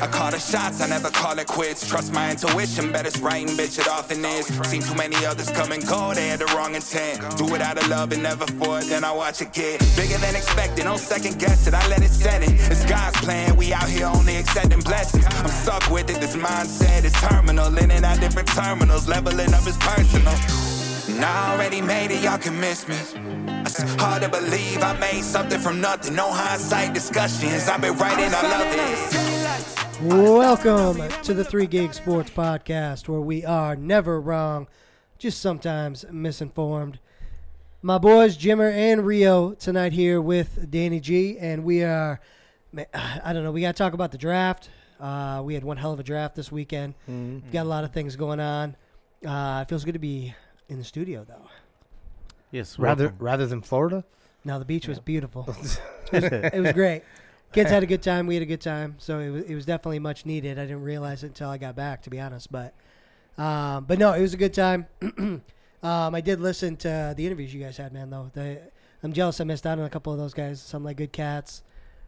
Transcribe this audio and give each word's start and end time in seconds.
I 0.00 0.06
call 0.06 0.30
the 0.30 0.38
shots, 0.38 0.80
I 0.80 0.86
never 0.86 1.10
call 1.10 1.36
it 1.40 1.48
quits. 1.48 1.86
Trust 1.88 2.12
my 2.12 2.30
intuition, 2.30 2.92
bet 2.92 3.04
it's 3.04 3.18
right 3.18 3.44
and 3.46 3.58
bitch, 3.58 3.80
it 3.80 3.88
often 3.88 4.24
is. 4.24 4.46
Seen 4.68 4.80
too 4.80 4.94
many 4.94 5.16
others 5.26 5.50
come 5.50 5.72
and 5.72 5.84
go, 5.86 6.14
they 6.14 6.28
had 6.28 6.38
the 6.38 6.46
wrong 6.54 6.76
intent. 6.76 7.18
Do 7.36 7.52
it 7.56 7.60
out 7.60 7.78
of 7.78 7.88
love 7.88 8.12
and 8.12 8.22
never 8.22 8.46
for 8.46 8.78
it, 8.78 8.84
then 8.84 9.02
I 9.02 9.10
watch 9.10 9.42
it 9.42 9.52
get 9.52 9.80
bigger 9.96 10.18
than 10.18 10.36
expected. 10.36 10.84
No 10.84 10.96
second 10.96 11.40
guess 11.40 11.66
it, 11.66 11.74
I 11.74 11.84
let 11.88 12.02
it 12.02 12.10
set 12.10 12.44
it. 12.44 12.50
It's 12.70 12.84
God's 12.84 13.16
plan, 13.22 13.56
we 13.56 13.72
out 13.72 13.88
here 13.88 14.06
only 14.06 14.36
accepting 14.36 14.80
blessings. 14.80 15.24
I'm 15.26 15.48
stuck 15.48 15.90
with 15.90 16.08
it, 16.10 16.20
this 16.20 16.36
mindset 16.36 17.02
is 17.02 17.12
terminal. 17.14 17.76
In 17.76 17.90
and 17.90 18.04
out 18.04 18.20
different 18.20 18.48
terminals, 18.48 19.08
leveling 19.08 19.52
up 19.52 19.66
is 19.66 19.76
personal. 19.78 20.34
And 21.08 21.24
I 21.24 21.52
already 21.52 21.80
made 21.80 22.12
it, 22.12 22.22
y'all 22.22 22.38
can 22.38 22.58
miss 22.60 22.86
me. 22.86 22.96
It's 23.62 23.82
hard 24.00 24.22
to 24.22 24.28
believe 24.28 24.80
I 24.80 24.96
made 25.00 25.24
something 25.24 25.58
from 25.58 25.80
nothing. 25.80 26.14
No 26.14 26.30
hindsight 26.30 26.94
discussions. 26.94 27.68
I've 27.68 27.80
been 27.80 27.96
writing, 27.96 28.30
I 28.32 28.42
love 28.42 28.66
it. 28.70 29.87
Welcome 30.02 31.08
to 31.22 31.34
the 31.34 31.42
Three 31.44 31.66
Gig 31.66 31.92
Sports 31.92 32.30
Podcast, 32.30 33.08
where 33.08 33.20
we 33.20 33.44
are 33.44 33.74
never 33.74 34.20
wrong, 34.20 34.68
just 35.18 35.40
sometimes 35.40 36.04
misinformed. 36.12 37.00
My 37.82 37.98
boys 37.98 38.38
Jimmer 38.38 38.72
and 38.72 39.04
Rio 39.04 39.54
tonight 39.54 39.92
here 39.92 40.20
with 40.20 40.70
Danny 40.70 41.00
G, 41.00 41.36
and 41.38 41.64
we 41.64 41.82
are. 41.82 42.20
I 42.94 43.32
don't 43.32 43.42
know, 43.42 43.50
we 43.50 43.62
got 43.62 43.74
to 43.74 43.82
talk 43.82 43.92
about 43.92 44.12
the 44.12 44.18
draft. 44.18 44.70
Uh, 45.00 45.42
we 45.44 45.54
had 45.54 45.64
one 45.64 45.76
hell 45.76 45.92
of 45.92 45.98
a 45.98 46.04
draft 46.04 46.36
this 46.36 46.52
weekend. 46.52 46.94
Mm-hmm. 47.10 47.50
Got 47.50 47.64
a 47.64 47.68
lot 47.68 47.82
of 47.82 47.92
things 47.92 48.14
going 48.14 48.38
on. 48.38 48.76
Uh, 49.26 49.62
it 49.62 49.68
feels 49.68 49.84
good 49.84 49.94
to 49.94 49.98
be 49.98 50.32
in 50.68 50.78
the 50.78 50.84
studio, 50.84 51.24
though. 51.26 51.48
Yes, 52.52 52.78
Rather 52.78 53.06
welcome. 53.06 53.18
rather 53.18 53.46
than 53.48 53.62
Florida. 53.62 54.04
Now 54.44 54.60
the 54.60 54.64
beach 54.64 54.86
was 54.86 55.00
beautiful. 55.00 55.48
it 56.12 56.62
was 56.62 56.72
great. 56.72 57.02
Kids 57.52 57.70
had 57.70 57.82
a 57.82 57.86
good 57.94 58.02
time. 58.02 58.26
We 58.26 58.34
had 58.34 58.42
a 58.42 58.46
good 58.46 58.60
time. 58.60 58.96
So 58.98 59.18
it 59.20 59.30
was, 59.30 59.44
it 59.44 59.54
was 59.54 59.66
definitely 59.66 59.98
much 60.00 60.26
needed. 60.26 60.58
I 60.58 60.62
didn't 60.62 60.82
realize 60.82 61.24
it 61.24 61.28
until 61.28 61.48
I 61.50 61.58
got 61.58 61.74
back, 61.76 62.02
to 62.02 62.10
be 62.10 62.20
honest. 62.20 62.50
But 62.52 62.74
um, 63.36 63.84
but 63.84 63.98
no, 63.98 64.12
it 64.12 64.20
was 64.20 64.34
a 64.34 64.36
good 64.36 64.54
time. 64.54 64.86
um, 65.18 65.42
I 65.82 66.20
did 66.20 66.40
listen 66.40 66.76
to 66.78 67.14
the 67.16 67.26
interviews 67.26 67.54
you 67.54 67.62
guys 67.62 67.76
had, 67.76 67.92
man. 67.92 68.10
Though 68.10 68.30
the, 68.34 68.60
I'm 69.02 69.12
jealous 69.12 69.40
I 69.40 69.44
missed 69.44 69.66
out 69.66 69.78
on 69.78 69.84
a 69.84 69.90
couple 69.90 70.12
of 70.12 70.18
those 70.18 70.34
guys. 70.34 70.60
Some 70.60 70.84
like 70.84 70.96
good 70.96 71.12
cats. 71.12 71.62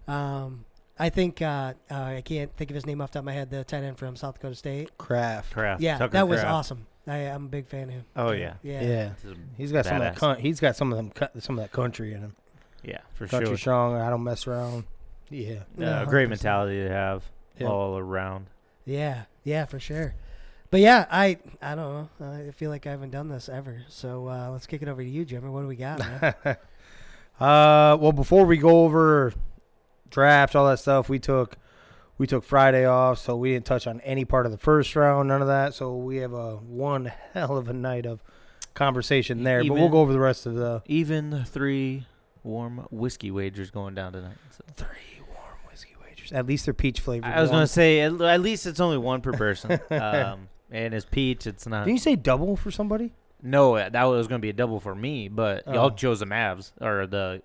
Um, 0.09 0.65
I 0.99 1.09
think 1.09 1.41
uh, 1.41 1.75
uh, 1.91 1.95
I 1.95 2.23
can't 2.25 2.55
think 2.57 2.71
of 2.71 2.75
his 2.75 2.85
name 2.85 3.01
off 3.01 3.11
the 3.13 3.15
top 3.19 3.23
of 3.23 3.27
my 3.27 3.33
head. 3.33 3.51
The 3.51 3.65
tight 3.65 3.85
end 3.85 3.97
from 3.99 4.17
South 4.17 4.35
Dakota 4.35 4.55
State. 4.55 4.99
Kraft. 4.99 5.53
Kraft. 5.55 5.81
Yeah, 5.81 5.97
Tucker 5.99 6.13
that 6.13 6.29
was 6.29 6.41
Kraft. 6.41 6.53
awesome. 6.55 6.87
I, 7.07 7.17
I'm 7.21 7.47
a 7.47 7.49
big 7.49 7.67
fan 7.67 7.85
of 7.85 7.91
him. 7.91 8.05
Oh 8.15 8.33
yeah, 8.33 8.55
Yeah. 8.63 8.83
Yeah. 8.83 9.11
He's 9.57 9.73
got 9.73 9.87
some 9.87 9.97
of 9.97 10.03
that. 10.03 10.17
Con- 10.17 10.39
he's 10.39 10.61
got 10.61 10.77
some 10.77 10.93
of 10.93 10.99
them. 10.99 11.11
cu- 11.11 11.41
Some 11.41 11.59
of 11.59 11.65
that 11.65 11.73
country 11.73 12.13
in 12.13 12.21
him. 12.21 12.37
yeah, 12.85 12.99
for 13.15 13.27
sure. 13.27 13.29
Country 13.29 13.47
sure. 13.53 13.57
strong. 13.57 13.97
I 13.97 14.11
don't 14.11 14.23
mess 14.23 14.47
around. 14.47 14.85
Yeah. 15.31 15.61
No, 15.77 15.87
Uh, 15.87 16.05
great 16.05 16.27
100%. 16.27 16.31
mentality 16.31 16.83
to 16.83 16.89
have 16.91 17.25
Yeah. 17.59 17.69
all 17.69 17.97
around. 17.97 18.47
Yeah, 18.85 19.25
yeah, 19.45 19.65
for 19.67 19.79
sure. 19.79 20.15
But 20.71 20.81
yeah, 20.81 21.07
I 21.11 21.39
I 21.63 21.75
don't 21.75 22.09
know. 22.21 22.27
I 22.49 22.51
feel 22.53 22.71
like 22.71 22.87
I 22.87 22.91
haven't 22.91 23.11
done 23.11 23.29
this 23.29 23.49
ever. 23.49 23.83
So 23.89 24.29
uh, 24.29 24.51
let's 24.51 24.67
kick 24.67 24.83
it 24.83 24.89
over 24.89 25.03
to 25.03 25.09
you, 25.09 25.25
Jimmy. 25.25 25.49
What 25.49 25.63
do 25.63 25.67
we 25.67 25.77
got, 25.77 25.99
man? 25.99 26.35
Uh, 27.41 27.97
well, 27.99 28.13
before 28.13 28.45
we 28.45 28.59
go 28.59 28.85
over 28.85 29.33
draft, 30.11 30.55
all 30.55 30.67
that 30.69 30.79
stuff, 30.79 31.09
we 31.09 31.19
took 31.19 31.57
we 32.19 32.27
took 32.27 32.45
Friday 32.45 32.85
off, 32.85 33.19
so 33.19 33.35
we 33.35 33.53
didn't 33.55 33.65
touch 33.65 33.87
on 33.87 33.99
any 34.03 34.27
part 34.27 34.45
of 34.45 34.53
the 34.53 34.59
first 34.59 34.95
round, 34.95 35.29
none 35.29 35.41
of 35.41 35.49
that. 35.49 35.73
So 35.73 35.97
we 35.97 36.19
have 36.19 36.35
a 36.35 36.57
one 36.57 37.07
hell 37.33 37.57
of 37.57 37.69
a 37.69 37.73
night 37.73 38.05
of 38.05 38.23
conversation 38.75 39.43
there. 39.43 39.65
but 39.65 39.73
we'll 39.73 39.89
go 39.89 40.01
over 40.01 40.13
the 40.13 40.21
rest 40.21 40.45
of 40.45 40.55
the 40.55 40.83
Even 40.85 41.45
three 41.47 42.07
warm 42.43 42.87
whiskey 42.91 43.31
wagers 43.31 43.71
going 43.71 43.95
down 43.95 44.13
tonight. 44.13 44.37
So. 44.51 44.65
three 44.75 44.87
warm 44.87 44.89
whiskey 44.91 45.20
wagers. 45.20 45.20
At 46.33 46.47
least 46.47 46.65
they're 46.65 46.75
peach 46.75 47.01
flavored. 47.01 47.31
I 47.33 47.41
was 47.41 47.51
gonna 47.51 47.67
say 47.67 48.01
at, 48.01 48.21
at 48.21 48.41
least 48.41 48.67
it's 48.67 48.81
only 48.81 48.99
one 48.99 49.21
per 49.21 49.33
person. 49.45 49.81
um, 49.91 50.49
and 50.71 50.95
it's 50.95 51.07
peach. 51.07 51.47
It's 51.47 51.67
not. 51.67 51.85
Didn't 51.85 51.97
you 51.97 52.01
say 52.01 52.17
double 52.17 52.57
for 52.57 52.71
somebody? 52.71 53.13
No, 53.43 53.77
that 53.77 54.05
was 54.05 54.27
gonna 54.29 54.39
be 54.41 54.51
a 54.51 54.55
double 54.55 54.81
for 54.81 54.95
me, 54.95 55.29
but 55.29 55.65
Oh. 55.67 55.73
y'all 55.73 55.91
chose 55.91 56.21
the 56.21 56.27
Mavs 56.27 56.73
or 56.81 57.07
the 57.07 57.43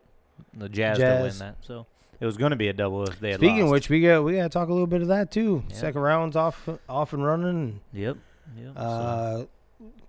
the 0.54 0.68
Jazz, 0.70 0.98
to 0.98 1.04
Jazz. 1.04 1.40
win 1.40 1.48
that. 1.48 1.56
So 1.66 1.86
it 2.20 2.26
was 2.26 2.38
gonna 2.38 2.56
be 2.58 2.68
a 2.68 2.74
double 2.74 3.04
if 3.06 3.20
they 3.20 3.32
had 3.32 3.40
Speaking 3.40 3.62
of 3.62 3.68
lost. 3.70 3.72
which, 3.72 3.90
we 3.90 4.02
got 4.02 4.24
we 4.24 4.36
got 4.36 4.44
to 4.44 4.50
talk 4.50 4.68
a 4.70 4.72
little 4.74 4.88
bit 4.88 5.02
of 5.02 5.08
that 5.08 5.32
too. 5.32 5.64
Yeah. 5.70 5.76
Second 5.76 6.02
round's 6.02 6.36
off 6.36 6.68
off 6.90 7.14
and 7.14 7.26
running. 7.26 7.80
Yep. 7.94 8.18
Yep. 8.58 8.74
so- 8.76 8.82
Uh, 8.82 9.46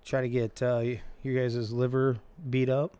try 0.05 0.21
to 0.21 0.29
get 0.29 0.61
uh, 0.61 0.79
y- 0.83 1.01
you 1.23 1.37
guys' 1.39 1.71
liver 1.71 2.17
beat 2.49 2.69
up. 2.69 2.93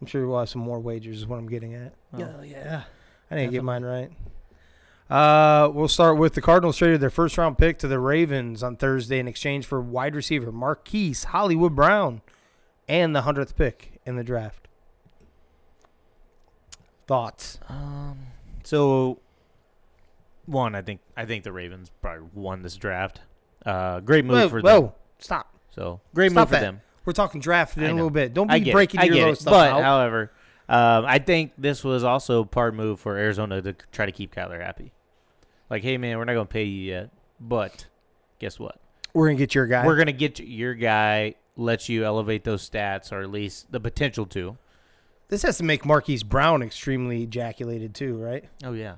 I'm 0.00 0.06
sure 0.06 0.26
we'll 0.26 0.38
have 0.38 0.48
some 0.48 0.62
more 0.62 0.80
wagers. 0.80 1.18
Is 1.18 1.26
what 1.26 1.38
I'm 1.38 1.48
getting 1.48 1.74
at. 1.74 1.92
oh. 2.14 2.18
yeah, 2.18 2.42
yeah. 2.42 2.82
I 3.30 3.36
didn't 3.36 3.52
get 3.52 3.62
mine 3.62 3.84
right. 3.84 4.10
Uh, 5.10 5.68
we'll 5.74 5.88
start 5.88 6.16
with 6.18 6.34
the 6.34 6.40
Cardinals 6.40 6.76
traded 6.76 7.00
their 7.00 7.10
first 7.10 7.36
round 7.36 7.58
pick 7.58 7.78
to 7.78 7.88
the 7.88 7.98
Ravens 7.98 8.62
on 8.62 8.76
Thursday 8.76 9.18
in 9.18 9.26
exchange 9.26 9.66
for 9.66 9.80
wide 9.80 10.14
receiver 10.14 10.52
Marquise 10.52 11.24
Hollywood 11.24 11.74
Brown 11.74 12.22
and 12.88 13.14
the 13.14 13.22
hundredth 13.22 13.56
pick 13.56 14.00
in 14.06 14.14
the 14.16 14.22
draft. 14.22 14.68
Thoughts? 17.06 17.58
Um. 17.68 18.18
So, 18.62 19.18
one, 20.46 20.76
I 20.76 20.82
think 20.82 21.00
I 21.16 21.24
think 21.24 21.42
the 21.42 21.52
Ravens 21.52 21.90
probably 22.00 22.28
won 22.32 22.62
this 22.62 22.76
draft. 22.76 23.20
Uh, 23.66 23.98
great 24.00 24.24
move 24.24 24.36
Whoa, 24.36 24.48
for 24.48 24.60
whoa, 24.60 24.80
them. 24.80 24.92
stop! 25.18 25.54
So 25.74 26.00
great 26.14 26.30
Stop 26.30 26.42
move 26.42 26.48
for 26.50 26.54
that. 26.54 26.60
them. 26.60 26.80
We're 27.04 27.14
talking 27.14 27.40
draft 27.40 27.76
in 27.76 27.82
a 27.82 27.92
little 27.92 28.10
bit. 28.10 28.32
Don't 28.32 28.48
be 28.48 28.70
breaking 28.70 29.02
your 29.02 29.14
little 29.14 29.32
it. 29.32 29.36
stuff 29.40 29.52
But 29.52 29.70
out. 29.72 29.82
however, 29.82 30.30
um, 30.68 31.04
I 31.04 31.18
think 31.18 31.52
this 31.58 31.82
was 31.82 32.04
also 32.04 32.44
part 32.44 32.74
move 32.74 33.00
for 33.00 33.16
Arizona 33.16 33.60
to 33.60 33.72
try 33.90 34.06
to 34.06 34.12
keep 34.12 34.32
Kyler 34.32 34.60
happy. 34.60 34.92
Like, 35.70 35.82
hey 35.82 35.96
man, 35.96 36.18
we're 36.18 36.24
not 36.24 36.34
gonna 36.34 36.46
pay 36.46 36.64
you 36.64 36.82
yet, 36.92 37.10
but 37.40 37.86
guess 38.38 38.58
what? 38.58 38.76
We're 39.14 39.28
gonna 39.28 39.38
get 39.38 39.54
your 39.54 39.66
guy. 39.66 39.86
We're 39.86 39.96
gonna 39.96 40.12
get 40.12 40.40
your 40.40 40.74
guy. 40.74 41.36
Let 41.56 41.88
you 41.88 42.04
elevate 42.04 42.44
those 42.44 42.68
stats, 42.68 43.12
or 43.12 43.20
at 43.20 43.30
least 43.30 43.70
the 43.70 43.80
potential 43.80 44.24
to. 44.26 44.56
This 45.28 45.42
has 45.42 45.58
to 45.58 45.64
make 45.64 45.84
Marquise 45.84 46.22
Brown 46.22 46.62
extremely 46.62 47.22
ejaculated 47.22 47.94
too, 47.94 48.16
right? 48.16 48.44
Oh 48.64 48.72
yeah. 48.72 48.96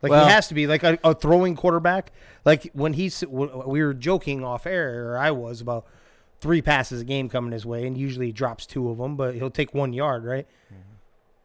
Like 0.00 0.10
Well- 0.10 0.26
he 0.26 0.30
has 0.30 0.48
to 0.48 0.54
be 0.54 0.66
like 0.66 0.82
a, 0.82 0.98
a 1.04 1.14
throwing 1.14 1.56
quarterback. 1.56 2.12
Like 2.44 2.70
when 2.72 2.92
he's 2.94 3.24
we 3.26 3.82
were 3.82 3.94
joking 3.94 4.44
off 4.44 4.66
air, 4.66 5.12
or 5.12 5.18
I 5.18 5.30
was 5.30 5.60
about 5.60 5.86
three 6.40 6.62
passes 6.62 7.00
a 7.00 7.04
game 7.04 7.28
coming 7.28 7.52
his 7.52 7.66
way, 7.66 7.86
and 7.86 7.98
usually 7.98 8.26
he 8.26 8.32
drops 8.32 8.64
two 8.64 8.88
of 8.90 8.98
them, 8.98 9.16
but 9.16 9.34
he'll 9.34 9.50
take 9.50 9.74
one 9.74 9.92
yard, 9.92 10.24
right? 10.24 10.46
Mm-hmm. 10.72 10.82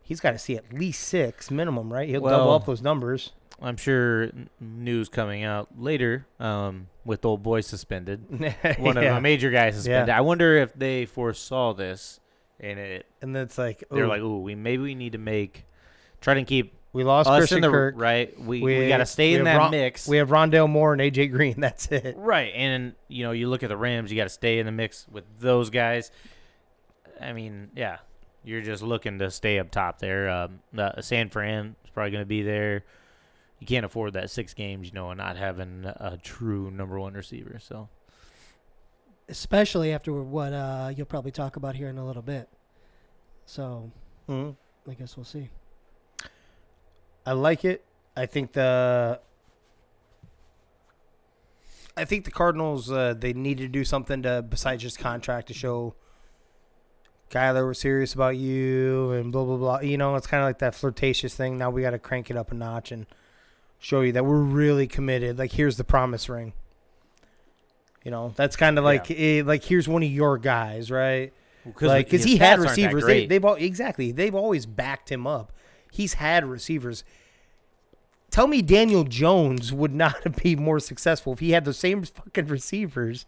He's 0.03 0.19
got 0.19 0.31
to 0.31 0.37
see 0.37 0.55
at 0.55 0.71
least 0.71 1.01
six 1.03 1.49
minimum, 1.49 1.91
right? 1.91 2.07
He'll 2.07 2.21
double 2.21 2.51
up 2.51 2.65
those 2.65 2.81
numbers. 2.81 3.31
I'm 3.63 3.77
sure 3.77 4.29
news 4.59 5.09
coming 5.09 5.43
out 5.43 5.69
later 5.79 6.27
um, 6.39 6.87
with 7.05 7.23
old 7.25 7.41
boy 7.43 7.61
suspended. 7.61 8.29
One 8.77 8.97
of 8.97 9.03
Yeah. 9.03 9.15
the 9.15 9.21
major 9.21 9.49
guys 9.51 9.75
suspended. 9.75 10.13
I 10.13 10.21
wonder 10.21 10.57
if 10.57 10.73
they 10.73 11.05
foresaw 11.05 11.73
this 11.73 12.19
and 12.59 12.77
it 12.79 13.05
and 13.21 13.35
then 13.35 13.43
it's 13.43 13.57
like 13.57 13.83
they're 13.89 14.03
ooh, 14.05 14.07
like, 14.07 14.21
"Ooh, 14.21 14.39
we 14.39 14.55
maybe 14.55 14.83
we 14.83 14.95
need 14.95 15.13
to 15.13 15.17
make 15.17 15.65
try 16.21 16.33
to 16.35 16.43
keep 16.43 16.75
we 16.93 17.03
lost 17.03 17.27
us 17.27 17.39
Christian 17.39 17.57
in 17.57 17.61
the 17.63 17.69
Kirk. 17.69 17.95
right. 17.97 18.39
We 18.39 18.61
we, 18.61 18.87
got 18.87 18.97
to 18.97 19.05
stay 19.07 19.33
in 19.33 19.45
that 19.45 19.57
Ron- 19.57 19.71
mix. 19.71 20.07
We 20.07 20.17
have 20.17 20.29
Rondale 20.29 20.69
Moore 20.69 20.93
and 20.93 21.01
AJ 21.01 21.31
Green. 21.31 21.55
That's 21.59 21.87
it. 21.87 22.15
right, 22.17 22.53
and 22.53 22.93
you 23.07 23.23
know, 23.23 23.31
you 23.31 23.49
look 23.49 23.63
at 23.63 23.69
the 23.69 23.77
Rams, 23.77 24.11
you 24.11 24.17
got 24.17 24.25
to 24.25 24.29
stay 24.29 24.59
in 24.59 24.65
the 24.67 24.71
mix 24.71 25.07
with 25.11 25.23
those 25.39 25.71
guys. 25.71 26.11
I 27.19 27.33
mean, 27.33 27.71
yeah, 27.75 27.97
you're 28.43 28.61
just 28.61 28.83
looking 28.83 29.19
to 29.19 29.31
stay 29.31 29.57
up 29.59 29.71
top 29.71 29.99
there. 29.99 30.29
Um, 30.29 30.59
the 30.71 31.01
San 31.01 31.29
Fran 31.29 31.75
is 31.83 31.89
probably 31.91 32.11
going 32.11 32.21
to 32.21 32.27
be 32.27 32.43
there. 32.43 32.83
You 33.63 33.67
can't 33.67 33.85
afford 33.85 34.11
that 34.11 34.29
six 34.29 34.53
games, 34.53 34.87
you 34.87 34.93
know, 34.93 35.09
and 35.09 35.17
not 35.17 35.37
having 35.37 35.85
a 35.85 36.19
true 36.21 36.69
number 36.69 36.99
one 36.99 37.13
receiver. 37.13 37.59
So 37.61 37.87
Especially 39.29 39.93
after 39.93 40.11
what 40.11 40.51
uh, 40.51 40.91
you'll 40.93 41.05
probably 41.05 41.31
talk 41.31 41.55
about 41.55 41.75
here 41.75 41.87
in 41.87 41.97
a 41.97 42.05
little 42.05 42.21
bit. 42.21 42.49
So 43.45 43.89
Mhm. 44.27 44.57
I 44.89 44.93
guess 44.95 45.15
we'll 45.15 45.23
see. 45.23 45.49
I 47.25 47.31
like 47.31 47.63
it. 47.63 47.85
I 48.17 48.25
think 48.25 48.51
the 48.51 49.21
I 51.95 52.03
think 52.03 52.25
the 52.25 52.31
Cardinals 52.31 52.91
uh, 52.91 53.13
they 53.17 53.31
need 53.31 53.59
to 53.59 53.69
do 53.69 53.85
something 53.85 54.23
to 54.23 54.41
besides 54.41 54.83
just 54.83 54.99
contract 54.99 55.47
to 55.47 55.53
show 55.53 55.95
Kyler 57.29 57.63
we're 57.63 57.73
serious 57.73 58.13
about 58.13 58.35
you 58.35 59.11
and 59.11 59.31
blah 59.31 59.45
blah 59.45 59.55
blah. 59.55 59.79
You 59.79 59.97
know, 59.97 60.15
it's 60.15 60.27
kind 60.27 60.43
of 60.43 60.49
like 60.49 60.59
that 60.59 60.75
flirtatious 60.75 61.33
thing. 61.33 61.57
Now 61.57 61.69
we 61.69 61.81
got 61.81 61.91
to 61.91 61.99
crank 61.99 62.29
it 62.29 62.35
up 62.35 62.51
a 62.51 62.55
notch 62.55 62.91
and 62.91 63.05
show 63.83 63.99
you 63.99 64.13
that 64.13 64.25
we're 64.25 64.41
really 64.41 64.87
committed. 64.87 65.37
Like 65.37 65.51
here's 65.51 65.75
the 65.75 65.83
promise 65.83 66.29
ring. 66.29 66.53
You 68.03 68.11
know, 68.11 68.33
that's 68.35 68.55
kind 68.55 68.77
of 68.77 68.83
like 68.83 69.11
eh, 69.11 69.43
like 69.45 69.63
here's 69.63 69.87
one 69.87 70.03
of 70.03 70.09
your 70.09 70.37
guys, 70.37 70.89
right? 70.89 71.33
like 71.79 72.09
because 72.09 72.23
he 72.23 72.37
had 72.37 72.59
receivers. 72.59 73.05
They, 73.05 73.25
they've 73.25 73.43
all 73.43 73.55
exactly. 73.55 74.11
They've 74.11 74.33
always 74.33 74.65
backed 74.65 75.11
him 75.11 75.27
up. 75.27 75.53
He's 75.91 76.15
had 76.15 76.45
receivers. 76.45 77.03
Tell 78.31 78.47
me 78.47 78.61
Daniel 78.61 79.03
Jones 79.03 79.71
would 79.71 79.93
not 79.93 80.37
be 80.43 80.55
more 80.55 80.79
successful 80.79 81.33
if 81.33 81.39
he 81.39 81.51
had 81.51 81.65
the 81.65 81.73
same 81.73 82.03
fucking 82.03 82.47
receivers 82.47 83.25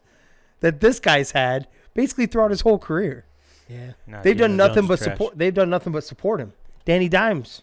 that 0.61 0.79
this 0.79 0.99
guy's 0.99 1.31
had 1.31 1.67
basically 1.93 2.25
throughout 2.25 2.51
his 2.51 2.61
whole 2.61 2.79
career. 2.79 3.25
Yeah. 3.67 3.91
they've 4.21 4.37
done 4.37 4.55
nothing 4.55 4.87
but 4.87 4.99
support. 4.99 5.37
They've 5.37 5.53
done 5.53 5.69
nothing 5.69 5.91
but 5.91 6.03
support 6.03 6.39
him. 6.39 6.53
Danny 6.85 7.09
Dimes. 7.09 7.61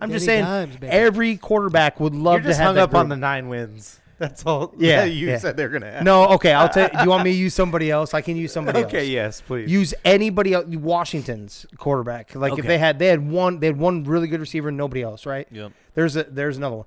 I'm 0.00 0.10
just 0.10 0.24
saying, 0.26 0.44
Dimes, 0.44 0.76
baby. 0.76 0.86
every 0.92 1.36
quarterback 1.36 1.98
would 2.00 2.14
love 2.14 2.34
You're 2.34 2.50
just 2.50 2.58
to 2.58 2.62
have 2.62 2.66
hung 2.68 2.74
that 2.76 2.82
up 2.84 2.94
on 2.94 3.06
group. 3.06 3.10
the 3.10 3.20
nine 3.20 3.48
wins. 3.48 3.98
That's 4.18 4.46
all. 4.46 4.72
Yeah, 4.78 5.02
that 5.02 5.10
you 5.10 5.28
yeah. 5.28 5.38
said 5.38 5.56
they're 5.58 5.68
gonna 5.68 5.90
have. 5.90 6.02
No, 6.02 6.28
okay, 6.30 6.52
I'll 6.52 6.68
take. 6.70 6.90
Do 6.92 7.02
you 7.02 7.08
want 7.10 7.24
me 7.24 7.32
to 7.32 7.36
use 7.36 7.52
somebody 7.54 7.90
else? 7.90 8.14
I 8.14 8.22
can 8.22 8.36
use 8.36 8.50
somebody 8.52 8.78
else. 8.82 8.86
Okay. 8.88 9.06
Yes, 9.06 9.40
please. 9.42 9.70
Use 9.70 9.92
anybody 10.06 10.54
else. 10.54 10.66
Washington's 10.66 11.66
quarterback. 11.76 12.34
Like 12.34 12.52
if 12.54 12.60
Okay. 12.60 12.68
they 12.68 12.78
had, 12.78 12.98
they 12.98 13.08
had 13.08 13.28
one, 13.30 13.60
they 13.60 13.66
had 13.66 13.78
one 13.78 14.04
really 14.04 14.26
good 14.28 14.40
receiver, 14.40 14.68
and 14.68 14.76
nobody 14.78 15.02
else, 15.02 15.26
right? 15.26 15.46
Yep. 15.50 15.72
There's 15.94 16.16
a, 16.16 16.24
there's 16.24 16.56
another 16.56 16.76
one. 16.76 16.86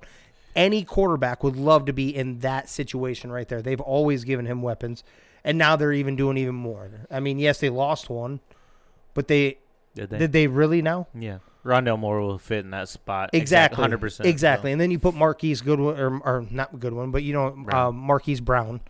Any 0.56 0.82
quarterback 0.82 1.44
would 1.44 1.54
love 1.56 1.84
to 1.86 1.92
be 1.92 2.14
in 2.14 2.40
that 2.40 2.68
situation 2.68 3.30
right 3.30 3.48
there. 3.48 3.62
They've 3.62 3.80
always 3.80 4.24
given 4.24 4.46
him 4.46 4.60
weapons, 4.62 5.04
and 5.44 5.56
now 5.56 5.76
they're 5.76 5.92
even 5.92 6.16
doing 6.16 6.36
even 6.36 6.56
more. 6.56 6.90
I 7.10 7.20
mean, 7.20 7.38
yes, 7.38 7.60
they 7.60 7.70
lost 7.70 8.10
one, 8.10 8.40
but 9.14 9.28
they 9.28 9.58
Did 9.94 10.10
they? 10.10 10.18
did 10.18 10.32
they 10.32 10.46
really 10.48 10.82
now? 10.82 11.06
yeah. 11.14 11.38
Rondale 11.64 11.98
Moore 11.98 12.20
will 12.20 12.38
fit 12.38 12.64
in 12.64 12.70
that 12.70 12.88
spot. 12.88 13.30
Exactly, 13.32 13.76
Hundred 13.80 13.98
percent. 14.00 14.28
Exactly, 14.28 14.72
and 14.72 14.80
then 14.80 14.90
you 14.90 14.98
put 14.98 15.14
Marquise 15.14 15.60
Goodwin, 15.60 15.98
or, 15.98 16.18
or 16.24 16.46
not 16.50 16.78
Goodwin, 16.80 17.10
but 17.10 17.22
you 17.22 17.32
know, 17.32 17.50
Brown. 17.50 17.86
uh, 17.86 17.92
Marquise 17.92 18.40
Brown, 18.40 18.80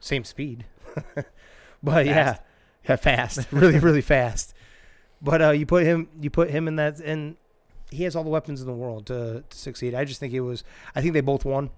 same 0.00 0.24
speed, 0.24 0.64
but 1.82 2.06
yeah, 2.06 2.34
Fast. 2.34 2.42
yeah, 2.88 2.96
fast, 3.46 3.48
really, 3.52 3.78
really 3.78 4.00
fast. 4.00 4.54
But 5.22 5.40
uh, 5.42 5.50
you 5.50 5.66
put 5.66 5.84
him, 5.84 6.08
you 6.20 6.30
put 6.30 6.50
him 6.50 6.68
in 6.68 6.76
that, 6.76 6.98
and 7.00 7.36
he 7.90 8.04
has 8.04 8.16
all 8.16 8.24
the 8.24 8.30
weapons 8.30 8.60
in 8.60 8.66
the 8.66 8.72
world 8.74 9.06
to, 9.06 9.44
to 9.48 9.56
succeed. 9.56 9.94
I 9.94 10.04
just 10.04 10.20
think 10.20 10.32
it 10.34 10.40
was. 10.40 10.64
I 10.94 11.00
think 11.00 11.14
they 11.14 11.20
both 11.20 11.44
won. 11.44 11.70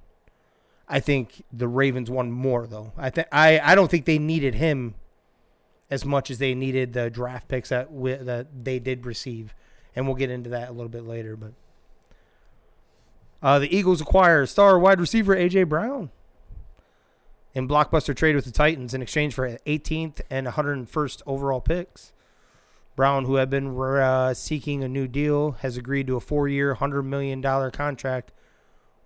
I 0.88 1.00
think 1.00 1.44
the 1.52 1.68
Ravens 1.68 2.10
won 2.10 2.32
more 2.32 2.66
though. 2.66 2.92
I 2.96 3.10
think 3.10 3.28
I, 3.30 3.60
I 3.60 3.74
don't 3.74 3.90
think 3.90 4.06
they 4.06 4.18
needed 4.18 4.54
him 4.54 4.94
as 5.90 6.04
much 6.04 6.30
as 6.30 6.38
they 6.38 6.54
needed 6.54 6.94
the 6.94 7.10
draft 7.10 7.46
picks 7.48 7.68
that 7.68 7.88
wi- 7.88 8.22
that 8.22 8.64
they 8.64 8.78
did 8.78 9.04
receive, 9.04 9.54
and 9.94 10.06
we'll 10.06 10.16
get 10.16 10.30
into 10.30 10.50
that 10.50 10.68
a 10.68 10.72
little 10.72 10.88
bit 10.88 11.04
later. 11.04 11.36
But 11.36 11.52
uh, 13.42 13.58
the 13.58 13.74
Eagles 13.74 14.00
acquire 14.00 14.46
star 14.46 14.78
wide 14.78 15.00
receiver 15.00 15.36
AJ 15.36 15.68
Brown 15.68 16.10
in 17.54 17.66
blockbuster 17.68 18.14
trade 18.14 18.36
with 18.36 18.44
the 18.44 18.50
Titans 18.50 18.94
in 18.94 19.02
exchange 19.02 19.34
for 19.34 19.48
18th 19.48 20.20
and 20.30 20.46
101st 20.46 21.22
overall 21.26 21.60
picks. 21.60 22.12
Brown, 22.94 23.26
who 23.26 23.36
had 23.36 23.48
been 23.48 23.78
uh, 23.78 24.34
seeking 24.34 24.82
a 24.82 24.88
new 24.88 25.06
deal, 25.06 25.52
has 25.60 25.76
agreed 25.76 26.08
to 26.08 26.16
a 26.16 26.20
four-year, 26.20 26.74
hundred 26.74 27.04
million 27.04 27.40
dollar 27.40 27.70
contract 27.70 28.32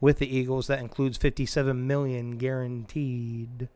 with 0.00 0.18
the 0.18 0.34
Eagles 0.34 0.66
that 0.66 0.80
includes 0.80 1.18
57 1.18 1.86
million 1.86 2.38
guaranteed. 2.38 3.68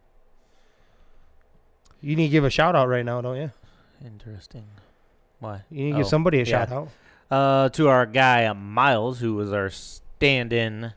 You 2.01 2.17
need 2.17 2.29
to 2.29 2.33
give 2.33 2.45
a 2.45 2.51
shout 2.51 2.75
out 2.75 2.89
right 2.89 3.05
now, 3.05 3.21
don't 3.21 3.37
you? 3.37 3.53
Interesting. 4.05 4.67
Why? 5.39 5.63
You 5.71 5.85
need 5.85 5.91
to 5.93 5.97
give 5.99 6.07
Oh, 6.07 6.09
somebody 6.09 6.39
a 6.39 6.45
yeah. 6.45 6.67
shout 6.67 6.73
out. 6.73 6.89
Uh, 7.31 7.69
to 7.71 7.89
our 7.89 8.07
guy 8.07 8.45
uh, 8.47 8.55
Miles, 8.55 9.19
who 9.21 9.35
was 9.35 9.53
our 9.53 9.69
stand-in 9.69 10.93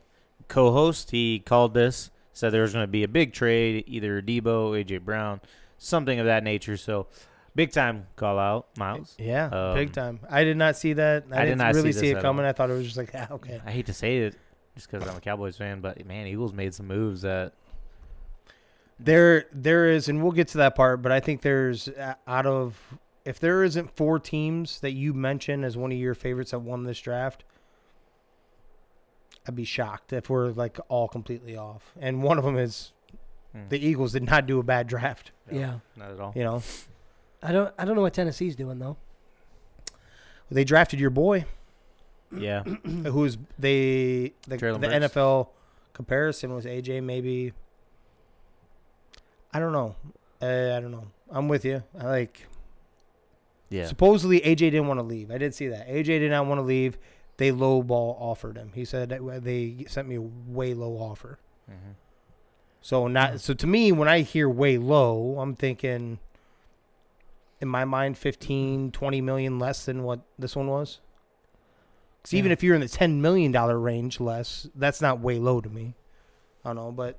co-host, 0.48 1.10
he 1.10 1.40
called 1.40 1.74
this, 1.74 2.10
said 2.32 2.50
there 2.50 2.62
was 2.62 2.72
going 2.72 2.84
to 2.84 2.90
be 2.90 3.02
a 3.02 3.08
big 3.08 3.32
trade, 3.32 3.84
either 3.86 4.22
Deebo, 4.22 4.72
AJ 4.84 5.00
Brown, 5.02 5.40
something 5.78 6.18
of 6.20 6.26
that 6.26 6.42
nature. 6.44 6.76
So, 6.76 7.08
big 7.54 7.72
time 7.72 8.06
call 8.16 8.38
out, 8.38 8.68
Miles. 8.78 9.16
Yeah, 9.18 9.46
Um, 9.46 9.74
big 9.74 9.92
time. 9.92 10.20
I 10.30 10.44
did 10.44 10.56
not 10.56 10.76
see 10.76 10.92
that. 10.94 11.24
I, 11.32 11.40
did 11.40 11.44
didn't 11.46 11.58
not 11.58 11.74
really 11.74 11.92
see 11.92 11.98
see, 12.00 12.06
this 12.08 12.12
it 12.14 12.16
at 12.18 12.22
coming. 12.22 12.46
I 12.46 12.52
thought 12.52 12.70
it 12.70 12.74
was 12.74 12.84
just 12.86 12.96
like, 12.96 13.10
ah, 13.14 13.26
okay. 13.32 13.60
I 13.66 13.70
hate 13.72 13.86
to 13.86 13.92
say 13.94 14.18
it, 14.18 14.36
just 14.76 14.88
because 14.90 15.06
I'm 15.08 15.16
a 15.16 15.20
Cowboys 15.20 15.56
fan, 15.56 15.80
but 15.80 16.04
man, 16.06 16.26
Eagles 16.28 16.52
made 16.54 16.74
some 16.74 16.86
moves 16.86 17.22
that 17.22 17.52
There, 18.98 19.46
there 19.52 19.90
is, 19.90 20.08
and 20.08 20.22
we'll 20.22 20.32
get 20.32 20.48
to 20.48 20.58
that 20.58 20.74
part. 20.76 21.02
But 21.02 21.10
I 21.12 21.18
think 21.20 21.42
there's 21.42 21.88
uh, 21.88 22.14
out 22.26 22.46
of 22.46 22.78
if 23.24 23.38
there 23.38 23.62
isn't 23.64 23.94
four 23.96 24.18
teams 24.18 24.80
that 24.80 24.92
you 24.92 25.12
mention 25.12 25.62
as 25.64 25.76
one 25.76 25.92
of 25.92 25.98
your 25.98 26.14
favorites 26.14 26.50
that 26.52 26.60
won 26.60 26.84
this 26.84 27.00
draft, 27.00 27.44
I'd 29.46 29.56
be 29.56 29.64
shocked 29.64 30.12
if 30.12 30.28
we're 30.30 30.48
like 30.50 30.78
all 30.88 31.08
completely 31.08 31.56
off. 31.56 31.92
And 32.00 32.22
one 32.22 32.38
of 32.38 32.44
them 32.44 32.56
is 32.56 32.92
hmm, 33.52 33.68
the 33.68 33.78
Eagles 33.84 34.12
did 34.12 34.24
not 34.24 34.46
do 34.46 34.58
a 34.58 34.62
bad 34.62 34.86
draft. 34.86 35.32
no, 35.50 35.58
Yeah. 35.58 35.74
not 35.96 36.10
at 36.12 36.20
all. 36.20 36.32
You 36.34 36.44
know, 36.44 36.62
I 37.42 37.52
don't. 37.52 37.72
I 37.78 37.84
don't 37.84 37.96
know 37.96 38.02
what 38.02 38.14
Tennessee's 38.14 38.56
doing 38.56 38.78
though. 38.78 38.96
they 40.50 40.64
drafted 40.64 41.00
your 41.00 41.10
boy, 41.10 41.44
Yeah, 42.36 42.62
who's 43.06 43.38
they 43.58 44.32
the, 44.46 44.56
the 44.56 44.88
NFL 45.08 45.48
comparison 45.94 46.54
was 46.54 46.64
AJ 46.66 47.02
maybe. 47.02 47.52
I 49.52 49.58
don't 49.58 49.72
know. 49.72 49.96
Uh, 50.40 50.76
I 50.76 50.80
don't 50.80 50.92
know. 50.92 51.06
I'm 51.30 51.48
with 51.48 51.64
you. 51.64 51.82
I 51.98 52.04
like. 52.04 52.46
Yeah, 53.70 53.86
Supposedly 53.86 54.40
AJ 54.40 54.56
didn't 54.56 54.88
want 54.88 54.98
to 55.00 55.04
leave. 55.04 55.30
I 55.30 55.38
did 55.38 55.54
see 55.54 55.68
that. 55.68 55.88
AJ 55.88 56.04
did 56.04 56.30
not 56.30 56.46
want 56.46 56.58
to 56.58 56.62
leave. 56.62 56.98
They 57.38 57.50
lowball 57.50 58.20
offered 58.20 58.56
him. 58.56 58.72
He 58.74 58.84
said 58.84 59.08
that 59.08 59.42
they 59.42 59.86
sent 59.88 60.06
me 60.08 60.16
a 60.16 60.20
way 60.20 60.74
low 60.74 60.96
offer. 60.96 61.38
hmm 61.66 61.92
So 62.82 63.06
not 63.06 63.40
so 63.40 63.54
to 63.54 63.66
me 63.66 63.92
when 63.92 64.08
I 64.08 64.20
hear 64.20 64.48
way 64.48 64.76
low, 64.76 65.38
I'm 65.38 65.54
thinking 65.54 66.18
in 67.60 67.68
my 67.68 67.84
mind 67.84 68.18
15, 68.18 68.90
20 68.90 69.20
million 69.20 69.58
less 69.58 69.84
than 69.84 70.02
what 70.02 70.20
this 70.38 70.54
one 70.56 70.66
was. 70.66 70.98
Cuz 72.24 72.34
even 72.34 72.52
if 72.52 72.62
you're 72.62 72.74
in 72.74 72.80
the 72.82 72.88
10 72.88 73.22
million 73.22 73.52
dollar 73.52 73.78
range 73.78 74.20
less, 74.20 74.68
that's 74.74 75.00
not 75.00 75.20
way 75.20 75.38
low 75.38 75.60
to 75.60 75.70
me. 75.70 75.94
I 76.64 76.70
don't 76.70 76.76
know, 76.76 76.92
but 76.92 77.16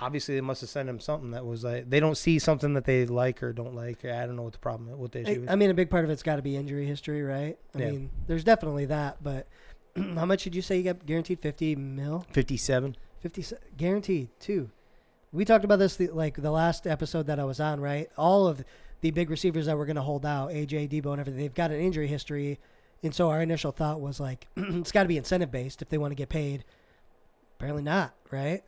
obviously 0.00 0.34
they 0.34 0.40
must 0.40 0.60
have 0.60 0.70
sent 0.70 0.88
him 0.88 1.00
something 1.00 1.30
that 1.32 1.44
was 1.44 1.64
like 1.64 1.88
they 1.90 2.00
don't 2.00 2.16
see 2.16 2.38
something 2.38 2.74
that 2.74 2.84
they 2.84 3.04
like 3.06 3.42
or 3.42 3.52
don't 3.52 3.74
like. 3.74 4.04
I 4.04 4.26
don't 4.26 4.36
know 4.36 4.42
what 4.42 4.52
the 4.52 4.58
problem 4.58 4.96
what 4.98 5.12
the 5.12 5.20
issue 5.22 5.42
is. 5.42 5.48
I, 5.48 5.52
I 5.52 5.56
mean, 5.56 5.70
a 5.70 5.74
big 5.74 5.90
part 5.90 6.04
of 6.04 6.10
it's 6.10 6.22
got 6.22 6.36
to 6.36 6.42
be 6.42 6.56
injury 6.56 6.86
history, 6.86 7.22
right? 7.22 7.58
I 7.74 7.78
Yeah. 7.78 7.90
mean, 7.90 8.10
there's 8.26 8.44
definitely 8.44 8.86
that, 8.86 9.22
but 9.22 9.46
how 9.96 10.24
much 10.26 10.44
did 10.44 10.54
you 10.54 10.62
say 10.62 10.76
you 10.76 10.84
got 10.84 11.04
guaranteed? 11.06 11.40
Fifty 11.40 11.74
mil, 11.76 12.24
57. 12.32 12.96
fifty 13.20 13.44
guaranteed 13.76 14.28
too. 14.40 14.70
We 15.32 15.44
talked 15.44 15.64
about 15.64 15.78
this 15.78 15.96
the, 15.96 16.08
like 16.08 16.40
the 16.40 16.50
last 16.50 16.86
episode 16.86 17.26
that 17.26 17.38
I 17.38 17.44
was 17.44 17.60
on, 17.60 17.80
right? 17.80 18.08
All 18.16 18.46
of 18.46 18.64
the 19.00 19.10
big 19.10 19.30
receivers 19.30 19.66
that 19.66 19.76
were 19.76 19.84
going 19.86 19.96
to 19.96 20.02
hold 20.02 20.24
out, 20.24 20.50
AJ, 20.50 20.88
Deebo, 20.90 21.12
and 21.12 21.20
everything, 21.20 21.36
they've 21.40 21.54
got 21.54 21.70
an 21.70 21.80
injury 21.80 22.06
history, 22.08 22.58
and 23.02 23.14
so 23.14 23.28
our 23.30 23.42
initial 23.42 23.70
thought 23.70 24.00
was 24.00 24.18
like, 24.20 24.46
it's 24.56 24.90
got 24.90 25.02
to 25.02 25.08
be 25.08 25.16
incentive 25.18 25.50
based 25.50 25.82
if 25.82 25.88
they 25.88 25.98
want 25.98 26.10
to 26.12 26.16
get 26.16 26.28
paid. 26.30 26.64
Apparently 27.56 27.82
not, 27.82 28.14
right? 28.30 28.62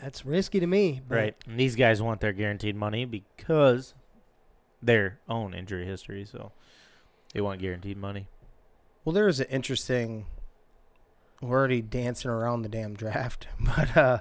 That's 0.00 0.24
risky 0.24 0.60
to 0.60 0.66
me. 0.66 1.00
but- 1.06 1.14
right. 1.16 1.36
And 1.46 1.58
these 1.58 1.76
guys 1.76 2.00
want 2.02 2.20
their 2.20 2.32
guaranteed 2.32 2.76
money 2.76 3.04
because 3.04 3.94
their 4.82 5.18
own 5.28 5.54
injury 5.54 5.84
history, 5.86 6.24
so 6.24 6.52
they 7.34 7.40
want 7.40 7.60
guaranteed 7.60 7.96
money. 7.98 8.28
Well, 9.04 9.12
there 9.12 9.28
is 9.28 9.40
an 9.40 9.46
interesting. 9.48 10.26
We're 11.40 11.56
already 11.58 11.82
dancing 11.82 12.30
around 12.30 12.62
the 12.62 12.68
damn 12.68 12.94
draft, 12.94 13.46
but 13.60 13.96
uh, 13.96 14.18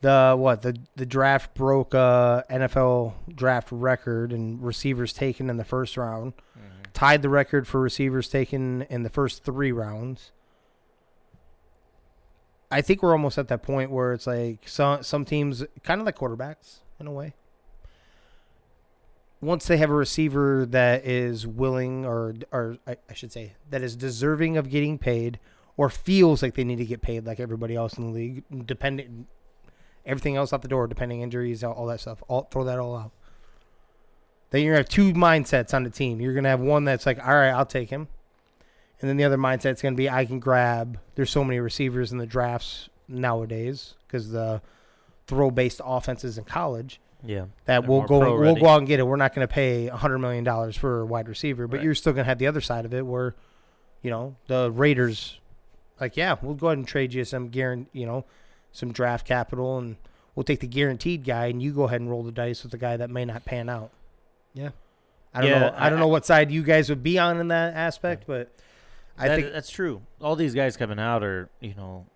the 0.00 0.34
what 0.38 0.62
the 0.62 0.76
the 0.96 1.06
draft 1.06 1.54
broke 1.54 1.94
uh 1.94 2.42
NFL 2.50 3.14
draft 3.34 3.68
record 3.72 4.32
and 4.32 4.62
receivers 4.62 5.12
taken 5.12 5.50
in 5.50 5.56
the 5.56 5.64
first 5.64 5.96
round, 5.96 6.34
tied 6.92 7.22
the 7.22 7.28
record 7.28 7.66
for 7.66 7.80
receivers 7.80 8.28
taken 8.28 8.82
in 8.82 9.02
the 9.02 9.10
first 9.10 9.44
three 9.44 9.72
rounds. 9.72 10.32
I 12.70 12.80
think 12.80 13.02
we're 13.02 13.12
almost 13.12 13.38
at 13.38 13.48
that 13.48 13.62
point 13.62 13.90
where 13.90 14.12
it's 14.12 14.26
like 14.26 14.68
some 14.68 15.02
some 15.02 15.24
teams 15.24 15.64
kind 15.82 16.00
of 16.00 16.06
like 16.06 16.16
quarterbacks 16.16 16.80
in 16.98 17.06
a 17.06 17.12
way. 17.12 17.34
Once 19.40 19.66
they 19.66 19.76
have 19.76 19.90
a 19.90 19.94
receiver 19.94 20.66
that 20.66 21.06
is 21.06 21.46
willing 21.46 22.04
or 22.04 22.34
or 22.50 22.78
I, 22.86 22.96
I 23.08 23.14
should 23.14 23.32
say 23.32 23.54
that 23.70 23.82
is 23.82 23.94
deserving 23.94 24.56
of 24.56 24.70
getting 24.70 24.98
paid 24.98 25.38
or 25.76 25.90
feels 25.90 26.42
like 26.42 26.54
they 26.54 26.64
need 26.64 26.78
to 26.78 26.86
get 26.86 27.02
paid 27.02 27.26
like 27.26 27.38
everybody 27.38 27.76
else 27.76 27.98
in 27.98 28.06
the 28.06 28.12
league, 28.12 28.44
depending 28.64 29.26
everything 30.04 30.36
else 30.36 30.52
out 30.52 30.62
the 30.62 30.68
door, 30.68 30.86
depending 30.86 31.20
injuries, 31.20 31.62
all, 31.62 31.74
all 31.74 31.86
that 31.86 32.00
stuff. 32.00 32.22
All 32.28 32.48
throw 32.50 32.64
that 32.64 32.78
all 32.78 32.96
out. 32.96 33.12
Then 34.50 34.62
you're 34.62 34.74
gonna 34.74 34.80
have 34.80 34.88
two 34.88 35.12
mindsets 35.12 35.74
on 35.74 35.84
the 35.84 35.90
team. 35.90 36.20
You're 36.20 36.34
gonna 36.34 36.48
have 36.48 36.60
one 36.60 36.84
that's 36.84 37.06
like, 37.06 37.18
all 37.24 37.34
right, 37.34 37.50
I'll 37.50 37.66
take 37.66 37.90
him. 37.90 38.08
And 39.00 39.08
then 39.10 39.16
the 39.18 39.24
other 39.24 39.36
mindset's 39.36 39.82
going 39.82 39.94
to 39.94 39.96
be 39.96 40.08
I 40.08 40.24
can 40.24 40.38
grab. 40.40 40.98
There's 41.16 41.30
so 41.30 41.44
many 41.44 41.60
receivers 41.60 42.12
in 42.12 42.18
the 42.18 42.26
drafts 42.26 42.88
nowadays 43.08 43.94
because 44.06 44.30
the 44.30 44.62
throw 45.26 45.50
based 45.50 45.80
offenses 45.84 46.38
in 46.38 46.44
college 46.44 47.00
Yeah. 47.24 47.46
that 47.66 47.86
we'll 47.86 48.02
go 48.02 48.20
pro 48.20 48.32
we'll 48.32 48.40
ready. 48.54 48.60
go 48.60 48.68
out 48.68 48.78
and 48.78 48.86
get 48.88 49.00
it. 49.00 49.06
We're 49.06 49.16
not 49.16 49.34
going 49.34 49.46
to 49.46 49.52
pay 49.52 49.88
hundred 49.88 50.18
million 50.18 50.44
dollars 50.44 50.76
for 50.76 51.00
a 51.00 51.06
wide 51.06 51.28
receiver, 51.28 51.66
but 51.66 51.78
Right. 51.78 51.84
you're 51.84 51.94
still 51.94 52.12
going 52.12 52.24
to 52.24 52.28
have 52.28 52.38
the 52.38 52.46
other 52.46 52.60
side 52.60 52.84
of 52.84 52.94
it 52.94 53.04
where, 53.04 53.34
you 54.02 54.10
know, 54.10 54.36
the 54.46 54.70
Raiders, 54.70 55.38
like 56.00 56.16
yeah, 56.16 56.36
we'll 56.40 56.54
go 56.54 56.68
ahead 56.68 56.78
and 56.78 56.86
trade 56.88 57.12
you 57.12 57.24
some 57.24 57.48
guarant, 57.48 57.88
you 57.92 58.06
know, 58.06 58.24
some 58.72 58.92
draft 58.92 59.26
capital, 59.26 59.78
and 59.78 59.96
we'll 60.34 60.44
take 60.44 60.60
the 60.60 60.66
guaranteed 60.66 61.24
guy, 61.24 61.46
and 61.46 61.62
you 61.62 61.72
go 61.72 61.84
ahead 61.84 62.00
and 62.00 62.10
roll 62.10 62.22
the 62.22 62.32
dice 62.32 62.62
with 62.62 62.72
the 62.72 62.78
guy 62.78 62.96
that 62.96 63.10
may 63.10 63.24
not 63.24 63.44
pan 63.44 63.68
out. 63.68 63.90
Yeah. 64.54 64.70
I 65.34 65.40
don't 65.42 65.50
Yeah, 65.50 65.58
know. 65.58 65.74
I, 65.76 65.90
don't 65.90 65.98
know 65.98 66.08
what 66.08 66.24
side 66.24 66.50
you 66.50 66.62
guys 66.62 66.88
would 66.88 67.02
be 67.02 67.18
on 67.18 67.40
in 67.40 67.48
that 67.48 67.74
aspect, 67.74 68.24
but 68.26 68.50
I 69.18 69.28
That- 69.28 69.36
think 69.40 69.52
that's 69.52 69.70
true. 69.70 70.02
All 70.20 70.36
these 70.36 70.54
guys 70.54 70.76
coming 70.76 70.98
out 70.98 71.22
are, 71.22 71.48
you 71.60 71.74
know, 71.74 72.06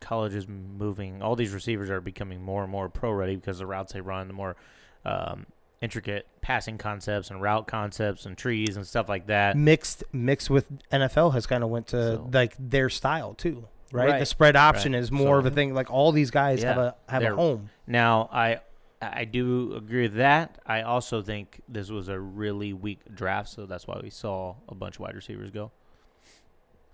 college 0.00 0.34
is 0.34 0.46
moving. 0.48 1.22
All 1.22 1.36
these 1.36 1.52
receivers 1.52 1.90
are 1.90 2.00
becoming 2.00 2.42
more 2.42 2.62
and 2.62 2.70
more 2.70 2.88
pro 2.88 3.10
ready 3.12 3.36
because 3.36 3.58
the 3.58 3.66
routes 3.66 3.92
they 3.92 4.00
run, 4.00 4.28
the 4.28 4.34
more 4.34 4.56
um, 5.04 5.46
intricate 5.80 6.26
passing 6.40 6.78
concepts 6.78 7.30
and 7.30 7.40
route 7.42 7.66
concepts 7.66 8.26
and 8.26 8.36
trees 8.36 8.76
and 8.76 8.86
stuff 8.86 9.08
like 9.08 9.26
that. 9.26 9.56
mixed 9.56 10.04
mixed 10.12 10.48
with 10.50 10.66
NFL 10.90 11.32
has 11.34 11.46
kind 11.46 11.62
of 11.64 11.70
went 11.70 11.88
to 11.88 12.14
So- 12.16 12.30
like 12.32 12.54
their 12.58 12.88
style 12.88 13.34
too, 13.34 13.66
right? 13.92 14.18
The 14.18 14.26
spread 14.26 14.56
option 14.56 14.92
right. 14.92 14.98
is 15.00 15.10
more 15.12 15.38
of 15.38 15.46
a 15.46 15.50
thing. 15.50 15.74
Like 15.74 15.90
all 15.90 16.12
these 16.12 16.30
guys 16.30 16.62
have 16.62 16.78
a 16.78 16.94
have 17.08 17.22
a 17.22 17.34
home. 17.34 17.70
Now, 17.86 18.28
I 18.32 18.60
I 19.02 19.24
do 19.26 19.74
agree 19.76 20.02
with 20.02 20.14
that. 20.14 20.58
I 20.66 20.82
also 20.82 21.20
think 21.22 21.60
this 21.68 21.90
was 21.90 22.08
a 22.08 22.18
really 22.18 22.72
weak 22.72 23.00
draft, 23.14 23.50
so 23.50 23.66
that's 23.66 23.86
why 23.86 24.00
we 24.02 24.10
saw 24.10 24.54
a 24.68 24.74
bunch 24.74 24.96
of 24.96 25.00
wide 25.00 25.14
receivers 25.14 25.50
go. 25.50 25.70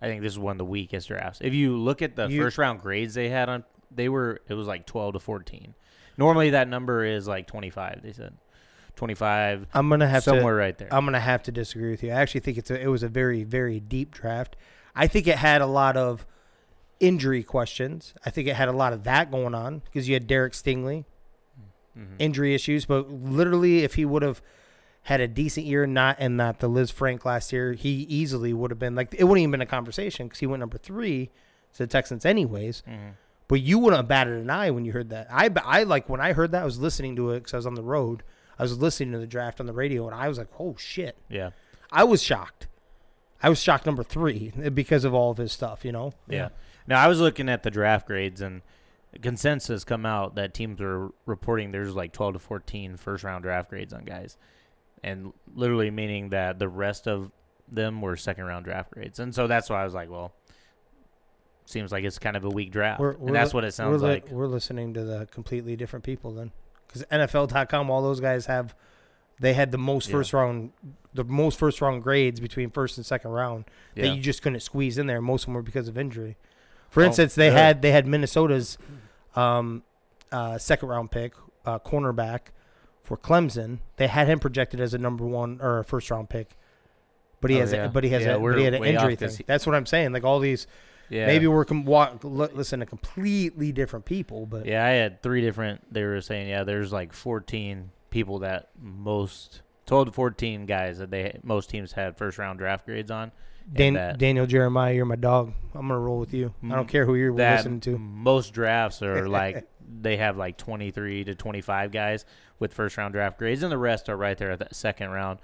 I 0.03 0.07
think 0.07 0.21
this 0.23 0.33
is 0.33 0.39
one 0.39 0.53
of 0.53 0.59
the 0.59 0.65
weakest 0.65 1.09
drafts. 1.09 1.39
If 1.41 1.55
you 1.55 1.77
look 1.77 2.03
at 2.03 2.17
the 2.17 2.27
You- 2.29 2.43
first 2.43 2.59
round 2.59 2.81
grades 2.81 3.15
they 3.15 3.29
had 3.29 3.49
on, 3.49 3.65
they 3.91 4.09
were 4.09 4.41
it 4.49 4.55
was 4.55 4.67
like 4.67 4.85
twelve 4.87 5.15
to 5.15 5.21
fourteen. 5.21 5.75
Normally 6.19 6.51
that 6.51 6.69
number 6.69 7.05
is 7.05 7.27
like 7.29 7.47
twenty 7.47 7.71
five. 7.71 8.01
They 8.03 8.13
said 8.13 8.35
twenty 8.97 9.15
five 9.15 9.67
I'm 9.73 9.89
gonna 9.89 10.09
have 10.09 10.23
somewhere 10.25 10.55
to. 10.55 10.59
right 10.59 10.77
there. 10.77 10.89
I'm 10.93 11.05
gonna 11.05 11.21
have 11.21 11.43
to 11.45 11.53
disagree 11.53 11.91
with 11.91 12.03
you. 12.03 12.11
I 12.11 12.15
actually 12.17 12.41
think 12.41 12.59
it's 12.59 12.71
a, 12.71 12.81
it 12.81 12.89
was 12.89 13.03
a 13.03 13.09
very 13.09 13.45
very 13.45 13.81
deep 13.81 14.11
draft. 14.11 14.57
I 14.95 15.07
think 15.07 15.27
it 15.27 15.37
had 15.39 15.61
a 15.63 15.67
lot 15.67 15.97
of 15.97 16.27
injury 17.01 17.43
questions. 17.43 18.15
I 18.27 18.31
think 18.31 18.47
it 18.49 18.55
had 18.57 18.69
a 18.69 18.73
lot 18.73 18.93
of 18.93 19.05
that 19.05 19.31
going 19.31 19.55
on 19.55 19.81
because 19.85 20.09
you 20.09 20.15
had 20.15 20.27
Derek 20.27 20.53
Stingley 20.53 21.05
Mhm. 21.99 22.15
injury 22.19 22.55
issues, 22.55 22.85
but 22.87 23.11
literally 23.11 23.83
if 23.85 23.95
he 23.95 24.05
would 24.05 24.23
have 24.23 24.41
had 25.07 25.21
a 25.21 25.27
decent 25.29 25.67
year, 25.67 25.87
not 25.87 26.17
and 26.21 26.37
not 26.37 26.61
the 26.61 26.69
Lisfranc 26.69 27.25
last 27.25 27.53
year, 27.53 27.73
he 27.73 28.03
easily 28.09 28.53
would 28.53 28.71
have 28.71 28.79
been 28.79 28.95
like 28.95 29.15
it 29.19 29.25
wouldn't 29.25 29.43
even 29.43 29.51
been 29.53 29.61
a 29.61 29.67
conversation 29.67 30.27
because 30.27 30.39
he 30.41 30.47
went 30.47 30.61
number 30.61 30.79
three 30.79 31.31
to 31.73 31.79
the 31.79 31.87
Texans 31.87 32.25
anyways. 32.25 32.83
Mhm. 32.89 33.13
But 33.49 33.61
you 33.61 33.79
wouldn't 33.79 33.99
have 33.99 34.09
batted 34.09 34.35
an 34.35 34.49
eye 34.49 34.71
when 34.71 34.85
you 34.85 34.93
heard 34.93 35.11
that. 35.11 35.27
I, 35.31 35.51
I 35.65 35.83
like 35.83 36.09
when 36.09 36.21
I 36.21 36.33
heard 36.33 36.53
that, 36.53 36.63
I 36.63 36.65
was 36.65 36.79
listening 36.79 37.17
to 37.17 37.31
it 37.31 37.41
because 37.41 37.53
I 37.55 37.57
was 37.59 37.67
on 37.67 37.75
the 37.75 37.83
road. 37.83 38.23
I 38.59 38.63
was 38.63 38.79
listening 38.79 39.13
to 39.13 39.19
the 39.19 39.27
draft 39.27 39.59
on 39.61 39.67
the 39.67 39.73
radio, 39.73 40.07
and 40.07 40.15
I 40.15 40.29
was 40.29 40.39
like, 40.39 40.49
"Oh 40.59 40.77
shit!" 40.79 41.17
Yeah, 41.29 41.51
I 41.91 42.05
was 42.05 42.23
shocked. 42.23 42.69
I 43.43 43.49
was 43.49 43.61
shocked 43.61 43.87
number 43.87 44.05
three 44.05 44.53
because 44.73 45.05
of 45.05 45.13
all 45.13 45.33
of 45.33 45.39
his 45.39 45.53
stuff. 45.53 45.85
You 45.85 45.93
know. 45.93 46.13
yeah. 46.29 46.51
Now 46.87 47.03
I 47.03 47.09
was 47.09 47.21
looking 47.21 47.49
at 47.49 47.63
the 47.65 47.71
draft 47.71 48.07
grades 48.07 48.41
and 48.41 48.63
consensus 49.21 49.85
come 49.85 50.07
out 50.07 50.35
that 50.37 50.55
teams 50.55 50.81
are 50.81 51.11
reporting 51.27 51.71
there's 51.73 51.95
like 51.95 52.13
12 52.13 52.35
to 52.35 52.39
14 52.39 52.97
first 52.97 53.25
round 53.25 53.43
draft 53.43 53.69
grades 53.71 53.93
on 53.93 54.05
guys, 54.05 54.37
and 55.03 55.33
literally 55.55 55.91
meaning 55.91 56.31
that 56.31 56.59
the 56.59 56.69
rest 56.69 57.07
of 57.09 57.31
them 57.69 58.01
were 58.01 58.17
second 58.17 58.45
round 58.45 58.65
draft 58.65 58.91
grades, 58.93 59.19
and 59.19 59.35
so 59.35 59.47
that's 59.47 59.69
why 59.71 59.81
I 59.81 59.85
was 59.85 59.95
like, 59.95 60.11
well, 60.11 60.33
seems 61.65 61.93
like 61.93 62.05
it's 62.05 62.19
kind 62.19 62.37
of 62.37 62.45
a 62.45 62.51
weak 62.51 62.71
draft, 62.73 63.01
We're- 63.01 63.17
we're 63.19 63.29
and 63.29 63.37
that's 63.37 63.55
what 63.55 63.65
it 63.65 63.73
sounds 63.73 64.03
we're 64.03 64.09
li- 64.09 64.15
like. 64.15 64.29
we're 64.31 64.47
listening 64.47 64.93
to 64.95 65.05
the 65.05 65.27
completely 65.31 65.77
different 65.77 66.05
people 66.05 66.33
then, 66.33 66.51
because 66.87 67.05
NFL.com, 67.11 67.89
all 67.91 68.03
those 68.03 68.21
guys 68.21 68.47
have, 68.47 68.75
they 69.41 69.55
had 69.55 69.71
the 69.73 69.79
most 69.79 70.09
Yeah. 70.09 70.13
first 70.17 70.33
round, 70.33 70.73
the 71.15 71.25
most 71.25 71.59
first 71.59 71.81
round 71.81 72.03
grades 72.03 72.41
between 72.41 72.71
first 72.71 72.97
and 72.99 73.07
second 73.07 73.31
round 73.31 73.65
Yeah. 73.95 74.09
that 74.09 74.17
you 74.17 74.21
just 74.21 74.43
couldn't 74.43 74.61
squeeze 74.61 74.99
in 74.99 75.07
there. 75.07 75.21
Most 75.21 75.43
of 75.43 75.47
them 75.47 75.55
were 75.55 75.63
because 75.63 75.89
of 75.89 75.97
injury. 75.97 76.37
For 76.91 77.03
Oh, 77.03 77.07
instance, 77.07 77.35
they 77.35 77.49
good. 77.49 77.57
had 77.57 77.83
they 77.83 77.93
had 77.93 78.07
Minnesota's 78.07 78.77
um, 79.35 79.83
uh, 80.31 80.59
second 80.59 80.89
round 80.91 81.11
pick, 81.11 81.33
uh, 81.65 81.79
cornerback 81.79 82.49
for 83.13 83.19
Clemson. 83.19 83.79
They 83.97 84.07
had 84.07 84.27
him 84.27 84.39
projected 84.39 84.81
as 84.81 84.95
a 84.95 84.99
number 84.99 85.27
one 85.27 85.59
or 85.61 85.81
a 85.81 85.85
first 85.85 86.11
round 86.11 86.31
pick, 86.31 86.57
but 87.43 87.51
he 87.51 87.59
Oh, 87.59 87.61
has 87.61 87.73
yeah. 87.73 87.85
a, 87.85 87.89
but 87.91 88.05
he 88.05 88.11
has 88.11 88.25
Yeah, 88.25 88.37
a, 88.37 88.41
but 88.41 88.57
he 88.57 88.65
had 88.65 88.73
an 88.73 88.85
injury 88.85 89.17
thing. 89.17 89.29
he- 89.37 89.45
That's 89.47 89.67
what 89.67 89.75
I'm 89.75 89.85
saying. 89.85 90.13
Like 90.13 90.25
all 90.25 90.39
these, 90.39 90.67
yeah. 91.11 91.27
maybe 91.27 91.47
we're 91.47 91.67
com- 91.67 91.85
listen 91.85 92.81
to 92.81 92.87
completely 92.87 93.71
different 93.71 94.07
people, 94.07 94.47
but 94.47 94.65
Yeah, 94.65 94.83
I 94.83 94.91
had 94.91 95.23
three 95.23 95.43
different. 95.43 95.93
They 95.93 96.05
were 96.05 96.23
saying, 96.23 96.49
yeah, 96.49 96.65
there's 96.65 96.91
like 96.91 97.13
14 97.13 97.91
people 98.09 98.39
that 98.39 98.71
most 98.81 99.61
12 99.85 100.07
to 100.07 100.13
14 100.13 100.65
guys 100.65 100.97
that 100.99 101.11
they 101.11 101.39
most 101.43 101.69
teams 101.69 101.93
had 101.93 102.17
first 102.17 102.39
round 102.39 102.59
draft 102.61 102.87
grades 102.87 103.11
on. 103.11 103.31
And 103.67 103.75
Dan- 103.77 103.95
that, 103.95 104.19
Daniel 104.19 104.47
Jeremiah, 104.47 104.93
you're 104.95 105.05
my 105.05 105.17
dog. 105.17 105.53
I'm 105.75 105.89
gonna 105.89 105.99
roll 105.99 106.19
with 106.19 106.35
you. 106.35 106.53
I 106.65 106.69
don't 106.69 106.87
Mm, 106.87 106.91
care 106.91 107.07
who 107.07 107.15
you're 107.15 107.35
that 107.37 107.59
listening 107.59 107.81
to. 107.81 107.99
most 107.99 108.53
drafts 108.53 109.03
are 109.03 109.27
like 109.29 109.67
they 110.01 110.17
have 110.19 110.37
like 110.37 110.57
23 110.59 111.25
to 111.25 111.35
25 111.35 111.93
guys 111.93 112.25
with 112.59 112.73
first 112.75 112.97
round 112.97 113.13
draft 113.15 113.39
grades, 113.39 113.63
and 113.63 113.71
the 113.73 113.79
rest 113.79 114.09
are 114.09 114.17
right 114.17 114.37
there 114.37 114.51
at 114.51 114.59
the 114.59 114.69
second 114.75 115.11
round. 115.11 115.39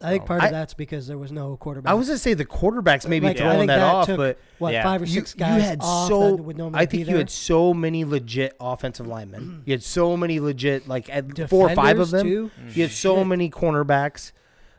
I 0.00 0.10
think 0.10 0.22
Oh. 0.22 0.26
part 0.26 0.40
of 0.42 0.48
I- 0.48 0.50
that's 0.52 0.74
because 0.74 1.08
there 1.08 1.18
was 1.18 1.32
no 1.32 1.56
quarterback. 1.56 1.90
I 1.90 1.94
was 1.94 2.06
gonna 2.06 2.18
say 2.18 2.32
the 2.34 2.44
quarterbacks 2.44 3.08
maybe 3.08 3.26
Like, 3.26 3.36
I 3.36 3.40
throwing 3.40 3.58
think 3.58 3.66
that, 3.68 3.76
that 3.78 3.94
off, 3.94 4.06
took- 4.06 4.16
but 4.16 4.38
what 4.58 4.72
Yeah. 4.72 4.84
five 4.84 5.02
or 5.02 5.06
you, 5.06 5.12
six 5.14 5.34
you 5.34 5.40
guys 5.40 5.62
had 5.62 5.78
off 5.82 6.08
so 6.08 6.36
that 6.36 6.42
would 6.44 6.56
normally 6.56 6.78
I 6.80 6.86
be 6.86 6.98
think 6.98 7.06
there. 7.06 7.14
you 7.16 7.18
had 7.18 7.30
so 7.30 7.74
many 7.74 8.04
legit 8.04 8.54
offensive 8.60 9.08
linemen. 9.08 9.62
you 9.66 9.72
had 9.72 9.82
so 9.82 10.16
many 10.16 10.38
legit 10.38 10.86
like 10.88 11.12
at 11.12 11.48
four 11.50 11.68
or 11.70 11.74
five 11.74 11.98
of 11.98 12.10
Defenders, 12.10 12.10
them. 12.10 12.50
Too. 12.68 12.74
You 12.76 12.82
had 12.82 12.92
so 12.92 13.16
Shit. 13.16 13.26
many 13.26 13.50
cornerbacks, 13.50 14.30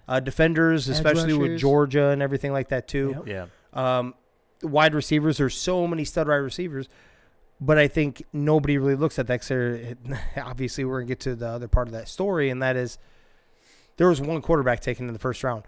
uh, 0.10 0.20
defenders, 0.20 0.89
Edge 0.89 0.96
especially 0.96 1.34
with. 1.34 1.60
Georgia 1.60 2.10
and 2.10 2.22
everything 2.22 2.51
like 2.51 2.70
that 2.70 2.88
too. 2.88 3.24
Yep. 3.25 3.28
Yeah, 3.74 3.98
Um, 4.00 4.13
wide 4.63 4.94
receivers, 4.96 5.38
there's 5.38 5.56
so 5.56 5.88
many 5.88 6.04
stud 6.04 6.28
wide 6.28 6.36
receivers, 6.36 6.89
but 7.62 7.78
I 7.78 7.88
think 7.88 8.24
nobody 8.34 8.78
really 8.78 8.96
looks 8.96 9.20
at 9.20 9.28
that. 9.28 9.39
'cause 9.42 9.48
they're- 9.50 9.96
obviously, 10.38 10.84
we're 10.84 11.00
gonna 11.01 11.08
get 11.08 11.20
to 11.22 11.36
the 11.36 11.48
other 11.48 11.68
part 11.68 11.88
of 11.88 11.94
that 11.94 12.08
story, 12.08 12.50
and 12.50 12.62
that 12.62 12.75
is 12.75 12.98
there 13.98 14.08
was 14.10 14.20
one 14.20 14.42
quarterback 14.42 14.80
taken 14.80 15.08
in 15.08 15.13
the 15.13 15.20
first 15.20 15.44
round. 15.44 15.63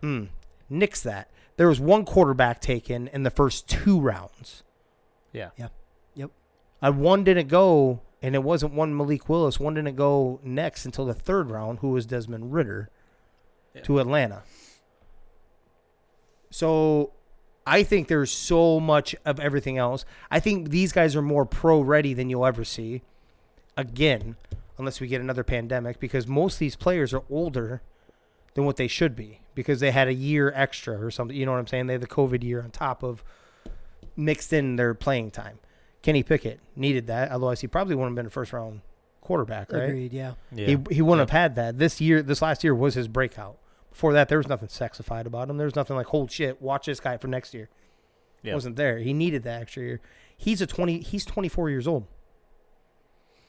Hmm, 0.00 0.24
nix 0.70 1.02
that. 1.02 1.30
There 1.56 1.68
was 1.68 1.80
one 1.80 2.04
quarterback 2.04 2.60
taken 2.60 3.08
in 3.08 3.24
the 3.24 3.30
first 3.30 3.68
two 3.68 4.00
rounds. 4.00 4.62
yeah, 5.32 5.50
And 6.80 7.00
one 7.00 7.24
didn't 7.24 7.48
go, 7.48 8.00
and 8.22 8.36
it 8.36 8.44
wasn't 8.44 8.72
one 8.74 8.96
Malik 8.96 9.28
Willis. 9.28 9.58
One 9.58 9.74
didn't 9.74 9.96
go 9.96 10.38
next 10.44 10.84
until 10.86 11.04
the 11.04 11.14
third 11.14 11.50
round, 11.50 11.80
who 11.80 11.88
was 11.90 12.06
Desmond 12.06 12.52
Ridder 12.54 12.88
Yeah. 13.78 13.84
to 13.84 14.00
Atlanta. 14.00 14.42
So 16.50 17.12
I 17.66 17.82
think 17.82 18.08
there's 18.08 18.30
so 18.30 18.80
much 18.80 19.14
of 19.24 19.38
everything 19.38 19.78
else. 19.78 20.04
I 20.30 20.40
think 20.40 20.70
these 20.70 20.92
guys 20.92 21.14
are 21.14 21.22
more 21.22 21.44
pro 21.44 21.80
ready 21.80 22.14
than 22.14 22.30
you'll 22.30 22.46
ever 22.46 22.64
see. 22.64 23.02
Again, 23.76 24.36
unless 24.78 25.00
we 25.00 25.06
get 25.06 25.20
another 25.20 25.44
pandemic, 25.44 26.00
because 26.00 26.26
most 26.26 26.54
of 26.54 26.58
these 26.60 26.76
players 26.76 27.12
are 27.12 27.22
older 27.30 27.82
than 28.54 28.64
what 28.64 28.76
they 28.76 28.88
should 28.88 29.14
be 29.14 29.40
because 29.54 29.80
they 29.80 29.90
had 29.90 30.08
a 30.08 30.14
year 30.14 30.52
extra 30.54 30.98
or 31.04 31.10
something. 31.10 31.36
You 31.36 31.46
know 31.46 31.52
what 31.52 31.58
I'm 31.58 31.66
saying? 31.66 31.86
They 31.86 31.94
had 31.94 32.02
the 32.02 32.06
COVID 32.06 32.42
year 32.42 32.62
on 32.62 32.70
top 32.70 33.02
of 33.02 33.22
mixed 34.16 34.52
in 34.52 34.76
their 34.76 34.94
playing 34.94 35.30
time. 35.30 35.58
Kenny 36.02 36.22
Pickett 36.22 36.60
needed 36.74 37.06
that, 37.08 37.30
otherwise 37.30 37.60
he 37.60 37.66
probably 37.66 37.94
wouldn't 37.94 38.12
have 38.12 38.16
been 38.16 38.26
a 38.26 38.30
first 38.30 38.52
round 38.52 38.80
quarterback, 39.20 39.72
right? 39.72 39.84
Agreed. 39.84 40.12
Yeah. 40.12 40.34
yeah. 40.52 40.66
He 40.66 40.78
he 40.90 41.02
wouldn't 41.02 41.28
have 41.28 41.38
had 41.38 41.54
that. 41.56 41.78
This 41.78 42.00
year, 42.00 42.22
this 42.22 42.40
last 42.40 42.64
year 42.64 42.74
was 42.74 42.94
his 42.94 43.08
breakout. 43.08 43.58
Before 43.90 44.12
that, 44.12 44.28
there 44.28 44.38
was 44.38 44.48
nothing 44.48 44.68
sexified 44.68 45.26
about 45.26 45.48
him. 45.50 45.56
There 45.56 45.64
was 45.66 45.74
nothing 45.76 45.96
like, 45.96 46.06
"Hold 46.06 46.30
shit, 46.30 46.60
watch 46.62 46.86
this 46.86 47.00
guy 47.00 47.16
for 47.16 47.26
next 47.28 47.52
year." 47.54 47.68
Yeah. 48.42 48.54
Wasn't 48.54 48.76
there. 48.76 48.98
He 48.98 49.12
needed 49.12 49.42
that 49.44 49.62
extra 49.62 49.82
year. 49.82 50.00
He's 50.36 50.60
a 50.60 50.66
twenty. 50.66 51.00
He's 51.00 51.24
twenty 51.24 51.48
four 51.48 51.68
years 51.70 51.88
old. 51.88 52.06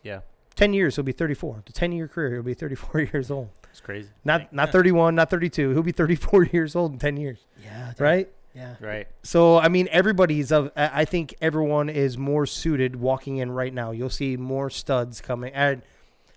yeah, 0.03 0.21
Ten 0.55 0.73
years, 0.73 0.95
he'll 0.95 1.03
be 1.03 1.11
thirty 1.11 1.33
four. 1.33 1.61
The 1.65 1.73
ten 1.73 1.91
year 1.91 2.07
career, 2.07 2.33
he'll 2.33 2.43
be 2.43 2.53
thirty 2.53 2.75
four 2.75 3.01
years 3.13 3.29
old. 3.31 3.49
it's 3.69 3.79
crazy. 3.81 4.09
Not 4.25 4.51
not 4.53 4.67
Yeah. 4.69 4.71
thirty 4.71 4.91
one, 4.91 5.15
not 5.15 5.29
thirty 5.29 5.49
two. 5.49 5.71
He'll 5.71 5.83
be 5.83 5.91
thirty 5.91 6.15
four 6.15 6.43
years 6.53 6.75
old 6.75 6.93
in 6.93 6.99
ten 6.99 7.17
years, 7.17 7.45
Yeah. 7.63 7.89
dude. 7.91 8.01
right? 8.01 8.29
Yeah. 8.55 8.75
Right. 8.81 9.07
So 9.23 9.57
I 9.59 9.67
mean, 9.67 9.87
everybody's 9.91 10.51
of. 10.51 10.71
I 10.75 11.01
I 11.01 11.05
think 11.05 11.35
everyone 11.41 11.87
is 11.89 12.17
more 12.17 12.45
suited 12.45 12.95
walking 12.95 13.37
in 13.37 13.51
right 13.51 13.73
now. 13.73 13.91
You'll 13.91 14.09
see 14.09 14.35
more 14.37 14.69
studs 14.71 15.21
coming. 15.21 15.53
And 15.53 15.83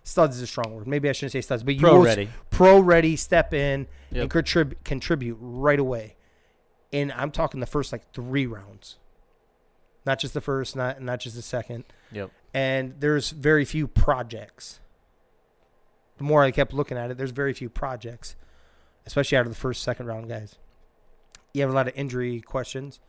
studs 0.04 0.36
is 0.36 0.42
a 0.42 0.46
strong 0.46 0.74
word. 0.74 0.86
Maybe 0.86 1.08
I 1.08 1.12
shouldn't 1.12 1.32
say 1.32 1.40
studs, 1.40 1.62
but 1.62 1.74
you 1.74 1.80
Pro 1.80 2.02
ready. 2.02 2.28
pro 2.50 2.78
ready 2.80 3.16
step 3.16 3.54
in 3.54 3.86
Yep. 4.10 4.22
and 4.22 4.30
contrib- 4.30 4.74
contribute 4.84 5.38
right 5.40 5.78
away. 5.78 6.16
And 6.92 7.12
I'm 7.12 7.30
talking 7.30 7.60
the 7.60 7.66
first 7.66 7.92
like 7.92 8.12
three 8.12 8.46
rounds, 8.46 8.98
not 10.04 10.18
just 10.18 10.34
the 10.34 10.40
first, 10.40 10.76
not 10.76 11.00
not 11.00 11.20
just 11.20 11.36
the 11.36 11.42
second. 11.42 11.84
Yep. 12.10 12.30
And 12.52 12.94
there's 13.00 13.30
very 13.30 13.64
few 13.64 13.86
projects. 13.86 14.80
The 16.18 16.24
more 16.24 16.42
I 16.42 16.50
kept 16.50 16.72
looking 16.74 16.98
at 16.98 17.10
it, 17.10 17.16
there's 17.16 17.30
very 17.30 17.54
few 17.54 17.70
projects, 17.70 18.36
especially 19.06 19.38
out 19.38 19.46
of 19.46 19.52
the 19.52 19.58
first, 19.58 19.82
second 19.82 20.06
round 20.06 20.28
guys. 20.28 20.56
You 21.54 21.62
have 21.62 21.70
a 21.70 21.74
lot 21.74 21.88
of 21.88 21.94
injury 21.96 22.40
questions. 22.40 23.00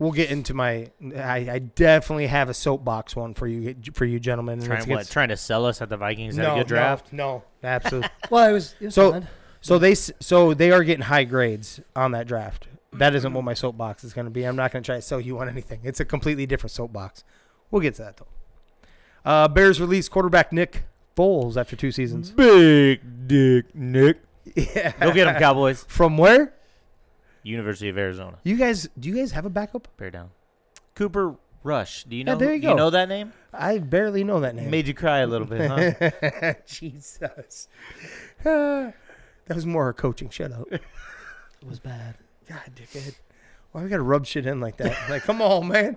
We'll 0.00 0.10
get 0.12 0.30
into 0.30 0.52
my. 0.54 0.90
I, 1.14 1.46
I 1.48 1.58
definitely 1.60 2.26
have 2.26 2.48
a 2.48 2.54
soapbox 2.54 3.14
one 3.14 3.34
for 3.34 3.46
you, 3.46 3.76
for 3.94 4.04
you 4.06 4.18
gentlemen. 4.18 4.54
and 4.58 4.66
Trying 4.66 4.80
what? 4.88 5.00
it's- 5.02 5.10
Trying 5.10 5.28
to 5.28 5.36
sell 5.36 5.64
us 5.66 5.80
at 5.80 5.88
the 5.90 5.96
Vikings 5.96 6.34
had 6.36 6.42
no, 6.42 6.54
a 6.54 6.58
good 6.58 6.66
draft. 6.66 7.12
No, 7.12 7.44
no, 7.62 7.68
absolutely. 7.68 8.08
Well, 8.30 8.48
it 8.50 8.52
was. 8.52 8.74
It 8.80 8.86
was 8.86 8.94
So- 8.94 9.12
fun. 9.12 9.28
So 9.60 9.78
they 9.78 9.94
so 9.94 10.54
they 10.54 10.70
are 10.72 10.82
getting 10.82 11.04
high 11.04 11.24
grades 11.24 11.80
on 11.94 12.12
that 12.12 12.26
draft. 12.26 12.66
That 12.94 13.14
isn't 13.14 13.32
what 13.34 13.44
my 13.44 13.52
soapbox 13.54 14.02
is 14.02 14.14
going 14.14 14.24
to 14.24 14.30
be. 14.30 14.44
I'm 14.44 14.56
not 14.56 14.72
going 14.72 14.82
to 14.82 14.86
try 14.86 14.96
to 14.96 15.02
sell 15.02 15.20
you 15.20 15.38
on 15.38 15.48
anything. 15.50 15.80
It's 15.84 16.00
a 16.00 16.04
completely 16.06 16.46
different 16.46 16.72
soapbox. 16.72 17.22
We'll 17.70 17.82
get 17.82 17.94
to 17.96 18.02
that 18.02 18.16
though. 18.16 18.26
Uh, 19.22 19.48
Bears 19.48 19.80
release 19.82 20.08
quarterback 20.08 20.50
Nick 20.50 20.84
Foles 21.14 21.58
after 21.58 21.76
two 21.76 21.92
seasons. 21.92 22.30
Big 22.30 23.28
Dick 23.28 23.74
Nick. 23.74 24.22
Yeah. 24.56 24.92
Go 24.98 25.12
get 25.12 25.28
him, 25.28 25.34
Cowboys. 25.38 25.84
From 25.86 26.16
where? 26.16 26.54
University 27.42 27.88
of 27.88 27.96
Arizona. 27.98 28.38
You 28.44 28.56
guys? 28.56 28.88
Do 28.98 29.08
you 29.08 29.14
guys 29.16 29.32
have 29.32 29.44
a 29.46 29.50
backup? 29.50 29.88
Bear 29.96 30.10
down. 30.10 30.30
Cooper 30.94 31.36
Rush. 31.62 32.04
Do 32.04 32.16
you 32.16 32.20
Yeah, 32.24 32.32
know? 32.32 32.38
there 32.38 32.54
you 32.54 32.60
do 32.60 32.66
go. 32.68 32.74
know 32.76 32.90
that 32.90 33.08
name? 33.08 33.32
I 33.52 33.78
barely 33.78 34.24
know 34.24 34.40
that 34.40 34.54
name. 34.54 34.70
Made 34.70 34.86
you 34.88 34.94
cry 34.94 35.18
a 35.18 35.26
little 35.26 35.46
bit, 35.46 35.68
huh? 35.70 36.54
Jesus. 36.66 37.18
Jesus. 37.18 37.68
That 39.46 39.56
was 39.56 39.66
more 39.66 39.86
her 39.86 39.92
coaching. 39.92 40.30
Shut 40.30 40.52
up. 40.52 40.70
It 40.70 40.80
was 41.68 41.80
bad. 41.80 42.14
God, 42.48 42.60
dickhead. 42.76 43.16
Why 43.72 43.82
we 43.82 43.88
gotta 43.88 44.02
rub 44.02 44.24
shit 44.24 44.46
in 44.46 44.60
like 44.60 44.76
that? 44.76 44.96
Like, 45.10 45.22
come 45.24 45.42
on, 45.42 45.66
man. 45.66 45.96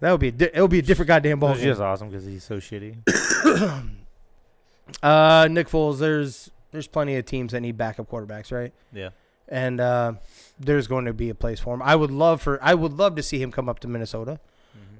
That 0.00 0.12
would 0.12 0.20
be 0.20 0.28
a 0.28 0.32
di- 0.32 0.50
it 0.54 0.60
would 0.62 0.70
be 0.70 0.78
a 0.78 0.82
different 0.82 1.08
goddamn 1.08 1.40
ball 1.40 1.52
It's 1.52 1.60
just 1.62 1.80
awesome 1.80 2.08
because 2.08 2.24
he's 2.24 2.44
so 2.44 2.56
shitty. 2.56 2.96
Uh, 5.02 5.46
Nick 5.50 5.68
Foles. 5.68 5.98
There's 5.98 6.50
there's 6.70 6.86
plenty 6.86 7.16
of 7.16 7.26
teams 7.26 7.52
that 7.52 7.60
need 7.60 7.76
backup 7.76 8.10
quarterbacks, 8.10 8.50
right? 8.50 8.72
Yeah. 8.92 9.10
And 9.48 9.80
uh, 9.80 10.12
there's 10.60 10.86
going 10.86 11.06
to 11.06 11.12
be 11.14 11.30
a 11.30 11.34
place 11.34 11.58
for 11.60 11.74
him. 11.74 11.82
I 11.82 11.96
would 11.96 12.10
love 12.10 12.42
for 12.42 12.58
I 12.62 12.74
would 12.74 12.92
love 12.92 13.14
to 13.16 13.22
see 13.22 13.40
him 13.40 13.50
come 13.50 13.68
up 13.68 13.78
to 13.80 13.88
Minnesota 13.88 14.40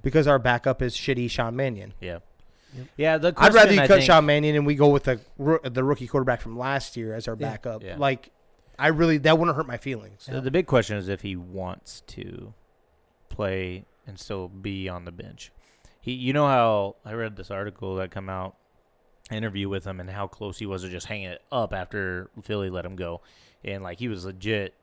because 0.03 0.27
our 0.27 0.39
backup 0.39 0.81
is 0.81 0.95
shitty 0.95 1.31
Sean 1.31 1.55
Mannion. 1.57 1.93
Yeah. 2.01 2.19
Yep. 2.75 2.87
Yeah. 2.97 3.19
The 3.19 3.35
I'd 3.37 3.53
rather 3.55 3.73
you 3.75 3.81
I 3.81 3.87
cut 3.87 3.95
think- 3.97 4.07
Sean 4.07 4.25
Mannion 4.27 4.57
and 4.57 4.67
we 4.67 4.75
go 4.75 4.89
with 4.89 5.05
the 5.05 5.21
the 5.65 5.85
rookie 5.85 6.07
quarterback 6.07 6.41
from 6.41 6.59
last 6.59 6.97
year 6.97 7.15
as 7.15 7.29
our 7.29 7.37
Yeah. 7.39 7.51
backup. 7.51 7.83
Yeah. 7.83 7.97
Like, 7.99 8.31
I 8.79 8.89
really 8.89 9.19
that 9.19 9.39
wouldn't 9.39 9.57
hurt 9.57 9.67
my 9.67 9.77
feelings. 9.77 10.27
The, 10.31 10.41
the 10.41 10.51
big 10.51 10.67
question 10.67 10.97
is 10.97 11.09
if 11.09 11.21
he 11.23 11.37
wants 11.37 12.03
to 12.09 12.55
play 13.29 13.85
and 14.07 14.19
still 14.19 14.49
be 14.49 14.89
on 14.89 15.05
the 15.05 15.13
bench. 15.13 15.53
He, 16.01 16.13
you 16.13 16.33
know 16.33 16.47
how 16.47 16.97
I 17.05 17.13
read 17.13 17.37
this 17.37 17.51
article 17.51 17.97
that 17.97 18.11
come 18.11 18.29
out, 18.31 18.57
interview 19.31 19.69
with 19.69 19.85
him, 19.85 20.01
and 20.01 20.09
how 20.09 20.27
close 20.27 20.59
he 20.59 20.65
was 20.67 20.83
to 20.83 20.89
just 20.89 21.07
hanging 21.07 21.29
it 21.31 21.43
up 21.53 21.75
after 21.75 22.31
Philly 22.43 22.71
let 22.71 22.87
him 22.87 22.97
go, 22.97 23.21
and 23.65 23.83
like 23.83 23.99
he 23.99 24.09
was 24.09 24.25
legit, 24.25 24.75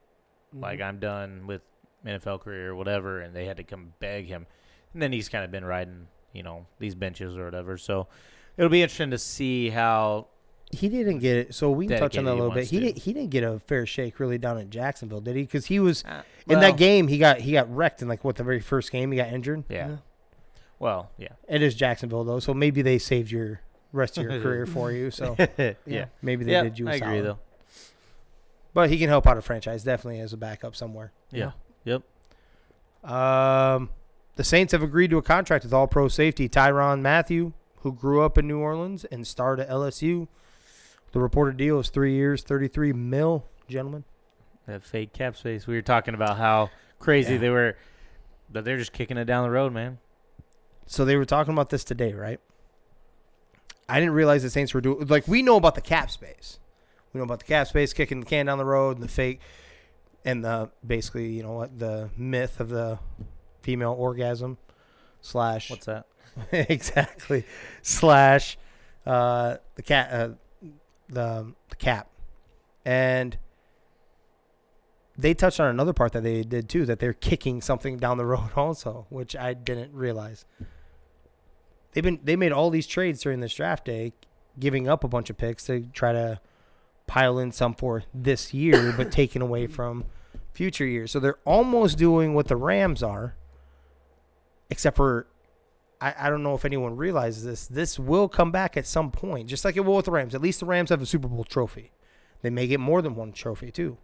like 0.53 0.79
Mhm. 0.79 0.85
I'm 0.85 0.99
done 0.99 1.47
with 1.47 1.61
NFL 2.05 2.39
career 2.41 2.71
or 2.71 2.75
whatever, 2.75 3.19
and 3.19 3.35
they 3.35 3.45
had 3.45 3.57
to 3.57 3.63
come 3.63 3.93
beg 3.99 4.27
him, 4.27 4.45
and 4.93 5.01
then 5.01 5.11
he's 5.11 5.27
kind 5.29 5.43
of 5.43 5.51
been 5.51 5.65
riding, 5.65 6.07
you 6.33 6.43
know, 6.43 6.65
these 6.79 6.95
benches 6.95 7.35
or 7.37 7.45
whatever. 7.45 7.77
So 7.77 8.07
it'll 8.57 8.69
be 8.69 8.81
interesting 8.81 9.11
to 9.11 9.17
see 9.17 9.69
how. 9.69 10.27
He 10.71 10.89
didn't 10.89 11.19
get 11.19 11.37
it. 11.37 11.55
So 11.55 11.69
we 11.71 11.87
can 11.87 11.99
touch 11.99 12.17
on 12.17 12.25
that 12.25 12.31
a 12.31 12.33
little 12.33 12.51
bit. 12.51 12.65
He 12.65 12.79
to. 12.79 12.85
did, 12.87 12.97
he 12.97 13.13
didn't 13.13 13.29
get 13.29 13.43
a 13.43 13.59
fair 13.59 13.85
shake 13.85 14.19
really 14.19 14.37
down 14.39 14.57
in 14.57 14.69
Jacksonville, 14.71 15.21
did 15.21 15.35
he? 15.35 15.43
Because 15.43 15.67
he 15.67 15.79
was 15.79 16.03
Uh, 16.03 16.23
in 16.49 16.59
that 16.59 16.75
game. 16.75 17.07
He 17.07 17.17
got 17.19 17.39
he 17.41 17.51
got 17.53 17.73
wrecked 17.73 18.01
in 18.01 18.07
like 18.07 18.23
what 18.23 18.35
the 18.35 18.43
very 18.43 18.59
first 18.59 18.91
game. 18.91 19.11
He 19.11 19.17
got 19.17 19.29
injured. 19.29 19.63
Yeah. 19.69 19.87
Yeah. 19.89 19.97
Well, 20.79 21.11
yeah. 21.17 21.29
It 21.47 21.61
is 21.61 21.75
Jacksonville 21.75 22.23
though, 22.23 22.39
so 22.39 22.53
maybe 22.53 22.81
they 22.81 22.97
saved 22.97 23.31
your 23.31 23.61
rest 23.93 24.17
of 24.17 24.23
your 24.25 24.41
career 24.43 24.65
for 24.65 24.91
you. 24.91 25.11
So 25.11 25.35
yeah. 25.85 26.05
maybe 26.21 26.43
they 26.43 26.51
Yeah, 26.53 26.63
did 26.63 26.79
you. 26.79 26.87
a 26.87 26.91
I 26.91 26.95
agree 26.95 27.21
though. 27.21 27.39
But 28.75 28.89
he 28.91 28.99
can 28.99 29.07
help 29.09 29.25
out 29.25 29.37
a 29.37 29.41
franchise 29.41 29.83
definitely 29.83 30.19
as 30.19 30.33
a 30.33 30.37
backup 30.37 30.75
somewhere. 30.75 31.11
Yeah. 31.31 31.51
Yep. 31.85 32.03
Um, 33.09 33.89
the 34.35 34.43
Saints 34.43 34.73
have 34.73 34.83
agreed 34.83 35.09
to 35.11 35.17
a 35.17 35.21
contract 35.21 35.63
with 35.63 35.73
All 35.73 35.87
Pro 35.87 36.07
safety 36.09 36.49
Tyrann 36.49 37.01
Mathieu, 37.01 37.53
who 37.79 37.93
grew 37.93 38.21
up 38.21 38.37
in 38.37 38.47
New 38.47 38.59
Orleans 38.59 39.05
and 39.05 39.25
starred 39.25 39.59
at 39.59 39.69
LSU. 39.69 40.27
The 41.13 41.19
reported 41.19 41.55
deal 41.57 41.79
is 41.79 41.89
three 41.89 42.13
years, 42.13 42.43
thirty-three 42.43 42.91
mil, 42.93 43.45
gentlemen. 43.69 44.03
That 44.67 44.83
fake 44.83 45.13
cap 45.13 45.37
space. 45.37 45.65
We 45.67 45.75
were 45.75 45.81
talking 45.81 46.13
about 46.13 46.37
how 46.37 46.69
crazy 46.99 47.33
Yeah. 47.33 47.39
they 47.39 47.49
were, 47.49 47.77
but 48.51 48.65
they're 48.65 48.77
just 48.77 48.91
kicking 48.91 49.15
it 49.17 49.25
down 49.25 49.43
the 49.45 49.51
road, 49.51 49.71
man. 49.71 49.99
So 50.85 51.05
they 51.05 51.15
were 51.15 51.23
talking 51.25 51.53
about 51.53 51.69
this 51.69 51.83
today, 51.85 52.13
right? 52.13 52.39
I 53.87 53.99
didn't 54.01 54.15
realize 54.15 54.43
the 54.43 54.49
Saints 54.49 54.73
were 54.73 54.81
doing 54.81 55.07
like 55.07 55.27
we 55.29 55.41
know 55.41 55.55
about 55.55 55.75
the 55.75 55.81
cap 55.81 56.11
space. 56.11 56.59
We 57.15 57.19
know 57.19 57.23
about 57.23 57.39
the 57.39 57.45
cap 57.45 57.65
space, 57.67 57.93
kicking 57.93 58.19
the 58.19 58.25
can 58.25 58.45
down 58.45 58.57
the 58.57 58.65
road, 58.65 58.97
and 58.97 59.03
the 59.05 59.07
fake, 59.07 59.39
and 60.25 60.43
the 60.43 60.69
basically, 60.85 61.29
you 61.29 61.43
know 61.43 61.53
what, 61.53 61.79
the 61.79 62.09
myth 62.17 62.59
of 62.59 62.67
the 62.67 62.99
female 63.61 63.95
orgasm 63.97 64.57
slash 65.21 65.69
What's 65.69 65.85
that? 65.85 66.07
exactly. 66.51 67.45
Slash 67.81 68.57
uh, 69.05 69.55
the 69.75 69.81
cat 69.81 70.11
uh, 70.11 70.29
the 71.07 71.53
the 71.69 71.75
cap. 71.77 72.09
And 72.83 73.37
they 75.17 75.33
touched 75.33 75.61
on 75.61 75.69
another 75.69 75.93
part 75.93 76.11
that 76.11 76.23
they 76.23 76.43
did 76.43 76.67
too 76.67 76.85
that 76.85 76.99
they're 76.99 77.13
kicking 77.13 77.61
something 77.61 77.95
down 77.95 78.17
the 78.17 78.25
road 78.35 78.49
also 78.57 79.05
which 79.07 79.37
i 79.37 79.53
didn't 79.53 79.93
realize. 79.93 80.43
They've 81.93 82.03
been 82.03 82.19
they 82.21 82.35
made 82.35 82.51
all 82.51 82.69
these 82.69 82.87
trades 82.87 83.21
during 83.21 83.39
this 83.39 83.53
draft 83.53 83.85
day 83.85 84.11
giving 84.59 84.89
up 84.89 85.05
a 85.05 85.07
bunch 85.07 85.29
of 85.29 85.37
picks 85.37 85.63
to 85.67 85.85
try 85.93 86.11
to 86.11 86.41
pile 87.07 87.37
in 87.37 87.51
some 87.51 87.73
for 87.73 88.03
this 88.13 88.53
year 88.53 88.93
but 88.95 89.11
taken 89.11 89.41
away 89.41 89.67
from 89.67 90.05
future 90.53 90.85
years 90.85 91.11
so 91.11 91.19
they're 91.19 91.39
almost 91.45 91.97
doing 91.97 92.33
what 92.33 92.47
the 92.47 92.55
rams 92.55 93.03
are 93.03 93.35
except 94.69 94.95
for 94.95 95.27
I, 96.01 96.13
I 96.19 96.29
don't 96.29 96.43
know 96.43 96.55
if 96.55 96.65
anyone 96.65 96.97
realizes 96.97 97.43
this. 97.43 97.67
This 97.67 97.97
will 97.99 98.27
come 98.27 98.51
back 98.51 98.77
at 98.77 98.85
some 98.85 99.11
point, 99.11 99.49
just 99.49 99.65
like 99.65 99.77
it 99.77 99.81
will 99.81 99.95
with 99.95 100.05
the 100.05 100.11
Rams. 100.11 100.35
At 100.35 100.41
least 100.41 100.59
the 100.59 100.65
Rams 100.65 100.89
have 100.89 101.01
a 101.01 101.05
Super 101.05 101.27
Bowl 101.27 101.43
trophy. 101.43 101.91
They 102.41 102.49
may 102.49 102.67
get 102.67 102.79
more 102.79 103.01
than 103.01 103.15
one 103.15 103.31
trophy 103.31 103.71
too. 103.71 103.97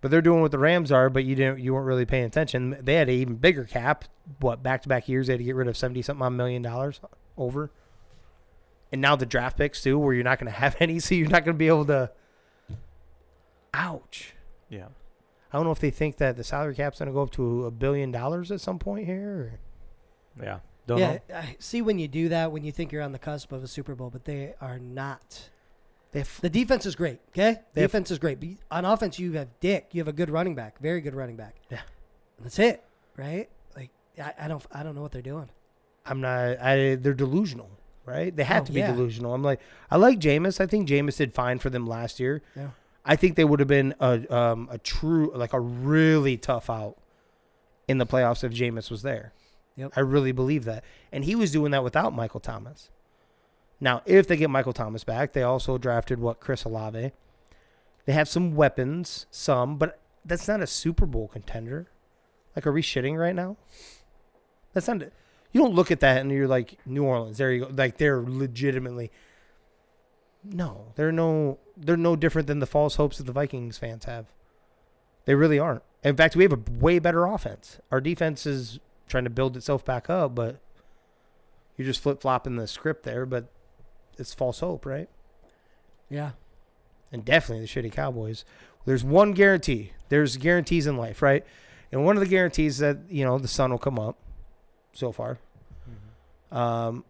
But 0.00 0.10
they're 0.10 0.22
doing 0.22 0.42
what 0.42 0.50
the 0.50 0.58
Rams 0.58 0.90
are, 0.92 1.08
but 1.08 1.24
you 1.24 1.34
didn't 1.34 1.60
you 1.60 1.74
weren't 1.74 1.86
really 1.86 2.06
paying 2.06 2.24
attention. 2.24 2.76
They 2.80 2.94
had 2.94 3.08
an 3.08 3.14
even 3.14 3.36
bigger 3.36 3.64
cap. 3.64 4.04
What 4.40 4.62
back 4.62 4.82
to 4.82 4.88
back 4.88 5.08
years 5.08 5.26
they 5.26 5.34
had 5.34 5.38
to 5.38 5.44
get 5.44 5.54
rid 5.54 5.68
of 5.68 5.76
seventy 5.76 6.02
something 6.02 6.36
million 6.36 6.62
dollars 6.62 7.00
over. 7.36 7.70
And 8.92 9.00
now 9.00 9.16
the 9.16 9.26
draft 9.26 9.56
picks 9.56 9.82
too, 9.82 9.98
where 9.98 10.14
you're 10.14 10.24
not 10.24 10.38
gonna 10.38 10.50
have 10.50 10.76
any, 10.80 11.00
so 11.00 11.14
you're 11.14 11.28
not 11.28 11.44
gonna 11.44 11.56
be 11.56 11.68
able 11.68 11.86
to 11.86 12.10
Ouch. 13.74 14.34
Yeah. 14.68 14.88
I 15.52 15.56
don't 15.56 15.64
know 15.64 15.72
if 15.72 15.80
they 15.80 15.90
think 15.90 16.16
that 16.18 16.36
the 16.36 16.44
salary 16.44 16.74
cap's 16.74 16.98
gonna 16.98 17.12
go 17.12 17.22
up 17.22 17.30
to 17.32 17.66
a 17.66 17.70
billion 17.70 18.10
dollars 18.10 18.50
at 18.50 18.60
some 18.60 18.78
point 18.78 19.06
here. 19.06 19.58
Or... 20.38 20.44
Yeah. 20.44 20.58
Don't 20.86 20.98
yeah, 20.98 21.18
know. 21.28 21.36
I 21.36 21.56
see 21.60 21.80
when 21.80 21.98
you 21.98 22.08
do 22.08 22.30
that 22.30 22.50
when 22.50 22.64
you 22.64 22.72
think 22.72 22.90
you're 22.90 23.02
on 23.02 23.12
the 23.12 23.18
cusp 23.18 23.52
of 23.52 23.62
a 23.62 23.68
Super 23.68 23.94
Bowl, 23.94 24.10
but 24.10 24.24
they 24.24 24.54
are 24.60 24.78
not. 24.78 25.50
They 26.10 26.18
have 26.20 26.40
The 26.40 26.50
defense 26.50 26.86
is 26.86 26.96
great. 26.96 27.20
Okay, 27.28 27.60
They 27.72 27.82
have- 27.82 27.90
defense 27.90 28.10
is 28.10 28.18
great. 28.18 28.40
But 28.40 28.48
on 28.70 28.84
offense, 28.84 29.18
you 29.18 29.32
have 29.32 29.48
Dick. 29.60 29.90
You 29.92 30.00
have 30.00 30.08
a 30.08 30.12
good 30.12 30.28
running 30.28 30.54
back, 30.54 30.80
very 30.80 31.00
good 31.00 31.14
running 31.14 31.36
back. 31.36 31.54
Yeah. 31.70 31.80
that's 32.40 32.58
it, 32.58 32.84
right? 33.16 33.48
Like 33.76 33.90
I, 34.20 34.34
I 34.40 34.48
don't, 34.48 34.64
I 34.72 34.82
don't 34.82 34.94
know 34.94 35.02
what 35.02 35.12
they're 35.12 35.22
doing. 35.22 35.48
I'm 36.04 36.20
not. 36.20 36.58
I 36.60 36.96
they're 36.96 37.14
delusional, 37.14 37.70
right? 38.04 38.34
They 38.34 38.44
have 38.44 38.62
Oh, 38.62 38.66
to 38.66 38.72
be 38.72 38.80
yeah. 38.80 38.92
delusional. 38.92 39.34
I'm 39.34 39.42
like, 39.42 39.60
I 39.90 39.96
like 39.96 40.18
Jameis. 40.18 40.60
I 40.60 40.66
think 40.66 40.88
Jameis 40.88 41.16
did 41.18 41.32
fine 41.34 41.58
for 41.58 41.70
them 41.70 41.86
last 41.86 42.18
year. 42.20 42.42
Yeah. 42.56 42.68
I 43.04 43.16
think 43.16 43.36
they 43.36 43.44
would 43.44 43.58
have 43.60 43.68
been 43.68 43.94
a 44.00 44.34
um, 44.34 44.68
a 44.70 44.78
true 44.78 45.32
like 45.34 45.52
a 45.52 45.60
really 45.60 46.36
tough 46.36 46.70
out 46.70 46.96
in 47.88 47.98
the 47.98 48.06
playoffs 48.06 48.44
if 48.44 48.52
Jameis 48.52 48.90
was 48.90 49.02
there. 49.02 49.32
Yep. 49.76 49.92
I 49.96 50.00
really 50.00 50.32
believe 50.32 50.64
that, 50.66 50.84
and 51.10 51.24
he 51.24 51.34
was 51.34 51.50
doing 51.50 51.72
that 51.72 51.82
without 51.82 52.14
Michael 52.14 52.40
Thomas. 52.40 52.90
Now, 53.80 54.02
if 54.06 54.28
they 54.28 54.36
get 54.36 54.50
Michael 54.50 54.72
Thomas 54.74 55.02
back, 55.02 55.32
they 55.32 55.42
also 55.42 55.78
drafted 55.78 56.20
what 56.20 56.38
Chris 56.40 56.62
Olave. 56.64 57.10
They 58.04 58.12
have 58.12 58.28
some 58.28 58.54
weapons, 58.54 59.26
some, 59.30 59.78
but 59.78 59.98
that's 60.24 60.46
not 60.46 60.60
a 60.60 60.66
Super 60.66 61.06
Bowl 61.06 61.26
contender. 61.28 61.88
Like, 62.54 62.66
are 62.66 62.72
we 62.72 62.82
shitting 62.82 63.18
right 63.18 63.34
now? 63.34 63.56
That's 64.74 64.86
not. 64.86 65.02
You 65.52 65.60
don't 65.60 65.74
look 65.74 65.90
at 65.90 66.00
that 66.00 66.18
and 66.18 66.30
you're 66.30 66.48
like 66.48 66.78
New 66.86 67.04
Orleans. 67.04 67.38
There 67.38 67.52
you 67.52 67.66
go. 67.66 67.70
Like 67.72 67.98
they're 67.98 68.22
legitimately. 68.22 69.10
No, 70.44 70.86
they're 70.96 71.12
no. 71.12 71.58
They're 71.76 71.96
no 71.96 72.16
different 72.16 72.48
than 72.48 72.58
the 72.58 72.66
false 72.66 72.96
hopes 72.96 73.18
that 73.18 73.24
the 73.24 73.32
Vikings 73.32 73.78
fans 73.78 74.06
have. 74.06 74.26
They 75.24 75.34
really 75.34 75.58
aren't. 75.58 75.82
In 76.02 76.16
fact, 76.16 76.34
we 76.34 76.42
have 76.42 76.52
a 76.52 76.58
way 76.78 76.98
better 76.98 77.26
offense. 77.26 77.78
Our 77.90 78.00
defense 78.00 78.46
is 78.46 78.80
trying 79.08 79.24
to 79.24 79.30
build 79.30 79.56
itself 79.56 79.84
back 79.84 80.10
up, 80.10 80.34
but 80.34 80.60
you're 81.76 81.86
just 81.86 82.02
flip 82.02 82.20
flopping 82.20 82.56
the 82.56 82.66
script 82.66 83.04
there. 83.04 83.24
But 83.24 83.46
it's 84.18 84.34
false 84.34 84.60
hope, 84.60 84.84
right? 84.84 85.08
Yeah, 86.08 86.32
and 87.12 87.24
definitely 87.24 87.64
the 87.64 87.68
shitty 87.68 87.92
Cowboys. 87.92 88.44
There's 88.84 89.04
one 89.04 89.32
guarantee. 89.32 89.92
There's 90.08 90.36
guarantees 90.36 90.86
in 90.86 90.96
life, 90.96 91.22
right? 91.22 91.44
And 91.92 92.04
one 92.04 92.16
of 92.16 92.20
the 92.20 92.28
guarantees 92.28 92.78
that 92.78 92.98
you 93.08 93.24
know 93.24 93.38
the 93.38 93.48
sun 93.48 93.70
will 93.70 93.78
come 93.78 93.98
up. 93.98 94.18
So 94.92 95.10
far, 95.12 95.38
um, 96.50 97.04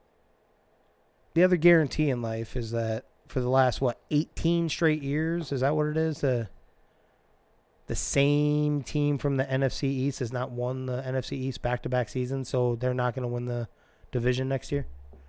the 1.34 1.42
other 1.42 1.56
guarantee 1.56 2.10
in 2.10 2.22
life 2.22 2.56
is 2.56 2.70
that 2.70 3.06
for 3.26 3.40
the 3.40 3.48
last 3.48 3.80
what 3.80 3.98
18 4.10 4.68
straight 4.68 5.02
years, 5.02 5.50
is 5.52 5.62
that 5.62 5.74
what 5.74 5.86
it 5.86 5.96
is? 5.96 6.20
The 6.20 6.48
the 7.86 7.96
same 7.96 8.82
team 8.82 9.18
from 9.18 9.36
the 9.36 9.44
NFC 9.44 9.84
East 9.84 10.20
has 10.20 10.32
not 10.32 10.50
won 10.50 10.86
the 10.86 11.02
NFC 11.02 11.32
East 11.32 11.62
back 11.62 11.82
to 11.82 11.88
back 11.88 12.08
season, 12.08 12.44
so 12.44 12.76
they're 12.76 12.94
not 12.94 13.14
going 13.14 13.22
to 13.22 13.28
win 13.28 13.46
the 13.46 13.68
division 14.12 14.48
next 14.48 14.70
year. 14.70 14.86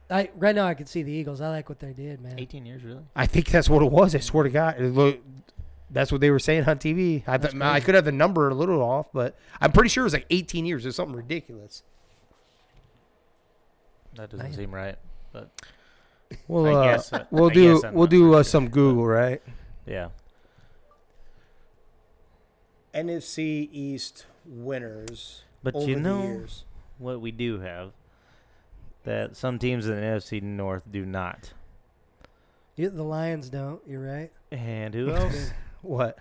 I 0.09 0.29
right 0.35 0.55
now 0.55 0.67
I 0.67 0.73
can 0.75 0.85
see 0.85 1.01
the 1.01 1.11
Eagles. 1.11 1.41
I 1.41 1.49
like 1.49 1.69
what 1.69 1.79
they 1.79 1.93
did, 1.93 2.21
man. 2.21 2.35
18 2.37 2.65
years, 2.65 2.83
really? 2.83 3.03
I 3.15 3.25
think 3.25 3.49
that's 3.49 3.69
what 3.69 3.81
it 3.81 3.91
was. 3.91 4.13
I 4.13 4.19
swear 4.19 4.43
to 4.43 4.49
God, 4.49 4.79
look, 4.79 5.19
that's 5.89 6.11
what 6.11 6.21
they 6.21 6.29
were 6.29 6.39
saying 6.39 6.65
on 6.65 6.77
TV. 6.77 7.23
I, 7.25 7.37
th- 7.37 7.55
I 7.55 7.79
could 7.79 7.95
have 7.95 8.05
the 8.05 8.11
number 8.11 8.49
a 8.49 8.53
little 8.53 8.81
off, 8.81 9.07
but 9.13 9.35
I'm 9.61 9.71
pretty 9.71 9.89
sure 9.89 10.03
it 10.03 10.05
was 10.05 10.13
like 10.13 10.27
18 10.29 10.65
years. 10.65 10.85
It's 10.85 10.97
something 10.97 11.15
ridiculous. 11.15 11.83
That 14.15 14.29
doesn't 14.29 14.45
Nice. 14.47 14.55
seem 14.55 14.73
right. 14.73 14.97
but 15.31 15.49
We'll 16.47 16.65
I 16.67 16.71
uh, 16.73 16.83
guess, 16.95 17.13
uh, 17.13 17.25
we'll 17.31 17.49
I 17.49 17.53
do 17.53 17.73
guess 17.75 17.83
I'm 17.83 17.93
we'll 17.93 18.03
not 18.05 18.09
do 18.11 18.33
uh, 18.33 18.37
sure, 18.37 18.43
some 18.43 18.65
but- 18.65 18.73
Google 18.73 19.05
right. 19.07 19.41
Yeah. 19.85 20.09
NFC 22.93 23.69
East 23.71 24.25
winners 24.45 25.43
But 25.63 25.75
over 25.75 25.87
you 25.87 25.95
the 25.95 26.01
know, 26.01 26.23
years. 26.23 26.65
what 26.97 27.21
we 27.21 27.31
do 27.31 27.59
have 27.59 27.91
that 29.03 29.35
some 29.35 29.57
teams 29.59 29.87
in 29.87 29.95
the 29.95 30.01
NFC 30.01 30.41
North 30.41 30.83
do 30.91 31.05
not. 31.05 31.53
You, 32.75 32.89
the 32.89 33.03
Lions 33.03 33.49
don't. 33.49 33.81
You're 33.87 34.01
right. 34.01 34.31
And 34.51 34.93
who 34.93 35.11
else? 35.13 35.51
What? 35.81 36.19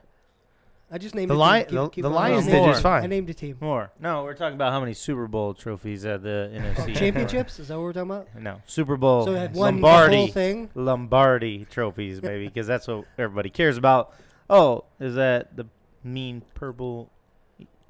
I 0.95 0.99
just 0.99 1.15
named 1.15 1.31
The 1.31 1.35
a 1.35 1.37
Lion- 1.37 1.67
team. 1.67 1.75
the- 1.77 1.83
Keep- 1.85 1.93
keep 1.95 2.03
the 2.03 2.11
it 2.11 2.13
Lions 2.15 2.47
going. 2.47 2.63
did 2.65 2.69
just 2.71 2.83
fine. 2.83 3.03
I 3.03 3.07
named 3.07 3.31
a 3.31 3.35
team. 3.35 3.57
More. 3.61 3.91
No, 3.99 4.25
we're 4.25 4.35
talking 4.35 4.55
about 4.57 4.73
how 4.73 4.81
many 4.81 4.93
Super 4.93 5.27
Bowl 5.27 5.55
trophies 5.55 6.05
at 6.05 6.23
the 6.23 6.51
NFC. 6.55 6.95
Championships? 6.95 7.59
Is 7.59 7.69
that 7.69 7.77
what 7.77 7.83
we're 7.85 7.93
talking 7.95 8.11
about? 8.11 8.29
No, 8.39 8.61
Super 8.67 8.97
Bowl. 8.99 9.25
So 9.25 9.33
it 9.33 9.39
had 9.39 9.55
won 9.55 9.75
Lombardi. 9.81 10.17
whole 10.17 10.27
thing. 10.29 10.69
Lombardi 10.75 11.67
trophies, 11.71 12.21
maybe, 12.23 12.47
because 12.47 12.67
that's 12.67 12.87
what 12.89 13.07
everybody 13.17 13.49
cares 13.49 13.79
about. 13.79 14.13
Oh, 14.51 14.85
is 15.01 15.15
that 15.15 15.57
the 15.57 15.65
mean 16.05 16.43
purple 16.55 17.11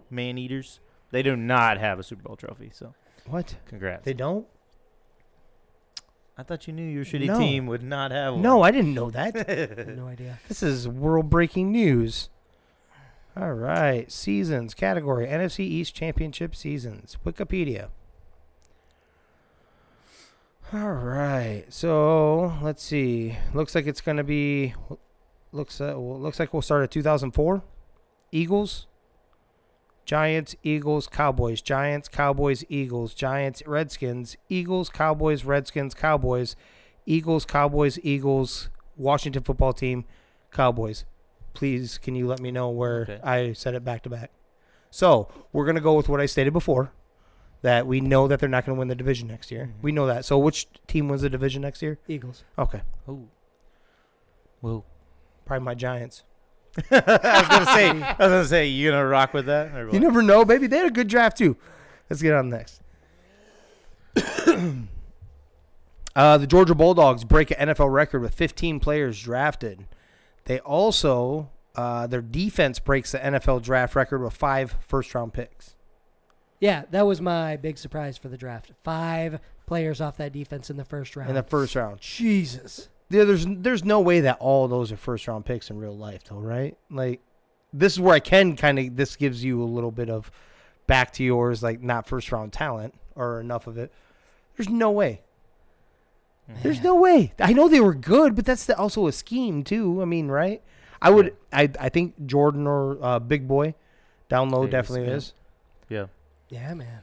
man 0.09 0.39
eaters? 0.39 0.79
They 1.11 1.23
do 1.25 1.35
not 1.35 1.79
have 1.79 1.99
a 1.99 2.03
Super 2.05 2.23
Bowl 2.23 2.37
trophy, 2.37 2.71
so 2.73 2.95
What? 3.27 3.57
congrats. 3.67 4.05
They 4.05 4.15
don't? 4.15 4.47
I 6.39 6.43
thought 6.45 6.67
you 6.67 6.73
knew 6.73 6.85
your 6.89 7.05
shitty 7.05 7.27
No. 7.27 7.39
team 7.39 7.67
would 7.67 7.83
not 7.83 8.11
have 8.11 8.35
one. 8.35 8.43
No, 8.43 8.63
I 8.63 8.71
didn't 8.71 8.95
know 8.95 9.11
that. 9.11 9.89
No 9.97 10.07
idea. 10.07 10.39
this 10.49 10.63
is 10.63 10.89
world 10.89 11.29
breaking 11.29 11.71
news. 11.73 12.31
All 13.37 13.53
right. 13.53 14.11
Seasons 14.13 14.75
category 14.75 15.27
NFC 15.27 15.61
East 15.61 15.95
Championship 15.95 16.55
seasons. 16.55 17.17
Wikipedia. 17.25 17.89
All 20.73 20.93
right. 20.93 21.65
So 21.69 22.59
let's 22.63 22.83
see. 22.83 23.37
Looks 23.55 23.75
like 23.75 23.87
it's 23.87 24.01
to 24.01 24.25
be. 24.25 24.75
Looks 25.51 25.81
uh, 25.81 25.97
looks 25.97 26.39
like 26.39 26.53
we'll 26.53 26.63
start 26.63 26.83
at 26.83 26.91
2004. 26.91 27.63
Eagles, 28.33 28.87
Giants, 30.07 30.57
Eagles, 30.63 31.07
Cowboys, 31.07 31.61
Giants, 31.61 32.09
Cowboys, 32.09 32.65
Eagles, 32.69 33.13
Giants, 33.15 33.63
Redskins, 33.67 34.37
Eagles, 34.49 34.89
Cowboys, 34.89 35.45
Redskins, 35.45 35.95
Cowboys, 35.95 36.57
Eagles, 37.05 37.45
Cowboys, 37.45 37.99
Eagles, 38.03 38.71
Washington 38.97 39.43
football 39.43 39.73
team, 39.73 40.05
Cowboys. 40.51 41.05
Please, 41.55 41.99
can 41.99 42.15
you 42.15 42.27
let 42.27 42.41
me 42.41 42.51
know 42.51 42.71
where 42.71 43.03
Okay. 43.03 43.21
I 43.23 43.53
said 43.53 43.75
it 43.75 43.85
back 43.85 44.03
to 44.05 44.11
back? 44.11 44.31
So 44.91 45.29
we're 45.53 45.67
gonna 45.67 45.81
go 45.81 45.95
with 45.95 46.09
what 46.09 46.21
I 46.21 46.27
stated 46.27 46.53
before, 46.53 46.93
that 47.63 47.87
we 47.87 48.01
know 48.01 48.27
that 48.29 48.41
they're 48.41 48.49
not 48.49 48.65
gonna 48.67 48.79
win 48.79 48.89
the 48.89 48.95
division 48.95 49.29
next 49.29 49.51
year. 49.51 49.67
Mhm. 49.67 49.83
We 49.83 49.93
know 49.93 50.07
that. 50.07 50.25
So 50.25 50.39
which 50.39 50.69
team 50.87 51.09
wins 51.09 51.23
the 51.23 51.31
division 51.31 51.63
next 51.63 51.83
year? 51.83 51.99
Eagles. 52.09 52.45
Okay, 52.59 52.83
Ooh. 53.09 53.29
Whoa. 54.61 54.85
probably 55.45 55.65
my 55.65 55.75
Giants. 55.75 56.25
I 56.91 56.95
was 57.41 57.49
gonna 57.49 57.67
say. 57.67 57.89
I 58.03 58.17
was 58.19 58.19
gonna 58.19 58.45
say 58.47 58.67
you 58.69 58.91
gonna 58.91 59.07
rock 59.07 59.35
with 59.35 59.47
that. 59.47 59.93
You 59.93 60.01
never 60.01 60.23
know, 60.23 60.45
baby. 60.45 60.67
They 60.67 60.79
had 60.79 60.87
a 60.87 60.91
good 60.91 61.09
draft 61.09 61.37
too. 61.37 61.57
Let's 62.09 62.23
get 62.23 62.33
on 62.35 62.49
next. 62.49 62.81
uh, 66.17 66.39
the 66.39 66.47
Georgia 66.47 66.75
Bulldogs 66.75 67.25
break 67.25 67.51
an 67.51 67.69
NFL 67.69 67.93
record 67.93 68.21
with 68.23 68.35
15 68.35 68.81
players 68.81 69.21
drafted. 69.23 69.87
They 70.45 70.59
also 70.61 71.51
uh, 71.75 72.07
their 72.07 72.23
defense 72.23 72.79
breaks 72.79 73.13
the 73.13 73.19
NFL 73.19 73.63
draft 73.63 73.95
record 73.95 74.23
with 74.23 74.35
five 74.35 74.77
first 74.81 75.15
round 75.15 75.33
picks. 75.33 75.77
Yeah, 76.61 76.85
that 76.91 77.03
was 77.07 77.21
my 77.21 77.57
big 77.57 77.77
surprise 77.79 78.17
for 78.17 78.29
the 78.29 78.37
draft. 78.37 78.71
Five 78.85 79.41
players 79.67 80.01
off 80.01 80.17
that 80.19 80.33
defense 80.33 80.71
in 80.71 80.77
the 80.77 80.85
first 80.85 81.17
round. 81.17 81.31
in 81.31 81.35
the 81.35 81.43
first 81.43 81.75
round. 81.75 82.01
Jesus. 82.01 82.89
Yeah, 83.11 83.25
there's 83.25 83.47
there's 83.47 83.85
no 83.85 84.01
way 84.01 84.21
that 84.21 84.39
all 84.41 84.69
those 84.69 84.93
are 84.93 84.97
first 84.97 85.27
round 85.27 85.45
picks 85.45 85.71
in 85.71 85.79
real 85.79 85.97
life, 85.97 86.25
though, 86.25 86.37
right? 86.37 86.77
Like, 86.91 87.21
this 87.73 87.95
is 87.95 88.01
where 88.01 88.15
I 88.15 88.21
can 88.21 88.57
kind 88.57 88.79
of 88.79 88.97
this 88.97 89.17
gives 89.17 89.43
you 89.45 89.63
a 89.63 89.65
little 89.65 89.91
bit 89.91 90.09
of 90.09 90.31
back 90.87 91.13
to 91.15 91.25
yours, 91.25 91.63
like 91.63 91.83
not 91.83 92.07
first 92.07 92.31
round 92.33 92.53
talent 92.53 92.95
or 93.17 93.41
enough 93.41 93.67
of 93.67 93.77
it. 93.77 93.93
There's 94.57 94.69
no 94.69 94.91
way. 94.91 95.23
There's 96.63 96.83
no 96.83 96.95
way. 96.95 97.33
I 97.39 97.53
know 97.53 97.69
they 97.69 97.81
were 97.81 97.95
good, 97.95 98.35
but 98.35 98.45
that's 98.45 98.67
the, 98.67 98.77
also 98.77 99.07
a 99.07 99.13
scheme 99.13 99.65
too. 99.65 100.03
I 100.03 100.05
mean, 100.05 100.29
right? 100.29 100.63
I 101.01 101.11
would. 101.11 101.37
I 101.53 101.71
I 101.81 101.89
think 101.89 102.27
Jordan 102.27 102.67
or 102.67 102.99
uh, 103.03 103.19
Big 103.19 103.49
Boy 103.49 103.75
down 104.29 104.51
low 104.51 104.67
Davis, 104.67 104.71
definitely 104.89 105.09
yeah. 105.09 105.17
is. 105.17 105.35
Yeah. 105.89 106.07
Yeah, 106.49 106.75
man. 106.75 107.01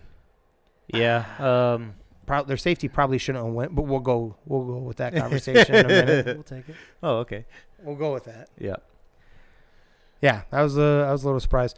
Yeah. 0.87 1.25
Um. 1.39 1.93
Pro- 2.25 2.43
their 2.43 2.57
safety 2.57 2.87
probably 2.87 3.17
shouldn't 3.17 3.43
have 3.43 3.53
went, 3.53 3.75
but 3.75 3.83
we'll 3.83 3.99
go. 3.99 4.35
We'll 4.45 4.65
go 4.65 4.77
with 4.77 4.97
that 4.97 5.15
conversation 5.15 5.75
in 5.75 5.85
a 5.85 5.89
minute. 5.89 6.25
We'll 6.35 6.43
take 6.43 6.69
it. 6.69 6.75
Oh, 7.01 7.17
okay. 7.17 7.45
We'll 7.81 7.95
go 7.95 8.13
with 8.13 8.25
that. 8.25 8.49
Yeah. 8.59 8.75
Yeah, 10.21 10.41
that 10.51 10.61
was 10.61 10.77
a 10.77 11.05
I 11.07 11.11
was 11.11 11.23
a 11.23 11.27
little 11.27 11.39
surprised. 11.39 11.77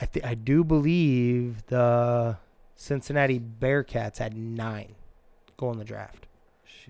I 0.00 0.06
th- 0.06 0.24
I 0.24 0.34
do 0.34 0.64
believe 0.64 1.66
the 1.66 2.38
Cincinnati 2.76 3.40
Bearcats 3.40 4.18
had 4.18 4.36
nine 4.36 4.94
go 5.56 5.70
in 5.70 5.78
the 5.78 5.84
draft. 5.84 6.26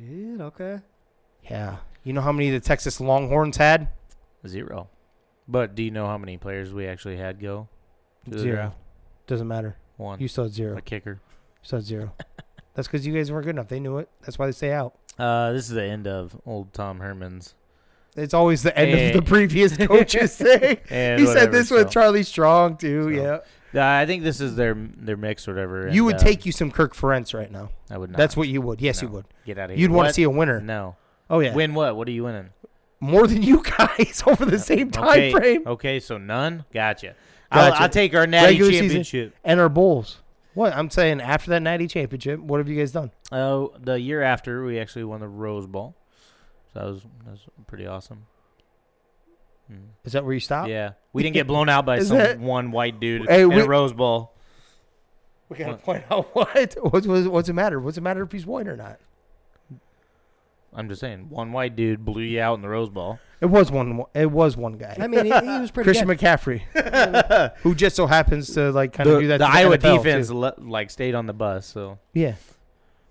Shit, 0.01 0.41
okay. 0.41 0.79
Yeah, 1.51 1.77
you 2.05 2.13
know 2.13 2.21
how 2.21 2.33
many 2.33 2.51
the 2.51 2.61
Texas 2.61 3.01
Longhorns 3.01 3.57
had? 3.57 3.89
Zero. 4.47 4.89
But 5.47 5.75
do 5.75 5.83
you 5.83 5.91
know 5.91 6.07
how 6.07 6.17
many 6.17 6.39
players 6.39 6.73
we 6.73 6.87
actually 6.87 7.17
had 7.17 7.41
go? 7.41 7.69
to 8.25 8.31
the 8.31 8.39
Zero. 8.39 8.55
draft? 8.57 8.77
Doesn't 9.27 9.49
matter. 9.49 9.77
One. 9.97 10.21
You 10.21 10.29
still 10.29 10.45
had 10.45 10.53
zero. 10.53 10.77
a 10.79 10.81
kicker. 10.81 11.13
You 11.13 11.19
still 11.63 11.79
had 11.79 11.87
zero. 11.87 12.13
That's 12.75 12.87
because 12.89 13.07
you 13.07 13.13
guys 13.15 13.31
weren't 13.33 13.45
good 13.45 13.57
enough. 13.57 13.69
They 13.69 13.81
knew 13.81 13.99
it. 13.99 14.09
That's 14.23 14.39
why 14.39 14.47
they 14.47 14.53
stay 14.53 14.73
out. 14.73 14.95
Uh, 15.19 15.53
this 15.53 15.65
is 15.69 15.75
the 15.75 15.83
end 15.85 16.07
of 16.07 16.41
old 16.47 16.73
Tom 16.73 17.01
Herman's. 17.01 17.55
It's 18.17 18.33
always 18.35 18.63
the 18.63 18.77
end 18.77 19.17
of 19.17 19.23
the 19.25 19.29
previous 19.29 19.77
coach's 19.87 20.37
thing. 20.37 20.79
And 20.89 21.21
He 21.21 21.27
said 21.27 21.35
whatever, 21.35 21.53
this 21.53 21.71
with 21.71 21.83
so- 21.89 21.89
Charlie 21.91 22.23
Strong 22.23 22.79
too. 22.79 23.03
So, 23.05 23.09
yeah, 23.23 23.39
I 23.75 24.07
think 24.07 24.25
this 24.25 24.41
is 24.41 24.57
their 24.57 24.75
their 24.75 25.17
mix 25.17 25.47
or 25.47 25.55
whatever. 25.55 25.89
you 25.89 26.03
and, 26.03 26.07
would 26.07 26.17
uh, 26.17 26.19
take 26.19 26.45
you 26.45 26.53
some 26.53 26.71
Kirk 26.71 26.95
Ferentz 26.95 27.33
right 27.33 27.51
now. 27.51 27.71
I 27.91 27.99
would 27.99 28.11
not. 28.11 28.17
That's 28.17 28.37
what 28.37 28.49
you 28.49 28.61
would. 28.63 28.81
Yes, 28.81 29.03
you 29.03 29.09
would. 29.09 29.27
Get 29.47 29.59
out 29.59 29.71
of 29.71 29.77
here. 29.77 29.81
You'd 29.81 29.93
want 29.93 30.09
to 30.09 30.15
see 30.15 30.25
a 30.25 30.31
winner. 30.31 30.61
No. 30.61 30.97
Oh 31.29 31.39
yeah, 31.39 31.55
Win 31.55 31.75
what? 31.75 31.95
What 31.97 32.09
are 32.09 32.13
you 32.13 32.25
winning? 32.25 32.51
more 33.01 33.27
than 33.27 33.43
you 33.43 33.63
guys 33.79 34.23
over 34.27 34.45
the 34.45 34.59
same 34.59 34.91
time 34.91 35.09
okay. 35.09 35.33
frame. 35.33 35.63
Okay, 35.67 36.01
so 36.01 36.19
none. 36.19 36.65
Gotcha. 36.73 37.17
I'll, 37.51 37.73
I'll 37.73 37.89
take 37.89 38.15
our 38.15 38.29
natty 38.29 38.61
Regular 38.61 38.73
championship. 38.73 39.35
and 39.43 39.59
our 39.59 39.69
bowls. 39.69 40.19
What 40.55 40.73
I'm 40.73 40.91
saying 40.91 41.21
after 41.21 41.51
that 41.51 41.63
natty 41.63 41.89
championship, 41.89 42.39
what 42.39 42.59
have 42.59 42.69
you 42.69 42.79
guys 42.79 42.93
done? 42.93 43.11
Oh, 43.33 43.73
the 43.79 44.01
year 44.01 44.23
after 44.23 44.65
we 44.65 44.79
actually 44.79 45.05
won 45.05 45.21
the 45.21 45.29
Rose 45.29 45.67
Bowl. 45.67 45.97
So 46.73 46.79
that 46.79 46.87
was 46.87 47.03
that 47.25 47.31
was 47.31 47.41
pretty 47.67 47.87
awesome. 47.87 48.27
Hmm. 49.71 49.77
Is 50.05 50.13
that 50.15 50.25
where 50.25 50.35
you 50.35 50.41
stop? 50.41 50.69
Yeah, 50.69 50.93
we 51.13 51.23
didn't 51.23 51.35
get 51.35 51.47
blown 51.47 51.69
out 51.69 51.87
by 51.87 51.97
Is 51.99 52.09
some 52.09 52.17
that- 52.19 52.41
one 52.41 52.73
white 52.73 52.99
dude 52.99 53.29
Hey, 53.29 53.43
in 53.43 53.49
we- 53.51 53.61
a 53.61 53.67
Rose 53.67 53.93
Bowl. 53.93 54.33
We 55.49 55.57
gotta 55.57 55.75
point 55.77 56.05
out 56.11 56.35
what 56.35 56.77
what's, 56.81 57.07
what's 57.07 57.27
what's 57.27 57.49
it 57.49 57.53
matter? 57.55 57.81
What's 57.81 57.99
it 57.99 58.03
matter 58.03 58.23
if 58.23 58.31
he's 58.33 58.47
white 58.47 58.69
or 58.69 58.77
not? 58.77 58.99
I'm 60.73 60.89
just 60.89 61.01
saying, 61.01 61.29
one 61.31 61.51
white 61.51 61.75
dude 61.75 62.05
blew 62.05 62.23
you 62.23 62.41
out 62.41 62.55
in 62.55 62.63
the 62.63 62.69
Rose 62.69 62.89
Bowl. 62.91 63.19
It 63.41 63.47
was 63.47 63.73
one. 63.73 64.05
It 64.15 64.31
was 64.31 64.57
one 64.57 64.75
guy, 64.75 64.97
I 65.01 65.09
mean, 65.09 65.25
he, 65.25 65.33
he 65.33 65.59
was 65.59 65.73
pretty 65.73 65.87
Christian 65.89 66.07
good. 66.07 66.19
McCaffrey, 66.21 67.57
who 67.63 67.75
just 67.75 67.97
so 67.97 68.07
happens 68.07 68.55
to 68.55 68.71
like 68.71 68.93
kind 68.93 69.09
of 69.11 69.19
do 69.21 69.27
that. 69.29 69.39
the 69.39 69.47
to 69.47 69.51
Iowa 69.53 69.79
NFL, 69.79 69.97
defense 69.97 70.31
le- 70.31 70.55
like 70.59 70.91
stayed 70.91 71.15
on 71.17 71.27
the 71.27 71.33
bus. 71.33 71.67
So 71.67 71.99
Yeah, 72.13 72.35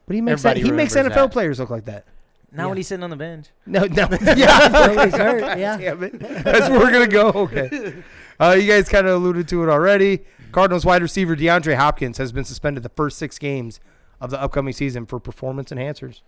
but 0.07 0.15
he 0.15 0.21
makes 0.21 0.43
that, 0.43 0.51
Everybody 0.51 0.71
he 0.71 0.77
makes 0.77 0.93
NFL 0.93 0.95
remembers 0.95 1.15
that. 1.23 1.31
players 1.33 1.59
look 1.59 1.69
like 1.69 1.85
that. 1.85 2.05
Now 2.51 2.63
Yeah. 2.63 2.67
when 2.67 2.77
he's 2.77 2.87
sitting 2.87 3.03
on 3.03 3.09
the 3.09 3.15
bench, 3.15 3.47
No, 3.65 3.81
no, 3.85 4.07
yeah, 4.35 5.03
he's 5.05 5.13
hurt, 5.15 5.57
yeah. 5.57 5.77
Damn 5.77 6.03
it. 6.03 6.19
That's 6.19 6.69
where 6.69 6.79
we're 6.79 6.91
gonna 6.91 7.07
go. 7.07 7.29
Okay. 7.29 8.03
Uh, 8.39 8.55
you 8.59 8.67
guys 8.67 8.87
kind 8.89 9.05
of 9.07 9.15
alluded 9.21 9.47
to 9.49 9.63
it 9.63 9.69
already. 9.69 10.19
Cardinals 10.51 10.85
wide 10.85 11.01
receiver 11.01 11.35
DeAndre 11.35 11.75
Hopkins 11.75 12.17
has 12.17 12.31
been 12.31 12.43
suspended 12.45 12.83
the 12.83 12.89
first 12.89 13.17
six 13.17 13.37
games 13.37 13.79
of 14.21 14.31
the 14.31 14.41
upcoming 14.41 14.73
season 14.73 15.05
for 15.05 15.19
performance 15.19 15.69
enhancers. 15.71 16.21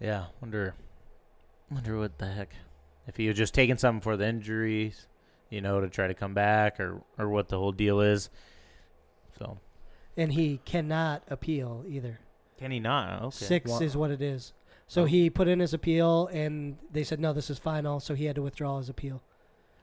yeah, 0.00 0.26
wonder, 0.40 0.74
wonder 1.70 1.98
what 1.98 2.18
the 2.18 2.26
heck, 2.26 2.50
if 3.06 3.16
he 3.16 3.26
was 3.28 3.36
just 3.36 3.54
taking 3.54 3.76
something 3.78 4.00
for 4.00 4.16
the 4.16 4.26
injuries, 4.28 5.06
you 5.50 5.60
know, 5.60 5.80
to 5.80 5.88
try 5.88 6.06
to 6.06 6.14
come 6.14 6.34
back, 6.34 6.78
or 6.78 7.00
or 7.18 7.28
what 7.28 7.48
the 7.48 7.58
whole 7.58 7.72
deal 7.72 8.00
is. 8.00 8.30
So 9.38 9.58
And 10.16 10.32
he 10.32 10.60
cannot 10.64 11.22
appeal 11.28 11.84
either. 11.88 12.20
can 12.58 12.70
he 12.70 12.78
not? 12.80 13.22
Okay. 13.22 13.30
Six 13.46 13.70
Wow. 13.70 13.78
is 13.80 13.96
what 13.96 14.10
it 14.10 14.20
is. 14.22 14.52
So 14.88 15.02
Oh. 15.02 15.04
he 15.04 15.28
put 15.30 15.46
in 15.48 15.60
his 15.60 15.72
appeal, 15.74 16.28
and 16.32 16.76
they 16.90 17.04
said 17.04 17.20
no, 17.20 17.32
this 17.32 17.50
is 17.50 17.58
final. 17.58 18.00
So 18.00 18.14
he 18.14 18.24
had 18.24 18.34
to 18.36 18.42
withdraw 18.42 18.78
his 18.78 18.88
appeal. 18.88 19.22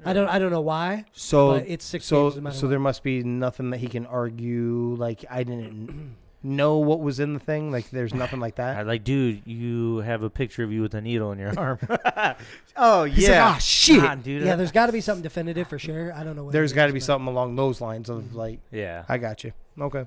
I 0.04 0.12
don't, 0.12 0.28
I 0.28 0.39
don't 0.39 0.52
know 0.52 0.60
why, 0.62 1.06
So, 1.13 1.52
but 1.54 1.70
it's 1.70 1.86
six 1.86 2.06
so, 2.06 2.24
games. 2.24 2.36
No 2.36 2.41
matter 2.41 2.56
so 2.58 2.63
what. 2.65 2.70
there 2.72 2.80
must 2.80 3.02
be 3.02 3.24
nothing 3.24 3.70
that 3.70 3.78
he 3.78 3.88
can 3.88 4.06
argue. 4.06 4.94
Like 5.00 5.24
I 5.30 5.44
didn't 5.44 6.18
know 6.44 6.78
what 6.80 7.00
was 7.00 7.20
in 7.22 7.34
the 7.34 7.39
thing. 7.39 7.72
Like 7.72 7.89
there's 7.91 8.13
nothing 8.13 8.39
like 8.41 8.60
I 8.60 8.74
that. 8.74 8.88
like, 8.88 9.04
dude, 9.06 9.44
you 9.46 10.00
have 10.00 10.22
a 10.22 10.30
picture 10.30 10.63
of 10.63 10.72
you 10.74 10.82
with 10.82 10.94
a 10.96 11.02
needle 11.02 11.32
in 11.32 11.39
your 11.39 11.54
arm. 11.60 11.80
oh 12.76 13.06
He's 13.06 13.30
like, 13.30 13.38
ah, 13.39 13.58
shit. 13.58 14.24
Dude. 14.24 14.44
yeah, 14.44 14.56
there's 14.58 14.74
got 14.74 14.88
to 14.88 14.91
be 14.91 15.02
something 15.02 15.24
definitive 15.24 15.68
for 15.70 15.80
sure. 15.80 16.12
I 16.13 16.24
don't 16.26 16.36
know. 16.36 16.44
What 16.46 16.52
There's 16.54 16.74
it 16.74 16.76
got 16.76 16.88
to 16.88 16.94
be 16.94 17.00
but- 17.00 17.06
something 17.06 17.28
along 17.28 17.56
those 17.56 17.80
lines 17.80 18.10
of 18.10 18.36
like. 18.36 18.60
yeah. 18.72 19.06
I 19.08 19.18
got 19.18 19.44
you. 19.46 19.54
Okay. 19.80 20.06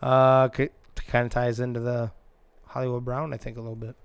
Uh, 0.00 0.48
kind 0.48 1.26
of 1.26 1.30
ties 1.30 1.60
into 1.60 1.80
the 1.80 2.10
Hollywood 2.66 3.04
Brown, 3.04 3.32
I 3.34 3.36
think, 3.36 3.56
a 3.56 3.60
little 3.60 3.76
bit. 3.76 3.96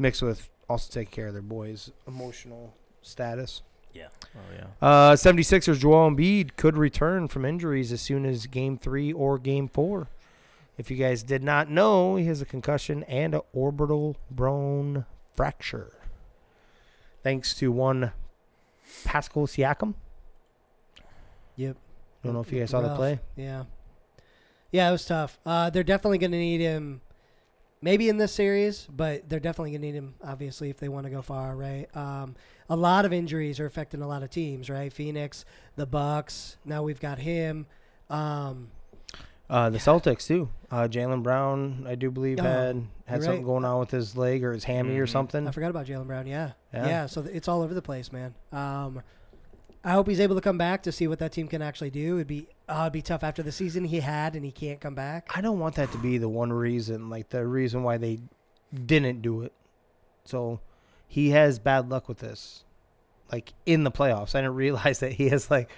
Mixed 0.00 0.22
with 0.22 0.48
also 0.66 0.90
taking 0.90 1.12
care 1.12 1.26
of 1.26 1.34
their 1.34 1.42
boys' 1.42 1.90
emotional 2.08 2.72
status. 3.02 3.60
Yeah. 3.92 4.08
Oh 4.34 4.54
yeah. 4.54 4.66
Uh, 4.80 5.12
76ers 5.12 5.78
Joel 5.78 6.10
Embiid 6.10 6.56
could 6.56 6.78
return 6.78 7.28
from 7.28 7.44
injuries 7.44 7.92
as 7.92 8.00
soon 8.00 8.24
as 8.24 8.46
game 8.46 8.78
three 8.78 9.12
or 9.12 9.38
game 9.38 9.68
four. 9.68 10.08
If 10.78 10.90
you 10.90 10.96
guys 10.96 11.22
did 11.22 11.42
not 11.42 11.68
know, 11.68 12.16
he 12.16 12.24
has 12.24 12.40
a 12.40 12.46
concussion 12.46 13.02
and 13.04 13.34
an 13.34 13.42
orbital 13.52 14.16
bone 14.30 15.04
fracture. 15.34 15.92
Thanks 17.22 17.52
to 17.56 17.70
one 17.70 18.12
Pascal 19.04 19.46
Siakam. 19.46 19.94
Yep. 21.56 21.76
I 21.76 22.26
Don't 22.26 22.34
know 22.34 22.40
if 22.40 22.50
you 22.50 22.60
guys 22.60 22.70
saw 22.70 22.80
the 22.80 22.94
play. 22.94 23.20
Yeah. 23.36 23.64
Yeah, 24.70 24.88
it 24.88 24.92
was 24.92 25.04
tough. 25.04 25.38
Uh, 25.44 25.68
they're 25.68 25.82
definitely 25.82 26.18
going 26.18 26.30
to 26.30 26.38
need 26.38 26.60
him, 26.60 27.02
maybe 27.82 28.08
in 28.08 28.18
this 28.18 28.32
series, 28.32 28.86
but 28.94 29.28
they're 29.28 29.40
definitely 29.40 29.70
going 29.70 29.80
to 29.82 29.86
need 29.88 29.94
him, 29.94 30.14
obviously, 30.22 30.70
if 30.70 30.78
they 30.78 30.88
want 30.88 31.04
to 31.04 31.10
go 31.10 31.22
far, 31.22 31.56
right? 31.56 31.86
Um, 31.96 32.34
a 32.68 32.76
lot 32.76 33.04
of 33.04 33.12
injuries 33.12 33.58
are 33.60 33.66
affecting 33.66 34.02
a 34.02 34.08
lot 34.08 34.22
of 34.22 34.30
teams, 34.30 34.68
right? 34.70 34.92
Phoenix, 34.92 35.44
the 35.76 35.86
Bucks. 35.86 36.56
Now 36.64 36.82
we've 36.82 37.00
got 37.00 37.18
him. 37.18 37.66
Um, 38.08 38.68
Uh, 39.48 39.68
the 39.68 39.78
Celtics 39.78 40.26
too. 40.28 40.48
Uh, 40.70 40.86
Jaylen 40.88 41.24
Brown, 41.24 41.84
I 41.88 41.96
do 41.96 42.08
believe 42.10 42.38
Oh, 42.38 42.44
had 42.44 42.86
had 43.06 43.22
something 43.24 43.40
right. 43.40 43.44
going 43.44 43.64
on 43.64 43.80
with 43.80 43.90
his 43.90 44.16
leg 44.16 44.44
or 44.44 44.52
his 44.52 44.62
hammy 44.64 44.96
or 44.96 45.06
Mhm. 45.06 45.10
something. 45.10 45.48
I 45.48 45.50
forgot 45.50 45.70
about 45.70 45.86
Jaylen 45.86 46.06
Brown. 46.06 46.28
Yeah. 46.28 46.52
Yeah. 46.72 46.86
yeah. 46.86 47.06
so 47.06 47.22
it's 47.22 47.48
all 47.48 47.60
over 47.62 47.74
the 47.74 47.82
place, 47.82 48.12
man. 48.12 48.34
Um, 48.52 49.02
I 49.82 49.90
hope 49.92 50.06
he's 50.06 50.20
able 50.20 50.36
to 50.36 50.40
come 50.40 50.56
back 50.58 50.84
to 50.84 50.92
see 50.92 51.08
what 51.08 51.18
that 51.18 51.32
team 51.32 51.48
can 51.48 51.62
actually 51.62 51.90
do. 51.90 52.16
It'd 52.16 52.28
be 52.28 52.46
uh, 52.70 52.82
it'd 52.82 52.92
be 52.92 53.02
tough 53.02 53.22
after 53.24 53.42
the 53.42 53.52
season 53.52 53.84
he 53.84 54.00
had 54.00 54.34
and 54.36 54.44
he 54.44 54.52
can't 54.52 54.80
come 54.80 54.94
back. 54.94 55.28
I 55.34 55.40
don't 55.40 55.58
want 55.58 55.74
that 55.74 55.90
to 55.92 55.98
be 55.98 56.18
the 56.18 56.28
one 56.28 56.52
reason, 56.52 57.10
like 57.10 57.30
the 57.30 57.46
reason 57.46 57.82
why 57.82 57.96
they 57.98 58.20
didn't 58.72 59.22
do 59.22 59.42
it. 59.42 59.52
So 60.24 60.60
he 61.08 61.30
has 61.30 61.58
bad 61.58 61.88
luck 61.90 62.08
with 62.08 62.18
this. 62.18 62.64
Like 63.32 63.52
in 63.66 63.84
the 63.84 63.90
playoffs. 63.90 64.34
I 64.34 64.40
didn't 64.40 64.54
realize 64.56 65.00
that 65.00 65.12
he 65.12 65.28
has 65.28 65.50
like 65.50 65.70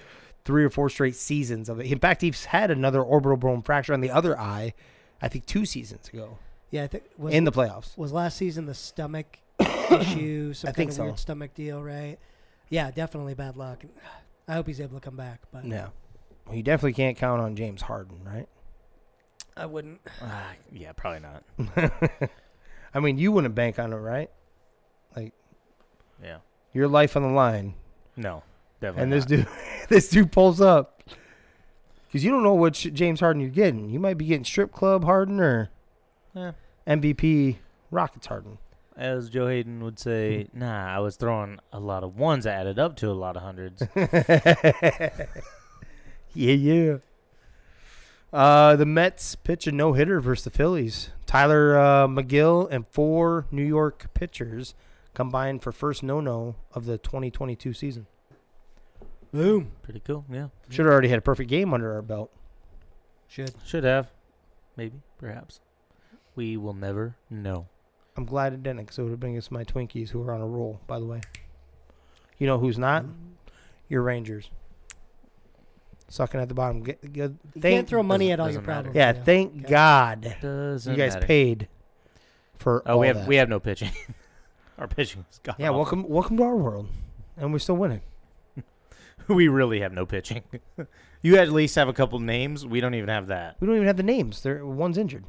three 0.45 0.65
or 0.65 0.71
four 0.71 0.89
straight 0.91 1.17
seasons 1.17 1.69
of 1.69 1.81
it. 1.81 1.87
In 1.87 1.99
fact, 1.99 2.21
he's 2.23 2.47
had 2.47 2.71
another 2.71 3.03
orbital 3.03 3.37
bone 3.37 3.63
fracture 3.63 3.93
on 3.95 4.01
the 4.01 4.11
other 4.11 4.39
eye, 4.39 4.75
I 5.21 5.29
think 5.29 5.47
two 5.47 5.65
seasons 5.65 6.09
ago. 6.09 6.39
Yeah, 6.71 6.85
I 6.85 6.87
think 6.89 7.05
was 7.19 7.35
in 7.35 7.45
the 7.45 7.53
playoffs. 7.53 7.97
was 7.99 8.13
last 8.13 8.37
season 8.39 8.65
the 8.67 8.75
stomach 8.75 9.39
issue, 9.61 10.53
some 10.55 10.69
I 10.69 10.73
kind 10.73 10.77
think 10.77 10.91
of 10.91 10.97
so. 10.97 11.05
weird 11.05 11.19
stomach 11.19 11.55
deal, 11.55 11.83
right? 11.83 12.17
Yeah, 12.71 12.91
definitely 12.91 13.35
bad 13.35 13.57
luck. 13.57 13.85
I 14.49 14.55
hope 14.55 14.67
he's 14.67 14.81
able 14.81 14.99
to 14.99 15.05
come 15.05 15.17
back, 15.17 15.41
but 15.53 15.65
Yeah. 15.65 15.89
Well, 16.47 16.57
you 16.57 16.63
definitely 16.63 16.93
can't 16.95 17.17
count 17.17 17.41
on 17.41 17.57
James 17.57 17.83
Harden, 17.83 18.21
right? 18.25 18.49
I 19.57 19.67
wouldn't. 19.67 20.01
Ah, 20.23 20.53
yeah, 20.73 20.93
probably 20.93 21.21
not. 21.21 21.91
I 22.95 23.01
mean, 23.01 23.19
you 23.19 23.33
wouldn't 23.33 23.55
bank 23.55 23.79
on 23.79 23.93
it, 23.93 23.97
right? 23.97 24.31
Like, 25.17 25.33
yeah. 26.23 26.39
Your 26.73 26.89
life 26.89 27.17
on 27.17 27.23
the 27.23 27.29
line. 27.31 27.75
No. 28.17 28.43
Definitely. 28.81 29.03
and 29.05 29.13
this 29.13 29.29
not. 29.29 29.37
dude, 29.37 29.47
this 29.89 30.09
dude 30.09 30.33
pulls 30.33 30.61
up 30.61 31.03
because 32.07 32.25
you 32.25 32.31
don't 32.31 32.43
know 32.43 32.55
which 32.55 32.93
James 32.93 33.21
Harden 33.21 33.41
you're 33.41 33.51
getting. 33.51 33.89
You 33.91 34.01
might 34.01 34.19
be 34.19 34.27
getting 34.27 34.45
strip 34.45 34.73
club 34.73 35.05
Harden 35.05 35.39
or 35.41 35.71
Eh. 36.35 36.53
MVP 36.87 37.57
Rockets 37.91 38.27
Harden. 38.27 38.59
As 38.97 39.31
Joe 39.31 39.47
Hayden 39.49 39.83
would 39.85 39.99
say, 39.99 40.49
nah, 40.55 40.95
I 40.95 40.99
was 40.99 41.17
throwing 41.17 41.59
a 41.73 41.79
lot 41.81 42.03
of 42.05 42.17
ones 42.17 42.45
that 42.45 42.55
added 42.59 42.79
up 42.79 42.97
to 42.97 43.09
a 43.09 43.13
lot 43.13 43.37
of 43.37 43.43
hundreds. 43.43 43.83
Yeah, 46.35 46.55
yeah. 46.55 46.97
Uh, 48.33 48.77
the 48.77 48.87
Mets 48.87 49.35
pitch 49.35 49.67
a 49.67 49.73
no 49.73 49.93
hitter 49.93 50.21
versus 50.21 50.45
the 50.45 50.51
Phillies. 50.51 51.11
Tyler 51.27 51.79
uh, 51.79 52.07
Megill 52.07 52.69
and 52.71 52.87
four 52.89 53.47
New 53.51 53.65
York 53.65 54.09
pitchers 54.15 54.75
combined 55.15 55.63
for 55.63 55.73
first 55.73 56.03
no 56.03 56.21
no 56.21 56.57
of 56.73 56.87
the 56.87 56.97
2022 56.97 57.75
season. 57.75 58.07
Boom. 59.33 59.73
Pretty 59.83 60.01
cool. 60.01 60.25
Yeah. 60.31 60.49
Should 60.69 60.87
have 60.87 60.93
already 60.93 61.09
had 61.09 61.19
a 61.19 61.23
perfect 61.23 61.51
game 61.51 61.73
under 61.75 61.93
our 61.93 62.03
belt. 62.03 62.31
Should. 63.29 63.55
Should 63.65 63.85
have. 63.85 64.11
Maybe. 64.77 65.01
Perhaps. 65.19 65.61
We 66.35 66.57
will 66.57 66.75
never 66.75 67.17
know. 67.31 67.67
I'm 68.17 68.27
glad 68.27 68.53
it 68.53 68.63
didn't, 68.63 68.81
because 68.81 68.99
it 68.99 69.03
would 69.03 69.11
have 69.11 69.21
been 69.21 69.31
against 69.31 69.51
my 69.51 69.65
Twinkies, 69.65 70.11
who 70.11 70.23
are 70.23 70.35
on 70.35 70.43
a 70.43 70.47
roll, 70.47 70.81
by 70.87 70.99
the 70.99 71.07
way. 71.07 71.21
You 72.39 72.47
know 72.47 72.59
who's 72.59 72.79
not? 72.79 73.07
Your 73.89 74.03
Rangers. 74.03 74.51
Sucking 76.13 76.41
at 76.41 76.49
the 76.49 76.55
bottom. 76.55 76.83
Get, 76.83 77.01
get, 77.11 77.33
You 77.55 77.63
can't 77.63 77.89
throw 77.89 78.03
money 78.03 78.33
at 78.33 78.39
all 78.39 78.47
your 78.51 78.61
doesn't 78.61 78.67
matter. 78.67 78.91
problems. 78.91 78.97
yeah, 78.97 79.15
yeah. 79.17 79.25
thank 79.25 79.55
Okay. 79.63 79.69
God 79.71 80.37
Doesn't 80.43 80.93
you 80.93 80.99
guys 81.03 81.15
matter. 81.15 81.27
paid 81.27 81.69
for 82.59 82.83
Oh, 82.85 82.93
all 82.93 82.99
we 83.01 83.07
have 83.07 83.17
that. 83.17 83.27
we 83.29 83.37
have 83.37 83.49
no 83.49 83.59
pitching. 83.59 83.93
Our 84.79 84.89
pitching 84.89 85.25
is 85.33 85.39
gone. 85.43 85.57
yeah, 85.59 85.71
welcome, 85.71 86.07
welcome 86.07 86.37
to 86.37 86.43
our 86.43 86.57
world, 86.57 86.89
and 87.39 87.51
we're 87.53 87.61
still 87.61 87.77
winning. 87.77 88.03
we 89.29 89.49
really 89.49 89.81
have 89.81 89.93
no 89.93 90.05
pitching. 90.05 90.43
you 91.23 91.37
at 91.37 91.51
least 91.51 91.77
have 91.77 91.89
a 91.89 91.93
couple 91.95 92.19
names. 92.19 92.67
We 92.67 92.81
don't 92.81 92.95
even 92.95 93.09
have 93.09 93.29
that. 93.29 93.57
We 93.61 93.67
don't 93.67 93.77
even 93.77 93.87
have 93.87 93.97
the 93.97 94.03
names. 94.03 94.43
There, 94.43 94.67
one's 94.67 94.99
injured. 94.99 95.25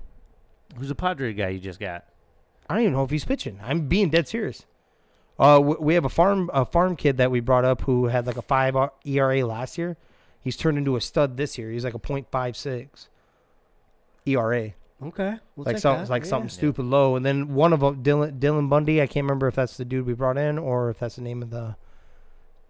Who's 0.78 0.90
the 0.90 0.96
Padre 0.96 1.34
guy 1.34 1.50
you 1.50 1.60
just 1.60 1.80
got? 1.80 2.06
I 2.70 2.74
don't 2.74 2.84
even 2.84 2.94
know 2.94 3.04
if 3.04 3.10
he's 3.12 3.26
pitching. 3.26 3.60
I'm 3.64 3.88
being 3.88 4.10
dead 4.10 4.28
serious. 4.28 4.66
Uh, 5.40 5.58
w- 5.60 5.78
we 5.80 5.94
have 5.94 6.06
a 6.06 6.10
farm 6.10 6.50
a 6.54 6.66
farm 6.66 6.96
kid 6.96 7.18
that 7.18 7.30
we 7.32 7.40
brought 7.40 7.64
up 7.66 7.82
who 7.82 8.08
had 8.08 8.26
like 8.28 8.38
a 8.38 8.42
five 8.42 8.76
ERA 9.06 9.46
last 9.46 9.78
year. 9.78 9.98
He's 10.44 10.58
turned 10.58 10.78
into 10.78 10.96
a 10.96 11.02
stud 11.02 11.38
this 11.38 11.58
year. 11.58 11.72
He's 11.72 11.86
like 11.86 11.94
a 11.94 12.00
.56 12.00 13.08
ERA. 14.26 14.74
Okay. 15.02 15.36
We'll 15.56 15.66
like 15.66 15.76
take 15.76 15.82
some, 15.82 15.98
that. 16.00 16.10
like 16.10 16.24
Yeah. 16.24 16.30
something 16.30 16.50
stupid 16.50 16.86
low. 16.86 17.16
And 17.16 17.26
then 17.26 17.54
one 17.54 17.74
of 17.74 17.80
them, 17.82 18.04
Dylan 18.04 18.40
Dylan 18.40 18.70
Bundy. 18.70 19.02
I 19.02 19.08
can't 19.08 19.24
remember 19.26 19.48
if 19.48 19.56
that's 19.56 19.78
the 19.78 19.86
dude 19.86 20.06
we 20.06 20.14
brought 20.14 20.38
in 20.38 20.58
or 20.58 20.90
if 20.90 21.00
that's 21.00 21.16
the 21.16 21.22
name 21.22 21.42
of 21.42 21.50
the 21.50 21.76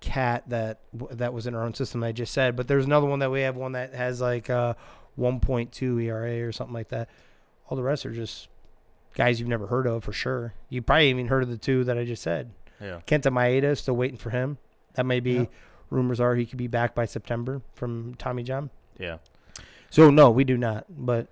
cat 0.02 0.44
that 0.48 0.80
that 1.12 1.34
was 1.34 1.48
in 1.48 1.56
our 1.56 1.64
own 1.64 1.74
system. 1.74 2.04
I 2.04 2.12
just 2.12 2.34
said, 2.34 2.56
but 2.56 2.68
there's 2.68 2.86
another 2.86 3.08
one 3.08 3.20
that 3.20 3.32
we 3.32 3.42
have 3.42 3.56
one 3.56 3.72
that 3.74 3.94
has 3.94 4.20
like 4.22 4.50
uh 4.50 4.74
1.2 5.20 6.04
ERA 6.04 6.48
or 6.48 6.52
something 6.52 6.74
like 6.74 6.90
that. 6.90 7.08
All 7.70 7.78
the 7.78 7.84
rest 7.84 8.06
are 8.06 8.12
just 8.12 8.50
guys 9.16 9.40
you've 9.40 9.50
never 9.50 9.68
heard 9.68 9.86
of 9.88 10.04
for 10.04 10.12
sure. 10.14 10.54
You 10.70 10.82
probably 10.82 11.10
even 11.10 11.28
heard 11.28 11.44
of 11.44 11.50
the 11.50 11.58
two 11.58 11.84
that 11.84 11.98
I 11.98 12.04
just 12.06 12.24
said. 12.24 12.52
Yeah. 12.82 13.00
Kenta 13.08 13.32
Maeda 13.32 13.78
still 13.78 13.96
waiting 13.96 14.18
for 14.18 14.32
him. 14.32 14.58
That 14.96 15.06
may 15.06 15.20
be. 15.20 15.32
Yeah. 15.34 15.46
Rumors 15.89 16.19
are 16.19 16.36
he 16.36 16.46
could 16.46 16.58
be 16.58 16.67
back 16.67 16.96
by 16.96 17.06
September 17.06 17.62
from 17.76 18.15
Tommy 18.15 18.43
John. 18.43 18.69
Yeah. 18.98 19.17
So 19.89 20.10
no, 20.10 20.32
we 20.32 20.43
do 20.43 20.58
not. 20.58 20.86
But 20.89 21.28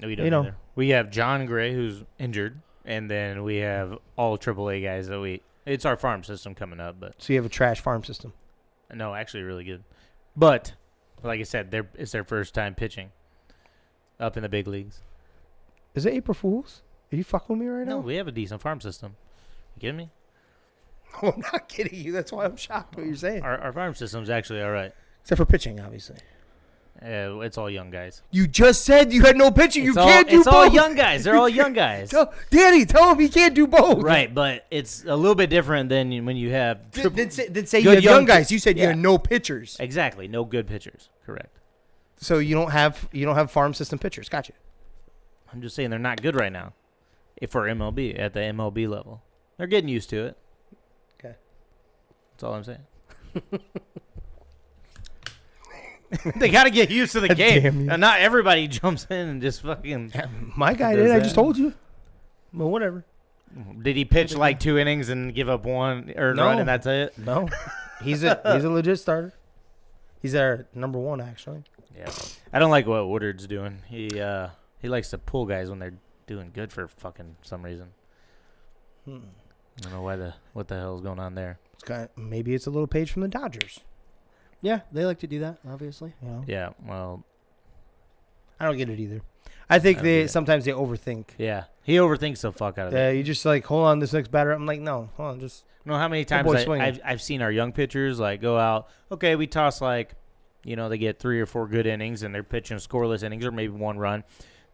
No, 0.00 0.08
we 0.08 0.14
don't 0.14 0.24
You 0.26 0.30
know. 0.30 0.40
either. 0.42 0.56
We 0.76 0.90
have 0.90 1.10
Jon 1.10 1.46
Gray 1.46 1.72
who's 1.74 2.04
injured, 2.18 2.60
and 2.84 3.10
then 3.10 3.42
we 3.42 3.56
have 3.56 3.98
all 4.16 4.36
AAA 4.38 4.82
guys 4.82 5.08
that 5.08 5.20
we. 5.20 5.42
It's 5.64 5.84
our 5.84 5.96
farm 5.96 6.22
system 6.22 6.54
coming 6.54 6.78
up, 6.78 7.00
but 7.00 7.14
so 7.20 7.32
you 7.32 7.38
have 7.38 7.46
a 7.46 7.48
trash 7.50 7.80
farm 7.80 8.04
system. 8.04 8.32
no, 8.94 9.14
actually 9.14 9.42
really 9.42 9.64
good. 9.64 9.82
But 10.36 10.74
like 11.24 11.40
I 11.40 11.44
said, 11.44 11.70
they're 11.70 11.88
it's 11.94 12.12
their 12.12 12.22
first 12.24 12.54
time 12.54 12.74
pitching 12.74 13.10
up 14.20 14.36
in 14.36 14.42
the 14.44 14.48
big 14.48 14.68
leagues. 14.68 15.00
Is 15.94 16.06
it 16.06 16.12
April 16.12 16.34
Fools? 16.34 16.82
Are 17.12 17.16
you 17.16 17.24
fucking 17.24 17.56
with 17.58 17.66
me 17.66 17.72
right 17.72 17.86
No, 17.86 17.96
now? 18.00 18.06
we 18.06 18.16
have 18.16 18.28
a 18.28 18.32
decent 18.32 18.60
farm 18.60 18.80
system. 18.80 19.16
You 19.76 19.80
kidding 19.80 19.96
me? 19.96 20.10
I'm 21.22 21.40
not 21.52 21.68
kidding 21.68 21.98
you. 21.98 22.12
That's 22.12 22.32
why 22.32 22.44
I'm 22.44 22.56
shocked 22.56 22.96
what 22.96 23.06
you're 23.06 23.14
saying. 23.16 23.42
Our 23.42 23.58
our 23.58 23.72
farm 23.72 23.94
system's 23.94 24.30
actually 24.30 24.62
all 24.62 24.70
right. 24.72 24.92
Except 25.22 25.38
for 25.38 25.46
pitching, 25.46 25.80
obviously. 25.80 26.16
Uh, 27.02 27.40
it's 27.40 27.58
all 27.58 27.68
young 27.68 27.90
guys. 27.90 28.22
You 28.30 28.46
just 28.46 28.86
said 28.86 29.12
you 29.12 29.22
had 29.22 29.36
no 29.36 29.50
pitching. 29.50 29.84
You 29.84 29.90
It's 29.90 29.98
all, 29.98 30.08
can't 30.08 30.26
do 30.28 30.36
both. 30.36 30.46
it's 30.46 30.50
both. 30.50 30.54
all 30.68 30.72
young 30.74 30.94
guys. 30.94 31.24
They're 31.24 31.36
all 31.36 31.48
young 31.48 31.72
guys. 31.74 32.08
Tell, 32.08 32.32
Danny, 32.48 32.86
tell 32.86 33.10
him 33.12 33.18
he 33.18 33.28
can't 33.28 33.54
do 33.54 33.66
both. 33.66 34.02
Right, 34.02 34.32
but 34.34 34.64
it's 34.70 35.04
a 35.04 35.14
little 35.14 35.34
bit 35.34 35.50
different 35.50 35.90
than 35.90 36.24
when 36.24 36.38
you 36.38 36.52
have 36.52 36.90
triple- 36.92 37.10
did 37.10 37.34
say, 37.34 37.48
did 37.48 37.68
say 37.68 37.80
you 37.80 37.84
Good 37.84 37.94
had 37.96 38.02
young 38.04 38.14
young 38.14 38.24
guys. 38.24 38.50
You 38.50 38.58
said 38.58 38.76
you 38.78 38.84
yeah. 38.84 38.88
had 38.90 38.98
no 38.98 39.18
pitchers. 39.18 39.76
exactly 39.78 40.26
no 40.26 40.44
good 40.46 40.66
pitchers. 40.66 41.10
Correct. 41.26 41.58
So 42.16 42.38
you 42.38 42.54
don't 42.54 42.70
have 42.70 43.10
you 43.12 43.26
don't 43.26 43.34
have 43.36 43.50
farm 43.50 43.74
system 43.74 43.98
pitchers. 43.98 44.30
Gotcha. 44.30 44.54
I'm 45.52 45.60
just 45.60 45.76
saying 45.76 45.90
they're 45.90 45.98
not 45.98 46.22
good 46.22 46.34
right 46.34 46.52
now. 46.52 46.72
If 47.36 47.50
for 47.50 47.64
MLB 47.64 48.18
at 48.18 48.32
the 48.32 48.40
MLB 48.40 48.88
level, 48.88 49.22
they're 49.58 49.66
getting 49.66 49.88
used 49.90 50.08
to 50.10 50.24
it. 50.24 50.38
Okay. 52.36 52.42
That's 52.42 52.44
all 52.44 52.54
I'm 52.54 52.64
saying. 52.64 53.60
they 56.36 56.48
got 56.50 56.64
to 56.64 56.70
get 56.70 56.90
used 56.90 57.12
to 57.12 57.20
the 57.20 57.28
God 57.28 57.36
damn 57.36 57.62
game. 57.62 57.80
you. 57.86 57.90
And 57.90 58.00
not 58.00 58.20
everybody 58.20 58.68
jumps 58.82 59.06
in 59.10 59.28
and 59.28 59.42
just 59.42 59.62
fucking. 59.62 60.12
My 60.56 60.74
guy 60.74 60.94
Does 60.96 61.06
did. 61.08 61.16
I 61.16 61.20
just 61.20 61.34
told 61.34 61.56
you. 61.56 61.74
Well, 62.52 62.70
whatever. 62.70 63.04
Did 63.82 63.96
he 63.96 64.04
pitch 64.04 64.34
like 64.36 64.60
two 64.60 64.76
innings 64.78 65.08
and 65.08 65.34
give 65.34 65.48
up 65.48 65.64
one 65.64 66.12
earned 66.16 66.38
run 66.38 66.56
No. 66.56 66.60
and 66.60 66.68
that's 66.68 66.86
it? 66.86 67.16
No, 67.16 67.48
he's 68.02 68.22
a 68.22 68.40
he's 68.52 68.64
a 68.64 68.70
legit 68.70 68.98
starter. 68.98 69.32
He's 70.20 70.34
our 70.34 70.66
number 70.74 70.98
one 70.98 71.20
actually. 71.20 71.62
Yeah. 71.96 72.10
I 72.52 72.58
don't 72.58 72.70
like 72.70 72.86
what 72.86 73.08
Woodward's 73.08 73.46
doing. 73.46 73.78
He 73.88 74.20
uh 74.20 74.48
he 74.80 74.88
likes 74.88 75.10
to 75.10 75.18
pull 75.18 75.46
guys 75.46 75.70
when 75.70 75.78
they're 75.78 75.94
doing 76.26 76.50
good 76.52 76.70
for 76.72 76.88
fucking 76.88 77.36
some 77.42 77.62
reason. 77.62 77.92
Hmm. 79.06 79.18
I 79.78 79.82
don't 79.82 79.92
know 79.92 80.02
why 80.02 80.16
the 80.16 80.34
what 80.52 80.68
the 80.68 80.74
hell's 80.74 81.00
going 81.00 81.20
on 81.20 81.34
there. 81.34 81.58
It's 81.76 81.84
kind 81.84 82.08
maybe 82.16 82.54
it's 82.54 82.66
a 82.66 82.70
little 82.70 82.86
page 82.88 83.10
from 83.12 83.22
the 83.22 83.28
Dodgers. 83.28 83.80
Yeah, 84.62 84.80
they 84.90 85.04
like 85.04 85.18
to 85.20 85.26
do 85.26 85.38
that, 85.40 85.58
obviously. 85.68 86.14
You 86.22 86.28
know? 86.28 86.44
Yeah, 86.46 86.70
well, 86.86 87.24
I 88.58 88.64
don't 88.66 88.76
get 88.76 88.88
it 88.88 88.98
either. 88.98 89.20
I 89.68 89.78
think 89.78 89.98
I 89.98 90.02
they 90.02 90.18
agree. 90.20 90.28
sometimes 90.28 90.64
they 90.64 90.72
overthink. 90.72 91.26
Yeah, 91.38 91.64
he 91.82 91.96
overthinks 91.96 92.40
the 92.40 92.52
fuck 92.52 92.78
out 92.78 92.88
of 92.88 92.92
Yeah, 92.92 93.08
it. 93.10 93.16
you 93.16 93.22
just 93.22 93.44
like 93.44 93.64
hold 93.66 93.86
on, 93.86 93.98
this 93.98 94.12
next 94.12 94.30
batter. 94.30 94.52
I'm 94.52 94.66
like, 94.66 94.80
no, 94.80 95.10
hold 95.16 95.30
on, 95.34 95.40
just 95.40 95.64
You 95.84 95.92
know 95.92 95.98
how 95.98 96.08
many 96.08 96.24
times 96.24 96.46
boy's 96.46 96.62
I, 96.62 96.64
swinging. 96.64 96.86
I've 96.86 97.00
I've 97.04 97.22
seen 97.22 97.42
our 97.42 97.50
young 97.52 97.72
pitchers 97.72 98.18
like 98.18 98.40
go 98.40 98.58
out. 98.58 98.88
Okay, 99.12 99.36
we 99.36 99.46
toss 99.46 99.80
like, 99.80 100.14
you 100.64 100.76
know, 100.76 100.88
they 100.88 100.98
get 100.98 101.18
three 101.18 101.40
or 101.40 101.46
four 101.46 101.66
good 101.68 101.86
innings 101.86 102.22
and 102.22 102.34
they're 102.34 102.42
pitching 102.42 102.78
scoreless 102.78 103.22
innings 103.22 103.44
or 103.44 103.52
maybe 103.52 103.72
one 103.72 103.98
run, 103.98 104.24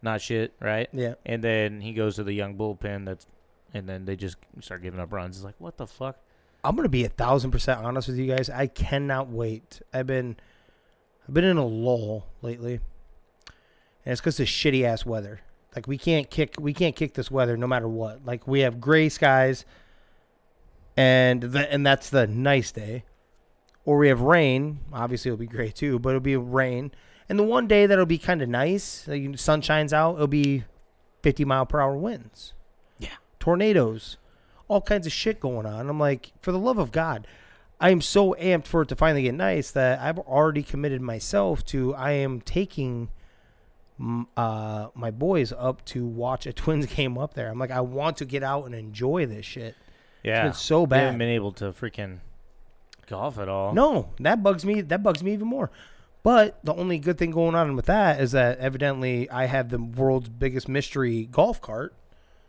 not 0.01 0.21
shit, 0.21 0.53
right? 0.59 0.89
yeah. 0.93 1.15
And 1.25 1.43
then 1.43 1.81
he 1.81 1.93
goes 1.93 2.15
to 2.15 2.23
the 2.23 2.33
young 2.33 2.55
bullpen 2.55 3.05
that's, 3.05 3.27
and 3.73 3.89
then 3.89 4.05
they 4.05 4.15
just 4.15 4.37
start 4.61 4.81
giving 4.83 4.99
up 4.99 5.11
runs. 5.11 5.35
It's 5.37 5.45
like 5.45 5.55
what 5.59 5.77
the 5.77 5.87
fuck? 5.87 6.17
I'm 6.63 6.75
gonna 6.75 6.89
be 6.89 7.05
a 7.05 7.09
thousand 7.09 7.51
percent 7.51 7.81
honest 7.83 8.07
with 8.07 8.17
you 8.17 8.27
guys. 8.27 8.49
I 8.49 8.67
cannot 8.67 9.29
wait. 9.29 9.81
I've 9.93 10.07
been, 10.07 10.37
I've 11.27 11.33
been 11.33 11.43
in 11.43 11.57
a 11.57 11.65
lull 11.65 12.27
lately, 12.41 12.79
and 14.05 14.11
it's 14.11 14.21
because 14.21 14.39
of 14.39 14.47
shitty 14.47 14.83
ass 14.83 15.05
weather. 15.05 15.41
Like 15.75 15.87
we 15.87 15.97
can't 15.97 16.29
kick, 16.29 16.55
we 16.59 16.73
can't 16.73 16.95
kick 16.95 17.15
this 17.15 17.31
weather 17.31 17.57
no 17.57 17.67
matter 17.67 17.87
what. 17.87 18.25
Like 18.25 18.47
we 18.47 18.61
have 18.61 18.79
gray 18.79 19.09
skies, 19.09 19.65
and 20.95 21.41
the, 21.41 21.71
and 21.71 21.85
that's 21.85 22.09
the 22.09 22.27
nice 22.27 22.71
day, 22.71 23.03
or 23.85 23.97
we 23.97 24.07
have 24.07 24.21
rain. 24.21 24.79
Obviously, 24.93 25.29
it'll 25.29 25.39
be 25.39 25.47
gray 25.47 25.71
too, 25.71 25.99
but 25.99 26.09
it'll 26.09 26.21
be 26.21 26.37
rain. 26.37 26.91
And 27.27 27.39
the 27.39 27.43
one 27.43 27.67
day 27.67 27.85
that'll 27.85 28.05
be 28.05 28.17
kind 28.17 28.41
of 28.41 28.49
nice, 28.49 29.07
like 29.07 29.37
sun 29.39 29.61
shines 29.61 29.93
out, 29.93 30.15
it'll 30.15 30.27
be 30.27 30.65
50 31.23 31.45
mile 31.45 31.65
per 31.65 31.81
hour 31.81 31.97
winds. 31.97 32.53
Yeah. 32.99 33.15
tornadoes, 33.39 34.17
all 34.73 34.81
kinds 34.81 35.05
of 35.05 35.13
shit 35.13 35.39
going 35.39 35.65
on. 35.65 35.87
I'm 35.89 35.99
like, 35.99 36.31
for 36.41 36.51
the 36.51 36.59
love 36.59 36.77
of 36.79 36.91
God, 36.91 37.27
I 37.79 37.89
am 37.91 38.01
so 38.01 38.35
amped 38.39 38.65
for 38.65 38.81
it 38.81 38.87
to 38.89 38.95
finally 38.95 39.23
get 39.23 39.35
nice 39.35 39.71
that 39.71 39.99
I've 39.99 40.17
already 40.19 40.63
committed 40.63 41.01
myself 41.01 41.63
to. 41.65 41.93
I 41.95 42.11
am 42.13 42.41
taking 42.41 43.09
uh, 44.35 44.87
my 44.95 45.11
boys 45.11 45.53
up 45.57 45.85
to 45.85 46.05
watch 46.05 46.45
a 46.47 46.53
Twins 46.61 46.87
game 46.87 47.17
up 47.17 47.33
there. 47.33 47.49
I'm 47.49 47.59
like, 47.59 47.71
I 47.71 47.81
want 47.81 48.17
to 48.17 48.25
get 48.25 48.43
out 48.43 48.65
and 48.65 48.73
enjoy 48.75 49.25
this 49.25 49.45
shit. 49.45 49.75
Yeah, 50.23 50.47
It's 50.47 50.59
so 50.59 50.85
They 50.85 50.97
haven't 50.99 51.13
bad. 51.15 51.19
been 51.19 51.29
able 51.29 51.51
to 51.53 51.65
freaking 51.65 52.19
golf 53.07 53.37
at 53.37 53.49
all. 53.49 53.73
No, 53.73 54.09
that 54.19 54.41
bugs 54.41 54.65
me. 54.65 54.81
That 54.81 55.03
bugs 55.03 55.21
me 55.23 55.33
even 55.33 55.47
more. 55.47 55.69
But 56.23 56.57
the 56.63 56.73
only 56.73 56.99
good 56.99 57.17
thing 57.17 57.31
going 57.31 57.53
on 57.55 57.75
with 57.75 57.85
that 57.87 58.21
is 58.21 58.31
that 58.31 58.57
evidently 58.59 59.29
I 59.29 59.45
have 59.47 59.67
the 59.69 59.77
world's 59.79 60.29
biggest 60.29 60.69
mystery 60.69 61.25
golf 61.29 61.59
cart 61.59 61.93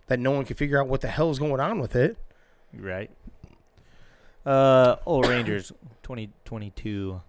that 0.07 0.19
no 0.19 0.31
one 0.31 0.45
can 0.45 0.57
figure 0.57 0.81
out 0.81 0.89
what 0.89 1.01
the 1.01 1.09
hell 1.09 1.31
is 1.31 1.39
going 1.39 1.61
on 1.61 1.79
with 1.79 1.97
it. 1.97 2.17
right? 2.73 3.11
Uh, 4.45 4.97
oh 5.07 5.23
Rangers, 5.23 5.73
twenty 6.03 6.31
twenty 6.45 6.71
two, 6.71 7.23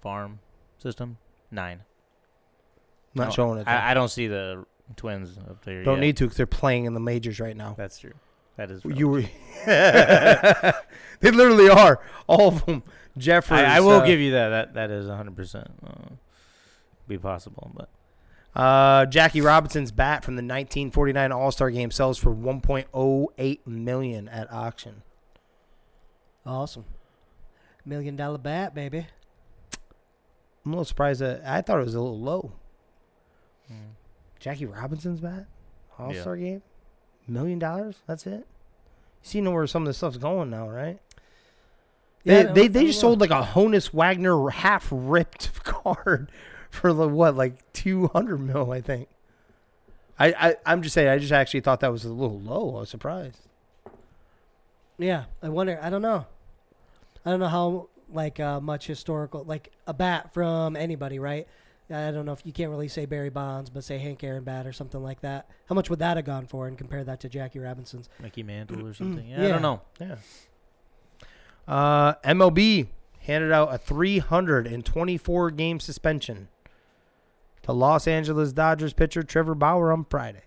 farm 0.00 0.38
system 0.78 1.18
nine. 1.50 1.80
Not 3.14 3.28
No, 3.28 3.30
showing 3.30 3.58
it. 3.60 3.68
I, 3.68 3.90
I 3.90 3.94
don't 3.94 4.08
see 4.10 4.26
the 4.28 4.64
Twins 4.96 5.36
up 5.38 5.64
there. 5.64 5.82
Don't 5.82 5.96
yet. 5.96 6.00
need 6.00 6.16
to 6.18 6.24
because 6.24 6.36
they're 6.36 6.46
playing 6.46 6.84
in 6.84 6.94
the 6.94 7.00
majors 7.00 7.40
right 7.40 7.56
now. 7.56 7.74
That's 7.76 7.98
true. 7.98 8.12
That 8.56 8.70
is. 8.70 8.84
You 8.84 9.08
were. 9.08 9.22
they 9.66 10.72
literally 11.30 11.68
are 11.68 12.00
all 12.26 12.48
of 12.48 12.66
them. 12.66 12.82
Jeffrey. 13.16 13.58
I, 13.58 13.78
I 13.78 13.80
will 13.80 14.00
uh, 14.00 14.06
give 14.06 14.20
you 14.20 14.32
that. 14.32 14.48
That 14.50 14.74
that 14.74 14.90
is 14.90 15.08
hundred 15.08 15.36
percent 15.36 15.68
uh, 15.84 16.14
be 17.08 17.18
possible, 17.18 17.70
but 17.74 17.88
Uh, 18.54 19.04
Jackie 19.06 19.40
Robinson's 19.40 19.90
bat 19.90 20.24
from 20.24 20.36
the 20.36 20.42
1949 20.42 21.32
All 21.32 21.50
Star 21.50 21.70
Game 21.70 21.90
sells 21.90 22.18
for 22.18 22.32
1.08 22.34 23.66
million 23.66 24.28
at 24.28 24.52
auction. 24.52 25.02
Awesome. 26.46 26.84
Million 27.84 28.16
dollar 28.16 28.38
bat, 28.38 28.74
baby. 28.74 29.06
I'm 30.64 30.72
a 30.72 30.76
little 30.76 30.84
surprised 30.84 31.20
that 31.20 31.42
I 31.44 31.60
thought 31.60 31.80
it 31.80 31.84
was 31.84 31.94
a 31.94 32.00
little 32.00 32.18
low. 32.18 32.52
mm, 33.70 33.76
Jackie 34.38 34.66
Robinson's 34.66 35.20
bat, 35.20 35.46
All 35.98 36.14
Yeah. 36.14 36.20
Star 36.20 36.36
Game, 36.36 36.62
million 37.26 37.58
dollars. 37.58 38.02
That's 38.06 38.26
it. 38.26 38.46
You 39.22 39.30
see, 39.30 39.40
know 39.40 39.50
where 39.50 39.66
some 39.66 39.82
of 39.82 39.86
this 39.86 39.96
stuff's 39.98 40.16
going 40.16 40.50
now, 40.50 40.68
right? 40.68 40.98
They 42.24 42.42
Yeah, 42.42 42.50
I 42.50 42.52
they, 42.52 42.68
they 42.68 42.86
just 42.86 43.00
sold 43.00 43.20
like 43.20 43.30
a 43.30 43.42
Honus 43.42 43.92
Wagner 43.92 44.48
half 44.50 44.88
ripped 44.90 45.52
card 45.64 46.30
for 46.74 46.92
the 46.92 47.08
what 47.08 47.36
like 47.36 47.72
200 47.72 48.38
mil, 48.38 48.72
I 48.72 48.80
think. 48.80 49.08
I, 50.18 50.26
I 50.32 50.56
I'm 50.66 50.82
just 50.82 50.94
saying. 50.94 51.08
I 51.08 51.18
just 51.18 51.32
actually 51.32 51.60
thought 51.60 51.80
that 51.80 51.92
was 51.92 52.04
a 52.04 52.12
little 52.12 52.38
low. 52.38 52.76
I 52.76 52.80
was 52.80 52.90
surprised. 52.90 53.48
Yeah, 54.98 55.24
I 55.42 55.48
wonder. 55.48 55.78
I 55.82 55.90
don't 55.90 56.02
know. 56.02 56.26
I 57.24 57.30
don't 57.30 57.40
know 57.40 57.48
how 57.48 57.88
like 58.12 58.38
uh, 58.38 58.60
much 58.60 58.86
historical, 58.86 59.44
like 59.44 59.72
a 59.86 59.94
bat 59.94 60.32
from 60.32 60.76
anybody, 60.76 61.18
right? 61.18 61.48
I 61.90 62.10
don't 62.12 62.24
know 62.24 62.32
if 62.32 62.40
you 62.44 62.52
can't 62.52 62.70
really 62.70 62.88
say 62.88 63.06
Barry 63.06 63.28
Bonds, 63.28 63.70
but 63.70 63.84
say 63.84 63.98
Hank 63.98 64.24
Aaron 64.24 64.42
bat 64.44 64.66
or 64.66 64.72
something 64.72 65.02
like 65.02 65.20
that. 65.20 65.50
How 65.68 65.74
much 65.74 65.90
would 65.90 65.98
that 65.98 66.16
have 66.16 66.24
gone 66.24 66.46
for, 66.46 66.66
and 66.66 66.78
compare 66.78 67.04
that 67.04 67.20
to 67.20 67.28
Jackie 67.28 67.58
Robinson's? 67.58 68.08
Mickey 68.20 68.42
Mantle 68.42 68.86
or 68.86 68.94
something. 68.94 69.26
Yeah, 69.26 69.44
I 69.44 69.48
don't 69.48 69.62
know. 69.62 69.80
Yeah. 70.00 70.16
Uh, 71.66 72.14
MLB 72.24 72.88
handed 73.20 73.52
out 73.52 73.74
a 73.74 73.78
324 73.78 75.50
game 75.50 75.80
suspension 75.80 76.48
to 77.64 77.72
Los 77.72 78.06
Angeles 78.06 78.52
Dodgers 78.52 78.92
pitcher 78.92 79.22
Trevor 79.22 79.54
Bauer 79.54 79.92
on 79.92 80.04
Friday. 80.04 80.42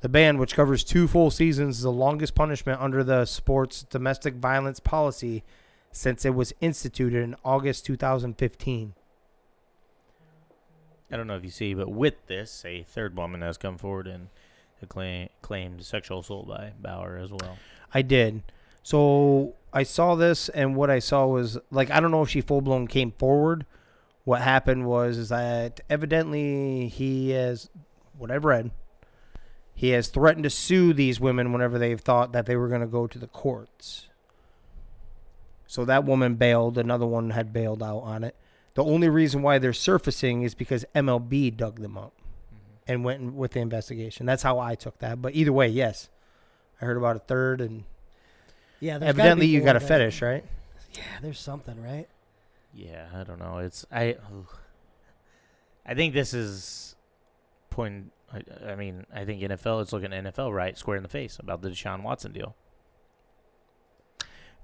The 0.00 0.08
ban, 0.08 0.38
which 0.38 0.56
covers 0.56 0.82
two 0.82 1.06
full 1.06 1.30
seasons, 1.30 1.76
is 1.76 1.82
the 1.82 1.92
longest 1.92 2.34
punishment 2.34 2.80
under 2.80 3.04
the 3.04 3.24
sport's 3.24 3.84
domestic 3.84 4.34
violence 4.34 4.80
policy 4.80 5.44
since 5.92 6.24
it 6.24 6.34
was 6.34 6.52
instituted 6.60 7.22
in 7.22 7.36
August 7.44 7.86
2015. 7.86 8.94
I 11.10 11.16
don't 11.16 11.26
know 11.26 11.36
if 11.36 11.44
you 11.44 11.50
see, 11.50 11.74
but 11.74 11.90
with 11.90 12.14
this, 12.26 12.64
a 12.64 12.82
third 12.82 13.14
woman 13.16 13.42
has 13.42 13.58
come 13.58 13.76
forward 13.76 14.06
and 14.06 14.28
claim, 14.88 15.28
claimed 15.42 15.84
sexual 15.84 16.20
assault 16.20 16.48
by 16.48 16.72
Bauer 16.80 17.18
as 17.18 17.30
well. 17.30 17.58
I 17.92 18.00
did. 18.00 18.42
So 18.82 19.54
I 19.72 19.82
saw 19.82 20.14
this, 20.14 20.48
and 20.48 20.74
what 20.74 20.90
I 20.90 20.98
saw 20.98 21.26
was 21.26 21.58
like 21.70 21.90
I 21.90 22.00
don't 22.00 22.10
know 22.10 22.22
if 22.22 22.30
she 22.30 22.40
full 22.40 22.62
blown 22.62 22.88
came 22.88 23.12
forward. 23.12 23.66
What 24.24 24.42
happened 24.42 24.86
was 24.86 25.18
is 25.18 25.28
that 25.30 25.80
evidently 25.90 26.88
he 26.88 27.30
has, 27.30 27.70
what 28.16 28.30
I've 28.30 28.44
read, 28.44 28.70
he 29.74 29.90
has 29.90 30.08
threatened 30.08 30.44
to 30.44 30.50
sue 30.50 30.92
these 30.92 31.18
women 31.18 31.52
whenever 31.52 31.78
they've 31.78 32.00
thought 32.00 32.32
that 32.32 32.46
they 32.46 32.56
were 32.56 32.68
going 32.68 32.82
to 32.82 32.86
go 32.86 33.06
to 33.06 33.18
the 33.18 33.26
courts. 33.26 34.08
So 35.66 35.84
that 35.86 36.04
woman 36.04 36.34
bailed. 36.34 36.78
Another 36.78 37.06
one 37.06 37.30
had 37.30 37.52
bailed 37.52 37.82
out 37.82 38.00
on 38.00 38.24
it. 38.24 38.36
The 38.74 38.84
only 38.84 39.08
reason 39.08 39.42
why 39.42 39.58
they're 39.58 39.72
surfacing 39.72 40.42
is 40.42 40.54
because 40.54 40.84
MLB 40.94 41.56
dug 41.56 41.80
them 41.80 41.98
up 41.98 42.12
mm-hmm. 42.14 42.92
and 42.92 43.04
went 43.04 43.34
with 43.34 43.52
the 43.52 43.60
investigation. 43.60 44.26
That's 44.26 44.42
how 44.42 44.58
I 44.58 44.74
took 44.74 44.98
that. 44.98 45.20
But 45.20 45.34
either 45.34 45.52
way, 45.52 45.68
yes, 45.68 46.10
I 46.80 46.84
heard 46.84 46.96
about 46.96 47.16
a 47.16 47.20
third, 47.20 47.60
and 47.60 47.84
Yeah, 48.80 48.94
gotta 48.94 49.06
evidently 49.06 49.46
you 49.46 49.60
got 49.62 49.76
a 49.76 49.80
fetish, 49.80 50.22
right? 50.22 50.44
Yeah, 50.92 51.02
there's 51.22 51.40
something, 51.40 51.82
right? 51.82 52.08
Yeah, 52.74 53.06
I 53.14 53.24
don't 53.24 53.38
know. 53.38 53.58
It's 53.58 53.84
I. 53.92 54.16
I 55.84 55.94
think 55.94 56.14
this 56.14 56.32
is 56.32 56.96
point. 57.70 58.12
I, 58.32 58.70
I 58.70 58.76
mean, 58.76 59.04
I 59.14 59.24
think 59.24 59.42
NFL 59.42 59.82
is 59.82 59.92
looking 59.92 60.12
at 60.12 60.24
NFL 60.24 60.54
right 60.54 60.76
square 60.78 60.96
in 60.96 61.02
the 61.02 61.08
face 61.08 61.38
about 61.38 61.60
the 61.62 61.68
Deshaun 61.68 62.02
Watson 62.02 62.32
deal. 62.32 62.56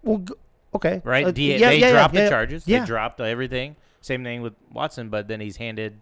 Well, 0.02 0.18
g- 0.18 0.34
okay, 0.74 1.02
Right? 1.04 1.26
Uh, 1.26 1.30
D- 1.32 1.52
yeah, 1.56 1.70
they 1.70 1.80
yeah, 1.80 1.90
dropped 1.92 2.14
yeah, 2.14 2.24
the 2.24 2.30
charges. 2.30 2.64
They 2.64 2.80
dropped 2.80 3.20
everything. 3.20 3.76
Same 4.00 4.22
thing 4.24 4.42
with 4.42 4.54
Watson, 4.72 5.10
but 5.10 5.28
then 5.28 5.40
he's 5.40 5.56
handed. 5.56 6.00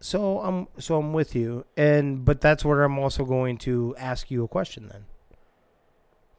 So 0.00 0.40
I'm 0.40 0.68
so 0.78 0.98
I'm 0.98 1.12
with 1.12 1.34
you, 1.34 1.66
and 1.76 2.24
but 2.24 2.40
that's 2.40 2.64
where 2.64 2.84
I'm 2.84 2.98
also 2.98 3.24
going 3.24 3.58
to 3.58 3.94
ask 3.98 4.30
you 4.30 4.44
a 4.44 4.48
question. 4.48 4.88
Then, 4.88 5.06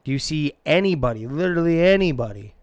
do 0.02 0.10
you 0.10 0.18
see 0.18 0.54
anybody, 0.64 1.26
literally 1.26 1.80
anybody, 1.80 2.54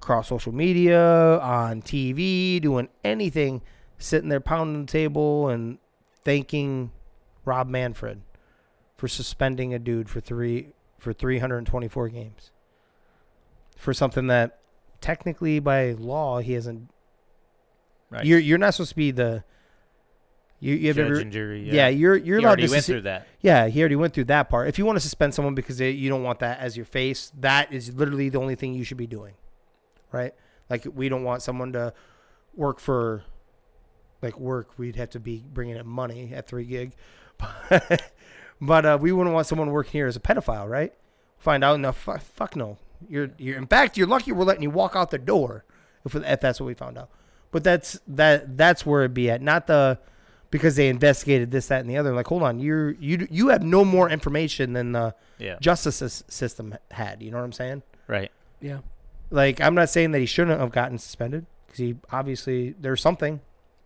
across 0.00 0.28
social 0.28 0.52
media, 0.52 1.38
on 1.40 1.82
TV, 1.82 2.60
doing 2.60 2.88
anything, 3.04 3.60
sitting 3.98 4.28
there 4.30 4.40
pounding 4.40 4.86
the 4.86 4.90
table 4.90 5.48
and 5.48 5.78
thanking 6.24 6.90
Rob 7.44 7.68
Manfred 7.68 8.22
for 8.96 9.08
suspending 9.08 9.74
a 9.74 9.78
dude 9.78 10.08
for 10.08 10.20
three 10.20 10.68
for 10.98 11.12
324 11.14 12.08
games 12.10 12.50
for 13.74 13.94
something 13.94 14.26
that 14.26 14.58
technically 15.00 15.58
by 15.58 15.92
law 15.92 16.40
he 16.40 16.52
hasn't 16.52 16.90
Right. 18.10 18.26
you're 18.26 18.38
you're 18.38 18.58
not 18.58 18.74
supposed 18.74 18.90
to 18.90 18.96
be 18.96 19.10
the 19.12 19.42
you 20.58 20.74
you 20.74 20.88
have 20.88 20.96
judge 20.96 21.06
ever, 21.06 21.20
and 21.20 21.32
jury. 21.32 21.62
yeah. 21.62 21.72
yeah. 21.72 21.88
you're 21.88 22.16
you're 22.16 22.38
he 22.38 22.44
allowed 22.44 22.48
already 22.50 22.66
to 22.66 22.72
went 22.72 22.84
through 22.84 23.00
that. 23.02 23.26
yeah 23.40 23.68
he 23.68 23.80
already 23.80 23.96
went 23.96 24.12
through 24.12 24.24
that 24.24 24.50
part. 24.50 24.68
If 24.68 24.78
you 24.78 24.84
want 24.84 24.96
to 24.96 25.00
suspend 25.00 25.32
someone 25.32 25.54
because 25.54 25.78
they, 25.78 25.90
you 25.92 26.10
don't 26.10 26.22
want 26.22 26.40
that 26.40 26.58
as 26.58 26.76
your 26.76 26.84
face, 26.84 27.32
that 27.40 27.72
is 27.72 27.94
literally 27.94 28.28
the 28.28 28.38
only 28.38 28.56
thing 28.56 28.74
you 28.74 28.84
should 28.84 28.98
be 28.98 29.06
doing, 29.06 29.32
right? 30.12 30.34
Like 30.68 30.86
we 30.94 31.08
don't 31.08 31.24
want 31.24 31.42
someone 31.42 31.72
to 31.72 31.92
work 32.54 32.80
for 32.80 33.22
like 34.22 34.38
work. 34.38 34.78
We'd 34.78 34.96
have 34.96 35.10
to 35.10 35.20
be 35.20 35.44
bringing 35.52 35.76
in 35.76 35.86
money 35.86 36.32
at 36.34 36.46
three 36.46 36.64
gig, 36.64 36.92
but 38.60 38.84
uh, 38.86 38.98
we 39.00 39.12
wouldn't 39.12 39.34
want 39.34 39.46
someone 39.46 39.70
working 39.70 39.92
here 39.92 40.06
as 40.06 40.16
a 40.16 40.20
pedophile, 40.20 40.68
right? 40.68 40.92
Find 41.38 41.64
out 41.64 41.80
no 41.80 41.92
fuck, 41.92 42.20
fuck 42.22 42.56
no. 42.56 42.78
You're 43.08 43.30
you're 43.38 43.56
in 43.56 43.66
fact 43.66 43.96
you're 43.96 44.06
lucky 44.06 44.30
we're 44.32 44.44
letting 44.44 44.62
you 44.62 44.70
walk 44.70 44.94
out 44.94 45.10
the 45.10 45.18
door 45.18 45.64
if 46.04 46.14
if 46.14 46.40
that's 46.40 46.60
what 46.60 46.66
we 46.66 46.74
found 46.74 46.98
out. 46.98 47.08
But 47.50 47.64
that's 47.64 47.98
that 48.06 48.56
that's 48.58 48.84
where 48.84 49.00
it'd 49.02 49.14
be 49.14 49.30
at, 49.30 49.40
not 49.40 49.66
the 49.66 49.98
because 50.50 50.74
they 50.76 50.88
investigated 50.88 51.52
this, 51.52 51.68
that, 51.68 51.80
and 51.80 51.88
the 51.88 51.96
other. 51.96 52.12
Like, 52.12 52.26
hold 52.26 52.42
on, 52.42 52.58
you're 52.60 52.90
you 52.92 53.26
you 53.30 53.48
have 53.48 53.62
no 53.62 53.84
more 53.84 54.10
information 54.10 54.72
than 54.74 54.92
the 54.92 55.14
Yeah. 55.38 55.56
justice 55.60 56.22
system 56.28 56.76
had. 56.90 57.22
You 57.22 57.30
know 57.30 57.38
what 57.38 57.44
I'm 57.44 57.52
saying? 57.52 57.82
Right. 58.06 58.30
Yeah. 58.60 58.80
Like, 59.30 59.60
I'm 59.60 59.74
not 59.74 59.88
saying 59.88 60.10
that 60.12 60.18
he 60.18 60.26
shouldn't 60.26 60.58
have 60.60 60.72
gotten 60.72 60.98
suspended 60.98 61.46
because 61.66 61.78
he 61.78 61.96
obviously 62.10 62.74
there's 62.78 63.00
something. 63.00 63.40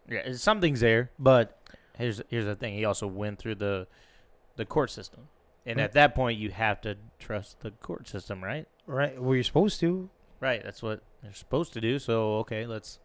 Yeah. 0.08 0.32
Something's 0.34 0.80
there, 0.80 1.10
but 1.18 1.58
here's 1.96 2.20
here's 2.28 2.44
the 2.46 2.54
thing. 2.56 2.74
He 2.74 2.84
also 2.84 3.06
went 3.06 3.38
through 3.38 3.56
the 3.56 3.86
the 4.56 4.64
court 4.64 4.90
system, 4.90 5.28
and 5.66 5.78
Right. 5.78 5.84
at 5.84 5.92
that 5.92 6.14
point, 6.14 6.38
you 6.38 6.50
have 6.50 6.80
to 6.82 6.96
trust 7.18 7.60
the 7.60 7.70
court 7.72 8.08
system, 8.08 8.42
right? 8.44 8.66
Right. 8.86 9.20
Well, 9.20 9.34
you're 9.34 9.44
supposed 9.44 9.80
to. 9.80 10.08
Right. 10.40 10.62
That's 10.62 10.82
what 10.82 11.02
they're 11.22 11.32
supposed 11.34 11.72
to 11.74 11.80
do. 11.80 11.98
So 11.98 12.36
okay, 12.36 12.66
let's. 12.66 12.98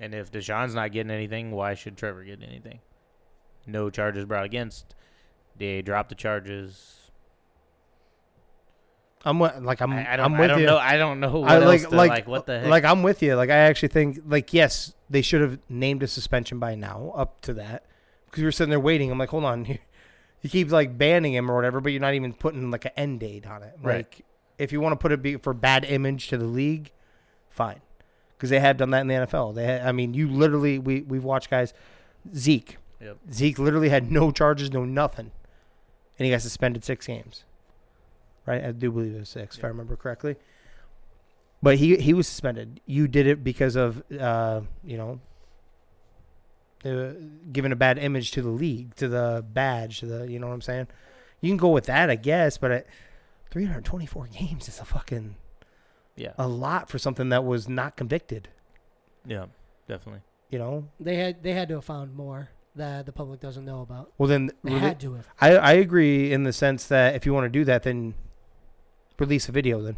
And 0.00 0.14
if 0.14 0.30
Deshaun's 0.30 0.74
not 0.74 0.92
getting 0.92 1.10
anything, 1.10 1.50
why 1.50 1.74
should 1.74 1.96
Trevor 1.96 2.22
get 2.24 2.42
anything? 2.42 2.80
No 3.66 3.90
charges 3.90 4.24
brought 4.26 4.44
against. 4.44 4.94
They 5.56 5.82
dropped 5.82 6.08
the 6.10 6.14
charges. 6.14 7.07
I'm 9.24 9.38
like 9.40 9.80
I'm 9.80 9.92
I, 9.92 10.12
I 10.12 10.16
don't. 10.16 10.26
I'm 10.26 10.34
I 10.34 10.40
with 10.40 10.48
don't 10.50 10.60
you. 10.60 10.66
know. 10.66 10.78
I 10.78 10.96
don't 10.96 11.20
know 11.20 11.40
what 11.40 11.50
I 11.50 11.54
else 11.56 11.64
like 11.64 11.82
to, 11.82 11.96
like 11.96 12.10
like, 12.10 12.28
what 12.28 12.46
the 12.46 12.60
heck. 12.60 12.68
like 12.68 12.84
I'm 12.84 13.02
with 13.02 13.22
you. 13.22 13.34
Like 13.34 13.50
I 13.50 13.56
actually 13.56 13.88
think 13.88 14.20
like 14.26 14.52
yes, 14.52 14.94
they 15.10 15.22
should 15.22 15.40
have 15.40 15.58
named 15.68 16.02
a 16.02 16.06
suspension 16.06 16.58
by 16.58 16.74
now 16.74 17.12
up 17.16 17.40
to 17.42 17.54
that 17.54 17.84
because 18.26 18.40
we 18.42 18.44
were 18.44 18.52
sitting 18.52 18.70
there 18.70 18.80
waiting. 18.80 19.10
I'm 19.10 19.18
like, 19.18 19.30
hold 19.30 19.44
on, 19.44 19.64
you, 19.66 19.78
you 20.42 20.50
keep 20.50 20.70
like 20.70 20.96
banning 20.96 21.34
him 21.34 21.50
or 21.50 21.56
whatever, 21.56 21.80
but 21.80 21.92
you're 21.92 22.00
not 22.00 22.14
even 22.14 22.32
putting 22.32 22.70
like 22.70 22.84
an 22.84 22.92
end 22.96 23.20
date 23.20 23.46
on 23.46 23.62
it. 23.62 23.74
Right. 23.82 23.96
Like 23.96 24.24
if 24.58 24.72
you 24.72 24.80
want 24.80 24.92
to 24.92 24.96
put 24.96 25.12
it 25.12 25.22
be 25.22 25.36
for 25.36 25.54
bad 25.54 25.84
image 25.84 26.28
to 26.28 26.38
the 26.38 26.46
league, 26.46 26.92
fine, 27.50 27.80
because 28.36 28.50
they 28.50 28.60
have 28.60 28.76
done 28.76 28.90
that 28.90 29.00
in 29.00 29.06
the 29.08 29.14
NFL. 29.14 29.54
They, 29.54 29.64
had, 29.64 29.82
I 29.82 29.92
mean, 29.92 30.14
you 30.14 30.28
literally 30.28 30.78
we 30.78 31.02
we've 31.02 31.24
watched 31.24 31.50
guys, 31.50 31.74
Zeke, 32.34 32.78
Yep. 33.00 33.16
Zeke 33.32 33.58
literally 33.58 33.88
had 33.90 34.10
no 34.10 34.30
charges, 34.30 34.72
no 34.72 34.84
nothing, 34.84 35.30
and 36.18 36.26
he 36.26 36.30
got 36.30 36.42
suspended 36.42 36.84
six 36.84 37.06
games. 37.06 37.44
Right, 38.48 38.64
I 38.64 38.72
do 38.72 38.90
believe 38.90 39.14
it 39.14 39.18
was 39.18 39.28
six, 39.28 39.58
if 39.58 39.64
I 39.64 39.68
remember 39.68 39.94
correctly. 39.94 40.36
But 41.62 41.76
he 41.76 41.96
he 41.96 42.14
was 42.14 42.26
suspended. 42.26 42.80
You 42.86 43.06
did 43.08 43.26
it 43.26 43.44
because 43.44 43.76
of 43.76 44.02
uh, 44.18 44.62
you 44.82 44.96
know 44.96 45.20
uh, 46.84 47.12
giving 47.52 47.72
a 47.72 47.76
bad 47.76 47.98
image 47.98 48.30
to 48.32 48.42
the 48.42 48.48
league, 48.48 48.94
to 48.96 49.08
the 49.08 49.44
badge, 49.52 50.00
to 50.00 50.06
the 50.06 50.30
you 50.30 50.38
know 50.38 50.46
what 50.46 50.54
I'm 50.54 50.62
saying. 50.62 50.86
You 51.40 51.50
can 51.50 51.58
go 51.58 51.68
with 51.68 51.84
that, 51.84 52.08
I 52.08 52.16
guess, 52.16 52.56
but 52.58 52.70
at 52.70 52.86
324 53.50 54.28
games 54.28 54.66
is 54.66 54.80
a 54.80 54.84
fucking 54.84 55.36
yeah. 56.16 56.32
a 56.38 56.48
lot 56.48 56.88
for 56.88 56.98
something 56.98 57.28
that 57.28 57.44
was 57.44 57.68
not 57.68 57.96
convicted. 57.96 58.48
Yeah. 59.26 59.46
Definitely. 59.88 60.22
You 60.50 60.58
know. 60.58 60.88
They 60.98 61.16
had 61.16 61.42
they 61.42 61.52
had 61.52 61.68
to 61.68 61.74
have 61.74 61.84
found 61.84 62.14
more 62.14 62.48
that 62.76 63.04
the 63.04 63.12
public 63.12 63.40
doesn't 63.40 63.64
know 63.64 63.82
about. 63.82 64.12
Well, 64.16 64.28
then 64.28 64.50
They 64.64 64.72
rele- 64.72 64.80
had 64.80 65.00
to 65.00 65.14
have. 65.14 65.28
I 65.40 65.56
I 65.56 65.72
agree 65.72 66.32
in 66.32 66.44
the 66.44 66.52
sense 66.52 66.86
that 66.86 67.14
if 67.14 67.26
you 67.26 67.34
want 67.34 67.44
to 67.44 67.50
do 67.50 67.64
that, 67.64 67.82
then 67.82 68.14
release 69.18 69.48
a 69.48 69.52
video. 69.52 69.82
Then 69.82 69.96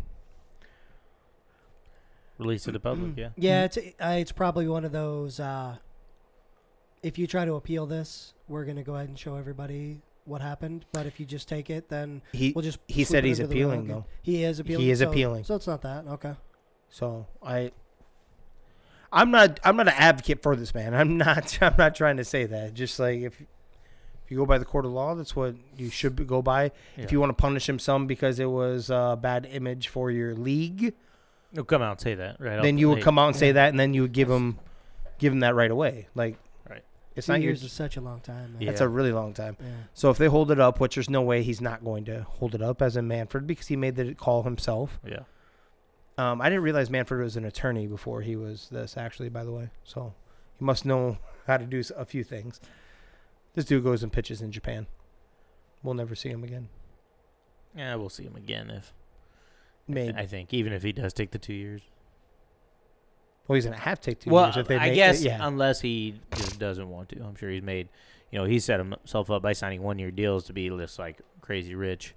Release 2.38 2.62
it 2.62 2.66
to 2.66 2.72
the 2.72 2.80
public. 2.80 3.12
Yeah. 3.16 3.28
Yeah, 3.36 3.64
it's 3.64 3.76
uh, 3.76 4.16
it's 4.18 4.32
probably 4.32 4.66
one 4.66 4.84
of 4.86 4.92
those. 4.92 5.38
Uh, 5.38 5.76
if 7.02 7.18
you 7.18 7.26
try 7.26 7.44
to 7.44 7.54
appeal 7.54 7.86
this, 7.86 8.32
we're 8.48 8.64
gonna 8.64 8.82
go 8.82 8.94
ahead 8.94 9.08
and 9.08 9.18
show 9.18 9.36
everybody 9.36 10.00
what 10.24 10.40
happened. 10.40 10.86
But 10.92 11.04
if 11.04 11.20
you 11.20 11.26
just 11.26 11.48
take 11.48 11.68
it, 11.68 11.90
then 11.90 12.22
he 12.32 12.52
we'll 12.54 12.62
just. 12.62 12.78
he 12.88 13.04
sweep 13.04 13.08
said 13.08 13.24
it 13.24 13.28
he's 13.28 13.40
under 13.40 13.48
the 13.48 13.60
appealing 13.60 13.80
rug. 13.80 13.88
though. 13.88 14.04
He 14.22 14.42
is 14.42 14.58
appealing. 14.58 14.88
is 14.88 15.00
so- 15.00 15.10
appealing. 15.10 15.44
So 15.44 15.54
it's 15.54 15.66
not 15.66 15.82
that. 15.82 16.06
Okay. 16.06 16.34
So 16.88 17.26
I, 17.42 17.72
I'm 19.12 19.30
not 19.30 19.60
I'm 19.62 19.76
not 19.76 19.88
an 19.88 19.94
advocate 19.98 20.42
for 20.42 20.56
this 20.56 20.74
man. 20.74 20.94
I'm 20.94 21.18
not 21.18 21.58
I'm 21.62 21.74
not 21.76 21.94
trying 21.94 22.16
to 22.16 22.24
say 22.24 22.46
that. 22.46 22.72
Just 22.72 22.98
like 22.98 23.20
if 23.20 23.38
if 23.38 23.46
you 24.30 24.36
go 24.36 24.46
by 24.46 24.58
the 24.58 24.64
court 24.64 24.84
of 24.86 24.92
law, 24.92 25.14
that's 25.14 25.34
what 25.34 25.54
you 25.76 25.90
should 25.90 26.26
go 26.26 26.42
by. 26.42 26.64
yeah. 26.96 27.04
If 27.04 27.12
you 27.12 27.20
want 27.20 27.30
to 27.30 27.40
punish 27.40 27.68
him 27.68 27.78
some 27.78 28.06
because 28.06 28.38
it 28.38 28.50
was 28.50 28.90
a 28.90 29.18
bad 29.20 29.46
image 29.50 29.88
for 29.88 30.10
your 30.10 30.34
league, 30.34 30.94
You'll 31.52 31.64
come 31.64 31.82
out 31.82 31.92
and 31.92 32.00
say 32.00 32.14
that, 32.14 32.40
right? 32.40 32.62
then 32.62 32.78
you 32.78 32.88
would 32.90 33.02
come 33.02 33.18
out 33.18 33.26
and 33.28 33.36
say 33.36 33.48
yeah. 33.48 33.52
that, 33.54 33.68
and 33.70 33.80
then 33.80 33.92
you 33.92 34.02
would 34.02 34.12
give 34.12 34.30
him 34.30 34.58
give 35.18 35.32
him 35.32 35.40
that 35.40 35.54
right 35.54 35.70
away. 35.70 36.06
Like, 36.14 36.38
Right. 36.68 36.84
It's 37.16 37.26
Two 37.26 37.32
not 37.32 37.40
your. 37.40 37.50
years 37.50 37.62
is 37.64 37.72
such 37.72 37.96
a 37.96 38.00
long 38.00 38.20
time. 38.20 38.52
Man. 38.52 38.62
Yeah. 38.62 38.70
That's 38.70 38.80
a 38.80 38.88
really 38.88 39.10
long 39.12 39.34
time. 39.34 39.56
Yeah. 39.60 39.66
So 39.94 40.10
if 40.10 40.18
they 40.18 40.26
hold 40.28 40.50
it 40.52 40.60
up, 40.60 40.78
which 40.80 40.94
there's 40.94 41.10
no 41.10 41.22
way 41.22 41.42
he's 41.42 41.60
not 41.60 41.84
going 41.84 42.04
to 42.04 42.22
hold 42.22 42.54
it 42.54 42.62
up 42.62 42.80
as 42.80 42.96
in 42.96 43.08
Manfred 43.08 43.46
because 43.48 43.66
he 43.66 43.74
made 43.76 43.96
the 43.96 44.14
call 44.14 44.44
himself. 44.44 45.00
Yeah. 45.04 45.24
Um, 46.16 46.40
I 46.40 46.48
didn't 46.50 46.62
realize 46.62 46.88
Manfred 46.90 47.20
was 47.22 47.36
an 47.36 47.44
attorney 47.44 47.86
before 47.86 48.20
he 48.22 48.36
was 48.36 48.68
this. 48.70 48.96
Actually, 48.96 49.30
by 49.30 49.42
the 49.42 49.52
way, 49.52 49.70
so 49.84 50.14
he 50.58 50.64
must 50.64 50.84
know 50.84 51.18
how 51.46 51.56
to 51.56 51.64
do 51.64 51.82
a 51.96 52.04
few 52.04 52.22
things. 52.22 52.60
This 53.54 53.64
dude 53.64 53.84
goes 53.84 54.02
and 54.02 54.12
pitches 54.12 54.42
in 54.42 54.52
Japan. 54.52 54.86
We'll 55.82 55.94
never 55.94 56.14
see 56.14 56.28
him 56.28 56.44
again. 56.44 56.68
Yeah, 57.74 57.94
we'll 57.96 58.08
see 58.08 58.24
him 58.24 58.36
again 58.36 58.70
if 58.70 58.92
Maybe. 59.90 60.16
I 60.16 60.26
think 60.26 60.54
even 60.54 60.72
if 60.72 60.82
he 60.82 60.92
does 60.92 61.12
take 61.12 61.30
the 61.30 61.38
two 61.38 61.52
years. 61.52 61.82
Well, 63.46 63.54
he's 63.56 63.64
gonna 63.64 63.78
have 63.78 64.00
to 64.00 64.10
take 64.10 64.20
two 64.20 64.30
well, 64.30 64.46
years 64.46 64.56
if 64.56 64.68
they 64.68 64.76
I 64.76 64.86
make 64.86 64.94
guess 64.94 65.22
yeah. 65.22 65.38
unless 65.40 65.80
he 65.80 66.20
just 66.36 66.58
doesn't 66.58 66.88
want 66.88 67.08
to. 67.10 67.20
I'm 67.20 67.34
sure 67.34 67.50
he's 67.50 67.62
made, 67.62 67.88
you 68.30 68.38
know, 68.38 68.44
he 68.44 68.60
set 68.60 68.78
himself 68.78 69.30
up 69.30 69.42
by 69.42 69.52
signing 69.52 69.82
one 69.82 69.98
year 69.98 70.10
deals 70.10 70.44
to 70.44 70.52
be 70.52 70.68
this 70.68 70.98
like 70.98 71.20
crazy 71.40 71.74
rich. 71.74 72.14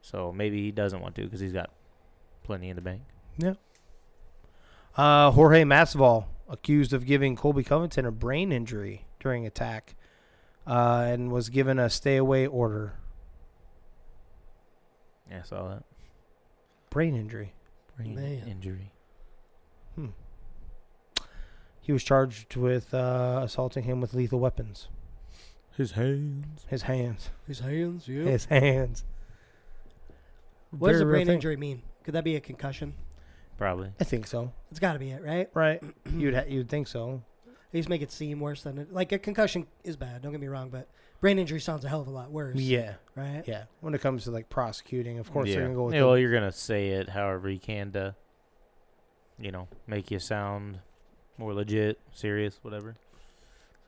So 0.00 0.32
maybe 0.32 0.62
he 0.62 0.70
doesn't 0.70 1.00
want 1.00 1.14
to 1.16 1.24
because 1.24 1.40
he's 1.40 1.52
got 1.52 1.70
plenty 2.42 2.70
in 2.70 2.76
the 2.76 2.82
bank. 2.82 3.02
Yeah. 3.36 3.54
Uh, 4.96 5.30
Jorge 5.30 5.62
Masvidal 5.62 6.24
accused 6.48 6.92
of 6.92 7.06
giving 7.06 7.36
Colby 7.36 7.64
Covington 7.64 8.04
a 8.04 8.10
brain 8.10 8.52
injury 8.52 9.06
during 9.20 9.46
attack, 9.46 9.94
uh, 10.66 11.04
and 11.06 11.30
was 11.30 11.48
given 11.48 11.78
a 11.78 11.90
stay 11.90 12.16
away 12.16 12.46
order. 12.46 12.94
Yeah, 15.30 15.40
I 15.40 15.42
saw 15.42 15.68
that. 15.68 15.84
Brain 16.90 17.16
injury. 17.16 17.54
Brain 17.96 18.14
Man. 18.14 18.46
injury. 18.46 18.92
Hmm. 19.94 20.08
He 21.80 21.92
was 21.92 22.04
charged 22.04 22.56
with 22.56 22.92
uh, 22.94 23.40
assaulting 23.42 23.84
him 23.84 24.00
with 24.00 24.14
lethal 24.14 24.40
weapons. 24.40 24.88
His 25.76 25.92
hands. 25.92 26.66
His 26.68 26.82
hands. 26.82 27.30
His 27.46 27.60
hands. 27.60 28.06
Yeah. 28.06 28.24
His 28.24 28.44
hands. 28.44 29.04
What 30.70 30.92
does 30.92 31.00
a 31.00 31.04
brain 31.04 31.26
thing. 31.26 31.36
injury 31.36 31.56
mean? 31.56 31.82
Could 32.04 32.14
that 32.14 32.24
be 32.24 32.36
a 32.36 32.40
concussion? 32.40 32.94
Probably. 33.58 33.90
I 34.00 34.04
think 34.04 34.26
so. 34.26 34.52
It's 34.70 34.80
got 34.80 34.94
to 34.94 34.98
be 34.98 35.10
it, 35.10 35.22
right? 35.22 35.48
Right. 35.54 35.82
you'd 36.16 36.34
ha- 36.34 36.44
you'd 36.48 36.68
think 36.68 36.88
so. 36.88 37.22
They 37.72 37.78
just 37.78 37.88
make 37.88 38.02
it 38.02 38.12
seem 38.12 38.38
worse 38.38 38.62
than 38.62 38.78
it. 38.78 38.92
Like 38.92 39.12
a 39.12 39.18
concussion 39.18 39.66
is 39.82 39.96
bad. 39.96 40.22
Don't 40.22 40.32
get 40.32 40.40
me 40.40 40.46
wrong, 40.46 40.68
but 40.68 40.88
brain 41.20 41.38
injury 41.38 41.60
sounds 41.60 41.84
a 41.84 41.88
hell 41.88 42.02
of 42.02 42.06
a 42.06 42.10
lot 42.10 42.30
worse. 42.30 42.56
Yeah. 42.56 42.94
Right. 43.16 43.42
Yeah. 43.46 43.64
When 43.80 43.94
it 43.94 44.02
comes 44.02 44.24
to 44.24 44.30
like 44.30 44.50
prosecuting, 44.50 45.18
of 45.18 45.32
course 45.32 45.48
yeah. 45.48 45.56
they're 45.56 45.64
gonna 45.64 45.74
go 45.74 45.84
with 45.84 45.94
Yeah, 45.94 46.04
well, 46.04 46.18
you're 46.18 46.32
gonna 46.32 46.52
say 46.52 46.88
it 46.88 47.08
however 47.08 47.48
you 47.48 47.58
can 47.58 47.92
to, 47.92 48.14
you 49.38 49.50
know, 49.50 49.68
make 49.86 50.10
you 50.10 50.18
sound 50.18 50.80
more 51.38 51.54
legit, 51.54 51.98
serious, 52.12 52.58
whatever, 52.60 52.96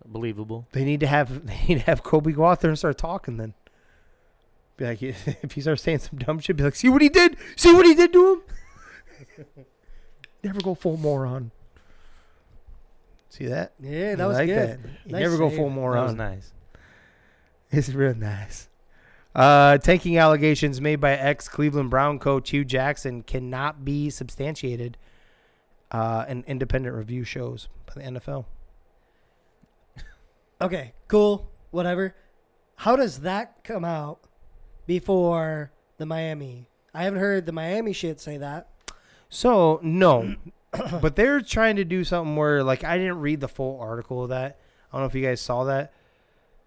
believable. 0.06 0.66
They 0.72 0.84
need 0.84 1.00
to 1.00 1.06
have 1.06 1.46
they 1.46 1.60
need 1.68 1.80
to 1.80 1.84
have 1.84 2.02
Colby 2.02 2.32
go 2.32 2.46
out 2.46 2.62
there 2.62 2.70
and 2.70 2.78
start 2.78 2.96
talking. 2.96 3.36
Then 3.36 3.52
be 4.78 4.86
like, 4.86 5.02
if 5.02 5.52
he 5.52 5.60
starts 5.60 5.82
saying 5.82 5.98
some 5.98 6.18
dumb 6.18 6.38
shit, 6.38 6.56
be 6.56 6.64
like, 6.64 6.74
see 6.74 6.88
what 6.88 7.02
he 7.02 7.10
did, 7.10 7.36
see 7.56 7.74
what 7.74 7.84
he 7.84 7.94
did 7.94 8.14
to 8.14 8.32
him. 8.32 9.66
Never 10.42 10.60
go 10.60 10.74
full 10.74 10.96
moron. 10.96 11.50
See 13.34 13.46
that? 13.46 13.72
Yeah, 13.80 14.10
You 14.10 14.16
that 14.16 14.28
was 14.28 14.36
like 14.36 14.46
good. 14.46 14.68
That. 14.68 14.78
You 15.06 15.12
Nice 15.12 15.20
never 15.22 15.38
go 15.38 15.48
save. 15.48 15.56
full 15.58 15.68
That 15.68 15.74
was 15.76 16.14
moron. 16.14 16.16
nice. 16.16 16.52
It's 17.72 17.88
real 17.88 18.14
nice. 18.14 18.68
Uh, 19.34 19.78
tanking 19.78 20.16
allegations 20.18 20.80
made 20.80 21.00
by 21.00 21.14
ex 21.14 21.48
Cleveland 21.48 21.90
Brown 21.90 22.20
coach 22.20 22.50
Hue 22.50 22.64
Jackson 22.64 23.24
cannot 23.24 23.84
be 23.84 24.08
substantiated. 24.08 24.96
Uh, 25.90 26.24
an 26.28 26.44
independent 26.46 26.94
review 26.94 27.24
shows 27.24 27.68
by 27.86 27.94
the 27.94 28.00
NFL. 28.08 28.44
Okay, 30.60 30.92
cool, 31.08 31.50
whatever. 31.72 32.14
How 32.76 32.94
does 32.96 33.20
that 33.20 33.64
come 33.64 33.84
out 33.84 34.20
before 34.86 35.72
the 35.98 36.06
Miami? 36.06 36.68
I 36.94 37.02
haven't 37.02 37.18
heard 37.18 37.44
the 37.44 37.52
Miami 37.52 37.92
shit 37.92 38.20
say 38.20 38.36
that. 38.38 38.68
So 39.28 39.80
no, 39.82 40.36
but 41.00 41.16
they're 41.16 41.40
trying 41.40 41.76
to 41.76 41.84
do 41.84 42.04
something 42.04 42.36
where 42.36 42.62
like 42.62 42.84
I 42.84 42.98
didn't 42.98 43.20
read 43.20 43.40
the 43.40 43.48
full 43.48 43.80
article 43.80 44.22
of 44.22 44.30
that. 44.30 44.58
I 44.90 44.96
don't 44.96 45.02
know 45.02 45.06
if 45.06 45.14
you 45.14 45.22
guys 45.22 45.40
saw 45.40 45.64
that. 45.64 45.92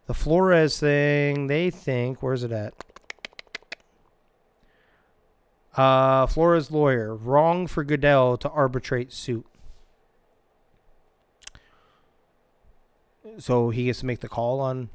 The 0.08 0.14
Flores 0.14 0.80
thing, 0.80 1.48
they 1.48 1.70
think 1.70 2.24
where's 2.24 2.44
it 2.44 2.52
at? 2.52 2.74
Uh, 5.76 6.26
Flores 6.26 6.72
lawyer 6.72 7.16
wrong 7.16 7.68
for 7.68 7.84
Goodell 7.84 8.38
to 8.38 8.50
arbitrate 8.50 9.14
suit. 9.14 9.46
So 13.38 13.70
he 13.70 13.86
gets 13.86 14.00
to 14.00 14.06
make 14.06 14.22
the 14.22 14.30
call 14.30 14.60
on 14.60 14.90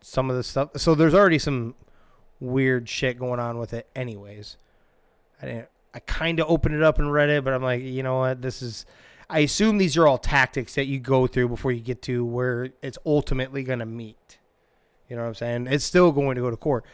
some 0.00 0.30
of 0.30 0.36
the 0.36 0.42
stuff. 0.42 0.70
So 0.76 0.94
there's 0.94 1.14
already 1.14 1.38
some 1.38 1.74
weird 2.40 2.88
shit 2.88 3.18
going 3.18 3.38
on 3.38 3.58
with 3.58 3.72
it, 3.72 3.88
anyways. 3.94 4.56
I 5.40 5.46
didn't. 5.46 5.68
I 5.94 6.00
kind 6.00 6.40
of 6.40 6.48
opened 6.48 6.74
it 6.74 6.82
up 6.82 6.98
and 6.98 7.12
read 7.12 7.30
it, 7.30 7.44
but 7.44 7.52
I'm 7.52 7.62
like, 7.62 7.82
you 7.82 8.02
know 8.02 8.18
what? 8.18 8.42
This 8.42 8.62
is. 8.62 8.86
I 9.28 9.40
assume 9.40 9.78
these 9.78 9.96
are 9.96 10.08
all 10.08 10.18
tactics 10.18 10.74
that 10.74 10.86
you 10.86 10.98
go 10.98 11.28
through 11.28 11.48
before 11.48 11.70
you 11.70 11.80
get 11.80 12.02
to 12.02 12.24
where 12.24 12.70
it's 12.82 12.98
ultimately 13.06 13.62
going 13.62 13.78
to 13.78 13.86
meet. 13.86 14.38
You 15.08 15.16
know 15.16 15.22
what 15.22 15.28
I'm 15.28 15.34
saying? 15.34 15.66
It's 15.68 15.84
still 15.84 16.10
going 16.10 16.34
to 16.36 16.40
go 16.40 16.50
to 16.50 16.56
court. 16.56 16.84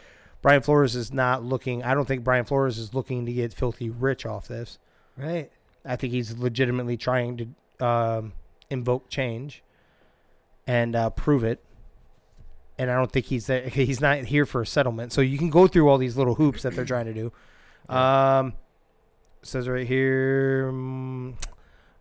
Brian 0.43 0.61
Flores 0.61 0.95
is 0.95 1.13
not 1.13 1.43
looking. 1.43 1.83
I 1.83 1.95
don't 1.95 2.07
think 2.07 2.25
Brian 2.25 2.45
Flores 2.45 2.79
is 2.79 2.95
looking 2.95 3.27
to 3.27 3.33
get 3.33 3.53
filthy 3.55 3.91
rich 3.91 4.27
off 4.27 4.49
this. 4.49 4.79
Right. 5.17 5.51
I 5.85 5.97
think 5.97 6.13
he's 6.13 6.37
legitimately 6.37 6.97
trying 6.97 7.55
to 7.79 7.87
um, 7.87 8.33
invoke 8.71 9.09
change 9.09 9.63
and 10.67 10.95
uh, 10.95 11.11
prove 11.11 11.45
it. 11.45 11.63
And 12.79 12.91
I 12.91 12.97
don't 12.97 13.11
think 13.11 13.27
he's 13.27 13.47
there. 13.47 13.63
He's 13.69 14.03
not 14.03 14.19
here 14.19 14.45
for 14.45 14.61
a 14.61 14.67
settlement. 14.67 15.11
So 15.11 15.23
you 15.23 15.39
can 15.39 15.49
go 15.49 15.67
through 15.67 15.89
all 15.89 15.97
these 15.97 16.19
little 16.19 16.35
hoops 16.35 16.63
that 16.63 16.75
they're 16.75 16.85
trying 16.85 17.07
to 17.07 17.15
do. 17.15 17.33
Um, 17.89 18.55
says 19.43 19.69
right 19.69 19.87
here, 19.87 20.71
mm, 20.73 21.35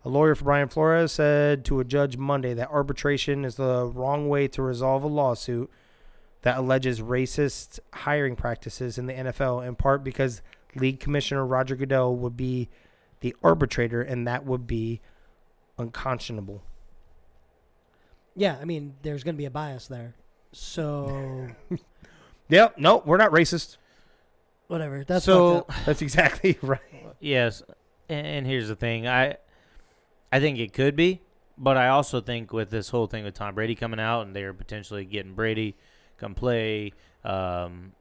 a 0.04 0.08
lawyer 0.08 0.34
for 0.34 0.44
Brian 0.44 0.68
Flores 0.68 1.12
said 1.12 1.64
to 1.66 1.80
a 1.80 1.84
judge 1.84 2.16
Monday 2.16 2.54
that 2.54 2.70
arbitration 2.70 3.44
is 3.44 3.56
the 3.56 3.86
wrong 3.86 4.28
way 4.28 4.48
to 4.48 4.62
resolve 4.62 5.02
a 5.04 5.08
lawsuit 5.08 5.70
that 6.42 6.58
alleges 6.58 7.00
racist 7.00 7.80
hiring 7.92 8.36
practices 8.36 8.98
in 8.98 9.06
the 9.06 9.12
NFL, 9.12 9.66
in 9.66 9.74
part 9.74 10.04
because 10.04 10.42
league 10.74 11.00
commissioner 11.00 11.44
Roger 11.44 11.76
Goodell 11.76 12.14
would 12.16 12.36
be 12.36 12.68
the 13.20 13.34
arbitrator, 13.42 14.02
and 14.02 14.26
that 14.28 14.44
would 14.44 14.66
be 14.66 15.00
unconscionable. 15.78 16.62
Yeah, 18.34 18.58
I 18.60 18.64
mean, 18.64 18.94
there's 19.02 19.24
going 19.24 19.34
to 19.34 19.38
be 19.38 19.46
a 19.46 19.50
bias 19.50 19.88
there. 19.88 20.14
So, 20.52 21.48
Yep. 22.48 22.78
No, 22.78 23.02
we're 23.04 23.16
not 23.16 23.32
racist. 23.32 23.76
Whatever. 24.68 25.04
That's 25.04 25.24
so. 25.24 25.66
That's 25.84 26.02
exactly 26.02 26.58
right. 26.62 26.80
Yes, 27.20 27.62
and, 28.08 28.26
and 28.26 28.46
here's 28.46 28.68
the 28.68 28.76
thing. 28.76 29.06
I 29.06 29.36
I 30.32 30.40
think 30.40 30.58
it 30.58 30.72
could 30.72 30.96
be, 30.96 31.22
but 31.56 31.76
I 31.76 31.88
also 31.88 32.20
think 32.20 32.52
with 32.52 32.70
this 32.70 32.90
whole 32.90 33.06
thing 33.06 33.24
with 33.24 33.34
Tom 33.34 33.54
Brady 33.54 33.74
coming 33.74 34.00
out 34.00 34.22
and 34.22 34.34
they're 34.34 34.54
potentially 34.54 35.04
getting 35.04 35.34
Brady 35.34 35.76
come 36.18 36.34
play, 36.34 36.92
um, 37.24 37.92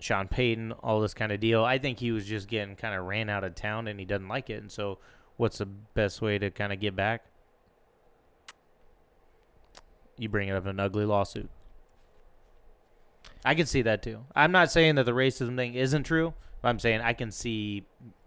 Sean 0.00 0.28
Payton, 0.28 0.72
all 0.72 1.00
this 1.00 1.14
kind 1.14 1.32
of 1.32 1.40
deal. 1.40 1.64
I 1.64 1.78
think 1.78 1.98
he 1.98 2.12
was 2.12 2.26
just 2.26 2.48
getting 2.48 2.76
kind 2.76 2.94
of 2.94 3.04
ran 3.04 3.28
out 3.28 3.44
of 3.44 3.54
town 3.54 3.88
and 3.88 4.00
he 4.00 4.06
doesn't 4.06 4.28
like 4.28 4.50
it. 4.50 4.62
And 4.62 4.72
so, 4.72 4.98
what's 5.36 5.58
the 5.58 5.66
best 5.66 6.22
way 6.22 6.38
to 6.38 6.50
kind 6.50 6.72
of 6.72 6.80
get 6.80 6.96
back? 6.96 7.24
You 10.18 10.28
bring 10.28 10.48
it 10.48 10.52
up 10.52 10.64
in 10.64 10.70
an 10.70 10.80
ugly 10.80 11.04
lawsuit. 11.04 11.50
I 13.44 13.54
can 13.54 13.66
see 13.66 13.82
that 13.82 14.02
too. 14.02 14.24
I'm 14.34 14.52
not 14.52 14.70
saying 14.70 14.96
that 14.96 15.06
the 15.06 15.12
racism 15.12 15.56
thing 15.56 15.74
isn't 15.74 16.04
true. 16.04 16.34
But 16.62 16.68
I'm 16.68 16.78
saying 16.78 17.00
I 17.00 17.12
can 17.12 17.30
see 17.30 17.84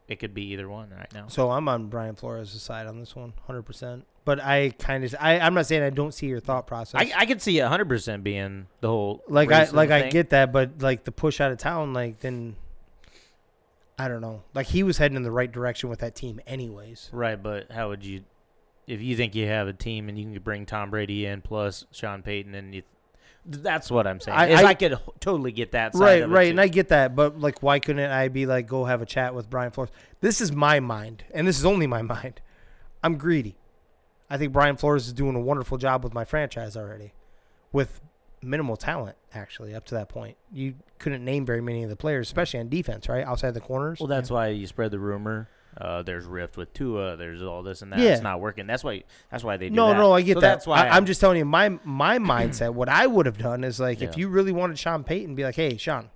it 0.07 0.19
could 0.19 0.33
be 0.33 0.53
either 0.53 0.67
one 0.67 0.89
right 0.89 1.11
now. 1.13 1.27
So 1.27 1.51
I'm 1.51 1.67
on 1.67 1.87
Brian 1.87 2.15
Flores' 2.15 2.49
side 2.61 2.87
on 2.87 2.99
this 2.99 3.15
one, 3.15 3.25
one, 3.25 3.33
hundred 3.45 3.63
percent. 3.63 4.05
But 4.25 4.39
I 4.41 4.69
kind 4.79 5.03
of, 5.03 5.13
I, 5.19 5.39
I'm 5.39 5.53
not 5.53 5.65
saying 5.65 5.83
I 5.83 5.89
don't 5.89 6.13
see 6.13 6.27
your 6.27 6.39
thought 6.39 6.65
process. 6.65 7.01
I, 7.01 7.11
I 7.15 7.25
could 7.25 7.41
see 7.41 7.55
100% 7.55 8.23
being 8.23 8.67
the 8.79 8.87
whole 8.87 9.21
like 9.27 9.51
I 9.51 9.65
like 9.65 9.91
I 9.91 10.09
get 10.09 10.29
that, 10.29 10.53
but 10.53 10.81
like 10.81 11.03
the 11.03 11.11
push 11.11 11.41
out 11.41 11.51
of 11.51 11.57
town, 11.57 11.93
like 11.93 12.21
then 12.21 12.55
I 13.99 14.07
don't 14.07 14.21
know. 14.21 14.43
Like 14.53 14.67
he 14.67 14.81
was 14.81 14.97
heading 14.97 15.17
in 15.17 15.23
the 15.23 15.31
right 15.31 15.51
direction 15.51 15.89
with 15.89 15.99
that 15.99 16.15
team, 16.15 16.39
anyways. 16.47 17.09
right, 17.11 17.41
but 17.41 17.69
how 17.71 17.89
would 17.89 18.05
you 18.05 18.23
if 18.87 19.01
you 19.01 19.17
think 19.17 19.35
you 19.35 19.47
have 19.47 19.67
a 19.67 19.73
team 19.73 20.07
and 20.07 20.17
you 20.17 20.31
can 20.31 20.41
bring 20.41 20.65
Tom 20.65 20.89
Brady 20.89 21.25
in 21.25 21.41
plus 21.41 21.85
Sean 21.91 22.23
Payton 22.23 22.55
and 22.55 22.73
you 22.73 22.83
that's 23.45 23.91
what 23.91 24.07
I'm 24.07 24.19
saying. 24.19 24.37
I- 24.37 24.47
is 24.47 24.61
I, 24.61 24.67
I- 24.69 24.73
could 24.73 24.97
totally 25.19 25.51
get 25.51 25.71
that 25.73 25.93
side 25.93 25.99
Right, 26.21 26.29
right, 26.29 26.43
too. 26.45 26.49
and 26.51 26.61
I 26.61 26.67
get 26.67 26.89
that, 26.89 27.15
but 27.15 27.39
like, 27.39 27.61
why 27.61 27.79
couldn't 27.79 28.09
I 28.11 28.27
be 28.29 28.45
like, 28.45 28.67
go 28.67 28.85
have 28.85 29.01
a 29.01 29.05
chat 29.05 29.33
with 29.35 29.49
Brian 29.49 29.71
Flores? 29.71 29.89
This 30.21 30.39
is 30.41 30.51
my 30.51 30.79
mind, 30.79 31.23
and 31.33 31.47
this 31.47 31.57
is 31.59 31.65
only 31.65 31.87
my 31.87 32.01
mind. 32.13 32.41
I'm 33.03 33.17
greedy. 33.17 33.57
I 34.29 34.37
think 34.37 34.53
Brian 34.53 34.77
Flores 34.77 35.07
is 35.07 35.13
doing 35.13 35.35
a 35.35 35.41
wonderful 35.41 35.77
job 35.77 36.03
with 36.03 36.13
my 36.13 36.25
franchise 36.25 36.75
already, 36.77 37.13
with 37.71 38.01
minimal 38.41 38.75
talent 38.75 39.15
actually 39.33 39.73
up 39.75 39.85
to 39.85 39.95
that 39.95 40.09
point. 40.09 40.37
You 40.51 40.75
couldn't 40.99 41.23
name 41.23 41.45
very 41.45 41.61
many 41.61 41.83
of 41.83 41.89
the 41.89 41.95
players, 41.95 42.27
especially 42.27 42.59
on 42.61 42.69
defense, 42.69 43.07
right 43.09 43.25
outside 43.25 43.53
the 43.53 43.59
corners. 43.61 43.99
well, 43.99 44.07
that's 44.07 44.31
why 44.31 44.47
you 44.47 44.65
spread 44.67 44.91
the 44.91 44.99
rumor. 44.99 45.49
Uh, 45.77 46.03
there's 46.03 46.25
rift 46.25 46.55
with 46.57 46.73
Tua. 46.73 47.17
There's 47.17 47.41
all 47.41 47.63
this 47.63 47.81
and 47.81 47.91
that. 47.91 47.99
Yeah. 47.99 48.11
It's 48.13 48.21
not 48.21 48.39
working. 48.39 48.67
That's 48.67 48.83
why. 48.83 49.03
That's 49.31 49.43
why 49.43 49.57
they 49.57 49.69
do 49.69 49.75
no, 49.75 49.89
that. 49.89 49.97
no, 49.97 50.11
I 50.13 50.21
get 50.21 50.35
So 50.35 50.41
that. 50.41 50.47
That's 50.53 50.67
why 50.67 50.87
I, 50.87 50.95
I'm 50.95 51.05
just 51.05 51.19
telling 51.19 51.37
you 51.37 51.45
my 51.45 51.69
my 51.83 52.19
mindset. 52.19 52.73
What 52.73 52.89
I 52.89 53.07
would 53.07 53.25
have 53.25 53.37
done 53.37 53.63
is 53.63 53.79
like, 53.79 54.01
if 54.01 54.17
you 54.17 54.29
really 54.29 54.51
wanted 54.51 54.77
Sean 54.77 55.03
Payton, 55.03 55.35
be 55.35 55.43
like, 55.43 55.55
hey, 55.55 55.77
Sean, 55.77 56.09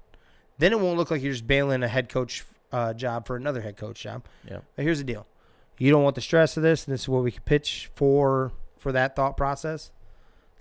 then 0.57 0.71
it 0.73 0.79
won't 0.79 0.97
look 0.97 1.09
like 1.11 1.21
you're 1.21 1.31
just 1.33 1.47
bailing 1.47 1.81
a 1.83 1.87
head 1.87 2.09
coach 2.09 2.45
uh, 2.71 2.93
job 2.93 3.25
for 3.25 3.35
another 3.35 3.61
head 3.61 3.77
coach 3.77 4.01
job. 4.01 4.25
Yeah. 4.47 4.59
But 4.75 4.83
here's 4.83 4.99
the 4.99 5.03
deal: 5.03 5.25
you 5.79 5.89
don't 5.91 6.03
want 6.03 6.15
the 6.15 6.21
stress 6.21 6.55
of 6.57 6.63
this, 6.63 6.85
and 6.85 6.93
this 6.93 7.01
is 7.01 7.09
what 7.09 7.23
we 7.23 7.31
could 7.31 7.45
pitch 7.45 7.89
for 7.95 8.51
for 8.77 8.91
that 8.91 9.15
thought 9.15 9.37
process, 9.37 9.91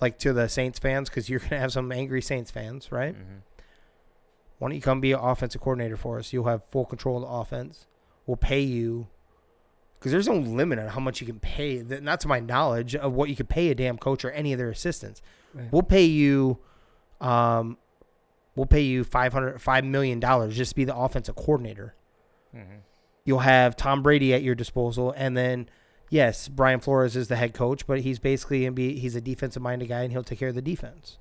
like 0.01 0.18
to 0.20 0.32
the 0.32 0.49
Saints 0.49 0.78
fans, 0.78 1.11
because 1.11 1.28
you're 1.28 1.40
gonna 1.40 1.59
have 1.59 1.72
some 1.72 1.92
angry 1.92 2.22
Saints 2.22 2.51
fans, 2.51 2.90
right? 2.90 3.14
Mhm. 3.14 3.42
Why 4.59 4.68
don't 4.68 4.74
you 4.76 4.80
come 4.80 5.01
be 5.03 5.12
an 5.12 5.20
offensive 5.20 5.61
coordinator 5.61 5.99
for 5.99 6.18
us? 6.18 6.32
You'll 6.32 6.47
have 6.47 6.64
full 6.64 6.86
control 6.86 7.16
of 7.18 7.22
the 7.22 7.28
offense. 7.28 7.86
We'll 8.27 8.37
pay 8.37 8.61
you 8.61 9.07
because 9.99 10.12
there's 10.12 10.29
no 10.29 10.35
limit 10.37 10.79
on 10.79 10.89
how 10.89 11.01
much 11.01 11.20
you 11.20 11.27
can 11.27 11.39
pay. 11.41 11.83
Not 11.83 12.20
to 12.20 12.29
my 12.29 12.41
knowledge 12.41 12.95
of 12.95 13.12
what 13.14 13.29
you 13.31 13.37
could 13.37 13.49
pay 13.49 13.70
a 13.70 13.74
damn 13.74 13.99
coach 13.99 14.24
or 14.24 14.31
any 14.31 14.53
of 14.53 14.59
their 14.59 14.70
assistants. 14.70 15.22
Right. 15.55 15.68
We'll 15.72 15.83
pay 15.83 16.05
you, 16.05 16.59
um, 17.20 17.79
we'll 18.55 18.66
pay 18.66 18.83
you 18.83 19.05
five 19.05 19.33
hundred 19.33 19.61
five 19.61 19.85
million 19.85 20.20
dollars 20.20 20.57
just 20.57 20.70
to 20.72 20.77
be 20.77 20.85
the 20.85 20.97
offensive 20.97 21.37
coordinator. 21.37 21.95
Mhm. 22.55 22.81
You'll 23.24 23.41
have 23.41 23.77
Tom 23.77 24.03
Brady 24.03 24.33
at 24.35 24.43
your 24.43 24.55
disposal, 24.55 25.12
and 25.16 25.37
then 25.37 25.68
yes, 26.11 26.49
Brian 26.49 26.81
Flores 26.81 27.16
is 27.16 27.29
the 27.29 27.37
head 27.37 27.55
coach, 27.55 27.87
but 27.87 28.01
he's 28.01 28.18
basically 28.18 28.61
gonna 28.61 28.72
be 28.72 28.99
he's 28.99 29.16
a 29.16 29.20
defensive 29.20 29.62
minded 29.62 29.89
guy, 29.89 30.03
and 30.03 30.12
he'll 30.12 30.22
take 30.24 30.39
care 30.39 30.49
of 30.51 30.55
the 30.55 30.62
defense. 30.62 31.18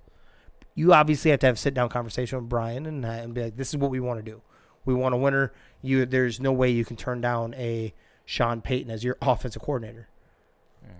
You 0.76 0.94
obviously 0.94 1.32
have 1.32 1.40
to 1.40 1.46
have 1.48 1.56
a 1.56 1.60
sit 1.60 1.74
down 1.74 1.88
conversation 1.90 2.38
with 2.40 2.50
Brian 2.50 2.86
and, 2.86 3.06
uh, 3.06 3.10
and 3.10 3.34
be 3.34 3.44
like, 3.44 3.56
this 3.56 3.70
is 3.70 3.78
what 3.78 3.90
we 3.92 4.02
want 4.02 4.20
to 4.24 4.30
do. 4.30 4.42
We 4.86 4.94
want 4.94 5.16
a 5.16 5.18
winner. 5.18 5.52
You 5.82 6.06
there's 6.06 6.40
no 6.40 6.52
way 6.52 6.70
you 6.70 6.86
can 6.86 6.96
turn 6.96 7.22
down 7.22 7.54
a 7.56 7.94
Sean 8.26 8.62
Payton 8.62 8.92
as 8.92 9.04
your 9.04 9.18
offensive 9.22 9.62
coordinator. 9.62 10.08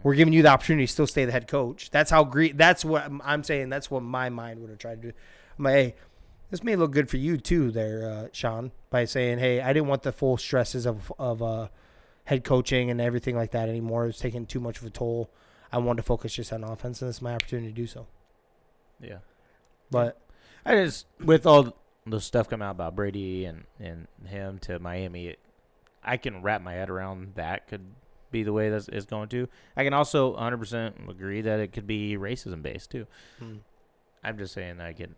We're 0.04 0.16
giving 0.16 0.34
you 0.34 0.44
the 0.44 0.50
opportunity 0.50 0.86
to 0.86 0.92
still 0.92 1.08
stay 1.08 1.26
the 1.26 1.32
head 1.32 1.48
coach. 1.48 1.90
That's 1.90 2.12
how 2.12 2.24
great. 2.24 2.58
That's 2.58 2.86
what 2.86 3.12
I'm, 3.24 3.44
saying. 3.44 3.70
That's 3.70 3.90
what 3.90 4.04
my 4.04 4.30
mind 4.30 4.60
would 4.62 4.70
have 4.70 4.80
tried 4.80 5.02
to 5.02 5.10
do. 5.10 5.14
I'm 5.58 5.64
like, 5.64 5.74
hey, 5.74 5.96
this 6.52 6.64
may 6.64 6.76
look 6.76 6.92
good 6.92 7.10
for 7.10 7.18
you 7.18 7.38
too, 7.38 7.72
there, 7.72 8.10
uh, 8.10 8.28
Sean, 8.32 8.72
by 8.90 9.06
saying, 9.06 9.40
hey, 9.40 9.62
I 9.62 9.74
didn't 9.74 9.88
want 9.88 10.04
the 10.04 10.12
full 10.12 10.38
stresses 10.38 10.86
of 10.86 11.12
of 11.18 11.42
uh, 11.42 11.70
head 12.26 12.44
coaching 12.44 12.92
and 12.92 13.02
everything 13.02 13.36
like 13.36 13.52
that 13.52 13.68
anymore. 13.68 14.04
It 14.04 14.08
was 14.08 14.20
taking 14.20 14.46
too 14.46 14.60
much 14.60 14.80
of 14.80 14.86
a 14.86 14.90
toll. 14.90 15.30
I 15.72 15.80
wanted 15.80 15.98
to 15.98 16.04
focus 16.04 16.36
just 16.36 16.54
on 16.54 16.64
offense, 16.64 17.02
and 17.02 17.10
this 17.10 17.18
is 17.18 17.22
my 17.22 17.34
opportunity 17.34 17.70
to 17.70 17.74
do 17.74 17.88
so. 17.88 18.08
Yeah. 19.02 19.20
But 19.90 20.22
I 20.66 20.76
just 20.76 21.08
with 21.20 21.46
all 21.46 21.76
the 22.06 22.20
stuff 22.22 22.48
coming 22.50 22.66
out 22.66 22.72
about 22.72 22.96
Brady 22.96 23.46
and 23.46 23.64
and 23.80 24.08
him 24.26 24.60
to 24.60 24.80
Miami, 24.80 25.28
it, 25.28 25.40
I 26.04 26.18
can 26.18 26.42
wrap 26.42 26.62
my 26.62 26.74
head 26.74 26.90
around 26.90 27.34
that 27.36 27.68
could 27.68 27.86
be 28.32 28.44
the 28.44 28.54
way 28.54 28.70
that 28.70 28.88
it's 28.90 29.06
going 29.06 29.30
to. 29.30 29.48
I 29.78 29.84
can 29.84 29.94
also 29.94 30.36
100% 30.36 31.10
agree 31.10 31.42
that 31.42 31.60
it 31.60 31.72
could 31.72 31.88
be 31.88 32.16
racism 32.18 32.62
based 32.62 32.92
too. 32.92 33.08
hmm, 33.40 33.56
I'm 34.24 34.38
just 34.38 34.54
saying 34.54 34.82
I 34.82 34.94
can 34.94 35.16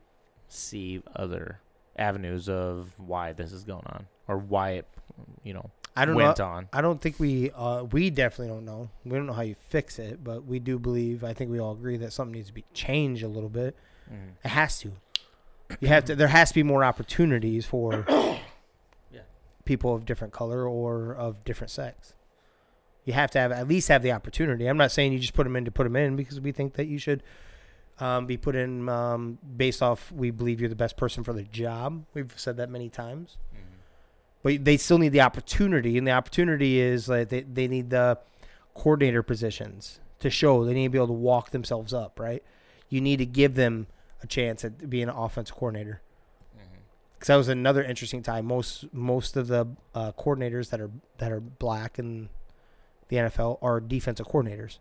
see 0.50 1.02
other 1.16 1.60
avenues 1.98 2.48
of 2.48 2.94
why 2.98 3.34
this 3.34 3.52
is 3.52 3.64
going 3.64 3.86
on 3.88 4.06
or 4.28 4.38
why 4.38 4.72
it, 4.72 4.88
you 5.44 5.54
know, 5.54 5.72
I 5.96 6.06
don't 6.06 6.16
know. 6.18 6.36
on. 6.46 6.70
I 6.72 6.82
don't 6.82 7.02
think 7.02 7.20
we 7.20 7.50
uh, 7.52 7.84
we 7.86 8.12
definitely 8.12 8.54
don't 8.54 8.66
know. 8.66 8.90
We 9.04 9.18
don't 9.18 9.26
know 9.26 9.34
how 9.34 9.42
you 9.42 9.56
fix 9.56 9.98
it, 9.98 10.24
but 10.24 10.46
we 10.46 10.60
do 10.60 10.78
believe. 10.78 11.24
I 11.24 11.34
think 11.34 11.50
we 11.50 11.60
all 11.60 11.72
agree 11.74 11.98
that 11.98 12.14
something 12.14 12.34
needs 12.34 12.48
to 12.50 12.54
be 12.54 12.66
changed 12.74 13.24
a 13.24 13.28
little 13.28 13.50
bit. 13.50 13.76
Mhm. 14.12 14.34
It 14.46 14.50
has 14.50 14.78
to. 14.82 14.92
You 15.80 15.88
have 15.90 16.06
to. 16.06 16.16
There 16.16 16.28
has 16.28 16.50
to 16.50 16.56
be 16.56 16.64
more 16.64 16.84
opportunities 16.84 17.66
for 17.66 18.06
Yeah. 19.12 19.22
people 19.66 19.94
of 19.94 20.06
different 20.06 20.34
color 20.34 20.68
or 20.68 21.14
of 21.16 21.44
different 21.44 21.72
sex. 21.72 22.14
You 23.06 23.14
have 23.14 23.32
to 23.32 23.40
have 23.40 23.52
at 23.52 23.68
least 23.68 23.88
have 23.88 24.02
the 24.04 24.12
opportunity. 24.12 24.66
I'm 24.68 24.78
not 24.78 24.92
saying 24.92 25.14
you 25.14 25.20
just 25.20 25.34
put 25.34 25.44
them 25.44 25.56
in 25.56 25.66
to 25.66 25.72
put 25.72 25.84
them 25.86 25.96
in 25.96 26.16
because 26.16 26.40
we 26.42 26.52
think 26.52 26.74
that 26.74 26.88
you 26.88 26.98
should 26.98 27.24
um, 28.00 28.26
be 28.26 28.38
put 28.38 28.56
in 28.56 28.88
um, 28.90 29.38
based 29.56 29.82
off 29.82 30.12
we 30.12 30.30
believe 30.30 30.60
you're 30.60 30.70
the 30.70 30.76
best 30.76 30.98
person 30.98 31.24
for 31.24 31.34
the 31.34 31.44
job. 31.44 32.06
We've 32.14 32.34
said 32.36 32.58
that 32.58 32.70
many 32.70 32.90
times 32.90 33.38
Mhm. 33.54 33.60
but 34.44 34.66
they 34.66 34.78
still 34.78 34.98
need 35.00 35.14
the 35.14 35.22
opportunity, 35.22 35.98
and 35.98 36.06
the 36.08 36.12
opportunity 36.12 36.80
is 36.80 37.08
like 37.10 37.30
they, 37.30 37.42
they 37.42 37.68
need 37.68 37.90
the 37.90 38.20
coordinator 38.76 39.24
positions 39.24 40.00
to 40.20 40.30
show 40.30 40.64
they 40.66 40.74
need 40.74 40.86
to 40.86 40.90
be 40.90 40.98
able 40.98 41.08
to 41.08 41.14
walk 41.14 41.52
themselves 41.52 41.94
up, 41.94 42.20
right? 42.20 42.44
You 42.90 43.02
need 43.02 43.18
to 43.18 43.26
give 43.26 43.56
them 43.56 43.88
a 44.22 44.28
chance 44.28 44.64
at 44.66 44.90
being 44.90 45.04
an 45.04 45.16
offensive 45.16 45.56
coordinator. 45.56 46.02
Mhm. 46.56 46.80
Because 47.14 47.28
that 47.28 47.36
was 47.36 47.48
another 47.48 47.84
interesting 47.84 48.24
time. 48.24 48.46
Most 48.46 48.94
most 48.94 49.38
of 49.38 49.48
the 49.48 49.68
uh, 49.94 50.12
coordinators 50.14 50.70
that 50.72 50.82
are 50.82 50.92
that 51.18 51.32
are 51.32 51.40
black 51.40 52.00
in 52.00 52.30
the 53.10 53.18
NFL 53.18 53.60
are 53.62 53.80
defensive 53.80 54.28
coordinators 54.28 54.80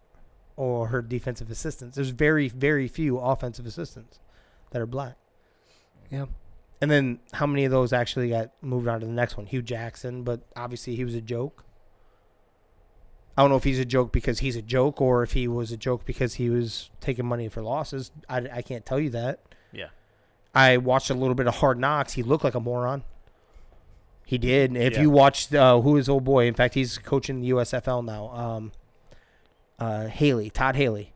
or 0.57 0.89
her 0.89 1.03
defensive 1.03 1.51
assistants. 1.51 1.97
There's 1.97 2.11
very 2.11 2.49
very 2.49 2.89
few 2.89 3.19
offensive 3.19 3.67
assistants 3.67 4.21
that 4.71 4.81
are 4.81 4.87
black. 4.87 5.17
Yeah. 6.11 6.27
And 6.81 6.91
then 6.91 7.21
how 7.33 7.47
many 7.47 7.65
of 7.65 7.71
those 7.71 7.93
actually 7.93 8.29
got 8.29 8.53
moved 8.61 8.87
on 8.87 9.01
to 9.01 9.07
the 9.07 9.13
next 9.13 9.37
one? 9.37 9.47
Hue 9.47 9.63
Jackson, 9.63 10.23
but 10.25 10.41
obviously 10.55 10.95
he 10.97 11.05
was 11.05 11.15
a 11.15 11.21
joke. 11.21 11.65
I 13.37 13.43
don't 13.43 13.51
know 13.51 13.57
if 13.57 13.65
he's 13.65 13.79
a 13.79 13.85
joke 13.85 14.13
because 14.13 14.39
he's 14.39 14.57
a 14.57 14.63
joke 14.63 15.01
or 15.01 15.23
if 15.23 15.33
he 15.33 15.47
was 15.47 15.71
a 15.71 15.77
joke 15.77 16.05
because 16.07 16.35
he 16.35 16.49
was 16.49 16.91
taking 17.01 17.27
money 17.27 17.49
for 17.49 17.63
losses. 17.63 18.11
I, 18.29 18.39
I 18.53 18.63
can't 18.63 18.87
tell 18.87 18.99
you 18.99 19.11
that. 19.11 19.41
Yeah. 19.73 19.89
I 20.55 20.79
watched 20.79 21.11
a 21.11 21.15
little 21.15 21.35
bit 21.35 21.47
of 21.47 21.57
Hard 21.57 21.79
Knocks. 21.79 22.15
He 22.15 22.23
looked 22.23 22.45
like 22.45 22.55
a 22.55 22.61
moron. 22.61 23.05
He 24.25 24.39
did. 24.39 24.75
If 24.77 24.95
Yeah. 24.95 25.03
you 25.03 25.11
watched 25.11 25.55
uh, 25.55 25.81
who 25.83 25.97
is 25.99 26.09
old 26.09 26.25
boy, 26.25 26.47
in 26.47 26.55
fact, 26.55 26.75
he's 26.75 26.97
coaching 26.99 27.41
the 27.43 27.51
USFL 27.51 28.05
now. 28.05 28.31
Um, 28.31 28.73
uh, 29.79 30.07
Haley, 30.07 30.49
Todd 30.51 30.75
Haley, 30.77 31.13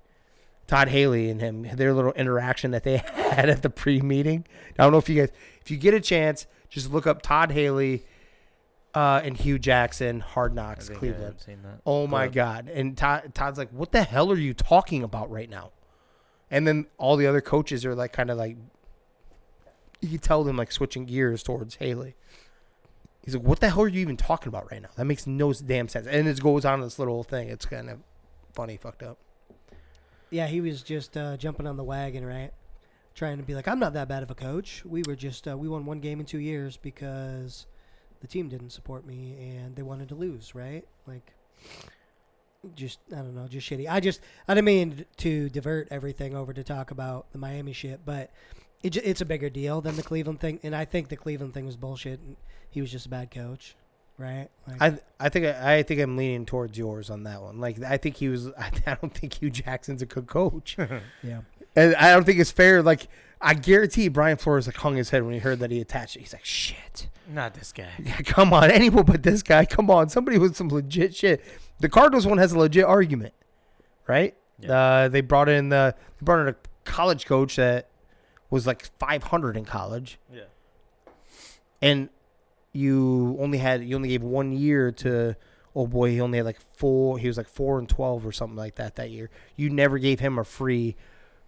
Todd 0.67 0.89
Haley 0.89 1.31
and 1.31 1.41
him, 1.41 1.63
their 1.75 1.95
little 1.95 2.13
interaction 2.13 2.71
that 2.73 2.85
they 2.85 2.99
had 3.15 3.49
at 3.49 3.63
the 3.63 3.71
pre-meeting. 3.71 4.45
I 4.79 4.83
don't 4.83 4.93
know 4.93 4.99
if 4.99 5.09
you 5.09 5.17
guys, 5.19 5.33
if 5.63 5.71
you 5.71 5.79
get 5.79 5.95
a 5.95 6.01
chance, 6.01 6.47
just 6.69 6.93
look 6.93 7.07
up 7.07 7.23
Todd 7.23 7.51
Haley 7.53 8.05
uh, 8.95 9.21
and 9.25 9.37
Hue 9.37 9.59
Jackson, 9.59 10.21
Hard 10.21 10.55
Knocks, 10.55 10.91
I 10.91 10.95
Cleveland. 10.95 11.23
haven't 11.25 11.41
seen 11.41 11.63
that. 11.63 11.81
Oh 11.87 12.07
my 12.07 12.27
But- 12.27 12.35
God! 12.35 12.69
And 12.69 12.97
Todd, 12.97 13.33
Todd's 13.35 13.59
like, 13.59 13.71
"What 13.71 13.93
the 13.93 14.03
hell 14.03 14.31
are 14.33 14.37
you 14.37 14.53
talking 14.55 15.03
about 15.03 15.31
right 15.31 15.49
now?" 15.51 15.71
And 16.51 16.67
then 16.67 16.87
all 16.99 17.17
the 17.17 17.27
other 17.27 17.41
coaches 17.41 17.85
are 17.87 17.95
like, 17.95 18.13
kind 18.13 18.29
of 18.31 18.37
like, 18.37 18.57
you 20.01 20.09
can 20.09 20.19
tell 20.19 20.43
them 20.43 20.57
like 20.57 20.73
switching 20.73 21.05
gears 21.05 21.43
towards 21.45 21.77
Haley. 21.77 22.17
He's 23.25 23.35
like, 23.37 23.45
"What 23.45 23.61
the 23.61 23.69
hell 23.69 23.83
are 23.83 23.89
you 23.89 24.01
even 24.01 24.17
talking 24.17 24.49
about 24.49 24.71
right 24.73 24.81
now? 24.83 24.89
That 24.97 25.05
makes 25.05 25.27
no 25.27 25.53
damn 25.53 25.89
sense." 25.89 26.07
And 26.07 26.27
it 26.27 26.41
goes 26.43 26.65
on 26.65 26.81
this 26.81 26.99
little 26.99 27.23
thing. 27.23 27.49
It's 27.49 27.67
kind 27.67 27.89
of 27.91 28.01
funny, 28.53 28.77
fucked 28.77 29.03
up. 29.03 29.19
Yeah, 30.31 30.47
he 30.47 30.61
was 30.61 30.83
just 30.83 31.17
uh, 31.17 31.37
jumping 31.37 31.67
on 31.67 31.77
the 31.77 31.85
wagon, 31.85 32.25
right? 32.25 32.51
Trying 33.15 33.39
to 33.39 33.43
be 33.43 33.55
like, 33.55 33.67
I'm 33.69 33.79
not 33.81 33.93
that 33.95 34.09
bad 34.09 34.23
of 34.23 34.31
a 34.31 34.35
coach. 34.35 34.85
We 34.85 35.03
were 35.07 35.17
just 35.17 35.47
uh, 35.47 35.57
we 35.59 35.69
won 35.69 35.85
one 35.85 36.01
game 36.01 36.19
in 36.21 36.27
two 36.27 36.39
years 36.39 36.77
because 36.77 37.67
the 38.21 38.27
team 38.27 38.49
didn't 38.49 38.71
support 38.71 39.07
me 39.07 39.37
and 39.57 39.75
they 39.77 39.83
wanted 39.83 40.09
to 40.11 40.15
lose, 40.15 40.55
right? 40.55 40.85
Like, 41.07 41.33
just 42.75 42.99
I 43.13 43.17
don't 43.17 43.35
know, 43.35 43.47
just 43.49 43.69
shitty. 43.69 43.89
I 43.89 44.01
just 44.01 44.21
I 44.47 44.55
didn't 44.55 44.67
mean 44.67 45.07
to 45.19 45.49
divert 45.49 45.89
everything 45.91 46.37
over 46.37 46.53
to 46.53 46.63
talk 46.63 46.91
about 46.91 47.33
the 47.33 47.39
Miami 47.39 47.73
shit, 47.73 48.01
but 48.05 48.31
it, 48.83 48.91
ju- 48.91 49.01
it's 49.03 49.21
a 49.21 49.25
bigger 49.25 49.49
deal 49.51 49.81
than 49.81 49.97
the 49.97 50.03
Cleveland 50.03 50.41
thing, 50.41 50.61
and 50.63 50.75
I 50.77 50.85
think 50.85 51.09
the 51.09 51.17
Cleveland 51.17 51.55
thing 51.55 51.65
was 51.67 51.77
bullshit. 51.77 52.21
And 52.21 52.37
he 52.71 52.81
was 52.83 52.91
just 52.93 53.07
a 53.07 53.09
bad 53.09 53.31
coach, 53.31 53.77
right? 54.19 54.49
Like, 54.67 54.83
I 54.83 54.99
I 55.19 55.29
think 55.31 55.47
I, 55.47 55.77
I 55.79 55.83
think 55.83 56.01
I'm 56.01 56.17
leaning 56.19 56.45
towards 56.45 56.77
yours 56.77 57.09
on 57.09 57.25
that 57.25 57.41
one. 57.41 57.61
Like 57.61 57.83
I 57.83 57.97
think 57.97 58.17
he 58.17 58.29
was. 58.29 58.49
I, 58.49 58.71
I 58.87 58.95
don't 59.01 59.13
think 59.15 59.35
Hue 59.35 59.51
Jackson's 59.51 60.03
a 60.03 60.07
good 60.07 60.27
coach. 60.27 60.77
yeah, 61.23 61.41
And 61.75 61.95
I 61.97 62.13
don't 62.13 62.25
think 62.25 62.39
it's 62.39 62.53
fair. 62.53 62.83
Like 62.83 63.09
I 63.43 63.55
guarantee 63.55 64.09
Brian 64.09 64.37
Flores 64.37 64.67
like 64.67 64.77
hung 64.77 64.97
his 64.97 65.11
head 65.11 65.23
when 65.23 65.33
he 65.33 65.39
heard 65.41 65.61
that 65.61 65.71
he 65.71 65.81
attached 65.81 66.17
it. 66.17 66.21
He's 66.21 66.33
like, 66.33 66.45
shit. 66.45 67.09
Not 67.29 67.55
this 67.55 67.73
guy. 67.73 67.89
Yeah, 68.03 68.17
come 68.19 68.53
on, 68.53 68.71
anyone 68.71 69.05
but 69.05 69.23
this 69.23 69.43
guy. 69.43 69.65
Come 69.65 69.91
on, 69.91 70.09
somebody 70.09 70.37
with 70.39 70.57
some 70.57 70.69
legit 70.69 71.15
shit. 71.15 71.43
The 71.79 71.89
Cardinals 71.89 72.27
one 72.27 72.39
has 72.39 72.53
a 72.53 72.59
legit 72.59 72.85
argument, 72.85 73.33
right? 74.07 74.35
Yeah. 74.59 74.73
Uh, 74.73 75.09
they 75.09 75.21
brought 75.23 75.49
in 75.49 75.69
the 75.71 75.95
they 76.19 76.25
brought 76.25 76.41
in 76.41 76.49
a 76.49 76.57
college 76.85 77.25
coach 77.25 77.57
that 77.57 77.89
was 78.51 78.67
like 78.67 78.85
500 78.99 79.57
in 79.57 79.65
college, 79.65 80.19
Yeah. 80.33 80.43
and 81.81 82.09
you 82.73 83.37
only 83.41 83.59
had 83.59 83.83
you 83.85 83.97
only 83.97 84.09
gave 84.11 84.23
one 84.23 84.53
year 84.53 84.93
to. 84.93 85.37
Oh 85.75 85.87
boy, 85.87 86.11
he 86.11 86.21
only 86.21 86.39
had 86.39 86.45
like 86.47 86.61
four. 86.61 87.17
He 87.19 87.29
was 87.29 87.37
like 87.37 87.49
four 87.49 87.79
and 87.79 87.89
12 87.89 88.27
or 88.27 88.33
something 88.33 88.57
like 88.57 88.75
that 88.75 88.97
that 88.97 89.11
year. 89.11 89.31
You 89.55 89.71
never 89.71 89.99
gave 89.99 90.19
him 90.19 90.37
a 90.37 90.45
free 90.45 90.97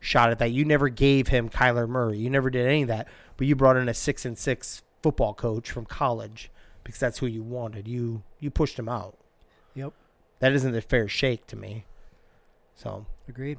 shot 0.03 0.30
at 0.30 0.38
that. 0.40 0.50
You 0.50 0.64
never 0.64 0.88
gave 0.90 1.28
him 1.28 1.48
Kyler 1.48 1.88
Murray. 1.88 2.18
You 2.18 2.28
never 2.28 2.50
did 2.50 2.66
any 2.66 2.82
of 2.82 2.88
that. 2.88 3.09
But 3.36 3.46
you 3.46 3.57
brought 3.57 3.76
in 3.76 3.88
a 3.88 3.94
six 3.94 4.26
and 4.26 4.36
six 4.36 4.82
football 5.03 5.32
coach 5.32 5.70
from 5.70 5.86
college 5.86 6.50
because 6.84 7.00
that's 7.00 7.18
who 7.18 7.26
you 7.26 7.42
wanted. 7.42 7.88
You 7.88 8.22
you 8.40 8.50
pushed 8.50 8.78
him 8.78 8.88
out. 8.88 9.16
Yep. 9.74 9.92
That 10.40 10.53
isn't 10.53 10.74
a 10.74 10.80
fair 10.80 11.09
shake 11.09 11.46
to 11.46 11.57
me. 11.57 11.86
So, 12.74 13.07
agreed. 13.28 13.59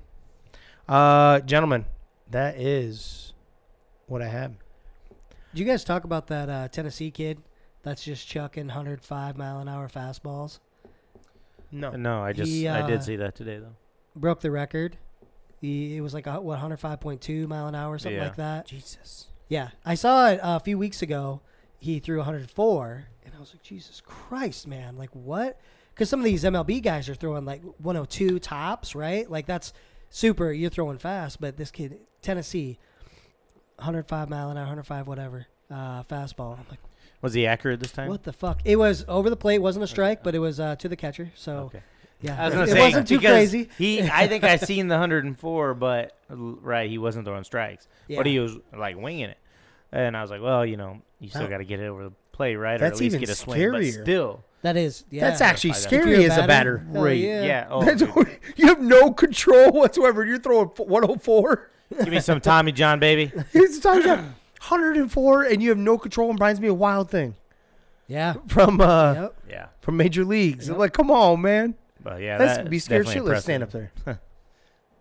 uh, 0.90 1.40
gentlemen, 1.40 1.86
that 2.30 2.58
is 2.58 3.34
what 4.08 4.22
I 4.22 4.28
have. 4.28 4.52
Did 5.54 5.60
you 5.60 5.66
guys 5.66 5.84
talk 5.84 6.04
about 6.04 6.28
that 6.28 6.50
uh, 6.50 6.68
Tennessee 6.68 7.10
kid 7.12 7.38
that's 7.84 8.04
just 8.04 8.28
chucking 8.28 8.68
105 8.68 9.38
mile 9.38 9.60
an 9.60 9.70
hour 9.70 9.88
fastballs? 9.88 10.60
No, 11.72 11.92
No, 11.92 12.22
I 12.22 12.34
just 12.34 12.52
He, 12.52 12.68
I 12.68 12.82
uh, 12.82 12.88
did 12.88 13.02
see 13.04 13.16
that 13.16 13.36
today 13.36 13.60
though. 13.60 13.76
Broke 14.16 14.42
the 14.42 14.52
record. 14.52 14.98
He, 15.64 15.96
it 15.96 16.02
was 16.02 16.14
like 16.14 16.28
a, 16.28 16.42
what 16.42 16.60
105.2 16.60 17.48
mile 17.48 17.68
an 17.68 17.74
hour, 17.76 17.94
or 17.94 17.98
something 17.98 18.18
Yeah. 18.18 18.24
like 18.26 18.36
that. 18.36 18.66
Jesus. 18.68 19.28
Yeah, 19.48 19.70
I 19.86 19.96
saw 19.96 20.28
it 20.30 20.40
uh, 20.44 20.58
a 20.58 20.60
few 20.60 20.78
weeks 20.78 21.02
ago. 21.02 21.40
He 21.80 22.00
threw 22.00 22.18
104, 22.18 23.06
and 23.26 23.34
I 23.34 23.40
was 23.40 23.54
like, 23.54 23.64
Jesus 23.64 24.02
Christ, 24.06 24.68
man! 24.68 24.98
Like 24.98 25.12
what? 25.14 25.58
Because 25.94 26.10
some 26.10 26.20
of 26.20 26.26
these 26.26 26.44
MLB 26.44 26.82
guys 26.84 27.08
are 27.08 27.16
throwing 27.16 27.46
like 27.46 27.62
102 27.78 28.40
tops, 28.40 28.94
right? 28.94 29.30
Like 29.32 29.46
that's 29.46 29.72
super. 30.10 30.52
You're 30.52 30.70
throwing 30.70 30.98
fast, 30.98 31.40
but 31.40 31.56
this 31.56 31.72
kid, 31.72 31.98
Tennessee, 32.22 32.78
105 33.78 34.30
mile 34.30 34.50
an 34.50 34.58
hour, 34.58 34.64
105 34.64 35.08
whatever 35.08 35.46
uh, 35.72 36.04
fastball. 36.04 36.60
I'm 36.60 36.66
like, 36.70 36.80
Was 37.22 37.34
he 37.34 37.46
accurate 37.48 37.80
this 37.80 37.92
time? 37.92 38.10
what 38.10 38.24
the 38.24 38.34
fuck? 38.34 38.62
It 38.66 38.76
was 38.78 39.06
over 39.08 39.30
the 39.30 39.36
plate. 39.38 39.60
wasn't 39.60 39.84
a 39.84 39.88
strike, 39.88 40.24
but 40.24 40.36
it 40.36 40.40
was 40.40 40.60
uh, 40.60 40.76
to 40.78 40.90
the 40.90 40.96
catcher. 40.96 41.32
So 41.36 41.54
Okay. 41.72 41.82
Yeah, 42.24 42.42
I 42.42 42.46
was 42.46 42.54
gonna 42.56 42.66
it 42.66 42.70
say 42.72 42.80
wasn't 42.80 43.08
too 43.08 43.18
because 43.20 43.52
crazy. 43.52 43.70
He, 43.78 44.02
I 44.02 44.28
think 44.28 44.44
I 44.44 44.56
seen 44.58 44.88
the 44.88 44.96
104, 44.96 45.74
but 45.76 46.18
right, 46.30 46.90
he 46.90 46.98
wasn't 46.98 47.26
throwing 47.26 47.44
strikes, 47.44 47.88
Yeah. 48.08 48.18
but 48.18 48.26
he 48.26 48.40
was 48.40 48.58
like 48.76 48.98
winging 48.98 49.30
it, 49.30 49.38
and 49.92 50.18
I 50.18 50.22
was 50.22 50.32
like, 50.32 50.42
well, 50.42 50.66
you 50.66 50.78
know, 50.78 51.02
you 51.20 51.30
still 51.30 51.48
got 51.48 51.60
to 51.60 51.66
get 51.66 51.80
it 51.80 51.86
over 51.88 52.06
the 52.06 52.14
plate, 52.32 52.56
right, 52.56 52.76
or 52.76 52.80
That's 52.80 52.98
at 52.98 53.00
least 53.02 53.16
even 53.16 53.20
get 53.20 53.30
a 53.30 53.36
swing, 53.36 53.72
but 53.72 53.82
scarier. 53.82 54.02
still, 54.04 54.44
that 54.64 54.78
is 54.78 55.04
yeah. 55.12 55.30
That's 55.30 55.42
actually 55.42 55.72
If 55.72 55.76
If 55.78 55.82
scary 55.84 56.22
you're 56.24 56.32
as 56.32 56.38
a 56.38 56.48
batter. 56.48 56.86
hell 56.94 57.04
right? 57.04 57.18
yeah. 57.18 57.44
Yeah. 57.44 57.68
Oh, 57.70 57.84
That's 57.84 58.00
dude. 58.02 58.16
what- 58.16 58.28
you 58.56 58.68
have 58.68 58.82
no 58.82 59.12
control 59.12 59.72
whatsoever. 59.72 60.26
You're 60.26 60.40
throwing 60.40 60.68
104. 60.70 61.70
give 62.00 62.08
me 62.08 62.20
some 62.22 62.40
Tommy 62.40 62.72
John, 62.72 63.00
baby. 63.00 63.32
He's 63.54 63.80
talking 63.82 64.04
about 64.06 64.20
104, 64.68 65.44
and 65.44 65.62
you 65.62 65.70
have 65.70 65.78
no 65.78 65.98
control. 65.98 66.30
And 66.30 66.40
reminds 66.40 66.60
me 66.62 66.70
of 66.70 66.78
Wild 66.78 67.12
Thing 67.12 67.36
Yeah. 68.08 68.36
from 68.48 68.80
uh, 68.82 69.14
Yep. 69.14 69.36
Yeah, 69.50 69.66
from 69.82 69.98
Major 69.98 70.24
Leagues. 70.26 70.68
Yep. 70.70 70.78
Like, 70.78 70.94
come 70.94 71.12
on, 71.12 71.42
man. 71.42 71.76
But 72.04 72.22
yeah, 72.22 72.38
That's 72.38 72.58
that's 72.58 72.70
be 72.70 72.80
scared 72.80 73.06
definitely 73.06 73.32
shitless. 73.32 73.42
Stand 73.42 73.64
up 73.64 73.72
there. 73.72 73.92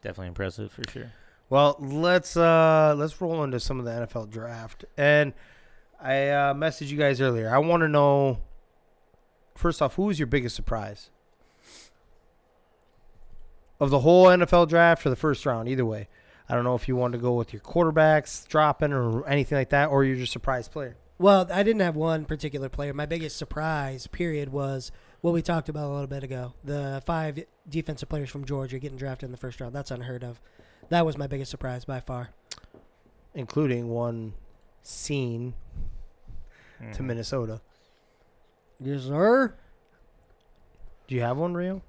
Definitely 0.03 0.29
impressive 0.29 0.73
for 0.73 0.83
sure. 0.91 1.13
Well, 1.49 1.77
let's 1.79 2.37
uh 2.37 2.95
let's 2.97 3.21
roll 3.21 3.45
into 3.45 3.61
some 3.61 3.79
of 3.79 3.85
the 3.85 3.91
NFL 3.93 4.31
draft. 4.31 4.85
And 4.97 5.33
I 6.01 6.29
uh, 6.29 6.55
messaged 6.55 6.89
you 6.89 6.99
guys 6.99 7.21
earlier. 7.21 7.55
I 7.55 7.59
want 7.59 7.83
to 7.83 7.89
know 7.89 8.39
first 9.55 9.81
off, 9.81 9.95
who 9.95 10.05
was 10.05 10.19
your 10.19 10.27
biggest 10.27 10.57
surprise 10.57 11.11
of 13.79 13.91
the 13.91 14.01
whole 14.01 14.27
NFL 14.27 14.69
draft 14.69 15.07
or 15.07 15.11
the 15.11 15.17
first 15.17 15.47
round? 15.47 15.69
Either 15.69 15.85
way, 15.85 16.09
I 16.49 16.55
don't 16.55 16.65
know 16.65 16.75
if 16.75 16.89
you 16.89 16.97
want 16.97 17.13
to 17.13 17.19
go 17.19 17.35
with 17.35 17.53
your 17.53 17.63
quarterbacks 17.63 18.47
dropping 18.49 18.93
or 18.93 19.27
anything 19.29 19.57
like 19.57 19.71
that, 19.71 19.91
or 19.91 20.05
you're 20.05 20.17
just 20.17 20.33
surprise 20.33 20.69
player. 20.69 20.97
Well, 21.19 21.47
I 21.53 21.63
didn't 21.63 21.83
have 21.83 21.95
one 21.95 22.25
particular 22.25 22.69
player. 22.69 22.93
My 22.93 23.07
biggest 23.07 23.37
surprise, 23.37 24.09
period, 24.09 24.49
was 24.49 24.91
what 25.23 25.33
we 25.33 25.41
talked 25.43 25.69
about 25.69 25.87
a 25.89 25.93
little 25.93 26.07
bit 26.07 26.23
ago. 26.25 26.53
The 26.65 27.03
five 27.07 27.43
defensive 27.69 28.09
players 28.09 28.29
from 28.31 28.45
Georgia 28.45 28.79
getting 28.79 28.99
drafted 28.99 29.27
in 29.29 29.33
the 29.33 29.39
first 29.39 29.61
round. 29.61 29.75
That's 29.75 29.91
unheard 29.91 30.23
of. 30.25 30.41
That 30.91 31.07
was 31.07 31.17
my 31.17 31.27
biggest 31.27 31.51
surprise 31.51 31.85
by 31.85 32.01
far. 32.01 32.31
including 33.35 33.89
one 33.89 34.35
scene 34.83 35.55
to 36.93 36.99
Mhm. 37.01 37.07
Minnesota. 37.07 37.63
Yes, 38.79 39.05
sir. 39.05 39.55
Do 41.09 41.15
you 41.15 41.23
have 41.23 41.39
one, 41.39 41.55
Rio? 41.55 41.81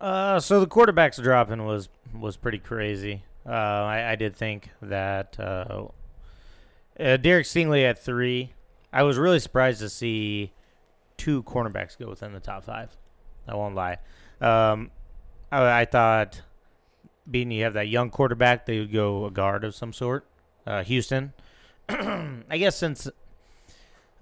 Uh, 0.00 0.40
so 0.40 0.58
the 0.58 0.66
quarterbacks 0.66 1.22
dropping 1.22 1.64
was 1.64 1.88
was 2.12 2.36
pretty 2.36 2.58
crazy. 2.58 3.22
Uh, 3.46 3.50
I, 3.52 4.10
I 4.10 4.16
did 4.16 4.34
think 4.34 4.70
that 4.82 5.38
uh, 5.38 5.86
uh, 6.98 7.16
Derek 7.18 7.46
Stingley 7.46 7.84
at 7.84 8.02
three. 8.02 8.52
I 8.92 9.04
was 9.04 9.16
really 9.16 9.38
surprised 9.38 9.78
to 9.80 9.88
see 9.88 10.52
two 11.16 11.42
cornerbacks 11.44 11.98
go 11.98 12.08
within 12.08 12.32
the 12.32 12.40
top 12.40 12.64
five. 12.64 12.96
I 13.46 13.54
won't 13.54 13.74
lie. 13.74 13.98
Um, 14.40 14.90
I, 15.50 15.80
I 15.80 15.84
thought 15.84 16.42
being 17.30 17.50
you 17.50 17.64
have 17.64 17.74
that 17.74 17.88
young 17.88 18.10
quarterback, 18.10 18.66
they 18.66 18.78
would 18.78 18.92
go 18.92 19.26
a 19.26 19.30
guard 19.30 19.64
of 19.64 19.74
some 19.74 19.92
sort. 19.92 20.26
Uh, 20.66 20.82
Houston, 20.82 21.32
I 21.88 22.56
guess 22.58 22.76
since 22.76 23.08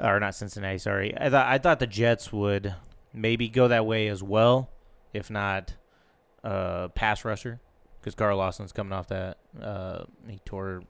or 0.01 0.19
not 0.19 0.35
Cincinnati. 0.35 0.79
Sorry, 0.79 1.15
I 1.17 1.31
thought 1.31 1.47
I 1.47 1.59
thought 1.59 1.79
the 1.79 1.87
Jets 1.87 2.33
would 2.33 2.75
maybe 3.13 3.49
go 3.49 3.69
that 3.69 3.87
way 3.87 4.09
as 4.09 4.23
well, 4.23 4.71
if 5.13 5.31
not 5.31 5.75
uh, 6.43 6.89
pass 6.89 7.25
rusher, 7.25 7.61
because 8.01 8.15
Carl 8.15 8.39
Lawson's 8.39 8.73
coming 8.73 8.93
off 8.93 9.09
that 9.09 9.39
uh, 9.61 10.05
he 10.29 10.41
tore 10.45 10.83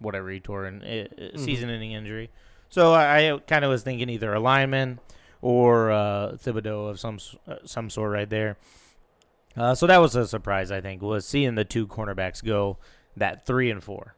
whatever 0.00 0.30
he 0.30 0.40
tore 0.40 0.66
in 0.66 0.82
uh, 0.82 1.36
season-ending 1.36 1.92
injury. 1.92 2.30
So 2.70 2.92
I, 2.92 3.32
I 3.32 3.38
kind 3.38 3.64
of 3.64 3.70
was 3.70 3.82
thinking 3.82 4.08
either 4.08 4.32
a 4.32 4.40
lineman 4.40 4.98
or 5.42 5.90
uh, 5.90 6.32
Thibodeaux 6.32 6.90
of 6.90 7.00
some 7.00 7.18
uh, 7.46 7.56
some 7.64 7.90
sort 7.90 8.12
right 8.12 8.28
there. 8.28 8.56
Uh, 9.56 9.74
so 9.74 9.86
that 9.86 9.98
was 9.98 10.14
a 10.14 10.26
surprise, 10.26 10.70
I 10.70 10.80
think, 10.80 11.02
was 11.02 11.26
seeing 11.26 11.54
the 11.54 11.64
two 11.64 11.86
cornerbacks 11.86 12.44
go 12.44 12.78
that 13.16 13.46
three 13.46 13.70
and 13.70 13.82
four, 13.82 14.14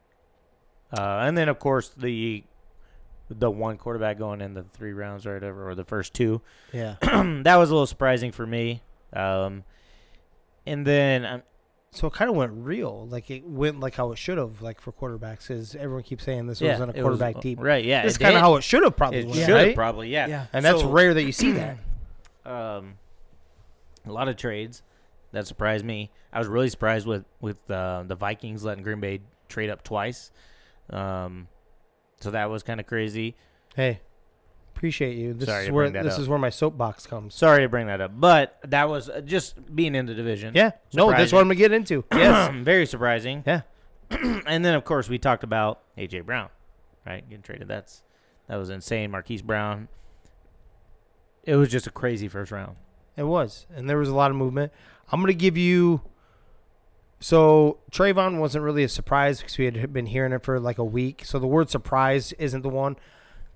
uh, 0.97 1.21
and 1.23 1.37
then 1.37 1.49
of 1.49 1.59
course 1.59 1.89
the 1.89 2.45
the 3.39 3.51
one 3.51 3.79
quarterback 3.79 4.19
going 4.19 4.41
in 4.41 4.55
the 4.55 4.63
three 4.63 4.93
rounds 4.93 5.27
or 5.27 5.35
whatever, 5.35 5.69
or 5.69 5.75
the 5.75 5.85
first 5.85 6.15
two. 6.15 6.43
Yeah. 6.73 6.97
that 7.01 7.57
was 7.57 7.71
a 7.71 7.73
little 7.73 7.87
surprising 7.87 8.33
for 8.33 8.47
me. 8.47 8.83
Um, 9.13 9.65
and 10.67 10.87
then 10.87 11.25
um, 11.25 11.43
So 11.95 12.07
it 12.07 12.15
kind 12.15 12.31
of 12.31 12.37
went 12.37 12.53
real, 12.55 13.07
like 13.09 13.31
it 13.31 13.47
went 13.47 13.79
like 13.81 13.95
how 13.95 14.13
it 14.13 14.17
should 14.17 14.39
have, 14.39 14.63
like 14.63 14.81
for 14.81 14.93
quarterbacks, 14.93 15.47
because 15.49 15.75
everyone 15.77 16.03
keeps 16.03 16.25
saying 16.25 16.47
this 16.47 16.59
yeah, 16.61 16.71
wasn't 16.73 16.93
a 16.93 16.99
it 16.99 17.03
was- 17.03 17.19
quarterback 17.19 17.43
deep. 17.43 17.59
right? 17.61 17.85
Yeah, 17.85 18.03
That's 18.03 18.17
it 18.17 18.21
kind 18.21 18.35
of 18.35 18.41
how 18.41 18.57
it 18.57 18.63
should 18.63 18.83
have 18.83 18.97
probably 18.97 19.19
it 19.21 19.27
went, 19.27 19.41
should 19.45 19.53
right? 19.53 19.75
probably 19.75 20.09
yeah. 20.09 20.27
Yeah. 20.27 20.47
And 20.55 20.65
that's 20.65 20.81
So- 20.81 20.89
rare 20.91 21.13
that 21.13 21.23
you 21.23 21.33
see 21.33 21.53
that. 21.53 21.77
um, 22.47 22.95
a 24.07 24.11
lot 24.11 24.29
of 24.29 24.37
trades 24.39 24.83
that 25.33 25.47
surprised 25.47 25.85
me. 25.85 26.11
I 26.33 26.39
was 26.39 26.49
really 26.49 26.71
surprised 26.71 27.07
with 27.07 27.25
with 27.43 27.71
uh, 27.71 28.05
the 28.07 28.15
Vikings 28.15 28.65
letting 28.65 28.83
Green 28.85 29.01
Bay 29.01 29.21
trade 29.51 29.69
up 29.69 29.85
twice. 29.85 30.31
Um, 30.89 31.47
so 32.21 32.31
that 32.31 32.49
was 32.49 32.63
kind 32.63 32.81
of 32.81 32.87
crazy. 32.87 33.37
Hey, 33.77 34.01
appreciate 34.83 35.17
you. 35.17 35.33
This 35.33 35.49
Sorry 35.49 35.61
is 35.63 35.67
to 35.69 35.73
where 35.75 35.85
bring 35.85 35.93
that 35.93 36.03
this 36.03 36.15
up. 36.15 36.21
is 36.23 36.29
where 36.29 36.41
my 36.41 36.51
soapbox 36.51 37.07
comes. 37.07 37.37
Sorry 37.37 37.63
to 37.63 37.69
bring 37.69 37.87
that 37.87 38.01
up, 38.01 38.11
but 38.19 38.59
that 38.65 38.89
was 38.89 39.09
uh, 39.09 39.21
just 39.21 39.55
being 39.77 39.95
in 39.95 40.07
the 40.07 40.15
division. 40.15 40.55
Yeah, 40.57 40.73
no, 40.93 41.09
that's 41.09 41.31
what 41.33 41.39
I'm 41.39 41.47
gonna 41.47 41.55
get 41.55 41.71
into. 41.71 42.05
Yes, 42.13 42.53
very 42.65 42.85
surprising. 42.87 43.45
Yeah. 43.47 43.61
and 44.11 44.65
then 44.65 44.75
of 44.75 44.83
course 44.83 45.09
we 45.09 45.19
talked 45.21 45.45
about 45.45 45.83
AJ 45.97 46.27
Brown, 46.27 46.49
right? 47.07 47.23
Getting 47.29 47.43
traded. 47.45 47.69
That's 47.69 48.03
that 48.49 48.57
was 48.57 48.71
insane. 48.71 49.13
Marquise 49.13 49.41
Brown. 49.41 49.87
It 51.45 51.55
was 51.55 51.69
just 51.69 51.87
a 51.87 51.91
crazy 51.91 52.27
first 52.27 52.51
round. 52.51 52.75
it 53.17 53.23
was, 53.23 53.67
and 53.73 53.89
there 53.89 53.99
was 53.99 54.09
a 54.09 54.15
lot 54.17 54.33
of 54.33 54.37
movement. 54.37 54.73
I'm 55.13 55.21
gonna 55.21 55.33
give 55.33 55.57
you. 55.57 56.01
So 57.21 57.79
Travon 57.93 58.41
wasn't 58.41 58.65
really 58.65 58.83
a 58.83 58.89
surprise 58.89 59.39
because 59.39 59.57
we 59.59 59.67
had 59.67 59.93
been 59.93 60.07
hearing 60.07 60.33
it 60.33 60.43
for 60.43 60.59
like 60.59 60.79
a 60.79 60.85
week. 60.85 61.25
So 61.25 61.39
the 61.39 61.47
word 61.47 61.71
surprise 61.71 62.33
isn't 62.33 62.63
the 62.63 62.69
one. 62.69 62.97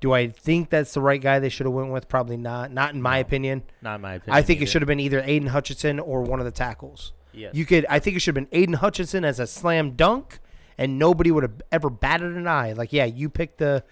Do 0.01 0.13
I 0.13 0.29
think 0.29 0.69
that's 0.71 0.93
the 0.95 1.01
right 1.01 1.21
guy 1.21 1.39
they 1.39 1.49
should 1.49 1.67
have 1.67 1.73
went 1.75 1.91
with? 1.91 2.09
Probably 2.09 2.37
not. 2.37 2.71
Not 2.71 2.95
in 2.95 3.01
my 3.01 3.17
No. 3.17 3.21
opinion. 3.23 3.63
Not 3.81 3.95
in 3.97 4.01
my 4.03 4.15
opinion. 4.15 4.37
I 4.37 4.43
think 4.43 4.59
it 4.59 4.63
either. 4.65 4.71
should 4.71 4.83
have 4.83 4.87
been 4.87 5.01
either 5.01 5.23
Aidan 5.25 5.49
Hutchinson 5.49 5.99
or 5.99 6.23
one 6.23 6.39
of 6.39 6.45
the 6.45 6.51
tackles. 6.53 7.13
Yes. 7.33 7.55
You 7.55 7.65
could. 7.67 7.87
I 7.89 7.99
think 7.99 8.17
it 8.17 8.21
should 8.21 8.37
have 8.37 8.49
been 8.51 8.59
Aidan 8.59 8.75
Hutchinson 8.77 9.25
as 9.25 9.41
a 9.41 9.47
slam 9.47 9.93
dunk, 9.93 10.39
and 10.79 10.99
nobody 10.99 11.31
would 11.31 11.43
have 11.43 11.61
ever 11.73 11.89
batted 11.91 12.37
an 12.37 12.47
eye. 12.47 12.73
Like, 12.73 12.93
yeah, 12.93 13.05
you 13.07 13.29
picked 13.31 13.59
the 13.59 13.85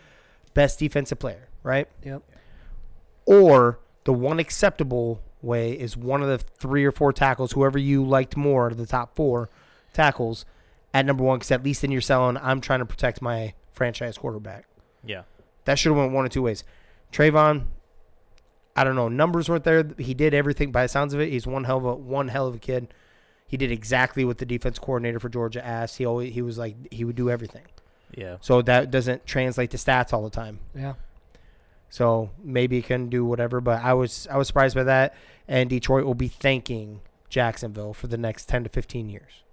best 0.53 0.79
defensive 0.79 1.19
player, 1.19 1.49
right? 1.63 1.89
Yep. 2.05 2.23
Or 3.27 3.79
the 4.05 4.13
one 4.13 4.39
acceptable 4.39 5.23
way 5.41 5.73
is 5.73 5.97
one 5.97 6.23
of 6.23 6.29
the 6.29 6.39
three 6.39 6.85
or 6.85 6.93
four 6.93 7.13
tackles, 7.13 7.53
whoever 7.53 7.79
you 7.79 8.05
liked 8.05 8.37
more, 8.37 8.69
of 8.69 8.77
the 8.77 8.87
top 8.87 9.15
four 9.17 9.49
tackles 9.93 10.45
at 10.93 11.05
number 11.07 11.25
one. 11.25 11.39
Because 11.39 11.51
at 11.51 11.63
least 11.63 11.83
then 11.83 11.91
you're 11.91 12.01
selling. 12.01 12.37
I'm 12.39 12.61
trying 12.61 12.81
to 12.81 12.87
protect 12.87 13.23
my 13.23 13.55
franchise 13.73 14.19
quarterback. 14.19 14.67
yeah. 15.05 15.23
That 15.65 15.79
should 15.79 15.91
have 15.91 15.99
went 15.99 16.13
one 16.13 16.25
or 16.25 16.29
two 16.29 16.43
ways. 16.43 16.65
Travon, 17.13 17.67
I 18.77 18.85
don't 18.85 18.97
know. 18.97 19.09
Numbers 19.09 19.49
weren't 19.49 19.65
there. 19.65 19.89
He 19.99 20.15
did 20.15 20.35
everything 20.35 20.73
by 20.73 20.83
the 20.83 20.89
sounds 20.89 21.15
of 21.15 21.21
it. 21.21 21.31
He's 21.31 21.47
one 21.47 21.65
hell 21.65 21.79
of 21.79 21.85
a 21.85 21.95
one 21.95 22.29
hell 22.29 22.47
of 22.47 22.55
a 22.55 22.59
kid. 22.59 22.93
He 23.47 23.57
did 23.57 23.71
exactly 23.71 24.25
what 24.25 24.39
the 24.39 24.47
defense 24.47 24.79
coordinator 24.79 25.21
for 25.21 25.29
Georgia 25.29 25.65
asked. 25.65 25.99
He 25.99 26.05
always 26.05 26.35
he 26.35 26.43
was 26.43 26.59
like 26.59 26.77
he 26.93 27.05
would 27.05 27.17
do 27.17 27.31
everything. 27.31 27.65
Yeah. 28.17 28.37
So 28.41 28.63
that 28.63 28.91
doesn't 28.91 29.27
translate 29.27 29.71
to 29.71 29.77
stats 29.77 30.13
all 30.13 30.23
the 30.23 30.31
time. 30.31 30.61
Yeah. 30.75 30.95
So 31.89 32.31
maybe 32.43 32.77
he 32.77 32.83
can 32.83 33.09
do 33.09 33.25
whatever. 33.25 33.61
But 33.61 33.83
I 33.83 33.95
was 33.95 34.27
I 34.31 34.37
was 34.37 34.49
surprised 34.49 34.75
by 34.75 34.85
that. 34.85 35.15
And 35.47 35.69
Detroit 35.71 36.05
will 36.05 36.15
be 36.15 36.29
thanking 36.29 37.01
Jacksonville 37.29 37.95
for 37.95 38.07
the 38.07 38.17
next 38.17 38.49
ten 38.49 38.65
to 38.65 38.71
fifteen 38.71 39.09
years 39.09 39.45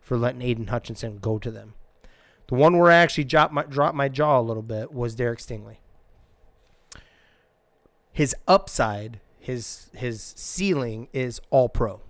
for 0.00 0.16
letting 0.16 0.42
Aidan 0.42 0.68
Hutchinson 0.68 1.18
go 1.18 1.38
to 1.38 1.50
them. 1.50 1.74
The 2.48 2.54
one 2.54 2.76
where 2.78 2.90
I 2.90 2.96
actually 2.96 3.24
dropped 3.24 3.52
my 3.52 3.62
dropped 3.62 3.96
my 3.96 4.08
jaw 4.08 4.38
a 4.38 4.42
little 4.42 4.62
bit 4.62 4.92
was 4.92 5.14
Derek 5.14 5.38
Stingley. 5.38 5.76
His 8.12 8.34
upside, 8.46 9.20
his 9.38 9.90
his 9.94 10.22
ceiling 10.36 11.08
is 11.12 11.40
all 11.50 11.68
pro. 11.68 12.00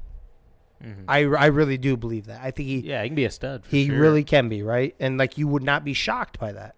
Mhm. 0.82 1.04
I, 1.06 1.18
I 1.20 1.46
really 1.46 1.78
do 1.78 1.96
believe 1.96 2.26
that. 2.26 2.40
I 2.42 2.50
think 2.50 2.68
he 2.68 2.78
yeah, 2.80 3.02
he 3.02 3.08
can 3.08 3.14
be 3.14 3.24
a 3.24 3.30
stud. 3.30 3.64
For 3.64 3.70
he 3.70 3.86
sure. 3.86 3.98
really 4.00 4.24
can 4.24 4.48
be, 4.48 4.62
right? 4.62 4.96
And 4.98 5.16
like 5.16 5.38
you 5.38 5.46
would 5.46 5.62
not 5.62 5.84
be 5.84 5.94
shocked 5.94 6.40
by 6.40 6.50
that. 6.52 6.74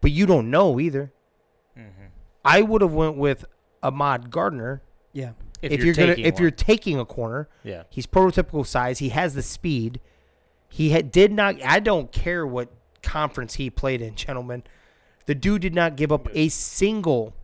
But 0.00 0.12
you 0.12 0.24
don't 0.26 0.50
know 0.50 0.78
either. 0.78 1.12
Mm-hmm. 1.76 2.06
I 2.44 2.62
would 2.62 2.80
have 2.80 2.92
went 2.94 3.16
with 3.16 3.44
Ahmad 3.82 4.30
Gardner 4.30 4.82
Yeah. 5.12 5.32
If, 5.62 5.72
if, 5.72 5.78
you're, 5.78 5.86
you're, 5.86 5.94
gonna 5.94 6.12
if 6.18 6.34
one. 6.34 6.42
you're 6.42 6.50
taking 6.52 6.98
a 7.00 7.04
corner. 7.04 7.48
yeah. 7.64 7.84
He's 7.90 8.06
prototypical 8.06 8.64
size. 8.64 8.98
He 9.00 9.08
has 9.08 9.34
the 9.34 9.42
speed. 9.42 10.00
He 10.68 10.90
had, 10.90 11.10
did 11.10 11.32
not. 11.32 11.62
I 11.64 11.80
don't 11.80 12.12
care 12.12 12.46
what 12.46 12.70
conference 13.02 13.54
he 13.54 13.70
played 13.70 14.02
in, 14.02 14.14
gentlemen. 14.14 14.64
The 15.26 15.34
dude 15.34 15.62
did 15.62 15.74
not 15.74 15.96
give 15.96 16.12
up 16.12 16.28
a 16.32 16.48
single 16.48 17.34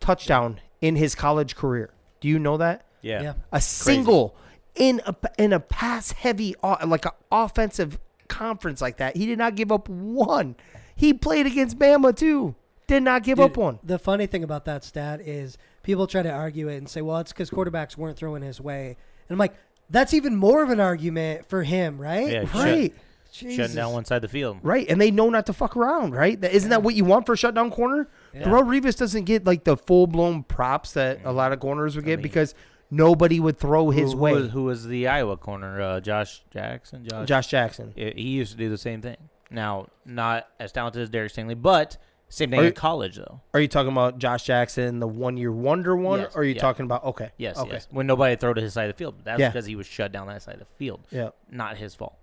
touchdown 0.00 0.60
in 0.80 0.96
his 0.96 1.14
college 1.14 1.56
career. 1.56 1.90
Do 2.20 2.28
you 2.28 2.38
know 2.38 2.56
that? 2.56 2.84
Yeah. 3.02 3.22
Yeah. 3.22 3.34
A 3.52 3.60
single 3.60 4.36
in 4.74 5.00
a 5.06 5.14
in 5.38 5.52
a 5.52 5.60
pass 5.60 6.12
heavy 6.12 6.54
uh, 6.62 6.76
like 6.86 7.06
an 7.06 7.12
offensive 7.30 7.98
conference 8.28 8.80
like 8.80 8.98
that. 8.98 9.16
He 9.16 9.26
did 9.26 9.38
not 9.38 9.54
give 9.54 9.72
up 9.72 9.88
one. 9.88 10.56
He 10.94 11.12
played 11.14 11.46
against 11.46 11.78
Bama 11.78 12.16
too. 12.16 12.54
Did 12.86 13.02
not 13.02 13.24
give 13.24 13.40
up 13.40 13.56
one. 13.56 13.80
The 13.82 13.98
funny 13.98 14.26
thing 14.26 14.44
about 14.44 14.64
that 14.66 14.84
stat 14.84 15.20
is 15.20 15.58
people 15.82 16.06
try 16.06 16.22
to 16.22 16.30
argue 16.30 16.68
it 16.68 16.76
and 16.76 16.88
say, 16.88 17.02
well, 17.02 17.18
it's 17.18 17.32
because 17.32 17.50
quarterbacks 17.50 17.96
weren't 17.96 18.16
throwing 18.16 18.42
his 18.42 18.60
way. 18.60 18.96
And 19.28 19.34
I'm 19.34 19.38
like, 19.38 19.54
that's 19.90 20.14
even 20.14 20.36
more 20.36 20.62
of 20.62 20.70
an 20.70 20.80
argument 20.80 21.46
for 21.48 21.62
him, 21.62 21.98
right? 22.00 22.28
Yeah, 22.28 22.44
shut- 22.44 22.54
Right. 22.54 22.94
Shutting 23.32 23.56
Jesus. 23.56 23.74
down 23.74 23.92
one 23.92 24.04
side 24.06 24.16
of 24.16 24.22
the 24.22 24.28
field. 24.28 24.58
Right, 24.62 24.88
and 24.88 24.98
they 24.98 25.10
know 25.10 25.28
not 25.28 25.44
to 25.46 25.52
fuck 25.52 25.76
around, 25.76 26.12
right? 26.14 26.40
That 26.40 26.52
isn't 26.52 26.70
that 26.70 26.82
what 26.82 26.94
you 26.94 27.04
want 27.04 27.26
for 27.26 27.34
a 27.34 27.36
shutdown 27.36 27.70
corner? 27.70 28.08
Yeah. 28.32 28.44
Darrelle 28.44 28.64
Revis 28.64 28.96
doesn't 28.96 29.24
get 29.24 29.44
like 29.44 29.64
the 29.64 29.76
full 29.76 30.06
blown 30.06 30.42
props 30.42 30.92
that 30.92 31.20
a 31.22 31.32
lot 31.32 31.52
of 31.52 31.60
corners 31.60 31.96
would 31.96 32.04
I 32.06 32.08
get 32.08 32.16
mean- 32.18 32.22
because 32.22 32.54
nobody 32.90 33.38
would 33.38 33.58
throw 33.58 33.90
his 33.90 34.12
who, 34.12 34.18
way. 34.18 34.32
Who 34.32 34.40
was, 34.40 34.50
who 34.52 34.64
was 34.64 34.86
the 34.86 35.08
Iowa 35.08 35.36
corner? 35.36 35.82
Uh, 35.82 36.00
Josh 36.00 36.42
Jackson. 36.50 37.04
Josh. 37.06 37.28
Josh 37.28 37.46
Jackson. 37.48 37.92
I- 37.98 38.14
He 38.16 38.22
used 38.28 38.52
to 38.52 38.56
do 38.58 38.70
the 38.70 38.78
same 38.78 39.02
thing. 39.02 39.16
Now, 39.50 39.88
not 40.06 40.48
as 40.58 40.72
talented 40.72 41.02
as 41.02 41.10
Derek 41.10 41.30
Stingley, 41.32 41.60
but 41.60 41.98
same 42.28 42.50
thing 42.50 42.58
Are 42.58 42.62
in 42.62 42.66
you- 42.68 42.72
college 42.72 43.16
though. 43.16 43.40
Are 43.54 43.60
you 43.60 43.68
talking 43.68 43.92
about 43.92 44.18
Josh 44.18 44.42
Jackson, 44.44 44.98
the 45.00 45.06
one 45.06 45.36
year 45.36 45.52
wonder 45.52 45.94
one? 45.96 46.20
Yes, 46.20 46.34
or 46.34 46.40
are 46.40 46.44
you 46.44 46.54
yeah. 46.54 46.60
talking 46.60 46.84
about 46.84 47.04
okay? 47.04 47.30
Yes, 47.36 47.56
Okay. 47.58 47.72
yes. 47.72 47.88
When 47.90 48.06
nobody 48.06 48.36
throw 48.36 48.52
to 48.54 48.60
his 48.60 48.72
side 48.74 48.88
of 48.90 48.96
the 48.96 48.98
field, 48.98 49.14
that's 49.24 49.38
Yeah. 49.40 49.48
because 49.48 49.66
he 49.66 49.76
was 49.76 49.86
shut 49.86 50.12
down 50.12 50.26
that 50.28 50.42
side 50.42 50.54
of 50.54 50.60
the 50.60 50.74
field. 50.76 51.00
Yeah. 51.10 51.30
Not 51.50 51.76
his 51.76 51.94
fault. 51.94 52.14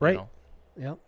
you 0.00 0.04
Right. 0.06 0.16
know? 0.16 0.28
Yep. 0.78 0.98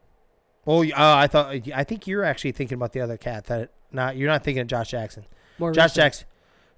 Well, 0.65 0.81
uh, 0.83 1.17
I 1.17 1.27
thought 1.27 1.55
I 1.75 1.85
think 1.85 2.07
you're 2.07 2.25
actually 2.25 2.53
thinking 2.53 2.77
about 2.77 2.93
the 2.93 3.01
other 3.01 3.17
cat 3.17 3.45
that 3.47 3.71
not 3.93 4.17
you're 4.17 4.29
not 4.31 4.45
thinking 4.45 4.61
of 4.63 4.67
Josh 4.67 4.91
Jackson. 4.91 5.25
More 5.59 5.73
Josh 5.73 5.85
recent. 5.91 5.97
Jackson. 6.05 6.27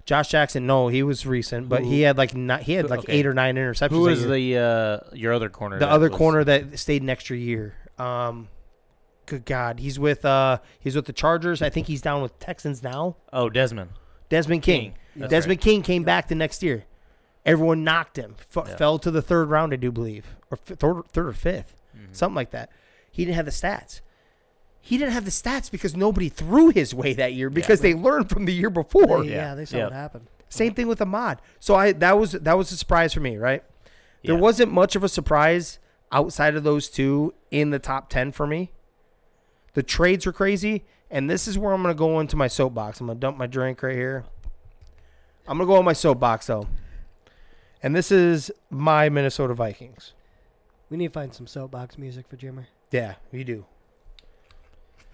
Josh 0.05 0.27
Jackson, 0.29 0.65
no, 0.65 0.87
he 0.87 1.03
was 1.03 1.25
recent, 1.27 1.69
but 1.69 1.83
he 1.83 2.01
had 2.01 2.17
like 2.17 2.33
not, 2.35 2.61
he 2.63 2.73
had 2.73 2.89
like 2.89 3.01
okay. 3.01 3.13
eight 3.13 3.25
or 3.27 3.33
nine 3.35 3.55
interceptions. 3.55 3.89
Who 3.91 4.01
was 4.01 4.25
the 4.25 4.57
uh, 4.57 4.99
your 5.15 5.31
other 5.31 5.47
corner? 5.49 5.77
the 5.77 5.87
other 5.89 6.09
was- 6.09 6.17
corner 6.17 6.43
that 6.43 6.79
stayed 6.79 7.01
an 7.03 7.09
extra 7.09 7.37
year? 7.37 7.75
Um, 7.99 8.47
good 9.25 9.45
God, 9.45 9.79
he's 9.79 9.97
with 9.99 10.25
uh 10.25 10.59
he's 10.79 10.95
with 10.95 11.05
the 11.05 11.13
Chargers. 11.13 11.61
I 11.61 11.69
think 11.69 11.87
he's 11.87 12.01
down 12.01 12.21
with 12.21 12.37
Texans 12.39 12.81
now. 12.83 13.15
Oh, 13.31 13.49
Desmond 13.49 13.91
Desmond 14.29 14.63
King. 14.63 14.95
That's 15.15 15.29
Desmond 15.29 15.57
right. 15.59 15.61
King 15.63 15.81
came 15.81 16.03
back 16.03 16.27
the 16.27 16.35
next 16.35 16.63
year. 16.63 16.85
Everyone 17.45 17.83
knocked 17.83 18.17
him. 18.17 18.35
F- 18.55 18.65
Yeah. 18.67 18.75
Fell 18.77 18.99
to 18.99 19.09
the 19.11 19.21
third 19.21 19.49
round, 19.49 19.73
I 19.73 19.75
do 19.77 19.91
believe, 19.91 20.25
or 20.51 20.57
f- 20.57 20.77
third, 20.77 21.03
third 21.11 21.27
or 21.27 21.33
5th 21.33 21.73
Mhm. 21.97 22.15
something 22.15 22.35
like 22.35 22.51
that. 22.51 22.69
He 23.11 23.25
didn't 23.25 23.35
have 23.35 23.45
the 23.45 23.51
stats. 23.51 24.01
He 24.79 24.97
didn't 24.97 25.13
have 25.13 25.25
the 25.25 25.31
stats 25.31 25.69
because 25.69 25.95
nobody 25.95 26.29
threw 26.29 26.69
his 26.69 26.93
way 26.93 27.13
that 27.13 27.33
year 27.33 27.49
because 27.49 27.81
they 27.81 27.93
learned 27.93 28.29
from 28.29 28.45
the 28.45 28.53
year 28.53 28.69
before. 28.69 29.23
They- 29.23 29.29
yeah. 29.31 29.49
Yeah. 29.49 29.55
they 29.55 29.65
saw 29.65 29.77
Yeah. 29.77 29.83
what 29.85 29.93
happened. 29.93 30.27
Same 30.49 30.73
thing 30.73 30.87
with 30.87 31.01
Ahmad. 31.01 31.41
So 31.59 31.75
I 31.75 31.91
that 31.93 32.17
was 32.17 32.31
that 32.33 32.57
was 32.57 32.71
a 32.71 32.77
surprise 32.77 33.13
for 33.13 33.19
me, 33.21 33.37
right? 33.37 33.63
There 34.23 34.35
wasn't 34.35 34.71
much 34.71 34.95
of 34.95 35.03
a 35.03 35.09
surprise 35.09 35.79
outside 36.11 36.55
of 36.55 36.63
those 36.63 36.89
two 36.89 37.33
in 37.51 37.69
the 37.71 37.79
top 37.79 38.09
ten 38.09 38.31
for 38.31 38.45
me. 38.45 38.71
The 39.73 39.83
trades 39.83 40.27
are 40.27 40.33
crazy, 40.33 40.83
and 41.09 41.29
this 41.29 41.47
is 41.47 41.57
where 41.57 41.73
I'm 41.73 41.81
gonna 41.81 41.93
go 41.93 42.19
into 42.19 42.35
my 42.35 42.47
soapbox. 42.47 42.99
I'm 42.99 43.07
gonna 43.07 43.19
dump 43.19 43.37
my 43.37 43.47
drink 43.47 43.81
right 43.83 43.95
here. 43.95 44.25
I'm 45.47 45.57
gonna 45.57 45.67
go 45.67 45.75
on 45.77 45.85
my 45.85 45.93
soapbox 45.93 46.47
though. 46.47 46.67
And 47.83 47.95
this 47.95 48.11
is 48.11 48.51
my 48.69 49.09
Minnesota 49.09 49.53
Vikings. 49.53 50.13
We 50.89 50.97
need 50.97 51.07
to 51.07 51.13
find 51.13 51.33
some 51.33 51.47
soapbox 51.47 51.97
music 51.97 52.27
for 52.27 52.37
Jimmer. 52.37 52.65
Yeah, 52.91 53.15
we 53.31 53.43
do. 53.43 53.65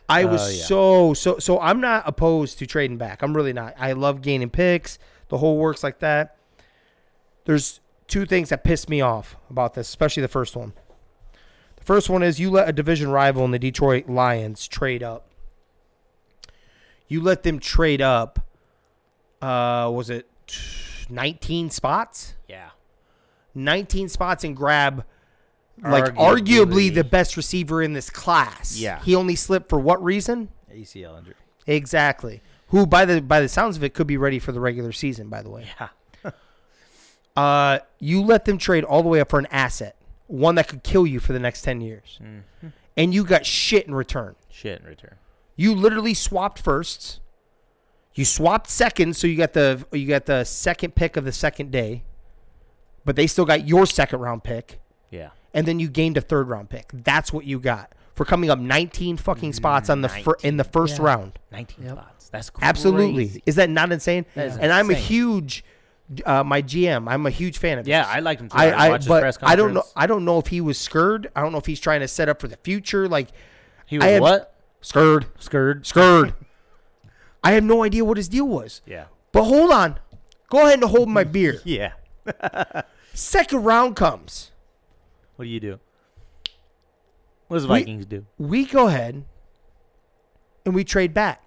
I 0.09 0.25
was 0.25 0.41
Uh, 0.41 0.51
yeah. 0.53 0.63
so 0.65 1.13
so 1.13 1.37
so 1.39 1.59
I'm 1.59 1.79
not 1.81 2.03
opposed 2.07 2.59
to 2.59 2.65
trading 2.65 2.97
back. 2.97 3.21
I'm 3.21 3.35
really 3.35 3.53
not. 3.53 3.73
I 3.77 3.91
love 3.93 4.21
gaining 4.21 4.49
picks. 4.49 4.97
The 5.29 5.37
whole 5.37 5.57
works 5.57 5.83
like 5.83 5.99
that. 5.99 6.37
There's 7.45 7.79
two 8.07 8.25
things 8.25 8.49
that 8.49 8.63
piss 8.63 8.87
me 8.89 9.01
off 9.01 9.35
about 9.49 9.73
this, 9.73 9.87
especially 9.89 10.21
the 10.21 10.27
first 10.29 10.55
one. 10.55 10.73
First 11.87 12.09
one 12.09 12.21
is 12.21 12.37
you 12.37 12.51
let 12.51 12.67
a 12.67 12.73
division 12.73 13.09
rival 13.09 13.45
in 13.45 13.51
the 13.51 13.59
Detroit 13.59 14.09
Lions 14.09 14.67
trade 14.67 15.01
up. 15.01 15.29
You 17.07 17.21
let 17.21 17.43
them 17.43 17.59
trade 17.59 18.01
up. 18.01 18.39
Uh, 19.41 19.89
was 19.93 20.09
it 20.09 20.27
19 21.09 21.69
spots? 21.69 22.33
Yeah. 22.49 22.71
19 23.55 24.09
spots 24.09 24.43
and 24.43 24.53
grab 24.53 25.05
like 25.81 26.13
arguably, 26.15 26.41
Arguably. 26.89 26.93
the 26.93 27.05
best 27.05 27.37
receiver 27.37 27.81
in 27.81 27.93
this 27.93 28.09
class. 28.09 28.77
Yeah. 28.77 29.01
He 29.03 29.15
only 29.15 29.35
slipped 29.37 29.69
for 29.69 29.79
what 29.79 30.03
reason? 30.03 30.49
ACL 30.69 31.17
injury. 31.17 31.35
Exactly. 31.67 32.41
Who 32.67 32.85
by 32.85 33.05
the 33.05 33.21
by 33.21 33.39
the 33.39 33.47
sounds 33.47 33.77
of 33.77 33.83
it 33.85 33.93
could 33.93 34.07
be 34.07 34.17
ready 34.17 34.39
for 34.39 34.51
the 34.51 34.59
regular 34.59 34.91
season, 34.91 35.29
by 35.29 35.41
the 35.41 35.49
way. 35.49 35.67
Yeah. 35.79 36.31
Uh 37.37 37.79
you 37.99 38.23
let 38.23 38.45
them 38.45 38.57
trade 38.57 38.83
all 38.83 39.03
the 39.03 39.09
way 39.09 39.21
up 39.21 39.29
for 39.29 39.37
an 39.39 39.45
asset, 39.51 39.95
one 40.27 40.55
that 40.55 40.67
could 40.67 40.83
kill 40.83 41.07
you 41.07 41.19
for 41.19 41.33
the 41.33 41.39
next 41.39 41.61
10 41.63 41.81
years. 41.81 42.19
Mm. 42.21 42.71
And 42.95 43.13
you 43.13 43.23
got 43.23 43.45
shit 43.45 43.87
in 43.87 43.95
return. 43.95 44.35
Shit 44.49 44.81
in 44.81 44.87
return. 44.87 45.15
You 45.55 45.73
literally 45.73 46.13
swapped 46.13 46.59
firsts. 46.59 47.19
You 48.13 48.25
swapped 48.25 48.69
seconds, 48.69 49.17
so 49.17 49.27
you 49.27 49.37
got 49.37 49.53
the 49.53 49.85
you 49.91 50.07
got 50.07 50.25
the 50.25 50.43
second 50.43 50.95
pick 50.95 51.17
of 51.17 51.23
the 51.25 51.31
second 51.31 51.71
day. 51.71 52.03
But 53.05 53.15
they 53.15 53.27
still 53.27 53.45
got 53.45 53.67
your 53.67 53.85
second 53.85 54.19
round 54.19 54.43
pick, 54.43 54.79
Yeah. 55.11 55.29
and 55.53 55.67
then 55.67 55.79
you 55.79 55.87
gained 55.87 56.17
a 56.17 56.21
third 56.21 56.47
round 56.49 56.69
pick. 56.69 56.89
That's 56.91 57.31
what 57.31 57.45
you 57.45 57.59
got 57.59 57.93
for 58.15 58.25
coming 58.25 58.49
up 58.49 58.57
19 58.59 59.17
fucking 59.17 59.53
spots 59.53 59.89
on 59.89 60.01
the 60.01 60.09
fir- 60.09 60.35
in 60.43 60.57
the 60.57 60.63
first 60.63 60.97
Yeah. 60.97 61.05
round. 61.05 61.39
19 61.51 61.85
Yep. 61.85 61.93
spots. 61.93 62.29
That's 62.29 62.49
crazy. 62.49 62.67
Absolutely. 62.67 63.41
Is 63.45 63.55
that 63.55 63.69
not 63.69 63.91
insane? 63.91 64.25
That 64.33 64.47
is 64.47 64.57
and 64.57 64.71
I'm 64.73 64.89
a 64.89 64.95
huge 64.95 65.63
uh, 66.25 66.43
my 66.43 66.61
GM. 66.61 67.05
I'm 67.09 67.25
a 67.25 67.29
huge 67.29 67.57
fan 67.57 67.77
of 67.79 67.85
this. 67.85 67.89
Yeah, 67.91 68.05
his. 68.05 68.15
I 68.15 68.19
liked 68.19 68.41
him 68.41 68.49
too. 68.49 68.57
I, 68.57 68.69
I, 68.69 68.93
I 68.93 68.97
but 68.99 69.37
I 69.43 69.55
don't 69.55 69.73
know. 69.73 69.83
I 69.95 70.07
don't 70.07 70.25
know 70.25 70.39
if 70.39 70.47
he 70.47 70.61
was 70.61 70.77
scared. 70.77 71.29
I 71.35 71.41
don't 71.41 71.51
know 71.51 71.57
if 71.57 71.65
he's 71.65 71.79
trying 71.79 71.99
to 72.01 72.07
set 72.07 72.29
up 72.29 72.39
for 72.41 72.47
the 72.47 72.57
future 72.57 73.07
like 73.07 73.29
He 73.85 73.97
was 73.97 74.05
had- 74.05 74.21
what? 74.21 74.53
scared, 74.81 75.27
Scared. 75.39 75.85
scared. 75.85 76.33
I 77.43 77.51
have 77.51 77.63
no 77.63 77.83
idea 77.83 78.03
what 78.05 78.17
his 78.17 78.27
deal 78.29 78.47
was. 78.47 78.81
Yeah. 78.85 79.05
But 79.31 79.43
hold 79.45 79.71
on. 79.71 79.99
Go 80.49 80.61
ahead 80.65 80.79
and 80.81 80.89
hold 80.89 81.09
my 81.09 81.23
beer. 81.23 81.61
Yeah. 81.65 81.91
Second 83.13 83.63
round 83.63 83.95
comes. 83.95 84.51
What 85.35 85.45
do 85.45 85.49
you 85.49 85.59
do? 85.59 85.79
What 87.47 87.57
does 87.57 87.63
the 87.63 87.73
We- 87.73 87.79
Vikings 87.79 88.05
do? 88.05 88.25
We 88.37 88.65
go 88.65 88.87
ahead 88.87 89.23
and 90.65 90.75
we 90.75 90.83
trade 90.83 91.13
back. 91.13 91.41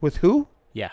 With 0.00 0.18
who? 0.18 0.48
Yeah. 0.72 0.90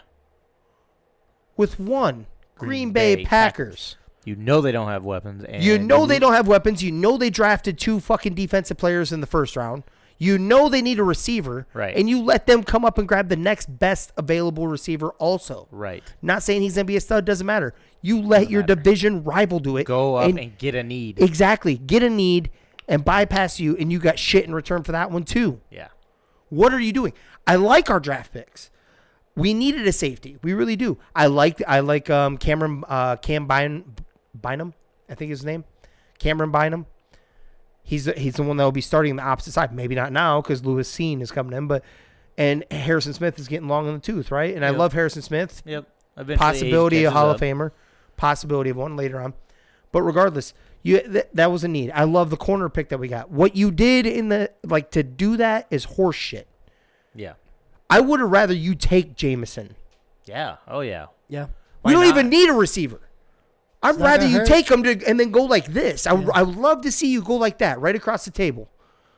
With 1.56 1.80
one. 1.80 2.28
Green, 2.58 2.70
Green 2.70 2.92
Bay, 2.92 3.16
Bay 3.18 3.26
Packers. 3.26 3.98
You 4.26 4.36
know 4.36 4.60
they 4.60 4.72
don't 4.74 4.90
have 4.90 5.04
weapons. 5.04 5.46
And 5.46 5.64
You 5.64 5.80
know 5.80 6.06
they 6.06 6.20
don't 6.20 6.34
have 6.34 6.48
weapons. 6.48 6.84
You 6.84 6.92
know 6.92 7.18
they 7.18 7.30
drafted 7.30 7.78
two 7.78 8.00
fucking 8.00 8.34
defensive 8.34 8.78
players 8.78 9.12
in 9.14 9.22
the 9.22 9.28
first 9.28 9.56
round. 9.56 9.84
You 10.18 10.38
know 10.38 10.68
they 10.68 10.82
need 10.82 11.00
a 11.00 11.04
receiver. 11.04 11.68
Right. 11.74 11.96
And 11.96 12.10
you 12.10 12.22
let 12.22 12.48
them 12.48 12.64
come 12.64 12.84
up 12.84 12.98
and 12.98 13.08
grab 13.08 13.30
the 13.30 13.36
next 13.36 13.78
best 13.80 14.12
available 14.18 14.68
receiver 14.68 15.12
also. 15.12 15.68
Right. 15.72 16.04
Not 16.22 16.44
saying 16.44 16.62
he's 16.64 16.76
going 16.76 16.86
to 16.88 16.92
be 16.92 16.98
a 16.98 17.02
stud, 17.02 17.24
doesn't 17.24 17.46
matter. 17.46 17.74
You 18.02 18.22
let 18.22 18.50
your 18.50 18.64
matter. 18.64 18.76
division 18.76 19.24
rival 19.24 19.60
do 19.60 19.78
it. 19.78 19.86
Go 19.86 20.16
up 20.16 20.30
and, 20.36 20.58
get 20.58 20.76
a 20.76 20.84
need. 20.84 21.22
Exactly. 21.22 21.78
Get 21.78 22.04
a 22.04 22.10
need 22.10 22.50
and 22.88 23.06
bypass 23.06 23.60
you, 23.60 23.78
and 23.78 23.92
you 23.92 24.00
got 24.00 24.18
shit 24.18 24.46
in 24.46 24.56
return 24.56 24.84
for 24.84 24.92
that 24.94 25.12
one 25.12 25.24
too. 25.24 25.62
yeah. 25.70 25.90
What 26.50 26.74
are 26.74 26.80
you 26.80 26.94
doing? 26.94 27.12
I 27.46 27.58
like 27.58 27.90
our 27.90 28.00
draft 28.00 28.32
picks. 28.32 28.72
We 29.38 29.54
needed 29.54 29.88
a 29.88 29.94
safety. 29.94 30.38
We 30.42 30.54
really 30.54 30.76
do. 30.76 30.98
I 31.16 31.28
like 31.28 31.62
I 31.68 31.80
like 31.80 32.10
um 32.10 32.38
Cameron 32.38 32.84
uh 32.88 33.16
Cam 33.18 33.48
Bynum, 33.48 33.96
Bynum, 34.34 34.74
I 35.10 35.16
think 35.16 35.30
his 35.30 35.46
name. 35.46 35.64
Cameron 36.20 36.52
Bynum. 36.52 36.88
He's 37.84 38.04
the, 38.04 38.14
he's 38.14 38.34
the 38.34 38.44
one 38.44 38.58
that 38.58 38.64
will 38.66 38.74
be 38.74 38.82
starting 38.82 39.16
the 39.16 39.24
opposite 39.24 39.54
side. 39.54 39.74
Maybe 39.74 39.96
not 39.96 40.12
now 40.12 40.42
because 40.42 40.66
Lewis 40.66 40.92
Cine 40.92 41.22
is 41.22 41.32
coming 41.32 41.56
in, 41.56 41.68
but 41.68 41.86
and 42.38 42.66
Harrison 42.70 43.14
Smith 43.14 43.40
is 43.40 43.48
getting 43.48 43.70
long 43.70 43.88
in 43.88 43.94
the 43.94 44.00
tooth, 44.00 44.30
right? 44.32 44.54
And 44.54 44.66
I 44.66 44.72
love 44.72 44.92
Harrison 44.94 45.22
Smith 45.22 45.64
Yep. 45.66 45.88
Eventually 46.18 46.38
possibility 46.38 47.04
of 47.06 47.14
Hall 47.14 47.34
catches 47.34 47.42
of. 47.42 47.58
Famer, 47.58 47.72
possibility 48.18 48.72
of 48.72 48.78
one 48.78 48.98
later 48.98 49.22
on. 49.22 49.34
But 49.92 50.02
regardless, 50.02 50.54
you 50.82 51.00
th- 51.00 51.28
that 51.34 51.52
was 51.52 51.64
a 51.64 51.68
need. 51.68 51.92
I 51.94 52.04
love 52.04 52.30
the 52.30 52.38
corner 52.38 52.70
pick 52.70 52.90
that 52.90 53.00
we 53.00 53.08
got. 53.08 53.30
What 53.32 53.56
you 53.56 53.72
did 53.72 54.06
in 54.06 54.30
the 54.30 54.52
like 54.64 54.92
to 54.92 55.04
do 55.04 55.38
that 55.38 55.68
is 55.72 55.86
horseshit. 55.86 56.46
Yeah. 57.16 57.34
I 57.90 58.00
would 58.02 58.20
have 58.20 58.30
rather 58.30 58.54
you 58.54 58.76
take 58.76 59.16
Jameson. 59.16 59.76
Yeah. 60.26 60.58
Oh 60.68 60.82
yeah. 60.82 61.08
Yeah. 61.30 61.48
Why 61.82 61.90
we 61.90 61.94
don't 61.94 62.04
not? 62.04 62.10
even 62.18 62.30
need 62.30 62.50
a 62.50 62.54
receiver. 62.54 63.02
I'd 63.82 63.98
not 63.98 64.06
rather 64.06 64.28
you 64.28 64.40
hurt. 64.40 64.48
take 64.48 64.70
him 64.70 64.84
to 64.84 65.06
and 65.08 65.20
then 65.20 65.32
go 65.32 65.44
like 65.44 65.68
this. 65.68 66.06
I, 66.08 66.16
Yeah. 66.16 66.30
I 66.34 66.44
would 66.44 66.58
love 66.58 66.82
to 66.82 66.92
see 66.92 67.12
you 67.12 67.22
go 67.22 67.36
like 67.36 67.60
that, 67.60 67.80
right 67.80 67.96
across 67.96 68.26
the 68.26 68.32
table. 68.32 68.70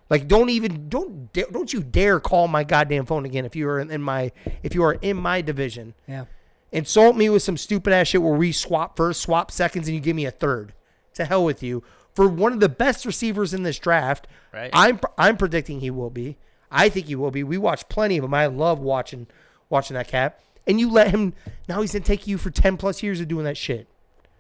Like 0.10 0.28
don't 0.28 0.50
even 0.50 0.90
don't 0.90 1.32
da- 1.34 1.50
don't 1.52 1.72
you 1.72 1.82
dare 1.82 2.20
call 2.20 2.48
my 2.48 2.64
goddamn 2.64 3.06
phone 3.06 3.26
again 3.26 3.46
if 3.46 3.56
you 3.56 3.68
are 3.70 3.80
in, 3.80 3.90
in 3.92 4.02
my 4.02 4.32
if 4.64 4.76
you 4.76 4.84
are 4.84 4.94
in 4.94 5.18
my 5.18 5.42
division. 5.42 5.94
Yeah. 6.08 6.26
Insult 6.72 7.16
me 7.16 7.30
with 7.30 7.42
some 7.42 7.58
stupid 7.58 7.94
ass 7.94 8.10
shit 8.10 8.22
where 8.22 8.34
we 8.34 8.52
swap 8.52 8.96
first, 8.96 9.22
swap 9.22 9.50
seconds, 9.50 9.88
and 9.88 9.96
you 9.96 10.02
give 10.02 10.16
me 10.16 10.26
a 10.26 10.32
third. 10.32 10.74
To 11.16 11.26
hell 11.26 11.44
with 11.44 11.64
you 11.64 11.84
for 12.14 12.28
one 12.28 12.54
of 12.54 12.60
the 12.60 12.70
best 12.70 13.06
receivers 13.06 13.54
in 13.54 13.64
this 13.64 13.80
draft. 13.80 14.28
Right. 14.54 14.70
I'm 14.74 15.00
I'm 15.18 15.38
predicting 15.38 15.80
he 15.80 15.90
will 15.90 16.10
be. 16.12 16.38
I 16.72 16.90
think 16.90 17.08
he 17.08 17.16
will 17.16 17.32
be. 17.32 17.44
We 17.44 17.58
watched 17.58 17.90
plenty 17.90 18.18
of 18.18 18.24
him. 18.24 18.34
I 18.34 18.46
love 18.48 18.80
watching 18.80 19.28
watching 19.70 19.96
that 19.96 20.08
cat. 20.08 20.40
And 20.68 20.80
you 20.80 20.92
let 20.92 21.10
him. 21.12 21.34
Now 21.68 21.82
he's 21.82 21.94
gonna 21.94 22.06
take 22.06 22.28
you 22.28 22.38
for 22.38 22.52
ten 22.52 22.78
plus 22.78 23.02
years 23.02 23.20
of 23.20 23.28
doing 23.28 23.46
that 23.46 23.58
shit. 23.58 23.88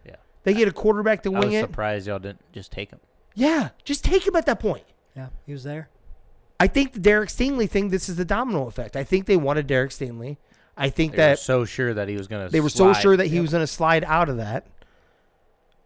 Yeah. 0.05 0.17
They 0.43 0.53
get 0.53 0.67
a 0.67 0.71
quarterback 0.71 1.23
to 1.23 1.33
I 1.35 1.39
wing 1.39 1.49
was 1.49 1.55
it. 1.55 1.61
surprised 1.61 2.07
y'all 2.07 2.19
didn't 2.19 2.41
just 2.53 2.71
take 2.71 2.91
him. 2.91 2.99
Yeah, 3.35 3.69
just 3.83 4.03
take 4.03 4.27
him 4.27 4.35
at 4.35 4.45
that 4.45 4.59
point. 4.59 4.83
Yeah. 5.15 5.29
He 5.45 5.53
was 5.53 5.63
there. 5.63 5.89
I 6.59 6.67
think 6.67 6.93
the 6.93 6.99
Derek 6.99 7.29
Stingley 7.29 7.69
thing. 7.69 7.89
This 7.89 8.09
is 8.09 8.15
the 8.17 8.25
domino 8.25 8.67
effect. 8.67 8.95
I 8.95 9.03
think 9.03 9.25
they 9.25 9.37
wanted 9.37 9.65
Derek 9.65 9.91
Stingley. 9.91 10.37
I 10.77 10.89
think 10.89 11.13
They 11.13 11.17
were 11.17 11.27
that 11.29 11.39
so 11.39 11.65
sure 11.65 11.93
that 11.93 12.07
he 12.09 12.15
was 12.15 12.27
gonna. 12.27 12.49
they 12.49 12.61
were 12.61 12.69
so 12.69 12.93
sure 12.93 13.17
that 13.17 13.27
he 13.27 13.35
Yep. 13.35 13.41
was 13.41 13.51
gonna 13.51 13.67
slide 13.67 14.03
out 14.03 14.29
of 14.29 14.37
that. 14.37 14.67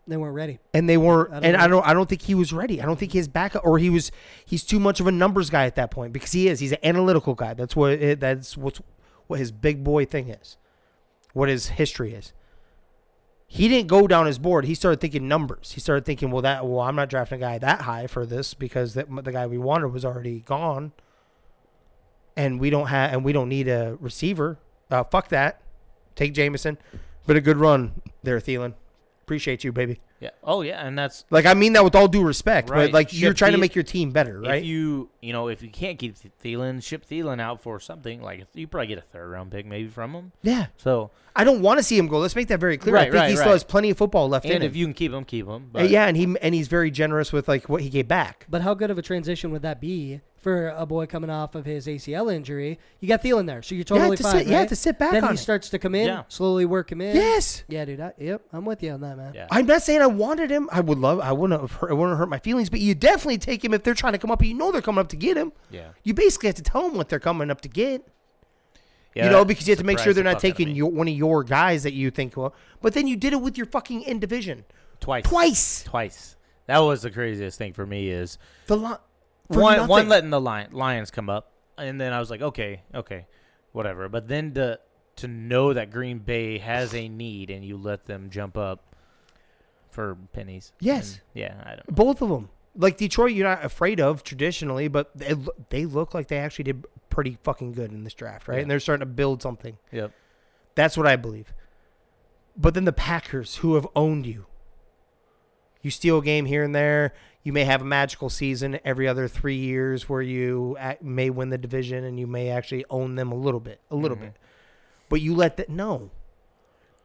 They 0.06 0.18
weren't 0.18 0.36
ready. 0.36 0.60
and 0.74 0.90
they 0.90 0.98
weren't 0.98 1.32
I 1.34 1.38
and 1.38 1.54
know. 1.54 1.60
I 1.60 1.68
don't 1.68 1.88
I 1.88 1.94
don't 1.94 2.10
think 2.10 2.24
he 2.24 2.36
was 2.36 2.52
ready. 2.52 2.82
I 2.82 2.86
don't 2.86 3.00
think 3.00 3.14
his 3.14 3.28
backup 3.30 3.66
or 3.66 3.78
he 3.80 3.90
was 3.90 4.12
he's 4.46 4.64
too 4.64 4.80
much 4.80 5.00
of 5.00 5.08
a 5.08 5.12
numbers 5.12 5.50
guy 5.50 5.66
at 5.66 5.76
that 5.76 5.92
point 5.92 6.12
because 6.12 6.34
he 6.34 6.48
is. 6.50 6.60
He's 6.60 6.74
an 6.74 6.80
analytical 6.84 7.36
guy. 7.36 7.54
That's 7.54 7.76
what 7.76 7.94
it, 7.94 8.20
that's 8.20 8.58
what's 8.58 8.82
what 9.28 9.40
his 9.40 9.52
big 9.54 9.84
boy 9.84 10.06
thing 10.06 10.28
is. 10.30 10.58
What 11.32 11.48
his 11.48 11.68
history 11.70 12.14
is. 12.14 12.34
He 13.48 13.68
didn't 13.68 13.88
go 13.88 14.08
down 14.08 14.26
his 14.26 14.40
board. 14.40 14.66
He 14.66 14.76
started 14.76 15.00
thinking 15.00 15.28
numbers. 15.28 15.72
He 15.74 15.80
started 15.80 16.06
thinking, 16.06 16.32
well, 16.32 16.42
that 16.42 16.66
well, 16.66 16.82
I'm 16.82 16.96
not 16.96 17.10
drafting 17.10 17.38
a 17.38 17.46
guy 17.46 17.58
that 17.60 17.82
high 17.82 18.08
for 18.08 18.26
this 18.26 18.54
because 18.54 18.96
that, 18.96 19.08
the 19.24 19.32
guy 19.32 19.48
we 19.48 19.58
wanted 19.58 19.90
was 19.90 20.04
already 20.04 20.40
gone, 20.42 20.92
and 22.36 22.60
we 22.60 22.70
don't 22.70 22.88
have 22.88 23.14
and 23.14 23.24
we 23.24 23.32
don't 23.32 23.48
need 23.50 23.68
a 23.68 23.96
receiver. 24.02 24.58
Uh, 24.92 25.04
fuck 25.04 25.30
that. 25.30 25.62
Take 26.16 26.34
Jameson, 26.34 26.78
but 27.26 27.36
a 27.38 27.42
good 27.42 27.58
run 27.58 28.02
there, 28.22 28.40
Thielen. 28.40 28.74
Appreciate 29.24 29.64
you, 29.64 29.72
baby. 29.72 30.00
Yeah. 30.24 30.30
Oh 30.44 30.62
yeah, 30.62 30.86
and 30.86 30.98
that's 30.98 31.26
Like 31.30 31.46
I 31.46 31.54
mean 31.54 31.74
that 31.74 31.84
with 31.84 31.96
all 31.96 32.08
due 32.08 32.24
respect, 32.24 32.70
Right. 32.70 32.86
but 32.86 32.94
like 32.94 33.12
you're 33.14 33.32
Ship 33.32 33.38
trying 33.38 33.52
to 33.52 33.58
Thiel- 33.58 33.62
make 33.62 33.76
your 33.76 33.84
team 33.84 34.12
better, 34.12 34.40
right? 34.40 34.60
if 34.60 34.66
you 34.66 35.10
you 35.22 35.34
know 35.34 35.50
if 35.50 35.62
you 35.62 35.70
can't 35.70 36.00
keep 36.00 36.16
Thielen, 36.44 36.82
ship 36.82 37.06
Thielen 37.10 37.40
out 37.42 37.62
for 37.62 37.80
something 37.80 38.22
like 38.22 38.46
you 38.54 38.68
probably 38.68 38.88
get 38.88 38.98
a 38.98 39.02
third 39.02 39.28
round 39.30 39.52
pick 39.52 39.66
maybe 39.66 39.90
from 39.90 40.14
him. 40.14 40.32
yeah, 40.42 40.68
So 40.78 41.12
I 41.36 41.44
don't 41.44 41.62
want 41.62 41.80
to 41.80 41.84
see 41.84 41.98
him 41.98 42.08
go. 42.08 42.20
Let's 42.20 42.36
make 42.36 42.48
that 42.50 42.60
very 42.60 42.78
clear. 42.78 42.96
I 42.96 43.00
Right, 43.00 43.04
think 43.12 43.16
right, 43.16 43.30
he 43.32 43.36
still 43.36 43.48
right. 43.48 43.54
has 43.54 43.64
plenty 43.64 43.90
of 43.90 43.98
football 43.98 44.30
left 44.30 44.46
in 44.46 44.52
and 44.54 44.64
him. 44.64 44.70
if 44.70 44.76
you 44.76 44.86
can 44.86 44.94
keep 44.94 45.12
him, 45.12 45.24
keep 45.26 45.48
him. 45.48 45.72
Uh, 45.74 45.80
But 45.82 45.90
yeah, 45.90 46.06
and 46.08 46.16
he 46.16 46.36
and 46.42 46.54
he's 46.56 46.68
very 46.68 46.92
generous 46.92 47.34
with 47.34 47.48
like 47.48 47.68
what 47.70 47.82
he 47.82 47.90
gave 47.90 48.08
back. 48.08 48.46
But 48.50 48.62
how 48.62 48.74
good 48.76 48.92
of 48.92 48.98
a 48.98 49.02
transition 49.02 49.52
would 49.52 49.64
that 49.64 49.82
be 49.82 50.22
for 50.38 50.68
a 50.70 50.86
boy 50.86 51.06
coming 51.08 51.30
off 51.32 51.56
of 51.56 51.66
his 51.66 51.88
ACL 51.88 52.32
injury? 52.32 52.78
You 53.00 53.08
got 53.08 53.24
Thielen 53.24 53.48
there, 53.48 53.62
so 53.64 53.74
you're 53.74 53.84
totally 53.86 54.18
to 54.18 54.24
fine. 54.24 54.32
sit- 54.40 54.48
yeah, 54.48 54.60
right? 54.60 54.70
to 54.70 54.76
sit 54.76 55.00
back 55.00 55.12
Then 55.14 55.24
on 55.24 55.30
he 55.32 55.36
it. 55.36 55.38
starts 55.40 55.70
to 55.70 55.80
come 55.80 55.96
in, 55.96 56.06
Yeah. 56.08 56.24
slowly 56.28 56.66
work 56.66 56.92
him 56.92 57.02
in. 57.02 57.16
Yes, 57.16 57.64
Yeah, 57.68 57.86
dude. 57.86 58.00
I, 58.02 58.12
yep, 58.20 58.42
I'm 58.54 58.66
with 58.66 58.84
you 58.84 58.92
on 58.92 59.02
that, 59.02 59.18
man. 59.18 59.34
yeah. 59.34 59.48
I'm 59.50 59.66
not 59.66 59.82
saying 59.82 60.02
I 60.02 60.08
wanted 60.14 60.50
him. 60.50 60.70
I 60.72 60.80
would 60.82 60.98
love. 60.98 61.20
I 61.20 61.32
wouldn't 61.32 61.60
have. 61.60 61.72
Hurt, 61.74 61.92
it 61.92 61.96
wouldn't 61.96 62.18
hurt 62.18 62.30
my 62.30 62.40
feelings. 62.40 62.70
But 62.70 62.80
you 62.80 62.96
definitely 62.96 63.38
take 63.38 63.64
him 63.64 63.74
if 63.74 63.84
they're 63.84 63.94
trying 63.94 64.14
to 64.14 64.20
come 64.20 64.32
up. 64.32 64.44
You 64.44 64.54
know 64.54 64.72
they're 64.72 64.82
coming 64.82 65.00
up 65.00 65.10
to 65.10 65.16
get 65.16 65.38
him. 65.38 65.52
yeah. 65.70 65.90
You 66.04 66.14
basically 66.14 66.48
have 66.48 66.56
to 66.56 66.64
tell 66.64 66.84
them 66.88 66.96
what 66.98 67.10
they're 67.10 67.20
coming 67.20 67.52
up 67.52 67.62
to 67.62 67.70
get. 67.70 68.08
Yeah, 69.16 69.26
you 69.26 69.30
know, 69.30 69.46
because 69.46 69.68
you 69.68 69.74
have 69.74 69.80
to 69.80 69.86
make 69.86 70.00
sure 70.00 70.12
they're 70.12 70.24
not 70.24 70.42
fuck 70.42 70.46
out 70.46 70.52
of 70.52 70.58
taking 70.58 70.76
your, 70.76 70.90
one 70.90 71.08
of 71.08 71.14
your 71.14 71.44
guys 71.44 71.84
that 71.84 71.94
you 71.94 72.10
think. 72.10 72.36
Well, 72.36 72.56
but 72.82 72.94
then 72.96 73.06
you 73.06 73.16
did 73.16 73.34
it 73.34 73.42
with 73.42 73.58
your 73.58 73.68
fucking 73.68 74.02
in 74.02 74.20
division 74.20 74.66
twice. 75.00 75.24
twice. 75.26 75.84
Twice. 75.84 76.36
That 76.66 76.80
was 76.80 77.04
the 77.04 77.12
craziest 77.12 77.58
thing 77.60 77.74
for 77.74 77.86
me 77.86 78.10
is 78.10 78.40
The 78.66 78.78
li- 78.78 78.96
one 79.48 79.88
one 79.88 80.10
letting 80.10 80.32
the 80.32 80.42
lion, 80.42 80.72
Lions 80.72 81.12
come 81.12 81.30
up, 81.30 81.52
and 81.78 82.02
then 82.02 82.12
I 82.12 82.20
was 82.20 82.32
like, 82.32 82.42
okay, 82.42 82.82
okay, 82.96 83.28
whatever. 83.72 84.10
But 84.10 84.28
then 84.28 84.54
to 84.56 84.80
to 85.18 85.28
know 85.28 85.74
that 85.74 85.92
Green 85.92 86.18
Bay 86.18 86.58
has 86.58 86.96
a 86.96 87.08
need 87.08 87.52
and 87.52 87.64
you 87.64 87.78
let 87.78 88.06
them 88.08 88.32
jump 88.32 88.58
up 88.58 88.93
for 89.94 90.18
pennies. 90.34 90.74
Yes. 90.80 91.14
and- 91.14 91.22
yeah, 91.36 91.62
I 91.64 91.70
don't. 91.76 91.88
Both 91.88 92.22
of 92.22 92.30
them. 92.30 92.50
Like 92.76 92.98
Detroit, 92.98 93.34
you're 93.34 93.48
not 93.48 93.64
afraid 93.64 94.00
of 94.02 94.24
traditionally, 94.24 94.88
but 94.88 95.12
they, 95.16 95.36
they 95.70 95.86
look 95.86 96.14
like 96.16 96.28
they 96.28 96.40
actually 96.40 96.64
did 96.64 96.86
pretty 97.10 97.38
fucking 97.44 97.74
good 97.74 97.92
in 97.92 98.04
this 98.04 98.16
draft, 98.16 98.48
right? 98.48 98.56
Yeah. 98.56 98.62
And 98.64 98.72
they're 98.72 98.80
starting 98.80 99.02
to 99.08 99.14
build 99.14 99.44
something. 99.44 99.78
Yep. 99.92 100.12
That's 100.74 100.98
what 100.98 101.06
I 101.06 101.16
believe. 101.16 101.54
But 102.58 102.74
then 102.74 102.86
the 102.86 102.92
Packers, 102.94 103.58
who 103.58 103.76
have 103.76 103.88
owned 103.96 104.26
you, 104.26 104.48
you 105.84 105.92
steal 105.92 106.18
a 106.20 106.24
game 106.24 106.46
here 106.46 106.64
and 106.64 106.74
there. 106.74 107.14
You 107.44 107.52
may 107.54 107.66
have 107.66 107.82
a 107.82 107.86
magical 107.86 108.30
season 108.30 108.80
every 108.86 109.08
other 109.08 109.28
three 109.28 109.58
years 109.58 110.08
where 110.10 110.22
you 110.22 110.76
act, 110.80 111.04
may 111.04 111.30
win 111.30 111.50
the 111.50 111.58
division 111.58 112.04
and 112.06 112.20
you 112.20 112.26
may 112.26 112.50
actually 112.50 112.86
own 112.90 113.16
them 113.16 113.32
a 113.32 113.36
little 113.36 113.60
bit, 113.60 113.82
a 113.92 113.96
little 113.96 114.18
Mhm. 114.18 114.22
bit. 114.22 114.34
But 115.10 115.22
you 115.22 115.36
let 115.36 115.58
that 115.58 115.70
no, 115.70 116.10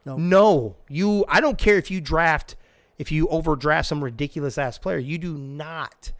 No. 0.05 0.15
no. 0.17 0.75
You, 0.87 1.25
I 1.27 1.41
don't 1.41 1.57
care 1.57 1.75
if 1.77 1.91
you 1.91 1.99
draft, 2.01 2.55
if 2.99 3.11
you 3.11 3.27
overdraft 3.29 3.87
some 3.87 4.03
ridiculous 4.03 4.57
ass 4.57 4.77
player. 4.77 4.99
You 4.99 5.17
do 5.17 5.35
not 5.35 6.11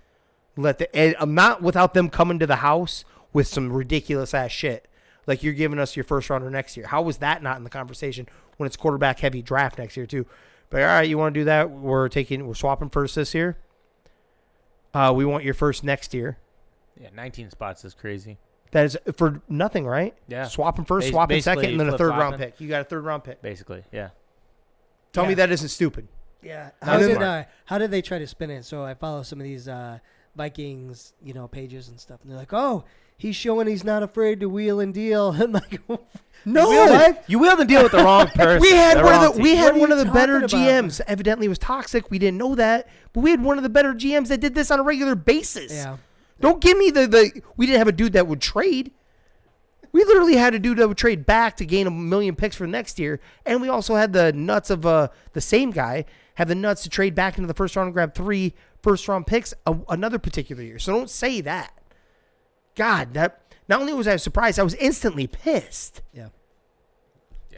let 0.55 0.80
the. 0.80 0.95
And 0.95 1.15
I'm 1.19 1.36
not 1.36 1.61
without 1.61 1.93
them 1.93 2.09
coming 2.09 2.39
to 2.39 2.47
the 2.47 2.55
house 2.57 3.03
with 3.34 3.47
some 3.47 3.71
ridiculous 3.71 4.34
ass 4.34 4.51
shit. 4.51 4.88
Like 5.27 5.43
you're 5.43 5.53
giving 5.53 5.77
us 5.77 5.95
your 5.95 6.05
first 6.05 6.30
rounder 6.30 6.49
next 6.49 6.75
year. 6.75 6.88
How 6.88 7.03
was 7.03 7.17
that 7.17 7.43
not 7.43 7.57
in 7.57 7.63
the 7.63 7.69
conversation 7.69 8.27
when 8.57 8.65
it's 8.65 8.77
quarterback 8.77 9.19
heavy 9.19 9.43
draft 9.43 9.77
next 9.77 9.95
year 9.95 10.07
too? 10.07 10.25
But 10.71 10.82
all 10.82 10.88
right, 10.88 11.07
you 11.07 11.17
want 11.17 11.34
to 11.36 11.39
do 11.41 11.43
that? 11.45 11.69
We're 11.69 12.09
taking 12.09 12.47
we're 12.47 12.55
swapping 12.55 12.89
first 12.89 13.15
this 13.15 13.36
year. 13.36 13.57
Uh, 14.93 15.13
we 15.15 15.25
want 15.25 15.43
your 15.43 15.53
first 15.53 15.84
next 15.84 16.13
year. 16.13 16.39
Yeah, 16.99 17.09
19 17.13 17.51
spots 17.51 17.86
is 17.86 17.93
crazy. 17.93 18.38
That 18.71 18.86
is 18.86 18.97
for 19.17 19.41
nothing, 19.49 19.86
right? 19.86 20.15
Yeah. 20.27 20.45
Swapping 20.45 20.86
first, 20.86 21.07
Bas- 21.07 21.11
swapping 21.11 21.41
second, 21.41 21.65
and 21.71 21.80
then 21.80 21.89
a 21.89 21.97
third 21.97 22.09
round 22.09 22.38
pick. 22.38 22.59
You 22.61 22.67
got 22.67 22.82
a 22.82 22.86
third 22.86 23.03
round 23.03 23.23
pick. 23.23 23.41
Basically, 23.41 23.84
yeah. 23.91 24.09
Tell 25.11 25.25
me 25.25 25.34
that 25.36 25.51
isn't 25.51 25.69
stupid. 25.69 26.07
Yeah. 26.41 26.71
How 26.81 26.97
did 26.99 27.21
uh, 27.21 27.43
how 27.65 27.77
did 27.77 27.91
they 27.91 28.01
try 28.01 28.19
to 28.19 28.27
spin 28.27 28.49
it? 28.49 28.63
So 28.65 28.83
I 28.83 28.93
follow 28.93 29.23
some 29.23 29.39
of 29.39 29.43
these 29.43 29.67
uh, 29.67 29.99
Vikings, 30.35 31.13
you 31.23 31.33
know, 31.33 31.47
pages 31.47 31.89
and 31.89 31.99
stuff, 31.99 32.19
and 32.21 32.31
they're 32.31 32.37
like, 32.39 32.53
"Oh, 32.53 32.85
he's 33.17 33.35
showing 33.35 33.67
he's 33.67 33.83
not 33.83 34.03
afraid 34.03 34.39
to 34.39 34.49
wheel 34.49 34.79
and 34.79 34.93
deal." 34.93 35.31
I'm 35.37 35.51
like, 35.51 35.79
No? 36.45 37.15
You 37.27 37.39
will 37.39 37.57
to 37.57 37.65
deal 37.65 37.83
with 37.83 37.91
the 37.91 37.99
wrong 37.99 38.27
person. 38.27 38.61
we 38.61 38.71
had 38.71 38.97
the 38.97 39.03
one 39.03 39.13
of 39.25 39.35
the 39.35 39.41
we 39.41 39.55
had 39.55 39.75
one 39.75 39.91
of 39.91 39.97
the 39.97 40.05
better 40.05 40.37
about? 40.37 40.49
GMs. 40.49 41.01
Evidently, 41.07 41.45
it 41.45 41.49
was 41.49 41.59
toxic. 41.59 42.09
We 42.09 42.19
didn't 42.19 42.37
know 42.37 42.55
that, 42.55 42.87
but 43.13 43.21
we 43.21 43.31
had 43.31 43.43
one 43.43 43.57
of 43.57 43.63
the 43.63 43.69
better 43.69 43.93
GMs 43.93 44.29
that 44.29 44.39
did 44.39 44.55
this 44.55 44.71
on 44.71 44.79
a 44.79 44.83
regular 44.83 45.15
basis. 45.15 45.71
yeah. 45.73 45.97
Don't 46.39 46.61
give 46.61 46.77
me 46.77 46.89
the 46.89 47.07
the. 47.07 47.41
We 47.57 47.65
didn't 47.65 47.79
have 47.79 47.89
a 47.89 47.93
dude 47.93 48.13
that 48.13 48.27
would 48.27 48.41
trade. 48.41 48.91
We 49.91 50.03
literally 50.03 50.35
had 50.35 50.53
a 50.53 50.59
dude 50.59 50.77
that 50.77 50.87
would 50.87 50.97
trade 50.97 51.25
back 51.25 51.57
to 51.57 51.65
gain 51.65 51.87
a 51.87 51.91
million 51.91 52.35
picks 52.35 52.55
for 52.55 52.67
next 52.67 52.99
year, 52.99 53.19
and 53.45 53.59
we 53.61 53.67
also 53.67 53.95
had 53.95 54.13
the 54.13 54.31
nuts 54.31 54.69
of 54.69 54.85
uh 54.85 55.09
the 55.33 55.41
same 55.41 55.71
guy 55.71 56.05
have 56.39 56.47
the 56.47 56.55
nuts 56.55 56.83
to 56.83 56.89
trade 56.89 57.13
back 57.13 57.37
into 57.37 57.47
the 57.49 57.53
first 57.53 57.75
round 57.75 57.87
and 57.87 57.93
grab 57.93 58.15
three 58.15 58.53
first 58.81 59.09
round 59.09 59.27
picks 59.27 59.53
a, 59.65 59.75
another 59.89 60.17
particular 60.17 60.63
year. 60.63 60.79
So 60.79 60.93
don't 60.93 61.09
say 61.09 61.41
that. 61.41 61.73
God, 62.75 63.13
that 63.13 63.41
not 63.67 63.81
only 63.81 63.93
was 63.93 64.07
I 64.07 64.15
surprised, 64.15 64.57
I 64.57 64.63
was 64.63 64.73
instantly 64.75 65.27
pissed. 65.27 66.01
Yeah. 66.13 66.29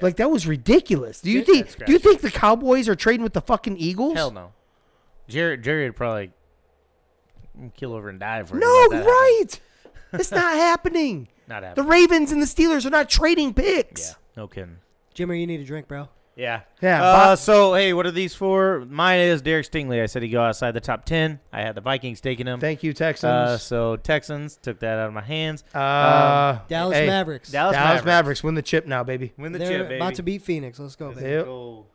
Like 0.02 0.16
that 0.16 0.32
was 0.32 0.48
ridiculous. 0.48 1.22
Do 1.22 1.30
you 1.30 1.44
Get 1.44 1.78
think? 1.78 1.86
Do 1.86 1.92
you 1.92 2.00
think 2.00 2.22
the 2.22 2.32
Cowboys 2.32 2.90
are 2.90 2.96
trading 2.96 3.22
with 3.22 3.34
the 3.34 3.42
fucking 3.42 3.78
Eagles? 3.78 4.16
Hell 4.16 4.32
no. 4.32 4.52
Jerry, 5.28 5.60
Jerry 5.60 5.86
would 5.86 5.96
probably 5.96 6.32
kill 7.78 7.94
over 7.94 8.10
and 8.10 8.20
die 8.20 8.42
for 8.42 8.58
it. 8.58 8.62
No, 8.62 8.90
that 8.90 9.06
right. 9.06 9.60
it's 10.14 10.32
not 10.32 10.56
happening. 10.56 11.28
happen. 11.48 11.68
Not 11.68 11.76
The. 11.76 11.84
Ravens 11.84 12.32
and 12.32 12.42
the 12.42 12.48
Steelers 12.48 12.84
are 12.88 12.90
not 12.90 13.12
trading 13.12 13.54
picks. 13.54 14.10
Yeah, 14.10 14.16
no 14.38 14.48
kidding. 14.48 14.78
Jimmy, 15.14 15.40
you 15.40 15.46
need 15.46 15.60
a 15.60 15.66
drink, 15.66 15.88
bro. 15.88 16.10
Yeah. 16.36 16.62
Yeah, 16.82 17.04
Uh, 17.04 17.14
Bob- 17.32 17.38
so 17.40 17.74
hey, 17.74 17.92
what 17.94 18.06
are 18.06 18.12
these 18.12 18.34
for? 18.34 18.86
Mine 18.90 19.20
is 19.20 19.42
Derek 19.42 19.70
Stingley. 19.70 20.02
I 20.02 20.06
said 20.06 20.24
he'd 20.24 20.30
go 20.30 20.42
outside 20.42 20.72
the 20.72 20.80
top 20.80 21.04
ten. 21.06 21.40
I 21.52 21.62
had 21.62 21.76
the 21.76 21.82
Vikings 21.82 22.22
taking 22.22 22.48
him. 22.48 22.60
Thank 22.60 22.84
you, 22.84 22.92
Uh, 22.92 22.94
Texans. 22.94 23.62
so 23.64 23.98
Texans 23.98 24.56
took 24.56 24.80
that 24.80 24.98
out 24.98 25.08
of 25.08 25.14
my 25.14 25.22
hands. 25.22 25.64
Uh, 25.76 26.60
Dallas 26.70 26.98
hey, 26.98 27.06
Mavericks. 27.06 27.52
Dallas, 27.52 27.74
Dallas 27.76 27.88
Mavericks. 27.88 28.06
Mavericks. 28.06 28.44
win 28.44 28.56
the 28.56 28.62
chip 28.62 28.88
now, 28.88 29.04
baby. 29.04 29.34
Win 29.38 29.52
the 29.52 29.60
They're 29.60 29.68
chip, 29.80 29.88
baby. 29.90 29.96
about 29.98 30.16
to 30.16 30.24
beat 30.24 30.42
Phoenix. 30.42 30.80
Let's 30.80 30.96
go, 30.96 31.12
baby. 31.12 31.30
Yep. 31.30 31.46
Go. 31.46 31.86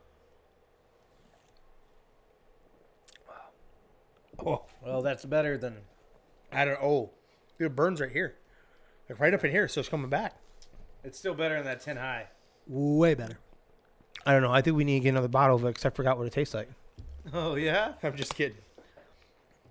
Oh, 4.38 4.62
Well, 4.84 5.02
that's 5.02 5.24
better 5.24 5.56
than. 5.56 5.78
I 6.52 6.64
don't. 6.64 6.78
Oh, 6.80 7.10
dude, 7.58 7.72
it 7.72 7.76
burns 7.76 8.00
right 8.00 8.12
here, 8.12 8.34
like 9.08 9.18
right 9.18 9.34
up 9.34 9.44
in 9.44 9.50
here. 9.50 9.66
So 9.66 9.80
it's 9.80 9.88
coming 9.88 10.10
back. 10.10 10.34
It's 11.02 11.18
still 11.18 11.34
better 11.34 11.56
than 11.56 11.64
that 11.64 11.80
ten 11.80 11.96
high. 11.96 12.26
Way 12.68 13.14
better. 13.14 13.38
I 14.26 14.32
don't 14.32 14.42
know. 14.42 14.52
I 14.52 14.60
think 14.60 14.76
we 14.76 14.84
need 14.84 14.98
to 14.98 15.04
get 15.04 15.08
another 15.10 15.28
bottle 15.28 15.56
of 15.56 15.64
it 15.64 15.68
because 15.68 15.84
I 15.84 15.90
forgot 15.90 16.18
what 16.18 16.26
it 16.26 16.32
tastes 16.32 16.54
like. 16.54 16.68
Oh 17.32 17.54
yeah. 17.54 17.92
I'm 18.02 18.16
just 18.16 18.34
kidding. 18.34 18.58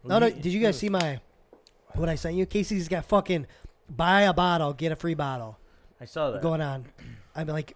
No, 0.03 0.19
no. 0.19 0.29
Did 0.29 0.45
you 0.45 0.61
guys 0.61 0.77
see 0.77 0.89
my 0.89 1.19
what 1.93 2.09
I 2.09 2.15
sent 2.15 2.35
you? 2.35 2.45
Casey's 2.45 2.87
got 2.87 3.05
fucking 3.05 3.47
buy 3.89 4.23
a 4.23 4.33
bottle, 4.33 4.73
get 4.73 4.91
a 4.91 4.95
free 4.95 5.13
bottle 5.13 5.57
I 5.99 6.05
saw 6.05 6.31
that. 6.31 6.41
going 6.41 6.61
on. 6.61 6.85
I'm 7.35 7.47
like, 7.47 7.75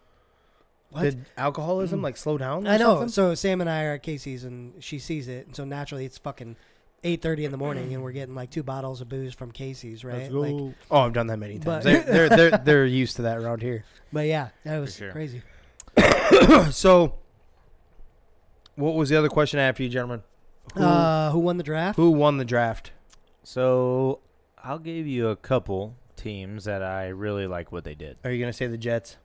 what? 0.91 1.03
Did 1.03 1.25
alcoholism 1.37 1.99
mm. 1.99 2.03
like 2.03 2.17
slow 2.17 2.37
down? 2.37 2.67
or 2.67 2.71
I 2.71 2.77
know. 2.77 2.93
something? 2.95 3.09
So 3.09 3.35
Sam 3.35 3.61
and 3.61 3.69
I 3.69 3.83
are 3.85 3.93
at 3.93 4.03
Casey's, 4.03 4.43
and 4.43 4.83
she 4.83 4.99
sees 4.99 5.27
it, 5.27 5.47
and 5.47 5.55
so 5.55 5.65
naturally 5.65 6.05
it's 6.05 6.17
fucking 6.17 6.55
eight 7.03 7.21
thirty 7.21 7.45
in 7.45 7.51
the 7.51 7.57
morning, 7.57 7.93
and 7.93 8.03
we're 8.03 8.11
getting 8.11 8.35
like 8.35 8.49
two 8.49 8.63
bottles 8.63 9.01
of 9.01 9.09
booze 9.09 9.33
from 9.33 9.51
Casey's, 9.51 10.03
right? 10.03 10.31
Like, 10.31 10.75
Oh, 10.91 10.99
I've 10.99 11.13
done 11.13 11.27
that 11.27 11.37
many 11.37 11.59
times. 11.59 11.65
But- 11.65 11.83
they're, 11.83 12.03
they're 12.03 12.29
they're 12.29 12.57
they're 12.57 12.85
used 12.85 13.17
to 13.17 13.23
that 13.23 13.37
around 13.37 13.61
here. 13.61 13.83
but 14.11 14.27
yeah, 14.27 14.49
that 14.65 14.79
was 14.79 14.95
sure. 14.95 15.11
crazy. 15.11 15.41
So, 16.71 17.15
what 18.75 18.95
was 18.95 19.09
the 19.09 19.17
other 19.17 19.29
question 19.29 19.59
I 19.59 19.65
had 19.65 19.75
for 19.75 19.83
you, 19.83 19.89
gentlemen? 19.89 20.23
Who, 20.75 20.83
Uh, 20.83 21.31
who 21.31 21.39
won 21.39 21.57
the 21.57 21.63
draft? 21.63 21.95
who 21.97 22.11
won 22.11 22.37
the 22.37 22.45
draft? 22.45 22.91
So 23.43 24.19
I'll 24.63 24.79
give 24.79 25.07
you 25.07 25.29
a 25.29 25.35
couple 25.35 25.95
teams 26.15 26.65
that 26.65 26.83
I 26.83 27.07
really 27.07 27.47
like 27.47 27.71
what 27.71 27.83
they 27.83 27.95
did. 27.95 28.17
Are 28.23 28.31
you 28.31 28.39
gonna 28.39 28.53
say 28.53 28.67
the 28.67 28.77
Jets? 28.77 29.17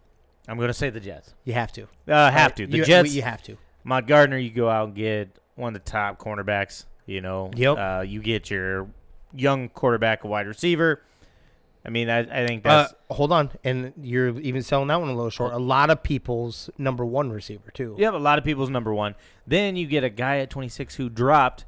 I'm 0.49 0.59
gonna 0.59 0.73
say 0.73 0.91
the 0.91 1.01
Jets. 1.01 1.35
You 1.45 1.53
have 1.55 1.73
to. 1.73 1.83
Uh, 2.09 2.31
have 2.31 2.55
to. 2.57 2.67
The 2.67 2.79
you, 2.79 2.85
Jets. 2.85 3.15
You 3.15 3.23
have 3.23 3.43
to. 3.43 3.57
Ahmad 3.85 4.07
Gardner, 4.07 4.39
you 4.39 4.51
go 4.51 4.69
out 4.71 4.87
and 4.89 4.95
get 4.95 5.37
one 5.57 5.75
of 5.77 5.85
the 5.85 5.91
top 5.91 6.19
cornerbacks. 6.19 6.85
You 7.07 7.21
know, 7.21 7.51
Yep. 7.55 7.77
Uh, 7.79 8.03
you 8.07 8.23
get 8.23 8.51
your 8.51 8.89
young 9.35 9.69
quarterback, 9.69 10.25
a 10.25 10.27
wide 10.29 10.47
receiver. 10.47 11.03
I 11.87 11.91
mean, 11.91 12.09
I, 12.09 12.21
I 12.21 12.47
think 12.47 12.65
Uh, 12.67 12.83
that's 12.83 12.95
hold 13.11 13.31
on, 13.33 13.51
and 13.63 13.93
you're 14.01 14.39
even 14.41 14.63
selling 14.63 14.89
that 14.89 15.01
one 15.01 15.11
a 15.11 15.15
little 15.15 15.29
short. 15.31 15.53
A 15.53 15.59
lot 15.59 15.91
of 15.91 16.03
people's 16.03 16.71
number 16.79 17.05
one 17.05 17.31
receiver 17.31 17.71
too. 17.73 17.95
you 17.99 18.05
have 18.07 18.15
a 18.15 18.19
lot 18.19 18.39
of 18.39 18.45
people's 18.45 18.71
number 18.71 18.93
one. 18.95 19.15
Then 19.47 19.77
you 19.77 19.87
get 19.87 20.03
a 20.05 20.09
guy 20.11 20.39
at 20.39 20.49
26 20.51 20.95
who 20.95 21.11
dropped, 21.11 21.67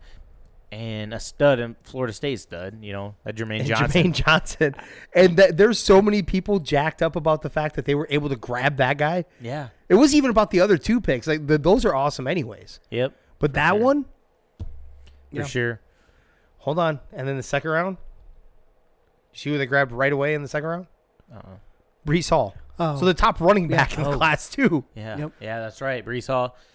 and 0.73 1.13
a 1.15 1.21
stud 1.21 1.59
in 1.61 1.77
Florida 1.83 2.13
State 2.15 2.41
stud. 2.41 2.79
You 2.83 2.93
know, 2.95 3.15
that 3.25 3.37
Jermaine 3.37 3.59
And 3.61 3.69
Johnson. 3.69 4.05
Jermaine 4.05 4.13
Johnson, 4.15 4.75
and 5.15 5.37
that 5.37 5.59
there's 5.59 5.79
so 5.79 6.01
many 6.01 6.23
people 6.23 6.61
jacked 6.61 7.03
up 7.03 7.15
about 7.15 7.43
the 7.43 7.51
fact 7.51 7.77
that 7.77 7.85
they 7.85 7.95
were 7.95 8.07
able 8.11 8.31
to 8.31 8.37
grab 8.37 8.79
that 8.79 8.97
guy. 8.97 9.27
Yeah. 9.41 9.69
It 9.91 9.95
was 9.97 10.15
even 10.15 10.31
about 10.31 10.51
the 10.51 10.61
other 10.61 10.79
two 10.79 11.01
picks. 11.01 11.27
Like 11.27 11.47
the, 11.47 11.59
those 11.59 11.85
are 11.85 11.95
awesome, 11.95 12.27
anyways. 12.27 12.81
Yep. 12.91 13.13
But 13.39 13.53
that 13.53 13.73
sure. 13.75 13.81
one, 13.85 14.05
For 14.59 14.67
Yeah. 15.31 15.45
sure. 15.45 15.81
hold 16.57 16.79
on, 16.79 17.01
and 17.13 17.29
then 17.29 17.37
the 17.37 17.43
second 17.43 17.71
round. 17.71 17.99
You 19.37 19.41
see 19.41 19.51
who 19.51 19.59
they 19.59 19.67
grabbed 19.67 19.93
right 19.93 20.13
away 20.13 20.33
in 20.33 20.41
the 20.41 20.49
second 20.49 20.69
round? 20.69 20.87
Uh-uh. 21.31 21.57
Breece 22.07 22.31
Hall. 22.31 22.55
Oh, 22.79 22.99
So 22.99 23.05
the 23.05 23.13
top 23.15 23.39
running 23.41 23.71
Yeah. 23.71 23.77
back 23.77 23.97
in 23.99 24.03
the 24.03 24.09
Oh. 24.11 24.17
class 24.17 24.49
too. 24.49 24.85
Yeah. 24.95 25.19
Yep. 25.19 25.33
Yeah, 25.41 25.61
that's 25.61 25.81
right. 25.83 26.05
Breece 26.05 26.29
Hall. 26.29 26.57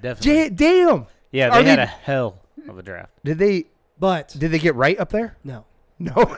Definitely. 0.00 0.20
J- 0.20 0.50
damn. 0.50 1.06
yeah, 1.32 1.48
are 1.48 1.62
they 1.62 1.70
had 1.70 1.78
they- 1.78 1.82
a 1.82 1.86
hell 1.86 2.42
of 2.68 2.78
a 2.78 2.82
draft. 2.82 3.10
Did 3.24 3.38
they? 3.38 3.64
but 3.98 4.34
Did 4.38 4.50
they 4.52 4.58
get 4.58 4.74
right 4.74 4.98
up 5.00 5.10
there? 5.10 5.36
no, 5.42 5.64
No. 5.98 6.36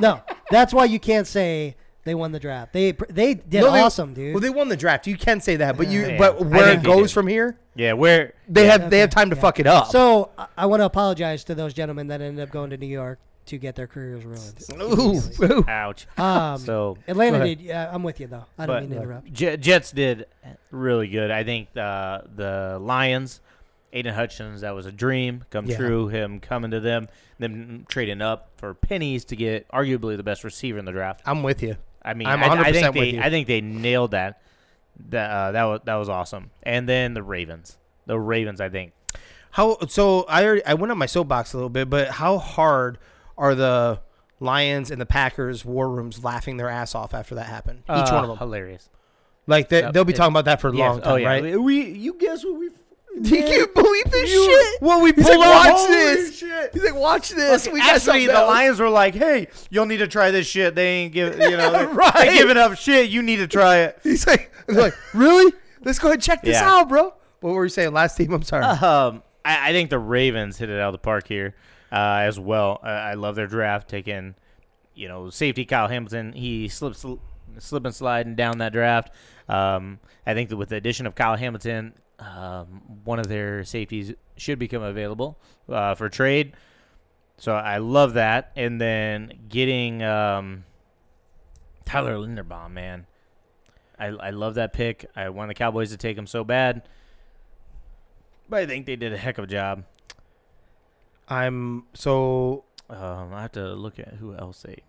no. 0.00 0.20
That's 0.50 0.72
why 0.72 0.86
you 0.86 0.98
can't 0.98 1.26
say 1.26 1.76
they 2.04 2.14
won 2.14 2.32
the 2.32 2.40
draft. 2.40 2.72
They 2.72 2.92
they 3.10 3.34
did 3.34 3.60
No, 3.60 3.70
they- 3.72 3.80
awesome, 3.82 4.14
dude. 4.14 4.34
well, 4.34 4.40
they 4.40 4.50
won 4.50 4.68
the 4.68 4.76
draft. 4.76 5.06
You 5.06 5.16
can 5.16 5.40
say 5.40 5.56
that, 5.56 5.76
but 5.76 5.88
you. 5.88 6.06
Yeah. 6.06 6.18
But 6.18 6.44
where 6.46 6.70
it 6.72 6.82
goes 6.82 7.12
from 7.12 7.26
here, 7.26 7.58
Yeah, 7.74 7.92
where 7.92 8.32
they 8.48 8.64
yeah. 8.66 8.72
have 8.78 8.90
they 8.90 8.98
have 9.00 9.10
time 9.10 9.30
to 9.30 9.36
Yeah. 9.36 9.42
fuck 9.42 9.60
it 9.60 9.66
up. 9.66 9.88
so 9.88 10.30
I, 10.38 10.46
I 10.58 10.66
want 10.66 10.80
to 10.80 10.86
apologize 10.86 11.44
to 11.44 11.54
those 11.54 11.74
gentlemen 11.74 12.06
that 12.08 12.20
ended 12.20 12.42
up 12.42 12.50
going 12.52 12.70
to 12.70 12.76
New 12.76 12.86
York 12.86 13.18
to 13.46 13.58
get 13.58 13.74
their 13.76 13.86
careers 13.86 14.24
ruined. 14.24 14.64
Ooh, 14.80 15.20
ooh. 15.44 15.64
ouch. 15.68 16.06
Um, 16.18 16.58
So 16.58 16.98
Atlanta 17.08 17.44
did. 17.44 17.60
Yeah, 17.60 17.90
I'm 17.92 18.02
with 18.02 18.20
you 18.20 18.26
though. 18.26 18.44
I 18.58 18.66
don't 18.66 18.80
mean 18.82 18.90
to 18.90 18.96
interrupt. 19.02 19.32
J- 19.32 19.56
Jets 19.56 19.90
did 19.92 20.26
really 20.70 21.08
good. 21.08 21.30
I 21.30 21.44
think 21.44 21.68
uh, 21.76 22.22
the 22.34 22.78
Lions, 22.80 23.40
Aidan 23.92 24.14
Hutchinson, 24.14 24.60
that 24.60 24.74
was 24.74 24.86
a 24.86 24.92
dream 24.92 25.44
come 25.50 25.66
Yeah. 25.66 25.76
true. 25.76 26.08
Him 26.08 26.40
coming 26.40 26.70
to 26.72 26.80
them, 26.80 27.08
them 27.38 27.86
trading 27.88 28.20
up 28.22 28.50
for 28.56 28.74
pennies 28.74 29.24
to 29.26 29.36
get 29.36 29.68
arguably 29.68 30.16
the 30.16 30.22
best 30.22 30.44
receiver 30.44 30.78
in 30.78 30.84
the 30.84 30.92
draft. 30.92 31.22
I'm 31.24 31.42
with 31.42 31.62
you. 31.62 31.76
I 32.02 32.14
mean, 32.14 32.28
I'm 32.28 32.42
I, 32.42 32.46
I 32.46 32.70
100% 32.70 32.72
think 32.72 32.84
with 32.86 32.94
they, 32.94 33.10
you. 33.10 33.20
I 33.20 33.30
think 33.30 33.46
they 33.48 33.60
nailed 33.60 34.12
that. 34.12 34.40
That 35.10 35.30
uh, 35.30 35.52
that 35.52 35.64
was 35.64 35.80
that 35.84 35.94
was 35.96 36.08
awesome. 36.08 36.50
And 36.62 36.88
then 36.88 37.14
the 37.14 37.22
Ravens, 37.22 37.76
the 38.06 38.18
Ravens, 38.18 38.60
I 38.60 38.68
think. 38.70 38.92
How 39.50 39.76
so? 39.88 40.22
I 40.28 40.44
already, 40.44 40.64
I 40.64 40.74
went 40.74 40.90
on 40.90 40.98
my 40.98 41.06
soapbox 41.06 41.52
a 41.52 41.56
little 41.56 41.68
bit, 41.70 41.88
but 41.90 42.08
how 42.08 42.38
hard 42.38 42.98
are 43.38 43.54
the 43.54 44.00
Lions 44.40 44.90
and 44.90 45.00
the 45.00 45.06
Packers 45.06 45.64
war 45.64 45.88
rooms 45.90 46.22
laughing 46.22 46.56
their 46.56 46.68
ass 46.68 46.94
off 46.94 47.14
after 47.14 47.34
that 47.36 47.46
happened? 47.46 47.80
Each 47.84 47.90
Uh, 47.90 48.12
one 48.12 48.24
of 48.24 48.28
them. 48.30 48.38
hilarious. 48.38 48.88
Like 49.46 49.68
they, 49.68 49.80
Yep. 49.80 49.92
they'll 49.92 50.04
be 50.04 50.12
It- 50.12 50.16
talking 50.16 50.32
about 50.32 50.44
that 50.46 50.60
for 50.60 50.68
a 50.68 50.76
Yes. 50.76 50.90
long 50.90 51.00
time, 51.02 51.12
oh 51.12 51.16
yeah, 51.16 51.28
right? 51.28 51.60
we 51.60 51.82
you 51.82 52.14
guess 52.14 52.44
what 52.44 52.58
we. 52.58 52.70
Do 53.22 53.30
you 53.34 53.66
believe 53.68 54.04
this 54.10 54.30
You- 54.30 54.44
shit? 54.44 54.82
What 54.82 55.00
we 55.02 55.12
He's 55.12 55.24
pulled 55.26 55.38
like, 55.38 55.48
watch 55.72 55.80
Holy 55.80 55.92
this. 55.96 56.38
shit. 56.38 56.70
He's 56.74 56.84
like, 56.84 56.94
watch 56.96 57.30
this. 57.30 57.66
we 57.66 57.78
got 57.78 57.86
Actually, 57.94 58.00
something 58.00 58.26
the 58.26 58.32
else. 58.34 58.48
Lions 58.50 58.78
were 58.80 58.90
like, 58.90 59.14
"Hey, 59.14 59.48
you'll 59.70 59.86
need 59.86 59.98
to 59.98 60.06
try 60.08 60.30
this 60.30 60.46
shit." 60.46 60.74
They 60.74 60.86
ain't 60.86 61.14
give, 61.14 61.38
you 61.38 61.56
know, 61.56 61.70
they, 61.78 61.86
Right. 61.86 62.12
they 62.14 62.36
giving 62.36 62.58
up 62.58 62.76
shit. 62.76 63.08
You 63.08 63.22
need 63.22 63.36
to 63.36 63.46
try 63.46 63.78
it. 63.78 63.98
He's 64.02 64.26
like, 64.26 64.52
like, 64.68 64.94
really? 65.14 65.50
Let's 65.82 65.98
go 65.98 66.08
ahead 66.08 66.16
and 66.16 66.22
check 66.22 66.42
this 66.42 66.56
Yeah. 66.56 66.68
out, 66.70 66.88
bro. 66.90 67.14
What 67.40 67.54
were 67.54 67.64
you 67.64 67.68
saying? 67.70 67.92
Last 67.94 68.16
team. 68.16 68.32
I'm 68.34 68.42
sorry. 68.42 68.64
Um, 68.64 69.22
I, 69.44 69.70
I 69.70 69.72
think 69.72 69.88
the 69.88 69.98
Ravens 69.98 70.58
hit 70.58 70.68
it 70.68 70.78
out 70.80 70.88
of 70.88 70.92
the 70.92 70.98
park 70.98 71.26
here 71.28 71.54
uh, 71.96 72.18
as 72.20 72.38
well. 72.38 72.80
Uh, 72.84 72.88
I 72.88 73.14
love 73.14 73.36
their 73.36 73.46
draft 73.46 73.88
taking, 73.88 74.34
you 74.94 75.08
know, 75.08 75.30
safety 75.30 75.64
Kyle 75.64 75.88
Hamilton. 75.88 76.34
He 76.34 76.68
slips, 76.68 77.06
slip 77.58 77.84
and 77.86 77.94
sliding 77.94 78.34
down 78.34 78.58
that 78.58 78.74
draft. 78.74 79.14
Um, 79.48 79.98
I 80.26 80.34
think 80.34 80.50
that 80.50 80.58
with 80.58 80.68
the 80.68 80.76
addition 80.76 81.06
of 81.06 81.14
Kyle 81.14 81.36
Hamilton, 81.36 81.94
um, 82.18 82.82
one 83.04 83.18
of 83.18 83.28
their 83.28 83.64
safeties 83.64 84.12
should 84.36 84.58
become 84.58 84.82
available 84.82 85.38
uh, 85.70 85.94
for 85.94 86.10
trade. 86.10 86.52
so 87.38 87.54
I 87.54 87.78
love 87.78 88.14
that. 88.14 88.52
And 88.56 88.78
then 88.78 89.32
getting 89.48 90.02
um, 90.02 90.64
Tyler 91.86 92.16
Linderbaum, 92.16 92.72
man. 92.72 93.06
I, 93.98 94.08
I 94.08 94.30
love 94.30 94.56
that 94.56 94.74
pick. 94.74 95.06
I 95.16 95.30
want 95.30 95.48
the 95.48 95.54
Cowboys 95.54 95.92
to 95.92 95.96
take 95.96 96.18
him 96.18 96.26
so 96.26 96.44
bad. 96.44 96.86
But 98.50 98.60
I 98.60 98.66
think 98.66 98.84
they 98.84 98.96
did 98.96 99.14
a 99.14 99.16
heck 99.16 99.38
of 99.38 99.44
a 99.44 99.46
job. 99.46 99.84
I'm 101.28 101.84
so 101.94 102.64
Um, 102.88 103.32
I 103.34 103.42
have 103.42 103.52
to 103.52 103.74
look 103.74 103.98
at 103.98 104.14
who 104.14 104.34
else 104.34 104.62
they. 104.62 104.82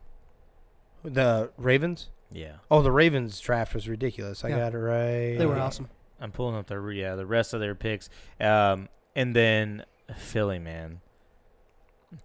the 1.04 1.52
Ravens. 1.58 2.10
Yeah, 2.32 2.58
Oh, 2.70 2.82
the 2.82 2.92
Ravens 2.92 3.40
draft 3.40 3.74
was 3.74 3.88
ridiculous. 3.88 4.44
I 4.44 4.50
Yeah. 4.50 4.58
got 4.58 4.74
it 4.74 4.78
right. 4.80 5.38
They 5.38 5.46
were 5.46 5.58
awesome. 5.60 5.90
I'm 6.20 6.32
pulling 6.32 6.56
up 6.56 6.68
the 6.68 6.80
yeah 6.90 7.16
the 7.16 7.26
rest 7.26 7.54
of 7.54 7.60
their 7.60 7.76
picks. 7.76 8.10
Um, 8.40 8.90
and 9.16 9.36
then 9.36 9.86
Philly, 10.16 10.60
man. 10.60 11.02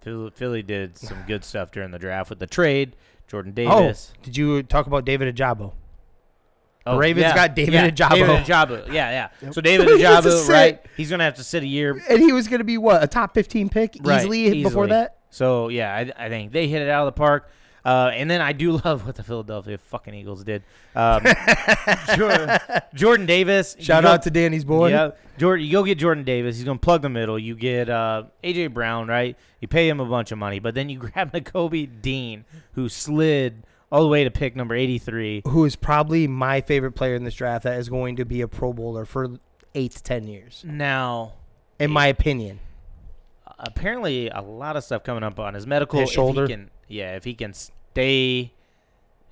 Philly, 0.01 0.31
Philly 0.35 0.63
did 0.63 0.97
some 0.97 1.23
good 1.27 1.45
stuff 1.45 1.71
during 1.71 1.91
the 1.91 1.99
draft 1.99 2.31
with 2.31 2.39
the 2.39 2.47
trade. 2.47 2.97
Jordan 3.29 3.53
Davis. 3.53 4.13
Did 4.23 4.37
you 4.37 4.63
talk 4.63 4.87
about 4.87 5.05
David 5.05 5.35
Ojabo? 5.35 5.73
Oh, 6.85 6.97
Ravens 6.99 7.23
yeah, 7.23 7.35
got 7.35 7.55
David 7.55 7.75
yeah, 7.75 7.91
Ojabo. 7.91 8.11
David 8.15 8.29
Ojabo. 8.45 8.87
Yeah, 8.89 8.93
yeah. 8.93 9.29
Yep. 9.43 9.55
So 9.55 9.61
David 9.61 9.89
He 9.97 10.03
has 10.03 10.25
Ojabo, 10.25 10.47
sit. 10.47 10.53
right? 10.53 10.87
He's 10.97 11.11
gonna 11.11 11.25
have 11.25 11.35
to 11.37 11.45
sit 11.45 11.63
a 11.63 11.67
year. 11.67 12.03
And 12.09 12.19
he 12.21 12.33
was 12.33 12.49
going 12.49 12.59
to 12.61 12.65
be 12.65 12.79
what 12.79 13.03
a 13.03 13.07
top 13.07 13.35
fifteen 13.35 13.69
pick 13.69 13.97
Right, 14.01 14.21
easily, 14.21 14.63
before 14.63 14.89
that. 14.89 15.17
So 15.31 15.69
yeah, 15.69 15.95
I, 15.95 16.27
I 16.27 16.29
think 16.29 16.53
they 16.53 16.69
hit 16.69 16.83
it 16.83 16.89
out 16.89 17.07
of 17.07 17.15
the 17.15 17.19
park. 17.19 17.49
Uh, 17.85 18.13
and 18.15 18.31
then 18.31 18.41
I 18.41 18.53
do 18.53 18.73
love 18.85 19.05
what 19.07 19.17
the 19.17 19.23
Philadelphia 19.25 19.77
fucking 19.77 20.15
Eagles 20.15 20.45
did. 20.45 20.63
Um, 20.95 21.25
Jordan, 22.17 22.59
Jordan 22.95 23.27
Davis. 23.27 23.77
Shout 23.79 24.03
you 24.03 24.09
go- 24.09 24.13
out 24.15 24.23
to 24.23 24.31
Danny's 24.31 24.65
boy. 24.65 24.91
Yeah, 24.91 25.11
Jordan. 25.39 25.67
You 25.67 25.73
go 25.73 25.83
get 25.85 25.99
Jordan 25.99 26.25
Davis. 26.25 26.57
He's 26.57 26.65
gonna 26.65 26.79
plug 26.79 27.03
the 27.03 27.09
middle. 27.09 27.39
You 27.39 27.55
get 27.57 27.89
uh, 27.89 28.25
AJ 28.45 28.73
Brown, 28.75 29.09
right? 29.09 29.37
You 29.61 29.69
pay 29.69 29.89
him 29.89 30.01
a 30.01 30.05
bunch 30.05 30.33
of 30.33 30.39
money, 30.39 30.59
but 30.59 30.75
then 30.75 30.89
you 30.89 30.99
grab 30.99 31.33
Nakobe 31.33 32.01
Dean, 32.03 32.45
who 32.73 32.89
slid 32.89 33.65
all 33.93 34.03
the 34.03 34.09
way 34.09 34.25
to 34.25 34.31
pick 34.31 34.57
number 34.57 34.75
eighty-three. 34.75 35.43
Who 35.47 35.65
is 35.65 35.77
probably 35.77 36.27
my 36.27 36.61
favorite 36.63 36.93
player 36.93 37.15
in 37.15 37.23
this 37.23 37.35
draft 37.35 37.63
that 37.65 37.79
is 37.79 37.89
going 37.89 38.17
to 38.17 38.25
be 38.25 38.41
a 38.41 38.49
Pro 38.49 38.73
Bowler 38.73 39.05
for 39.05 39.29
eight 39.75 39.93
to 39.93 40.03
ten 40.03 40.27
years, 40.27 40.65
Now, 40.67 41.35
in 41.79 41.91
my 41.93 42.07
opinion. 42.09 42.59
apparently, 43.59 44.29
a 44.29 44.41
lot 44.41 44.77
of 44.77 44.85
stuff 44.85 45.05
coming 45.05 45.23
up 45.23 45.39
on 45.39 45.55
his 45.55 45.67
medical. 45.67 46.01
His 46.01 46.09
if 46.09 46.13
he 46.13 46.15
shoulder? 46.15 46.47
can- 46.49 46.71
yeah, 46.89 47.15
if 47.17 47.25
he 47.25 47.35
can 47.35 47.53
stay 47.55 48.53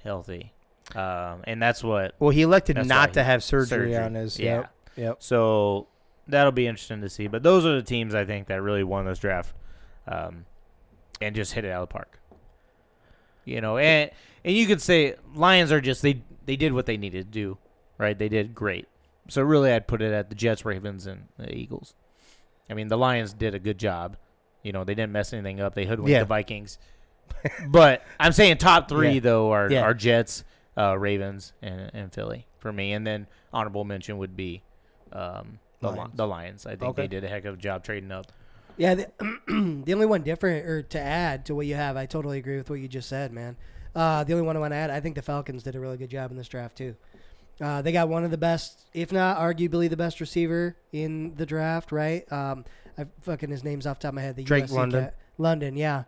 healthy, 0.02 0.52
um, 0.94 1.42
and 1.44 1.60
that's 1.62 1.82
what 1.84 2.14
Well, 2.18 2.30
he 2.30 2.42
elected 2.42 2.76
not 2.86 3.12
to 3.14 3.22
have 3.24 3.42
surgery, 3.44 3.92
surgery. 3.92 3.96
on 3.96 4.14
his. 4.14 4.38
Yeah. 4.38 4.56
Yep. 4.56 4.70
Yep. 4.96 5.16
So 5.22 5.86
that'll 6.26 6.52
be 6.52 6.66
interesting 6.66 7.00
to 7.02 7.08
see. 7.08 7.26
But 7.26 7.42
those 7.42 7.66
are 7.66 7.74
the 7.74 7.82
teams 7.82 8.14
I 8.14 8.24
think 8.24 8.46
that 8.48 8.62
really 8.62 8.84
won 8.84 9.04
this 9.06 9.18
draft, 9.18 9.54
um, 10.06 10.46
and 11.20 11.34
just 11.34 11.52
hit 11.52 11.64
it 11.64 11.70
out 11.70 11.82
of 11.82 11.88
the 11.88 11.92
park. 11.92 12.19
You 13.50 13.60
know, 13.60 13.76
and 13.78 14.10
and 14.44 14.54
you 14.56 14.66
could 14.66 14.80
say 14.80 15.16
Lions 15.34 15.72
are 15.72 15.80
just 15.80 16.02
they 16.02 16.22
they 16.46 16.56
did 16.56 16.72
what 16.72 16.86
they 16.86 16.96
needed 16.96 17.26
to 17.26 17.30
do, 17.30 17.58
right? 17.98 18.18
They 18.18 18.28
did 18.28 18.54
great. 18.54 18.86
So 19.28 19.42
really, 19.42 19.72
I'd 19.72 19.86
put 19.86 20.02
it 20.02 20.12
at 20.12 20.28
the 20.28 20.34
Jets, 20.34 20.64
Ravens, 20.64 21.06
and 21.06 21.28
the 21.38 21.54
Eagles. 21.54 21.94
I 22.68 22.74
mean, 22.74 22.88
the 22.88 22.96
Lions 22.98 23.32
did 23.32 23.54
a 23.54 23.58
good 23.58 23.78
job. 23.78 24.16
You 24.62 24.72
know, 24.72 24.84
they 24.84 24.94
didn't 24.94 25.12
mess 25.12 25.32
anything 25.32 25.60
up. 25.60 25.74
They 25.74 25.84
hoodwinked 25.86 26.10
Yeah. 26.10 26.20
the 26.20 26.24
Vikings. 26.26 26.78
but 27.68 28.02
I'm 28.18 28.32
saying 28.32 28.58
top 28.58 28.88
three 28.88 29.14
Yeah. 29.14 29.20
though 29.20 29.50
are 29.52 29.70
Yeah. 29.70 29.82
are 29.82 29.94
Jets, 29.94 30.44
uh, 30.76 30.96
Ravens, 30.98 31.52
and 31.62 31.90
and 31.94 32.12
Philly 32.12 32.46
for 32.58 32.72
me. 32.72 32.92
And 32.92 33.06
then 33.06 33.26
honorable 33.52 33.84
mention 33.84 34.18
would 34.18 34.36
be 34.36 34.62
um, 35.12 35.58
the 35.80 35.88
Lions. 35.88 35.98
Lions. 35.98 36.16
the 36.16 36.26
Lions. 36.26 36.66
I 36.66 36.70
think 36.76 36.90
Okay. 36.90 37.02
they 37.02 37.08
did 37.08 37.24
a 37.24 37.28
heck 37.28 37.44
of 37.44 37.54
a 37.54 37.58
job 37.58 37.82
trading 37.84 38.12
up. 38.12 38.26
Yeah, 38.80 38.94
the, 38.94 39.10
the 39.84 39.92
only 39.92 40.06
one 40.06 40.22
different 40.22 40.66
or 40.66 40.80
to 40.80 40.98
add 40.98 41.44
to 41.46 41.54
what 41.54 41.66
you 41.66 41.74
have, 41.74 41.98
I 41.98 42.06
totally 42.06 42.38
agree 42.38 42.56
with 42.56 42.70
what 42.70 42.80
you 42.80 42.88
just 42.88 43.10
said, 43.10 43.30
man. 43.30 43.58
Uh, 43.94 44.24
the 44.24 44.32
only 44.32 44.46
one 44.46 44.56
I 44.56 44.60
want 44.60 44.72
to 44.72 44.76
add, 44.76 44.88
I 44.88 45.00
think 45.00 45.16
the 45.16 45.22
Falcons 45.22 45.62
did 45.62 45.76
a 45.76 45.80
really 45.80 45.98
good 45.98 46.08
job 46.08 46.30
in 46.30 46.38
this 46.38 46.48
draft 46.48 46.78
too. 46.78 46.96
Uh, 47.60 47.82
they 47.82 47.92
got 47.92 48.08
one 48.08 48.24
of 48.24 48.30
the 48.30 48.38
best, 48.38 48.86
if 48.94 49.12
not 49.12 49.36
arguably 49.36 49.90
the 49.90 49.98
best 49.98 50.18
receiver 50.18 50.76
in 50.92 51.34
the 51.34 51.44
draft, 51.44 51.92
right? 51.92 52.30
Um, 52.32 52.64
I 52.96 53.04
fucking 53.20 53.50
his 53.50 53.62
name's 53.62 53.86
off 53.86 53.98
the 53.98 54.04
top 54.04 54.12
of 54.12 54.14
my 54.14 54.22
head. 54.22 54.36
The 54.36 54.44
Drake 54.44 54.64
USC 54.64 54.72
London. 54.72 55.04
cat. 55.04 55.14
London, 55.36 55.76
yeah. 55.76 56.04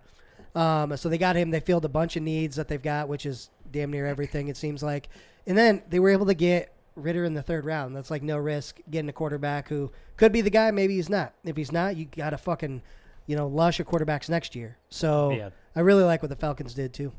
Um, 0.54 0.96
so 0.96 1.10
they 1.10 1.18
got 1.18 1.36
him. 1.36 1.50
They 1.50 1.60
filled 1.60 1.84
a 1.84 1.90
bunch 1.90 2.16
of 2.16 2.22
needs 2.22 2.56
that 2.56 2.68
they've 2.68 2.80
got, 2.80 3.06
which 3.06 3.26
is 3.26 3.50
damn 3.70 3.90
near 3.90 4.06
everything 4.06 4.48
it 4.48 4.56
seems 4.56 4.82
like. 4.82 5.10
And 5.46 5.58
then 5.58 5.82
they 5.90 6.00
were 6.00 6.08
able 6.08 6.24
to 6.24 6.34
get 6.34 6.72
Ridder 6.94 7.24
in 7.24 7.34
the 7.34 7.42
third 7.42 7.64
round. 7.64 7.96
That's 7.96 8.10
like 8.10 8.22
no 8.22 8.36
risk 8.36 8.80
getting 8.90 9.08
a 9.08 9.12
quarterback 9.12 9.68
who 9.68 9.90
could 10.16 10.32
be 10.32 10.40
the 10.40 10.50
guy. 10.50 10.70
Maybe 10.70 10.96
he's 10.96 11.08
not. 11.10 11.34
If 11.44 11.56
he's 11.56 11.72
not, 11.72 11.96
you 11.96 12.04
got 12.06 12.30
to 12.30 12.38
fucking, 12.38 12.82
you 13.26 13.36
know, 13.36 13.46
lush 13.46 13.80
of 13.80 13.86
quarterbacks 13.86 14.28
next 14.28 14.54
year. 14.54 14.76
So 14.90 15.30
Yeah, 15.30 15.50
I 15.74 15.80
really 15.80 16.04
like 16.04 16.22
what 16.22 16.28
the 16.28 16.36
Falcons 16.36 16.74
did 16.74 16.92
too. 16.92 17.12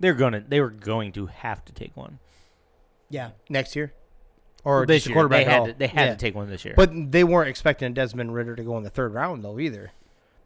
they're 0.00 0.14
gonna 0.14 0.42
they 0.46 0.60
were 0.60 0.70
going 0.70 1.12
to 1.12 1.26
have 1.26 1.64
to 1.64 1.72
take 1.72 1.96
one 1.96 2.18
Yeah. 3.10 3.30
Next 3.48 3.74
year, 3.76 3.92
or 4.64 4.86
this 4.86 4.98
just 5.02 5.06
year. 5.08 5.14
quarterback. 5.14 5.44
They 5.46 5.50
had 5.50 5.60
all? 5.60 5.66
to, 5.66 5.72
they 5.74 5.86
had 5.88 6.04
Yeah. 6.06 6.10
to 6.14 6.16
take 6.18 6.34
one 6.34 6.48
this 6.48 6.64
year. 6.64 6.74
But 6.76 6.90
they 7.12 7.24
weren't 7.24 7.48
expecting 7.48 7.92
Desmond 7.94 8.34
Ridder 8.34 8.56
to 8.56 8.62
go 8.62 8.76
in 8.78 8.84
the 8.84 8.90
third 8.90 9.12
round 9.14 9.44
though 9.44 9.58
either. 9.58 9.90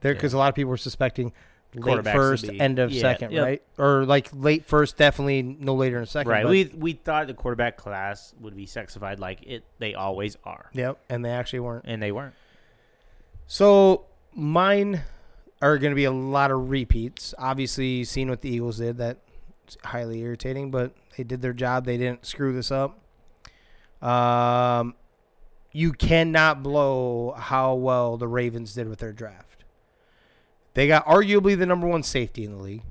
There, 0.00 0.12
because 0.14 0.32
a 0.34 0.38
lot 0.38 0.48
of 0.50 0.54
people 0.54 0.70
were 0.70 0.76
suspecting 0.76 1.32
late 1.76 2.04
first, 2.04 2.48
be- 2.48 2.60
end 2.60 2.78
of 2.78 2.90
yeah, 2.90 3.00
second, 3.00 3.32
yep. 3.32 3.44
right? 3.44 3.62
Or 3.78 4.04
like 4.04 4.28
late 4.32 4.66
first, 4.66 4.96
definitely 4.96 5.42
no 5.42 5.74
later 5.74 5.96
than 5.96 6.06
second. 6.06 6.30
right, 6.30 6.42
but- 6.44 6.50
we 6.50 6.64
we 6.76 6.92
thought 6.94 7.26
the 7.26 7.34
quarterback 7.34 7.76
class 7.76 8.34
would 8.40 8.56
be 8.56 8.66
sexified 8.66 9.18
like 9.18 9.42
it 9.42 9.64
they 9.78 9.94
always 9.94 10.36
are, 10.44 10.70
Yep, 10.72 10.98
and 11.08 11.24
they 11.24 11.30
actually 11.30 11.60
weren't. 11.60 11.84
and 11.86 12.02
they 12.02 12.12
weren't. 12.12 12.34
So 13.46 14.06
mine 14.34 15.02
are 15.62 15.78
going 15.78 15.92
to 15.92 15.96
be 15.96 16.04
a 16.04 16.10
lot 16.12 16.50
of 16.50 16.70
repeats. 16.70 17.34
Obviously, 17.38 18.04
seen 18.04 18.28
what 18.28 18.40
the 18.42 18.50
Eagles 18.50 18.78
did. 18.78 18.98
That's 18.98 19.18
highly 19.84 20.20
irritating, 20.20 20.70
but 20.70 20.92
they 21.16 21.24
did 21.24 21.42
their 21.42 21.52
job. 21.52 21.84
They 21.84 21.96
didn't 21.96 22.26
screw 22.26 22.52
this 22.52 22.70
up. 22.70 22.98
Um, 24.02 24.94
you 25.72 25.92
cannot 25.92 26.62
blow 26.62 27.34
how 27.36 27.74
well 27.74 28.16
the 28.16 28.28
Ravens 28.28 28.74
did 28.74 28.88
with 28.88 28.98
their 28.98 29.12
draft. 29.12 29.55
They 30.76 30.86
got 30.86 31.06
arguably 31.06 31.56
the 31.56 31.64
number 31.64 31.86
one 31.86 32.02
safety 32.02 32.44
in 32.44 32.52
the 32.54 32.62
league. 32.62 32.82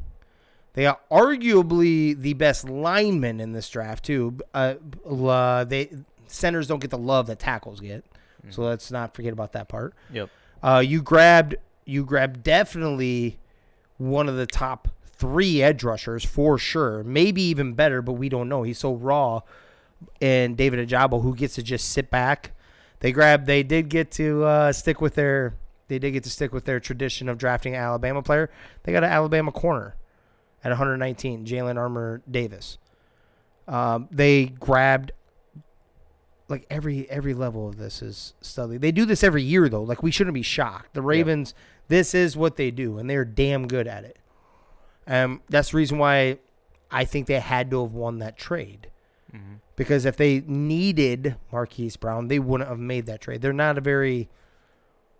They 0.74 0.82
got 0.82 1.08
arguably 1.10 2.20
the 2.20 2.34
best 2.34 2.68
lineman 2.68 3.40
in 3.40 3.52
this 3.52 3.70
draft 3.70 4.04
too. 4.04 4.40
Uh, 4.56 4.74
uh, 5.08 5.66
they 5.66 5.92
centers 6.26 6.68
don't 6.68 6.80
get 6.80 6.90
the 6.90 6.98
love 6.98 7.28
that 7.28 7.38
tackles 7.38 7.80
get, 7.80 8.04
so 8.50 8.64
let's 8.64 8.90
not 8.90 9.14
forget 9.14 9.34
about 9.34 9.52
that 9.52 9.70
part. 9.70 9.94
Yep. 10.12 10.32
Uh, 10.64 10.84
you 10.84 11.04
grabbed 11.04 11.58
you 11.86 12.04
grabbed 12.04 12.42
definitely 12.42 13.38
one 14.00 14.28
of 14.28 14.36
the 14.36 14.48
top 14.48 14.88
three 15.06 15.62
edge 15.62 15.84
rushers 15.84 16.26
for 16.26 16.58
sure. 16.58 17.04
Maybe 17.04 17.44
even 17.44 17.74
better, 17.74 18.02
but 18.02 18.14
we 18.14 18.30
don't 18.30 18.50
know. 18.50 18.64
He's 18.64 18.80
so 18.80 18.96
raw. 18.96 19.42
And 20.20 20.58
David 20.58 20.90
Ojabo, 20.90 21.22
who 21.22 21.36
gets 21.36 21.54
to 21.54 21.62
just 21.62 21.90
sit 21.90 22.10
back. 22.10 22.54
They 23.02 23.12
grabbed. 23.12 23.46
They 23.46 23.62
did 23.62 23.90
get 23.90 24.10
to 24.14 24.44
uh, 24.44 24.74
stick 24.74 25.02
with 25.02 25.14
their. 25.14 25.54
They 25.88 26.00
did 26.00 26.12
get 26.12 26.24
to 26.24 26.30
stick 26.30 26.52
with 26.54 26.66
their 26.66 26.80
tradition 26.80 27.30
of 27.30 27.38
drafting 27.38 27.76
an 27.76 27.82
Alabama 27.82 28.22
player. 28.24 28.50
They 28.84 28.92
got 28.92 29.04
an 29.04 29.12
Alabama 29.12 29.52
corner 29.52 29.96
at 30.64 30.70
119, 30.70 31.46
Jalen 31.46 31.78
Armour 31.78 32.22
Davis. 32.30 32.78
Um, 33.68 34.08
they 34.12 34.48
grabbed 34.48 35.12
like 36.48 36.66
every 36.70 37.10
every 37.10 37.34
level 37.34 37.68
of 37.68 37.78
this 37.78 38.02
is 38.02 38.34
studly. 38.42 38.80
They 38.80 38.92
do 38.92 39.06
this 39.06 39.24
every 39.24 39.42
year 39.44 39.68
though. 39.70 39.82
Like 39.84 40.04
we 40.04 40.12
shouldn't 40.12 40.34
be 40.36 40.42
shocked. 40.44 40.94
The 40.94 41.02
Ravens, 41.02 41.54
this 41.88 42.14
is 42.14 42.38
what 42.38 42.56
they 42.56 42.72
do, 42.72 42.98
and 42.98 43.10
they're 43.10 43.26
damn 43.26 43.68
good 43.68 43.88
at 43.88 44.04
it. 44.04 44.18
Um, 45.08 45.42
that's 45.50 45.72
the 45.72 45.78
reason 45.78 45.98
why 45.98 46.40
I 46.92 47.06
think 47.06 47.28
they 47.28 47.40
had 47.40 47.70
to 47.72 47.82
have 47.84 47.94
won 47.94 48.20
that 48.20 48.38
trade. 48.38 48.90
Mhm. 49.34 49.60
Because 49.76 50.06
if 50.06 50.18
they 50.18 50.42
needed 50.42 51.36
Marquise 51.52 51.98
Brown, 51.98 52.28
they 52.28 52.40
wouldn't 52.40 52.70
have 52.70 52.80
made 52.80 53.06
that 53.08 53.22
trade. 53.22 53.42
They're 53.42 53.52
not 53.54 53.78
a 53.78 53.82
very 53.82 54.30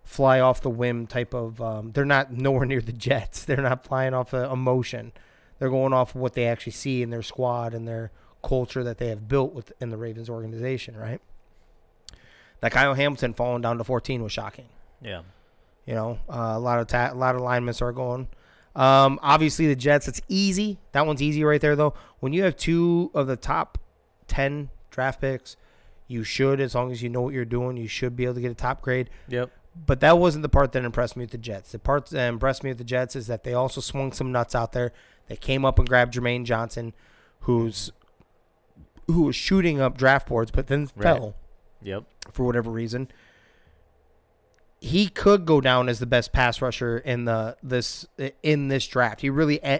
fly 0.06 0.40
off 0.40 0.62
the 0.62 0.70
whim 0.70 1.06
type 1.06 1.34
of. 1.34 1.60
Um, 1.60 1.92
they're 1.92 2.06
not 2.06 2.32
nowhere 2.32 2.64
near 2.64 2.80
the 2.80 2.92
Jets. 2.92 3.44
They're 3.44 3.56
not 3.58 3.84
flying 3.84 4.14
off 4.14 4.32
of 4.32 4.50
emotion. 4.50 5.12
They're 5.58 5.68
going 5.68 5.92
off 5.92 6.14
what 6.14 6.32
they 6.34 6.46
actually 6.46 6.72
see 6.72 7.02
in 7.02 7.10
their 7.10 7.22
squad 7.22 7.74
and 7.74 7.86
their 7.86 8.12
culture 8.42 8.84
that 8.84 8.98
they 8.98 9.08
have 9.08 9.28
built 9.28 9.52
within 9.52 9.90
the 9.90 9.96
Ravens 9.96 10.30
organization, 10.30 10.96
right? 10.96 11.20
That 12.60 12.72
Kyle 12.72 12.94
Hamilton 12.94 13.34
falling 13.34 13.62
down 13.62 13.78
to 13.78 13.84
14 13.84 14.22
was 14.22 14.32
shocking. 14.32 14.68
Yeah. 15.02 15.22
You 15.84 15.94
know, 15.94 16.18
uh, 16.28 16.52
a 16.54 16.58
lot 16.58 16.78
of 16.78 16.86
ta- 16.86 17.10
a 17.12 17.14
lot 17.14 17.34
of 17.34 17.42
linemen 17.42 17.74
are 17.80 17.92
going. 17.92 18.28
Um, 18.74 19.18
obviously, 19.22 19.66
the 19.66 19.76
Jets. 19.76 20.08
It's 20.08 20.20
easy. 20.28 20.78
That 20.92 21.06
one's 21.06 21.22
easy 21.22 21.44
right 21.44 21.60
there, 21.60 21.76
though. 21.76 21.94
When 22.20 22.32
you 22.32 22.42
have 22.44 22.56
two 22.56 23.10
of 23.14 23.26
the 23.26 23.36
top 23.36 23.78
ten 24.26 24.68
draft 24.90 25.20
picks, 25.20 25.56
you 26.08 26.24
should, 26.24 26.60
as 26.60 26.74
long 26.74 26.92
as 26.92 27.02
you 27.02 27.08
know 27.08 27.22
what 27.22 27.34
you're 27.34 27.44
doing, 27.44 27.76
you 27.76 27.88
should 27.88 28.16
be 28.16 28.24
able 28.24 28.34
to 28.34 28.40
get 28.40 28.50
a 28.50 28.54
top 28.54 28.82
grade. 28.82 29.10
Yep. 29.28 29.50
But 29.84 30.00
that 30.00 30.18
wasn't 30.18 30.42
the 30.42 30.48
part 30.48 30.72
that 30.72 30.84
impressed 30.84 31.16
me 31.16 31.24
with 31.24 31.30
the 31.32 31.38
Jets. 31.38 31.72
The 31.72 31.78
part 31.78 32.06
that 32.06 32.28
impressed 32.28 32.64
me 32.64 32.70
with 32.70 32.78
the 32.78 32.84
Jets 32.84 33.14
is 33.14 33.26
that 33.26 33.44
they 33.44 33.52
also 33.54 33.80
swung 33.80 34.12
some 34.12 34.32
nuts 34.32 34.54
out 34.54 34.72
there. 34.72 34.92
They 35.28 35.36
came 35.36 35.64
up 35.64 35.78
and 35.78 35.88
grabbed 35.88 36.14
Jermaine 36.14 36.44
Johnson, 36.44 36.94
who's 37.40 37.92
who 39.06 39.22
was 39.22 39.36
shooting 39.36 39.80
up 39.80 39.96
draft 39.96 40.28
boards, 40.28 40.50
but 40.50 40.66
then 40.66 40.88
Right. 40.96 41.02
fell 41.16 41.36
Yep. 41.82 42.04
for 42.32 42.44
whatever 42.44 42.70
reason. 42.70 43.08
he 44.80 45.08
could 45.08 45.46
go 45.46 45.60
down 45.60 45.88
as 45.88 45.98
the 46.00 46.06
best 46.06 46.32
pass 46.32 46.60
rusher 46.60 46.98
in 46.98 47.24
the 47.24 47.56
this 47.62 48.06
in 48.42 48.68
this 48.68 48.86
draft. 48.86 49.20
He 49.22 49.30
really 49.30 49.58
e- 49.66 49.78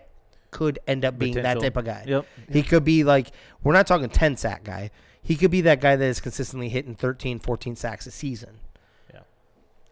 could 0.51 0.79
end 0.87 1.05
up 1.05 1.19
being 1.19 1.35
that 1.35 1.61
type 1.61 1.77
of 1.77 1.85
guy. 1.85 2.05
Yep. 2.07 2.27
He 2.51 2.63
could 2.63 2.83
be 2.83 3.05
like 3.05 3.31
we're 3.63 3.75
not 3.75 3.87
talking 3.87 4.09
10 4.09 4.37
sack 4.37 4.65
guy. 4.65 4.91
He 5.23 5.37
could 5.37 5.51
be 5.51 5.61
that 5.63 5.81
guy 5.81 5.97
that 5.97 6.05
is 6.05 6.21
consistently 6.21 6.69
hitting 6.71 6.95
13, 6.95 7.39
14 7.41 7.77
sacks 7.77 8.07
a 8.07 8.11
season. 8.11 8.59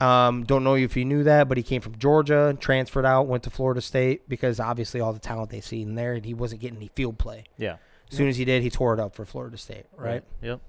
Um, 0.00 0.44
don't 0.44 0.64
know 0.64 0.74
if 0.74 0.96
you 0.96 1.04
knew 1.04 1.22
that, 1.24 1.48
but 1.48 1.56
he 1.56 1.62
came 1.62 1.80
from 1.80 1.96
Georgia, 1.98 2.56
transferred 2.60 3.06
out, 3.06 3.26
went 3.26 3.42
to 3.44 3.50
Florida 3.50 3.80
State 3.80 4.28
because 4.28 4.58
obviously 4.60 5.00
all 5.00 5.12
the 5.12 5.18
talent 5.20 5.50
they 5.50 5.60
see 5.60 5.82
in 5.82 5.94
there, 5.94 6.14
and 6.14 6.24
he 6.24 6.34
wasn't 6.34 6.60
getting 6.60 6.76
any 6.78 6.90
field 6.94 7.18
play. 7.18 7.44
Yeah. 7.56 7.76
As 8.10 8.16
soon 8.16 8.28
as 8.28 8.36
he 8.36 8.44
did, 8.44 8.62
he 8.62 8.70
tore 8.70 8.92
it 8.94 9.00
up 9.00 9.14
for 9.14 9.24
Florida 9.24 9.56
State, 9.56 9.86
right? 9.96 10.22
Yep. 10.42 10.60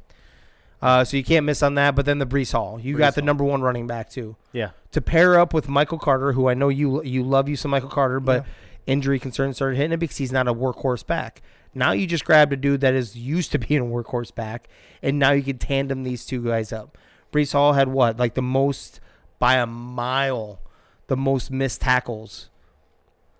Uh, 0.81 1.03
so 1.03 1.17
you 1.17 1.23
can't 1.23 1.45
miss 1.45 1.63
on 1.63 1.75
that. 1.75 1.95
But 1.95 2.05
then 2.05 2.19
the 2.19 2.25
Breece 2.25 2.51
Hall, 2.51 2.79
you 2.79 2.95
Breece 2.95 2.99
got 2.99 3.15
the 3.15 3.21
Hall. 3.21 3.25
number 3.25 3.43
one 3.43 3.61
running 3.61 3.87
back 3.87 4.09
too. 4.09 4.35
Yeah. 4.51 4.71
To 4.91 5.01
pair 5.01 5.39
up 5.39 5.53
with 5.53 5.67
Michael 5.67 5.97
Carter, 5.99 6.33
who 6.33 6.47
I 6.47 6.53
know 6.53 6.69
you 6.69 7.03
you 7.03 7.23
love 7.23 7.49
you 7.49 7.55
some 7.55 7.71
Michael 7.71 7.89
Carter, 7.89 8.19
but 8.19 8.43
Yeah. 8.45 8.51
injury 8.93 9.19
concerns 9.19 9.55
started 9.57 9.77
hitting 9.77 9.93
him 9.93 9.99
because 9.99 10.17
he's 10.17 10.31
not 10.31 10.47
a 10.47 10.53
workhorse 10.53 11.05
back. 11.05 11.41
Now 11.73 11.91
you 11.91 12.07
just 12.07 12.23
grabbed 12.25 12.53
a 12.53 12.57
dude 12.57 12.81
that 12.81 12.93
is 12.93 13.15
used 13.17 13.51
to 13.53 13.59
being 13.59 13.81
a 13.81 13.85
workhorse 13.85 14.33
back, 14.33 14.67
and 15.01 15.17
now 15.19 15.31
you 15.31 15.43
can 15.43 15.57
tandem 15.57 16.03
these 16.03 16.25
two 16.25 16.43
guys 16.43 16.71
up. 16.71 16.97
Breece 17.33 17.51
Hall 17.53 17.73
had 17.73 17.87
what, 17.89 18.17
like 18.17 18.33
the 18.35 18.41
most 18.41 18.99
by 19.39 19.55
a 19.55 19.65
mile, 19.65 20.59
the 21.07 21.17
most 21.17 21.51
missed 21.51 21.81
tackles 21.81 22.49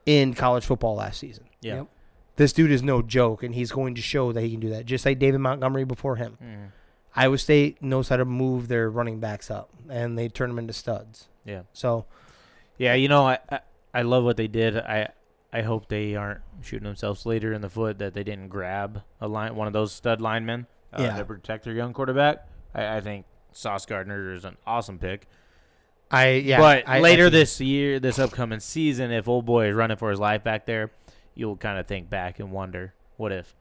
in 0.05 0.33
college 0.33 0.65
football 0.65 0.95
last 0.95 1.19
season. 1.19 1.45
Yeah. 1.61 1.75
Yep. 1.77 1.87
This 2.37 2.53
dude 2.53 2.71
is 2.71 2.83
no 2.83 3.01
joke, 3.01 3.43
and 3.43 3.55
he's 3.55 3.71
going 3.71 3.95
to 3.95 4.01
show 4.01 4.31
that 4.33 4.41
he 4.41 4.51
can 4.51 4.59
do 4.59 4.69
that. 4.71 4.85
Just 4.85 5.05
like 5.05 5.19
David 5.19 5.39
Montgomery 5.39 5.85
before 5.85 6.17
him. 6.17 6.37
Mhm. 6.43 6.67
Iowa 7.15 7.37
State 7.37 7.81
knows 7.81 8.09
how 8.09 8.17
to 8.17 8.25
move 8.25 8.67
their 8.67 8.89
running 8.89 9.19
backs 9.21 9.49
up, 9.49 9.69
and 9.89 10.17
they 10.17 10.27
turn 10.27 10.49
them 10.49 10.59
into 10.59 10.73
studs. 10.73 11.29
Yeah. 11.45 11.61
So 11.73 12.05
Yeah, 12.77 12.93
you 12.93 13.07
know, 13.07 13.25
I, 13.29 13.39
I 13.49 13.59
I 13.93 14.01
love 14.01 14.25
what 14.25 14.35
they 14.35 14.47
did. 14.49 14.75
I 14.77 15.07
I 15.53 15.61
hope 15.61 15.87
they 15.87 16.15
aren't 16.15 16.41
shooting 16.61 16.83
themselves 16.83 17.25
later 17.25 17.53
in 17.53 17.61
the 17.61 17.69
foot 17.69 17.99
that 17.99 18.13
they 18.13 18.25
didn't 18.25 18.49
grab 18.49 19.03
a 19.21 19.29
line 19.29 19.55
one 19.55 19.67
of 19.67 19.71
those 19.73 19.93
stud 19.93 20.19
linemen 20.19 20.67
uh, 20.91 21.03
Yeah. 21.03 21.15
to 21.17 21.23
protect 21.23 21.63
their 21.63 21.73
young 21.73 21.93
quarterback. 21.93 22.45
I, 22.73 22.97
I 22.97 23.01
think 23.01 23.25
Sauce 23.53 23.85
Gardner 23.85 24.33
is 24.33 24.43
an 24.43 24.57
awesome 24.67 24.99
pick. 24.99 25.25
I 26.11 26.29
yeah. 26.33 26.59
but 26.59 26.87
I- 26.87 26.97
I 26.97 26.99
later 27.01 27.23
think- 27.25 27.33
this 27.33 27.59
year, 27.61 27.99
this 27.99 28.19
upcoming 28.19 28.59
season, 28.59 29.11
if 29.11 29.27
old 29.27 29.45
boy 29.45 29.67
is 29.69 29.75
running 29.75 29.97
for 29.97 30.09
his 30.09 30.19
life 30.19 30.43
back 30.43 30.65
there, 30.65 30.91
you'll 31.33 31.57
kind 31.57 31.77
of 31.79 31.87
think 31.87 32.09
back 32.09 32.39
and 32.39 32.51
wonder, 32.51 32.93
what 33.17 33.31
if? 33.31 33.55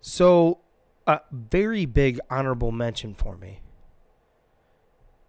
So, 0.00 0.58
a 1.06 1.20
very 1.30 1.84
big 1.86 2.18
honorable 2.30 2.72
mention 2.72 3.14
for 3.14 3.36
me 3.36 3.60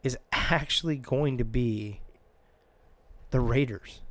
is 0.03 0.17
actually 0.31 0.97
going 0.97 1.37
to 1.37 1.45
be 1.45 1.99
the 3.31 3.39
Raiders. 3.39 4.01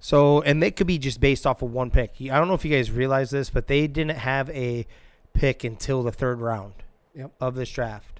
So, 0.00 0.40
and 0.42 0.62
they 0.62 0.70
could 0.70 0.86
be 0.86 0.98
just 0.98 1.20
based 1.20 1.46
off 1.46 1.62
of 1.62 1.72
one 1.72 1.90
pick. 1.90 2.12
I 2.20 2.38
don't 2.38 2.46
know 2.48 2.54
if 2.54 2.64
you 2.64 2.70
guys 2.70 2.90
realize 2.90 3.30
this, 3.30 3.50
but 3.50 3.66
they 3.66 3.86
didn't 3.88 4.16
have 4.18 4.48
a 4.50 4.86
pick 5.32 5.64
until 5.64 6.02
the 6.02 6.12
third 6.12 6.40
round 6.40 6.74
Yep. 7.14 7.32
of 7.40 7.54
this 7.56 7.70
draft. 7.70 8.17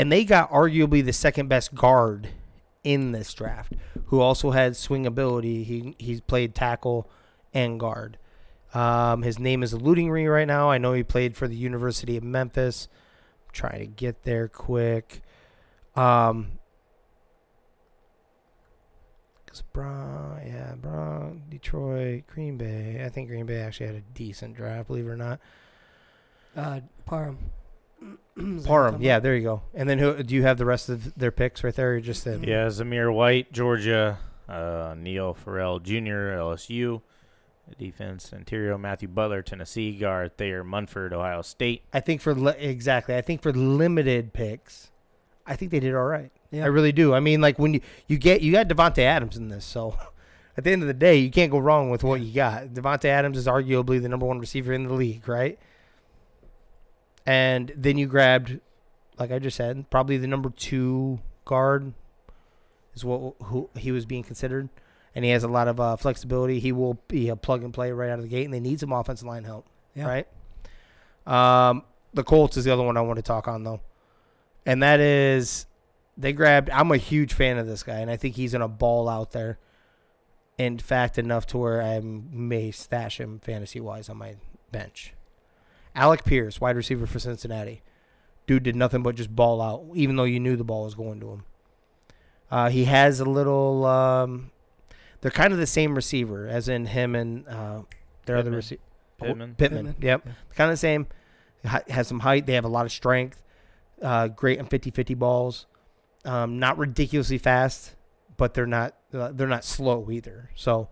And 0.00 0.10
they 0.10 0.24
got 0.24 0.50
arguably 0.50 1.04
the 1.04 1.12
second 1.12 1.48
best 1.48 1.74
guard 1.74 2.30
in 2.82 3.12
this 3.12 3.34
draft, 3.34 3.74
who 4.06 4.20
also 4.20 4.50
had 4.52 4.74
swing 4.74 5.04
ability. 5.04 5.62
He 5.62 5.94
he's 5.98 6.22
played 6.22 6.54
tackle 6.54 7.06
and 7.52 7.78
guard. 7.78 8.16
Um, 8.72 9.20
his 9.20 9.38
name 9.38 9.62
is 9.62 9.74
eluding 9.74 10.10
me 10.10 10.26
right 10.26 10.46
now. 10.46 10.70
I 10.70 10.78
know 10.78 10.94
he 10.94 11.02
played 11.02 11.36
for 11.36 11.46
the 11.46 11.54
University 11.54 12.16
of 12.16 12.22
Memphis. 12.22 12.88
I'm 13.44 13.52
trying 13.52 13.80
to 13.80 13.86
get 13.88 14.22
there 14.22 14.48
quick. 14.48 15.20
Um, 15.94 16.52
cause 19.44 19.62
Bron, 19.70 20.40
yeah, 20.46 20.76
Bron, 20.76 21.42
Detroit, 21.50 22.22
Green 22.26 22.56
Bay. 22.56 23.02
I 23.04 23.10
think 23.10 23.28
Green 23.28 23.44
Bay 23.44 23.58
actually 23.58 23.88
had 23.88 23.96
a 23.96 24.14
decent 24.14 24.56
draft, 24.56 24.86
believe 24.86 25.06
it 25.06 25.10
or 25.10 25.16
not. 25.18 25.40
Uh, 26.56 26.80
Parham. 27.04 27.50
Is 28.00 28.06
that 28.06 28.16
what 28.38 28.52
you're 28.54 28.62
Parham, 28.62 29.02
yeah, 29.02 29.18
there 29.18 29.36
you 29.36 29.42
go. 29.42 29.62
And 29.74 29.88
then 29.88 29.98
who 29.98 30.22
do 30.22 30.34
you 30.34 30.42
have 30.42 30.58
the 30.58 30.64
rest 30.64 30.88
of 30.88 31.14
their 31.14 31.30
picks 31.30 31.62
right 31.62 31.74
there? 31.74 31.94
Or 31.94 32.00
just 32.00 32.24
them? 32.24 32.44
Yeah, 32.44 32.66
Zamir 32.66 33.12
White, 33.12 33.52
Georgia, 33.52 34.18
uh, 34.48 34.94
Neil 34.96 35.34
Farrell 35.34 35.78
Jr., 35.78 36.32
LSU, 36.38 37.02
defense, 37.78 38.32
interior, 38.32 38.76
Matthew 38.78 39.08
Butler, 39.08 39.42
Tennessee, 39.42 39.92
guard, 39.92 40.36
Thayer 40.36 40.64
Munford, 40.64 41.12
Ohio 41.12 41.42
State. 41.42 41.82
I 41.92 42.00
think 42.00 42.20
for 42.20 42.34
li- 42.34 42.54
exactly, 42.58 43.16
I 43.16 43.20
think 43.20 43.42
for 43.42 43.52
limited 43.52 44.32
picks, 44.32 44.90
I 45.46 45.56
think 45.56 45.70
they 45.70 45.80
did 45.80 45.94
all 45.94 46.04
right. 46.04 46.30
Yeah. 46.50 46.64
I 46.64 46.68
really 46.68 46.92
do. 46.92 47.14
I 47.14 47.20
mean, 47.20 47.40
like 47.40 47.58
when 47.58 47.74
you 47.74 47.80
you 48.08 48.18
get 48.18 48.40
you 48.40 48.52
got 48.52 48.68
Davante 48.68 49.02
Adams 49.02 49.36
in 49.36 49.48
this, 49.48 49.64
so 49.64 49.96
at 50.56 50.64
the 50.64 50.70
end 50.72 50.82
of 50.82 50.88
the 50.88 50.94
day, 50.94 51.16
you 51.16 51.30
can't 51.30 51.50
go 51.50 51.58
wrong 51.58 51.90
with 51.90 52.02
what 52.02 52.20
you 52.20 52.32
got. 52.34 52.68
Davante 52.68 53.06
Adams 53.06 53.38
is 53.38 53.46
arguably 53.46 54.00
the 54.00 54.08
number 54.08 54.26
one 54.26 54.38
receiver 54.38 54.72
in 54.72 54.84
the 54.84 54.94
league, 54.94 55.28
right? 55.28 55.58
And 57.30 57.72
then 57.76 57.96
you 57.96 58.06
grabbed, 58.08 58.58
like 59.16 59.30
I 59.30 59.38
just 59.38 59.56
said, 59.56 59.88
probably 59.88 60.16
the 60.16 60.26
number 60.26 60.50
two 60.50 61.20
guard 61.44 61.92
is 62.94 63.04
what 63.04 63.34
who 63.44 63.70
he 63.76 63.92
was 63.92 64.04
being 64.04 64.24
considered, 64.24 64.68
and 65.14 65.24
he 65.24 65.30
has 65.30 65.44
a 65.44 65.48
lot 65.48 65.68
of 65.68 65.78
uh, 65.78 65.94
flexibility. 65.96 66.58
He 66.58 66.72
will 66.72 66.94
be 67.06 67.28
a 67.28 67.36
plug 67.36 67.62
and 67.62 67.72
play 67.72 67.92
right 67.92 68.10
out 68.10 68.18
of 68.18 68.22
the 68.24 68.28
gate, 68.28 68.46
and 68.46 68.52
they 68.52 68.58
need 68.58 68.80
some 68.80 68.90
offensive 68.92 69.28
line 69.28 69.44
help, 69.44 69.66
Yeah. 69.94 70.06
right? 70.08 70.26
Um, 71.24 71.84
the 72.14 72.24
Colts 72.24 72.56
is 72.56 72.64
the 72.64 72.72
other 72.72 72.82
one 72.82 72.96
I 72.96 73.00
want 73.02 73.18
to 73.18 73.22
talk 73.22 73.46
on 73.46 73.62
though, 73.62 73.80
and 74.66 74.82
that 74.82 74.98
is 74.98 75.66
they 76.16 76.32
grabbed. 76.32 76.68
I'm 76.70 76.90
a 76.90 76.96
huge 76.96 77.32
fan 77.32 77.58
of 77.58 77.66
this 77.68 77.84
guy, 77.84 77.98
and 78.00 78.10
I 78.10 78.16
think 78.16 78.34
he's 78.34 78.50
gonna 78.52 78.66
ball 78.66 79.08
out 79.08 79.30
there. 79.30 79.58
In 80.58 80.78
fact, 80.78 81.16
enough 81.16 81.46
to 81.48 81.58
where 81.58 81.80
I 81.80 82.00
may 82.00 82.72
stash 82.72 83.20
him 83.20 83.38
fantasy 83.38 83.78
wise 83.78 84.08
on 84.08 84.16
my 84.16 84.34
bench. 84.72 85.14
Alec 86.00 86.24
Pierce, 86.24 86.60
wide 86.60 86.76
receiver 86.76 87.06
for 87.06 87.18
Cincinnati. 87.18 87.82
Dude 88.46 88.62
did 88.62 88.74
nothing 88.74 89.02
but 89.02 89.14
just 89.16 89.34
ball 89.36 89.60
out, 89.60 89.84
even 89.94 90.16
though 90.16 90.24
you 90.24 90.40
knew 90.40 90.56
the 90.56 90.64
ball 90.64 90.84
was 90.84 90.94
going 90.94 91.20
to 91.20 91.28
him. 91.30 91.44
Uh, 92.50 92.68
he 92.70 92.84
has 92.86 93.20
a 93.20 93.24
little. 93.24 93.84
Um, 93.84 94.50
they're 95.20 95.30
kind 95.30 95.52
of 95.52 95.58
the 95.58 95.66
same 95.66 95.94
receiver, 95.94 96.48
as 96.48 96.68
in 96.68 96.86
him 96.86 97.14
and 97.14 97.46
uh, 97.46 97.82
their 98.26 98.36
other 98.36 98.44
Pittman. 98.50 98.56
receiver. 98.56 98.80
Pittman. 99.18 99.54
Pittman. 99.56 99.86
Pittman, 99.86 100.02
Yep. 100.08 100.22
yeah. 100.26 100.32
Kind 100.54 100.70
of 100.70 100.72
the 100.72 100.78
same. 100.78 101.06
Ha- 101.66 101.82
Has 101.88 102.08
some 102.08 102.20
height. 102.20 102.46
They 102.46 102.54
have 102.54 102.64
a 102.64 102.68
lot 102.68 102.86
of 102.86 102.92
strength. 102.92 103.42
Uh, 104.00 104.28
great 104.28 104.58
on 104.58 104.66
50-50 104.66 105.14
balls. 105.18 105.66
Um, 106.24 106.58
not 106.58 106.78
ridiculously 106.78 107.36
fast, 107.38 107.94
but 108.38 108.54
they're 108.54 108.66
not 108.66 108.94
uh, 109.12 109.30
they're 109.32 109.46
not 109.46 109.64
slow 109.64 110.10
either. 110.10 110.48
So, 110.54 110.88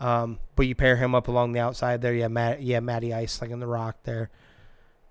um, 0.00 0.38
but 0.56 0.66
you 0.66 0.74
pair 0.74 0.96
him 0.96 1.14
up 1.14 1.28
along 1.28 1.52
the 1.52 1.60
outside 1.60 2.00
there. 2.00 2.14
Yeah, 2.14 2.28
Matt, 2.28 2.62
yeah, 2.62 2.80
Matty 2.80 3.12
Ice 3.12 3.32
slinging 3.32 3.60
the 3.60 3.66
rock 3.66 3.96
there. 4.04 4.30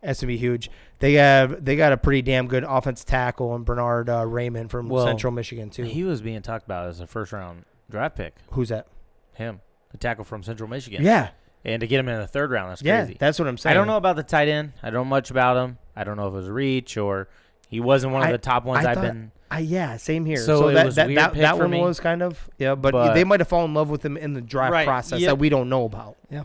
That's 0.05 0.21
gonna 0.21 0.27
be 0.27 0.37
huge. 0.37 0.69
They 0.99 1.13
have 1.13 1.63
they 1.65 1.75
got 1.75 1.91
a 1.91 1.97
pretty 1.97 2.21
damn 2.21 2.47
good 2.47 2.63
offense 2.63 3.03
tackle 3.03 3.55
and 3.55 3.65
Bernhard 3.65 4.09
uh, 4.09 4.23
Raimann 4.23 4.69
from 4.69 4.87
Well, 4.89 5.05
Central 5.05 5.31
Michigan 5.33 5.69
too. 5.69 5.83
He 5.83 6.03
was 6.03 6.21
being 6.21 6.41
talked 6.41 6.65
about 6.65 6.87
as 6.87 6.99
a 6.99 7.07
first 7.07 7.31
round 7.33 7.65
draft 7.89 8.15
pick. 8.15 8.35
Who's 8.51 8.69
that? 8.69 8.87
Him, 9.33 9.61
the 9.91 9.97
tackle 9.97 10.23
from 10.23 10.43
Central 10.43 10.69
Michigan. 10.69 11.03
Yeah, 11.03 11.29
And 11.65 11.81
to 11.81 11.87
get 11.87 11.99
him 11.99 12.07
in 12.07 12.19
the 12.19 12.27
third 12.27 12.51
round, 12.51 12.71
that's 12.71 12.81
yeah, 12.81 13.03
crazy. 13.03 13.17
that's 13.19 13.37
what 13.39 13.47
I'm 13.47 13.57
saying. 13.57 13.71
I 13.71 13.73
don't 13.73 13.87
know 13.87 13.97
about 13.97 14.15
the 14.15 14.23
tight 14.23 14.47
end. 14.47 14.73
I 14.81 14.87
don't 14.89 14.93
know 14.93 15.05
much 15.05 15.29
about 15.31 15.57
him. 15.57 15.77
I 15.95 16.03
don't 16.03 16.15
know 16.17 16.27
if 16.27 16.33
it 16.33 16.37
was 16.37 16.49
reach 16.49 16.95
or 16.97 17.27
he 17.67 17.79
wasn't 17.79 18.13
one 18.13 18.21
of 18.21 18.29
I- 18.29 18.31
the 18.31 18.37
top 18.37 18.63
ones 18.65 18.85
I 18.85 18.91
I've 18.91 18.95
thought- 18.95 19.03
been. 19.03 19.31
Uh, 19.51 19.57
yeah, 19.57 19.95
same 19.97 20.25
here. 20.25 20.37
So 20.37 20.59
So, 20.61 20.67
it 20.69 20.73
that 20.73 20.85
was 20.85 20.95
that, 20.95 21.07
weird 21.07 21.19
that, 21.19 21.33
pick 21.33 21.41
that 21.43 21.55
for 21.55 21.63
one 21.63 21.71
me. 21.71 21.81
was 21.81 21.99
kind 21.99 22.23
of 22.23 22.49
yeah, 22.57 22.73
but, 22.75 22.91
But- 22.93 23.13
they 23.13 23.23
might 23.23 23.39
have 23.41 23.47
fallen 23.47 23.71
in 23.71 23.73
love 23.75 23.89
with 23.89 24.03
him 24.03 24.17
in 24.17 24.33
the 24.33 24.41
draft 24.41 24.71
Right, 24.71 24.87
process 24.87 25.19
yep. 25.19 25.29
that 25.29 25.35
we 25.35 25.49
don't 25.49 25.69
know 25.69 25.85
about. 25.85 26.15
Yeah, 26.31 26.43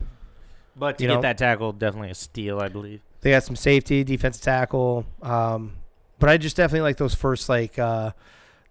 But 0.76 0.98
to 0.98 1.04
you 1.04 1.08
get 1.08 1.14
know? 1.16 1.20
that 1.22 1.38
tackle, 1.38 1.72
definitely 1.72 2.10
a 2.10 2.14
steal, 2.14 2.58
I 2.60 2.68
believe. 2.68 3.00
They 3.20 3.30
got 3.30 3.42
some 3.42 3.56
safety, 3.56 4.02
defensive 4.02 4.42
tackle, 4.42 5.04
um, 5.22 5.74
but 6.18 6.28
I 6.28 6.36
just 6.36 6.56
definitely 6.56 6.82
like 6.82 6.96
those 6.96 7.14
first 7.14 7.48
like 7.48 7.78
uh, 7.78 8.12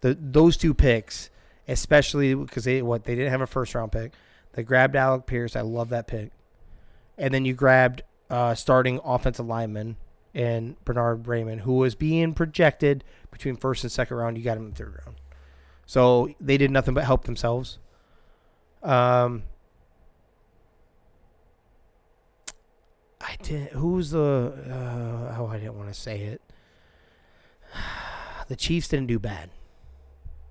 the 0.02 0.18
those 0.20 0.58
two 0.58 0.74
picks, 0.74 1.30
especially 1.68 2.34
because 2.34 2.64
they 2.64 2.82
what 2.82 3.04
they 3.04 3.16
didn't 3.16 3.32
have 3.32 3.42
a 3.42 3.48
first 3.48 3.76
round 3.76 3.92
pick. 3.92 4.14
They 4.54 4.64
grabbed 4.64 4.96
Alec 4.96 5.26
Pierce. 5.28 5.56
I 5.56 5.62
love 5.62 5.90
that 5.90 6.08
pick, 6.08 6.32
and 7.18 7.34
then 7.34 7.46
you 7.46 7.54
grabbed 7.54 8.02
uh, 8.30 8.56
starting 8.56 9.00
offensive 9.04 9.46
lineman 9.46 9.98
and 10.34 10.84
Bernhard 10.84 11.24
Raimann, 11.24 11.62
who 11.62 11.74
was 11.74 11.96
being 11.96 12.34
projected 12.34 13.04
between 13.32 13.56
first 13.56 13.84
and 13.84 13.92
second 13.92 14.18
round. 14.18 14.38
You 14.38 14.44
got 14.44 14.58
him 14.58 14.68
in 14.68 14.72
third 14.72 15.00
round, 15.06 15.18
so 15.86 16.30
they 16.40 16.58
did 16.58 16.72
nothing 16.72 16.96
but 16.96 17.04
help 17.04 17.26
themselves. 17.26 17.78
Um, 18.82 19.44
I 23.22 23.36
did. 23.42 23.72
Who's 23.72 24.12
the? 24.12 24.54
Uh, 24.70 25.36
oh, 25.40 25.48
I 25.48 25.58
didn't 25.58 25.78
want 25.78 25.90
to 25.90 26.00
say 26.00 26.22
it. 26.22 26.42
The 28.48 28.56
Chiefs 28.56 28.88
didn't 28.88 29.06
do 29.06 29.20
bad. 29.20 29.52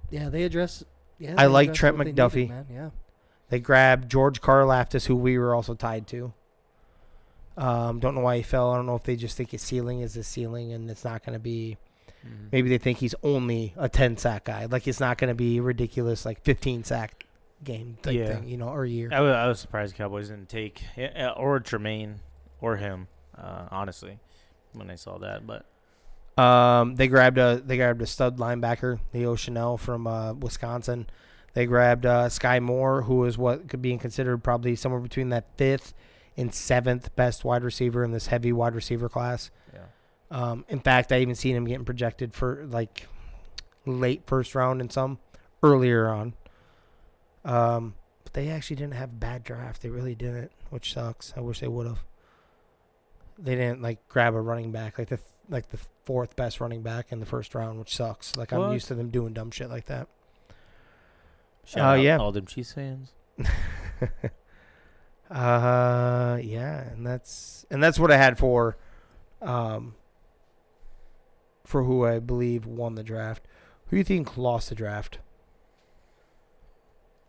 Yeah, 0.09 0.29
they 0.29 0.45
address. 0.45 0.85
Yeah, 1.19 1.35
I 1.37 1.47
like 1.47 1.71
address 1.71 1.79
Trent 1.79 1.99
what 1.99 2.05
they 2.05 2.13
needed, 2.13 2.23
McDuffie. 2.23 2.49
man. 2.49 2.67
Yeah. 2.73 2.91
They 3.49 3.59
grabbed 3.59 4.09
George 4.09 4.41
Karlaftis, 4.41 5.07
who 5.07 5.17
we 5.17 5.37
were 5.37 5.53
also 5.53 5.75
tied 5.75 6.07
to. 6.09 6.33
Um, 7.57 7.99
don't 7.99 8.15
know 8.15 8.21
why 8.21 8.37
he 8.37 8.43
fell. 8.45 8.71
I 8.71 8.77
don't 8.77 8.87
know 8.87 8.95
if 8.95 9.03
they 9.03 9.17
just 9.17 9.37
think 9.37 9.51
his 9.51 9.63
ceiling 9.63 10.01
is 10.01 10.15
his 10.15 10.29
ceiling, 10.29 10.73
and 10.73 10.89
it's 10.89 11.05
not 11.05 11.25
going 11.27 11.33
to 11.33 11.41
be. 11.41 11.77
Mhm. 12.25 12.53
Maybe 12.53 12.69
they 12.69 12.79
think 12.79 12.99
he's 12.99 13.17
only 13.25 13.75
a 13.77 13.89
10 13.89 14.17
sack 14.17 14.45
guy. 14.45 14.67
Like 14.67 14.87
it's 14.87 15.01
not 15.01 15.19
going 15.19 15.29
to 15.29 15.35
be 15.35 15.59
ridiculous, 15.59 16.25
like 16.25 16.41
15 16.45 16.85
sack 16.85 17.27
game 17.65 17.99
type 18.03 18.15
Yeah. 18.15 18.37
thing, 18.37 18.49
you 18.49 18.59
know, 18.59 18.69
or 18.69 18.85
year. 18.87 19.09
I 19.13 19.21
was, 19.21 19.33
I 19.35 19.49
was 19.49 19.59
surprised 19.59 19.97
Cowboys 19.97 20.29
didn't 20.29 20.49
take 20.49 20.85
uh, 20.97 21.33
or 21.37 21.59
Tremaine 21.59 22.21
or 22.61 22.77
him. 22.77 23.09
Uh, 23.37 23.67
honestly, 23.71 24.19
when 24.73 24.91
I 24.91 24.97
saw 24.97 25.19
that, 25.19 25.47
but 25.47 25.65
Um, 26.43 26.95
they 26.97 27.09
grabbed 27.09 27.39
a 27.39 27.61
they 27.65 27.77
grabbed 27.77 28.03
a 28.03 28.07
stud 28.07 28.39
linebacker, 28.39 29.01
Leo 29.13 29.35
Chenal 29.37 29.79
from 29.79 30.07
uh, 30.07 30.33
Wisconsin. 30.35 31.07
They 31.55 31.67
grabbed 31.67 32.07
uh, 32.07 32.27
Skyy 32.29 32.61
Moore, 32.63 33.03
who 33.03 33.25
is 33.25 33.37
what 33.39 33.69
could 33.69 33.83
be 33.83 33.97
considered 33.97 34.45
probably 34.45 34.77
somewhere 34.77 35.01
between 35.01 35.31
that 35.31 35.47
fifth 35.57 35.95
and 36.37 36.55
seventh 36.55 37.15
best 37.17 37.45
wide 37.45 37.65
receiver 37.65 38.05
in 38.05 38.13
this 38.13 38.29
heavy 38.29 38.53
wide 38.53 38.75
receiver 38.75 39.09
class. 39.09 39.51
yeah, 39.75 39.81
Um, 40.31 40.65
in 40.69 40.79
fact, 40.79 41.11
I 41.11 41.19
even 41.21 41.35
seen 41.35 41.57
him 41.57 41.65
getting 41.65 41.85
projected 41.85 42.35
for 42.35 42.65
like 42.69 43.09
late 43.87 44.23
first 44.27 44.55
round 44.55 44.81
and 44.81 44.93
some 44.93 45.19
earlier 45.63 46.09
on. 46.09 46.35
Um, 47.45 47.95
but 48.25 48.35
they 48.35 48.49
actually 48.51 48.77
didn't 48.77 48.95
have 48.95 49.11
a 49.11 49.15
bad 49.15 49.43
draft. 49.43 49.83
They 49.83 49.89
really 49.89 50.15
didn't, 50.15 50.53
which 50.71 50.93
sucks. 50.93 51.33
I 51.37 51.41
wish 51.41 51.59
they 51.61 51.69
would 51.69 51.87
have. 51.87 52.05
They 53.39 53.55
didn't 53.55 53.81
like 53.83 54.07
grab 54.09 54.35
a 54.35 54.41
running 54.41 54.73
back 54.73 54.99
like 54.99 55.09
the 55.09 55.21
like 55.49 55.69
the 55.71 55.79
fourth 56.05 56.35
best 56.37 56.61
running 56.61 56.83
back 56.83 57.13
in 57.13 57.21
the 57.21 57.27
first 57.27 57.55
round, 57.55 57.79
which 57.79 57.95
sucks. 57.95 58.37
Like 58.37 58.53
I'm 58.53 58.61
What? 58.61 58.73
used 58.73 58.89
to 58.89 58.95
them 58.95 59.11
doing 59.11 59.33
dumb 59.33 59.51
shit 59.51 59.71
like 59.71 59.87
that. 59.87 60.09
shout 61.65 61.85
Uh, 61.85 61.89
out 61.91 62.01
yeah. 62.01 62.17
all 62.19 62.33
them 62.33 62.47
Chiefs 62.47 62.73
fans. 62.73 63.13
uh, 65.31 66.39
yeah, 66.43 66.81
and 66.91 67.07
that's 67.07 67.67
and 67.71 67.83
that's 67.83 67.99
what 67.99 68.11
I 68.11 68.17
had 68.17 68.39
for, 68.39 68.77
um, 69.43 69.95
for 71.65 71.85
who 71.85 72.05
I 72.05 72.19
believe 72.19 72.67
won 72.67 72.95
the 72.95 73.03
draft. 73.05 73.47
Who 73.87 73.91
do 73.93 73.97
you 73.99 74.05
think 74.05 74.37
lost 74.37 74.69
the 74.71 74.75
draft? 74.75 75.19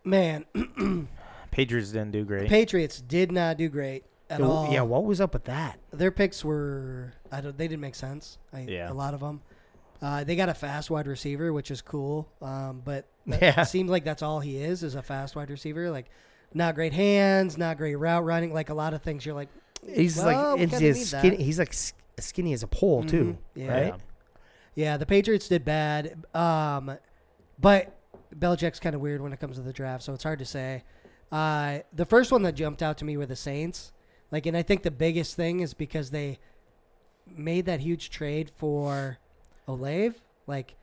Man, 0.03 0.45
Patriots 1.51 1.91
didn't 1.91 2.11
do 2.11 2.23
great. 2.25 2.49
Patriots 2.49 3.01
did 3.01 3.31
not 3.31 3.57
do 3.57 3.69
great 3.69 4.05
at 4.29 4.39
Yeah, 4.39 4.45
all. 4.45 4.71
Yeah, 4.71 4.81
what 4.81 5.03
was 5.05 5.19
up 5.21 5.33
with 5.33 5.45
that? 5.45 5.79
their 5.91 6.11
picks 6.11 6.43
were 6.45 7.13
I 7.31 7.41
don't 7.41 7.57
they 7.57 7.67
didn't 7.67 7.81
make 7.81 7.95
sense. 7.95 8.37
I, 8.53 8.61
Yeah. 8.61 8.91
a 8.91 8.93
lot 8.93 9.13
of 9.13 9.19
them. 9.19 9.41
Uh, 10.01 10.23
they 10.23 10.35
got 10.35 10.47
a 10.49 10.53
fast 10.53 10.89
wide 10.89 11.07
receiver, 11.07 11.51
which 11.51 11.71
is 11.71 11.81
cool. 11.81 12.29
Um, 12.41 12.81
but 12.85 13.05
that 13.27 13.41
Yeah. 13.41 13.63
seems 13.63 13.89
like 13.89 14.03
that's 14.03 14.21
all 14.21 14.39
he 14.39 14.57
is 14.61 14.83
is 14.83 14.95
a 14.95 15.01
fast 15.01 15.35
wide 15.35 15.49
receiver. 15.49 15.89
Like, 15.91 16.07
not 16.53 16.75
great 16.75 16.93
hands, 16.93 17.57
not 17.57 17.77
great 17.77 17.95
route 17.95 18.23
running. 18.23 18.53
Like 18.53 18.69
a 18.69 18.73
lot 18.73 18.93
of 18.93 19.01
things, 19.01 19.25
you're 19.25 19.35
like, 19.35 19.49
He's 19.85 20.17
Well, 20.17 20.27
we 20.27 20.33
like, 20.33 20.61
it's 20.61 20.71
kinda 20.79 20.93
just 20.93 21.13
need 21.13 21.19
skinny. 21.19 21.43
He's 21.43 21.57
like 21.59 21.73
skinny 22.19 22.51
as 22.53 22.63
a 22.63 22.67
pole 22.67 23.03
too, 23.03 23.37
Mhm, 23.37 23.37
yeah. 23.55 23.79
right? 23.81 23.95
yeah, 24.75 24.97
the 24.97 25.05
Patriots 25.05 25.47
did 25.47 25.63
bad. 25.63 26.25
Um, 26.35 26.97
but 27.59 27.95
Belichick's 28.37 28.79
kind 28.79 28.93
of 28.95 28.99
weird 29.01 29.21
when 29.21 29.31
it 29.33 29.39
comes 29.39 29.55
to 29.55 29.61
the 29.61 29.71
draft, 29.73 30.03
so 30.03 30.13
it's 30.13 30.23
hard 30.23 30.39
to 30.39 30.45
say. 30.45 30.83
Uh, 31.31 31.79
the 31.93 32.05
first 32.05 32.31
one 32.31 32.41
that 32.43 32.53
jumped 32.55 32.81
out 32.83 32.97
to 32.97 33.05
me 33.05 33.15
were 33.15 33.25
the 33.25 33.35
Saints. 33.37 33.91
Like, 34.31 34.45
and 34.45 34.55
I 34.55 34.61
think 34.61 34.83
the 34.83 34.91
biggest 34.91 35.35
thing 35.35 35.59
is 35.59 35.73
because 35.73 36.11
they 36.11 36.39
made 37.27 37.65
that 37.65 37.79
huge 37.79 38.09
trade 38.09 38.49
for 38.49 39.17
Olave. 39.67 40.15
Like, 40.47 40.75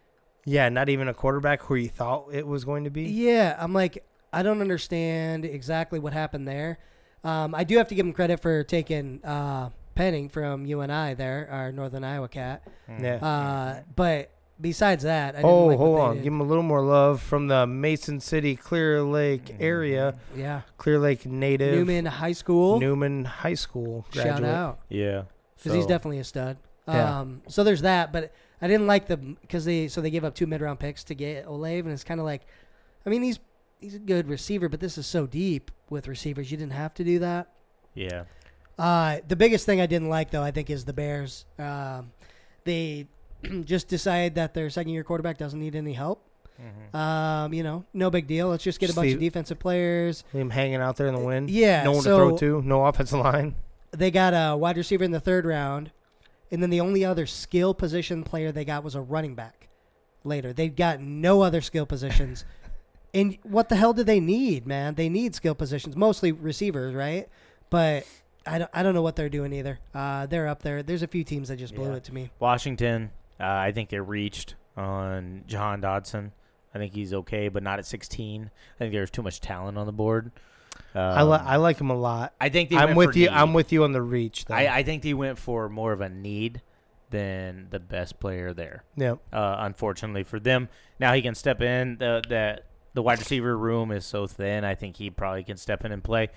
Yeah, 0.45 0.69
not 0.69 0.89
even 0.89 1.09
a 1.09 1.15
quarterback 1.15 1.63
who 1.63 1.75
you 1.75 1.89
thought 1.89 2.29
it 2.33 2.47
was 2.47 2.65
going 2.65 2.85
to 2.85 2.91
be. 2.91 3.05
Yeah, 3.05 3.57
I'm 3.59 3.73
like, 3.73 4.05
I 4.33 4.43
don't 4.43 4.61
understand 4.61 5.45
exactly 5.45 5.99
what 5.99 6.13
happened 6.13 6.47
there. 6.47 6.79
Um, 7.25 7.55
I 7.55 7.65
do 7.65 7.77
have 7.79 7.89
to 7.89 7.95
give 7.95 8.07
him 8.07 8.13
credit 8.13 8.41
for 8.41 8.63
taking 8.63 9.25
uh, 9.25 9.71
Penning 9.97 10.29
from 10.29 10.67
UNI 10.67 11.15
there, 11.15 11.49
our 11.51 11.73
Northern 11.73 12.05
Iowa 12.05 12.29
cat. 12.29 12.63
Yeah. 12.87 13.17
Uh, 13.17 13.83
but 13.97 14.31
besides 14.61 15.05
that, 15.05 15.35
I 15.35 15.39
didn't 15.39 15.51
oh, 15.51 15.67
like 15.67 15.79
what 15.79 15.85
hold 15.85 15.99
they 15.99 16.03
on. 16.03 16.15
did. 16.17 16.25
Give 16.25 16.33
him 16.33 16.41
a 16.41 16.45
little 16.45 16.63
more 16.63 16.83
love 16.83 17.21
from 17.23 17.49
the 17.49 17.67
Mason 17.67 18.21
City, 18.21 18.57
Clear 18.57 19.03
Lake 19.03 19.57
area. 19.61 20.15
yeah, 20.35 20.63
Clear 20.79 20.99
Lake 20.99 21.27
native. 21.27 21.75
Newman 21.75 22.07
High 22.07 22.33
School. 22.33 22.81
Newman 22.81 23.25
High 23.25 23.55
School 23.55 24.07
graduate. 24.13 24.39
Shout 24.39 24.45
out 24.45 24.79
Yeah, 24.89 25.23
because 25.57 25.73
he's 25.75 25.87
definitely 25.87 26.19
a 26.19 26.25
stud. 26.25 26.57
Yeah. 26.89 27.21
Um, 27.21 27.43
so 27.49 27.65
there's 27.65 27.83
that, 27.83 28.13
but 28.13 28.33
I 28.63 28.69
didn't 28.69 28.87
like 28.87 29.07
the 29.07 29.17
because 29.17 29.65
they 29.65 29.89
so 29.89 30.01
they 30.01 30.11
gave 30.11 30.25
up 30.25 30.35
two 30.35 30.47
mid 30.47 30.61
round 30.61 30.79
picks 30.79 31.03
to 31.05 31.15
get 31.15 31.47
Olave, 31.47 31.81
and 31.81 31.91
it's 31.91 32.05
kind 32.05 32.21
of 32.21 32.27
like, 32.27 32.43
I 33.05 33.11
mean 33.11 33.23
he's 33.23 33.41
he's 33.81 33.95
a 33.97 33.99
good 33.99 34.29
receiver, 34.29 34.69
but 34.69 34.81
this 34.81 34.97
is 34.97 35.07
so 35.07 35.27
deep 35.27 35.71
with 35.91 36.07
receivers, 36.09 36.51
you 36.51 36.57
didn't 36.57 36.73
have 36.73 36.95
to 36.95 37.05
do 37.05 37.19
that. 37.21 37.49
yeah. 37.95 38.25
Uh, 38.79 39.21
the 39.27 39.37
biggest 39.37 39.65
thing 39.65 39.81
I 39.81 39.87
didn't 39.87 40.11
like 40.11 40.31
though, 40.31 40.43
I 40.43 40.51
think, 40.51 40.69
is 40.69 40.85
the 40.85 40.93
Bears. 40.93 41.47
Um, 41.59 42.13
they 42.65 43.07
just 43.65 43.89
decided 43.89 44.35
that 44.37 44.55
their 44.55 44.71
second 44.71 44.93
year 44.93 45.05
quarterback 45.05 45.39
doesn't 45.39 45.59
need 45.61 45.75
any 45.77 45.93
help. 45.93 46.23
Mm-hmm. 46.61 46.97
Um, 46.97 47.53
you 47.53 47.63
know, 47.63 47.85
no 47.93 48.11
big 48.11 48.27
deal. 48.27 48.49
Let's 48.49 48.65
just 48.65 48.81
get 48.81 48.91
a 48.91 48.95
bunch 48.95 49.13
of 49.13 49.21
defensive 49.21 49.59
players. 49.59 50.25
Him 50.33 50.49
hanging 50.51 50.77
out 50.77 50.97
there 50.97 51.07
in 51.07 51.15
the 51.15 51.21
wind. 51.21 51.51
Yeah, 51.51 51.85
No 51.85 51.93
one 51.93 52.01
so 52.03 52.11
to 52.31 52.39
throw 52.39 52.61
to. 52.61 52.67
No 52.67 52.87
offensive 52.87 53.19
line. 53.21 53.55
they 53.93 54.11
got 54.11 54.33
a 54.33 54.57
wide 54.57 54.77
receiver 54.79 55.05
in 55.05 55.11
the 55.11 55.21
third 55.21 55.45
round, 55.45 55.91
and 56.51 56.63
then 56.63 56.71
the 56.71 56.81
only 56.81 57.05
other 57.05 57.27
skill 57.27 57.75
position 57.75 58.23
player 58.25 58.53
they 58.53 58.65
got 58.65 58.85
was 58.85 58.95
a 58.95 59.01
running 59.03 59.35
back. 59.35 59.69
Later, 60.25 60.53
they 60.55 60.69
got 60.69 61.01
no 61.01 61.43
other 61.43 61.61
skill 61.61 61.85
positions. 61.87 62.45
and 63.15 63.37
what 63.43 63.69
the 63.69 63.77
hell 63.77 63.93
do 63.93 64.03
they 64.03 64.19
need, 64.19 64.67
man? 64.67 64.95
They 64.95 65.09
need 65.11 65.35
skill 65.35 65.55
positions, 65.55 65.95
mostly 65.95 66.33
receivers, 66.33 66.95
right? 66.95 67.29
But 67.69 68.07
I 68.47 68.59
don't, 68.59 68.71
I 68.73 68.83
don't 68.83 68.95
know 68.95 69.03
what 69.03 69.15
they're 69.15 69.29
doing 69.29 69.53
either. 69.53 69.79
Uh, 69.95 70.25
they're 70.27 70.49
up 70.49 70.63
there. 70.63 70.83
There's 70.83 71.03
a 71.03 71.07
few 71.07 71.23
teams 71.23 71.49
that 71.49 71.57
just 71.59 71.75
blew 71.75 71.91
Yeah. 71.91 71.97
it 71.97 72.05
to 72.05 72.15
me. 72.15 72.31
Washington, 72.41 73.11
uh, 73.41 73.45
I 73.45 73.73
think 73.73 73.91
they 73.91 74.01
reached 74.01 74.55
on 74.77 75.45
Jahan 75.47 75.81
Dotson. 75.81 76.33
I 76.75 76.79
think 76.79 76.95
he's 76.95 77.15
okay, 77.15 77.49
but 77.49 77.63
not 77.63 77.79
at 77.79 77.87
16. 77.87 78.51
I 78.75 78.79
think 78.79 78.93
there's 78.93 79.11
too 79.11 79.23
much 79.23 79.41
talent 79.41 79.79
on 79.79 79.87
the 79.87 79.93
board. 79.93 80.31
Um, 80.95 81.03
I, 81.03 81.23
li- 81.23 81.43
I 81.43 81.57
like 81.57 81.79
him 81.81 81.91
a 81.91 81.97
lot. 81.97 82.35
I 82.41 82.51
think 82.51 82.73
I'm 82.73 82.95
with 82.95 83.17
you. 83.17 83.27
need. 83.27 83.31
I'm 83.31 83.55
with 83.55 83.73
you 83.73 83.85
on 83.85 83.93
the 83.93 84.03
reach. 84.03 84.45
Though. 84.45 84.55
I, 84.55 84.77
I 84.79 84.83
think 84.83 85.03
they 85.03 85.15
went 85.15 85.39
for 85.39 85.69
more 85.69 85.93
of 85.93 86.01
a 86.03 86.09
need 86.09 86.61
than 87.11 87.69
the 87.71 87.79
best 87.79 88.19
player 88.21 88.53
there. 88.53 88.85
yeah. 88.97 89.15
Uh, 89.33 89.57
unfortunately 89.61 90.23
for 90.25 90.41
them, 90.41 90.69
now 90.99 91.13
he 91.15 91.23
can 91.23 91.35
step 91.35 91.63
in. 91.63 91.97
The 91.99 92.23
the 92.29 92.63
the 92.95 93.03
wide 93.03 93.19
receiver 93.19 93.57
room 93.57 93.91
is 93.91 94.05
so 94.05 94.27
thin. 94.27 94.65
I 94.65 94.75
think 94.75 94.97
he 94.97 95.11
probably 95.11 95.45
can 95.45 95.57
step 95.57 95.85
in 95.85 95.93
and 95.93 96.03
play. 96.03 96.29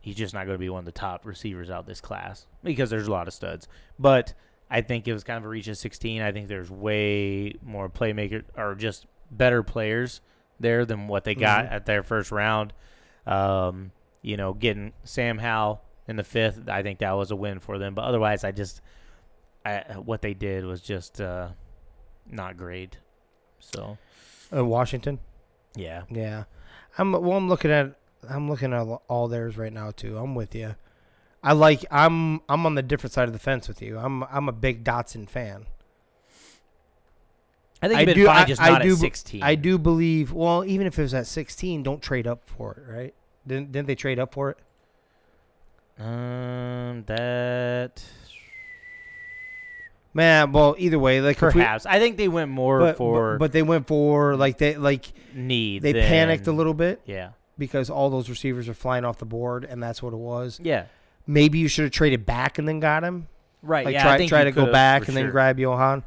He's 0.00 0.16
just 0.16 0.34
not 0.34 0.46
going 0.46 0.54
to 0.54 0.58
be 0.58 0.68
one 0.68 0.80
of 0.80 0.84
the 0.84 0.92
top 0.92 1.24
receivers 1.24 1.70
out 1.70 1.86
this 1.86 2.00
class 2.00 2.46
because 2.64 2.90
there's 2.90 3.06
a 3.06 3.10
lot 3.12 3.28
of 3.28 3.34
studs. 3.34 3.68
But 3.98 4.34
I 4.74 4.80
think 4.80 5.06
it 5.06 5.12
was 5.12 5.22
kind 5.22 5.36
of 5.36 5.44
a 5.44 5.48
reach 5.48 5.68
of 5.68 5.76
16. 5.76 6.22
I 6.22 6.32
think 6.32 6.48
there's 6.48 6.70
way 6.70 7.54
more 7.62 7.88
playmaker 7.90 8.42
or 8.56 8.74
just 8.74 9.06
better 9.30 9.62
players 9.62 10.20
there 10.58 10.84
than 10.86 11.08
what 11.08 11.24
they 11.24 11.34
got 11.34 11.66
Mhm. 11.66 11.72
at 11.72 11.86
their 11.86 12.02
first 12.02 12.32
round. 12.32 12.72
Um, 13.26 13.92
you 14.22 14.36
know, 14.36 14.54
getting 14.54 14.92
Sam 15.04 15.38
Howell 15.38 15.82
in 16.08 16.16
the 16.16 16.24
fifth, 16.24 16.68
I 16.68 16.82
think 16.82 17.00
that 17.00 17.12
was 17.12 17.30
a 17.30 17.36
win 17.36 17.58
for 17.60 17.78
them. 17.78 17.94
But 17.94 18.04
otherwise, 18.04 18.44
I 18.44 18.52
just, 18.52 18.80
I, 19.64 19.78
what 19.98 20.22
they 20.22 20.32
did 20.34 20.64
was 20.64 20.80
just 20.80 21.20
uh, 21.20 21.50
not 22.26 22.56
great. 22.56 22.98
So 23.58 23.98
Uh, 24.54 24.64
Washington. 24.64 25.18
yeah, 25.76 26.02
Yeah. 26.10 26.44
I'm 26.98 27.12
well. 27.12 27.32
I'm 27.38 27.48
looking 27.48 27.70
at. 27.70 27.94
I'm 28.28 28.48
looking 28.50 28.72
at 28.72 28.82
all 29.08 29.28
theirs 29.28 29.56
right 29.56 29.72
now 29.72 29.90
too. 29.90 30.18
I'm 30.18 30.34
with 30.34 30.54
you. 30.54 30.74
I 31.42 31.52
like. 31.54 31.84
I'm. 31.90 32.40
I'm 32.48 32.64
on 32.66 32.74
the 32.76 32.82
different 32.82 33.12
side 33.12 33.26
of 33.28 33.32
the 33.32 33.38
fence 33.38 33.66
with 33.68 33.82
you. 33.82 33.98
I'm. 33.98 34.22
I'm 34.24 34.48
a 34.48 34.52
big 34.52 34.84
Dotson 34.84 35.28
fan. 35.28 35.66
I 37.82 37.88
think 37.88 37.98
I 37.98 38.04
do- 38.04 38.26
fine 38.26 38.36
I- 38.36 38.44
just 38.44 38.62
I 38.62 38.68
not 38.70 38.82
do 38.82 38.92
at 38.92 38.98
16. 38.98 39.42
I 39.42 39.56
do 39.56 39.76
believe. 39.76 40.32
Well, 40.32 40.64
even 40.64 40.86
if 40.86 40.96
it 40.98 41.02
was 41.02 41.14
at 41.14 41.26
16, 41.26 41.82
don't 41.82 42.00
trade 42.00 42.28
up 42.28 42.42
for 42.48 42.74
it, 42.74 42.88
right? 42.92 43.14
Didn't 43.44 43.72
Didn't 43.72 43.88
they 43.88 43.96
trade 43.96 44.20
up 44.20 44.32
for 44.34 44.50
it? 44.50 44.58
Um, 45.98 47.02
that 47.06 48.02
Man, 50.14 50.52
well, 50.52 50.74
either 50.78 50.98
way, 50.98 51.20
like 51.20 51.36
if 51.36 51.42
we- 51.42 51.60
perhaps. 51.60 51.86
I 51.86 51.98
think 51.98 52.16
they 52.18 52.28
went 52.28 52.50
more 52.50 52.78
but, 52.80 52.96
for 52.96 53.32
but 53.34 53.38
but 53.46 53.52
they 53.52 53.62
went 53.62 53.86
for 53.88 54.36
like 54.36 54.58
they 54.58 54.76
like 54.76 55.06
need. 55.34 55.82
they 55.82 55.92
than- 55.92 56.06
panicked 56.06 56.46
a 56.46 56.52
little 56.52 56.74
bit 56.74 57.00
Yeah, 57.06 57.30
because 57.58 57.88
all 57.90 58.10
those 58.10 58.28
receivers 58.28 58.68
are 58.68 58.74
flying 58.74 59.04
off 59.04 59.18
the 59.18 59.24
board, 59.24 59.64
and 59.64 59.82
that's 59.82 60.02
what 60.02 60.12
it 60.12 60.18
was. 60.18 60.60
yeah, 60.62 60.84
Maybe 61.26 61.58
you 61.58 61.68
should 61.68 61.84
have 61.84 61.92
traded 61.92 62.26
back 62.26 62.58
and 62.58 62.66
then 62.68 62.80
got 62.80 63.04
him. 63.04 63.28
right. 63.62 63.84
like 63.84 63.94
yeah, 63.94 64.00
I 64.00 64.02
try 64.04 64.18
think 64.18 64.28
try 64.28 64.44
to 64.44 64.52
go 64.52 64.70
back 64.72 65.04
for 65.04 65.10
and 65.10 65.16
then 65.16 65.30
grab 65.30 65.58
Jahan. 65.58 66.02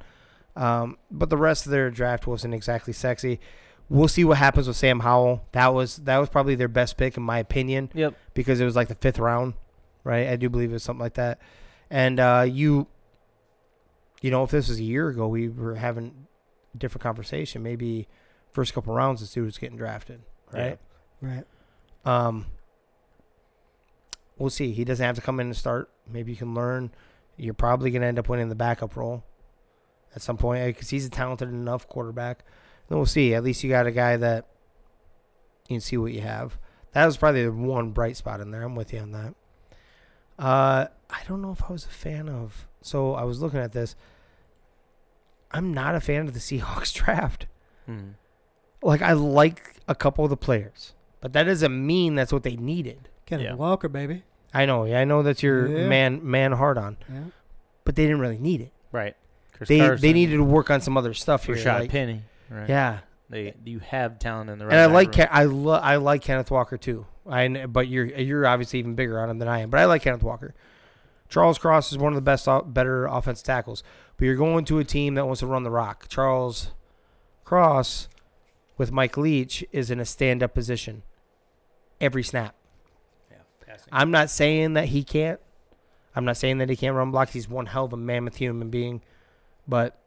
Um, 0.55 0.97
but 1.11 1.29
the 1.29 1.37
rest 1.37 1.65
of 1.65 1.71
their 1.71 1.89
draft 1.89 2.27
wasn't 2.27 2.53
exactly 2.53 2.93
sexy. 2.93 3.39
We'll 3.89 4.07
see 4.07 4.23
what 4.23 4.37
happens 4.37 4.67
with 4.67 4.77
Sam 4.77 4.99
Howell. 5.01 5.45
That 5.51 5.73
was 5.73 5.97
that 5.97 6.17
was 6.17 6.29
probably 6.29 6.55
their 6.55 6.67
best 6.67 6.97
pick 6.97 7.17
in 7.17 7.23
my 7.23 7.39
opinion 7.39 7.91
Yep. 7.93 8.15
because 8.33 8.59
it 8.59 8.65
was 8.65 8.75
like 8.75 8.87
the 8.87 8.95
fifth 8.95 9.19
round, 9.19 9.53
right? 10.03 10.27
I 10.27 10.37
do 10.37 10.49
believe 10.49 10.69
it 10.71 10.73
was 10.73 10.83
something 10.83 11.01
like 11.03 11.13
that. 11.15 11.39
And 11.89 12.19
uh, 12.19 12.45
you, 12.49 12.87
you 14.21 14.31
know, 14.31 14.43
if 14.43 14.49
this 14.51 14.69
was 14.69 14.79
a 14.79 14.83
year 14.83 15.09
ago, 15.09 15.27
we 15.27 15.49
were 15.49 15.75
having 15.75 16.25
a 16.73 16.77
different 16.77 17.03
conversation. 17.03 17.61
Maybe 17.61 18.07
first 18.51 18.73
couple 18.73 18.93
rounds, 18.93 19.21
this 19.21 19.31
dude 19.31 19.45
was 19.45 19.57
getting 19.57 19.77
drafted, 19.77 20.21
right? 20.51 20.79
Right. 21.21 21.43
Um, 22.05 22.45
we'll 24.37 24.49
see. 24.49 24.71
He 24.71 24.83
doesn't 24.85 25.05
have 25.05 25.15
to 25.15 25.21
come 25.21 25.39
in 25.39 25.47
and 25.47 25.55
start. 25.55 25.89
Maybe 26.11 26.31
you 26.31 26.37
can 26.37 26.53
learn. 26.53 26.91
You're 27.37 27.53
probably 27.53 27.91
going 27.91 28.01
to 28.01 28.07
end 28.07 28.19
up 28.19 28.29
winning 28.29 28.49
the 28.49 28.55
backup 28.55 28.95
role. 28.95 29.23
at 30.15 30.21
some 30.21 30.37
point 30.37 30.65
because 30.67 30.89
he's 30.89 31.05
a 31.05 31.09
talented 31.09 31.49
enough 31.49 31.87
quarterback. 31.87 32.43
Then 32.87 32.97
we'll 32.97 33.05
see. 33.05 33.33
At 33.33 33.43
least 33.43 33.63
you 33.63 33.69
got 33.69 33.87
a 33.87 33.91
guy 33.91 34.15
that 34.17 34.45
you 35.67 35.75
can 35.75 35.81
see 35.81 35.97
what 35.97 36.13
you 36.13 36.21
have. 36.21 36.57
That 36.93 37.05
was 37.05 37.17
probably 37.17 37.43
the 37.43 37.51
one 37.51 37.91
bright 37.91 38.15
spot 38.15 38.39
in 38.39 38.51
there. 38.51 38.63
I'm 38.63 38.75
with 38.75 38.93
you 38.93 38.99
on 38.99 39.11
that. 39.11 39.33
Uh, 40.39 40.87
I 41.09 41.21
don't 41.27 41.41
know 41.41 41.51
if 41.51 41.63
I 41.63 41.71
was 41.71 41.85
a 41.85 41.89
fan 41.89 42.29
of. 42.29 42.67
So 42.81 43.13
I 43.15 43.23
was 43.23 43.41
looking 43.41 43.59
at 43.59 43.73
this. 43.73 43.95
I'm 45.51 45.73
not 45.73 45.95
a 45.95 45.99
fan 45.99 46.27
of 46.27 46.33
the 46.33 46.39
Seahawks 46.59 46.93
draft. 46.93 47.47
Mhm. 47.89 48.13
Like 48.81 49.01
I 49.01 49.13
like 49.13 49.75
a 49.87 49.95
couple 49.95 50.23
of 50.23 50.29
the 50.29 50.37
players, 50.37 50.93
but 51.21 51.33
that 51.33 51.43
doesn't 51.43 51.85
mean 51.85 52.15
that's 52.15 52.31
what 52.31 52.43
they 52.43 52.55
needed. 52.55 53.09
Kenneth 53.25 53.45
Yeah. 53.45 53.53
Walker, 53.55 53.89
baby. 53.89 54.23
I 54.53 54.65
know. 54.65 54.85
Yeah, 54.85 54.99
I 55.01 55.03
know 55.05 55.21
that's 55.23 55.43
your 55.43 55.67
Yeah. 55.67 55.87
man 55.87 56.19
man 56.23 56.51
hard 56.53 56.77
on, 56.77 56.97
Yeah. 57.11 57.19
but 57.83 57.95
they 57.95 58.03
didn't 58.03 58.19
really 58.19 58.37
need 58.37 58.61
it. 58.61 58.71
Right. 58.91 59.15
Chris 59.53 59.69
They 59.69 59.79
Carson, 59.79 60.01
they 60.01 60.13
needed 60.13 60.37
to 60.37 60.43
work 60.43 60.69
on 60.69 60.81
some 60.81 60.97
other 60.97 61.13
stuff 61.13 61.45
here. 61.45 61.55
Rashad 61.55 61.79
like- 61.81 61.89
Penny. 61.91 62.23
Right. 62.49 62.69
yeah, 62.69 62.99
They 63.29 63.53
you 63.63 63.79
have 63.79 64.19
talent 64.19 64.49
in 64.49 64.59
the 64.59 64.65
right. 64.65 64.73
and 64.73 64.81
I 64.81 64.85
like 64.93 65.07
room. 65.07 65.13
Ken, 65.13 65.27
I 65.31 65.43
lo- 65.45 65.79
I 65.81 65.95
like 65.97 66.21
Kenneth 66.21 66.51
Walker 66.51 66.77
too. 66.77 67.05
I 67.27 67.47
kn- 67.47 67.71
but 67.71 67.87
you're 67.87 68.05
you're 68.05 68.45
obviously 68.45 68.79
even 68.79 68.93
bigger 68.95 69.19
on 69.19 69.29
him 69.29 69.39
than 69.39 69.47
I 69.47 69.59
am. 69.59 69.69
But 69.69 69.79
I 69.79 69.85
like 69.85 70.03
Kenneth 70.03 70.21
Walker. 70.23 70.53
Charles 71.27 71.57
Cross 71.57 71.91
is 71.91 71.97
one 71.97 72.13
of 72.13 72.15
the 72.15 72.21
best, 72.21 72.47
better 72.67 73.07
offense 73.07 73.41
tackles. 73.41 73.81
But 74.17 74.25
you're 74.25 74.35
going 74.35 74.63
to 74.65 74.77
a 74.79 74.83
team 74.83 75.15
that 75.15 75.25
wants 75.25 75.39
to 75.39 75.47
run 75.47 75.63
the 75.63 75.71
rock. 75.71 76.05
Charles 76.07 76.71
Cross 77.43 78.09
with 78.77 78.91
Mike 78.91 79.17
Leach 79.17 79.65
is 79.71 79.89
in 79.89 79.99
a 79.99 80.05
stand 80.05 80.43
up 80.43 80.53
position 80.53 81.01
every 81.99 82.23
snap. 82.23 82.55
Yeah, 83.75 83.77
passing. 83.77 83.89
I'm 83.93 84.11
not 84.11 84.29
saying 84.29 84.73
that 84.73 84.85
he 84.85 85.03
can't. 85.03 85.39
I'm 86.15 86.25
not 86.25 86.37
saying 86.37 86.59
that 86.59 86.69
he 86.69 86.75
can't 86.75 86.95
run 86.95 87.11
blocks. 87.11 87.33
He's 87.33 87.49
one 87.49 87.65
hell 87.65 87.85
of 87.85 87.93
a 87.93 87.97
mammoth 87.97 88.37
human 88.37 88.69
being. 88.69 89.01
But 89.67 89.97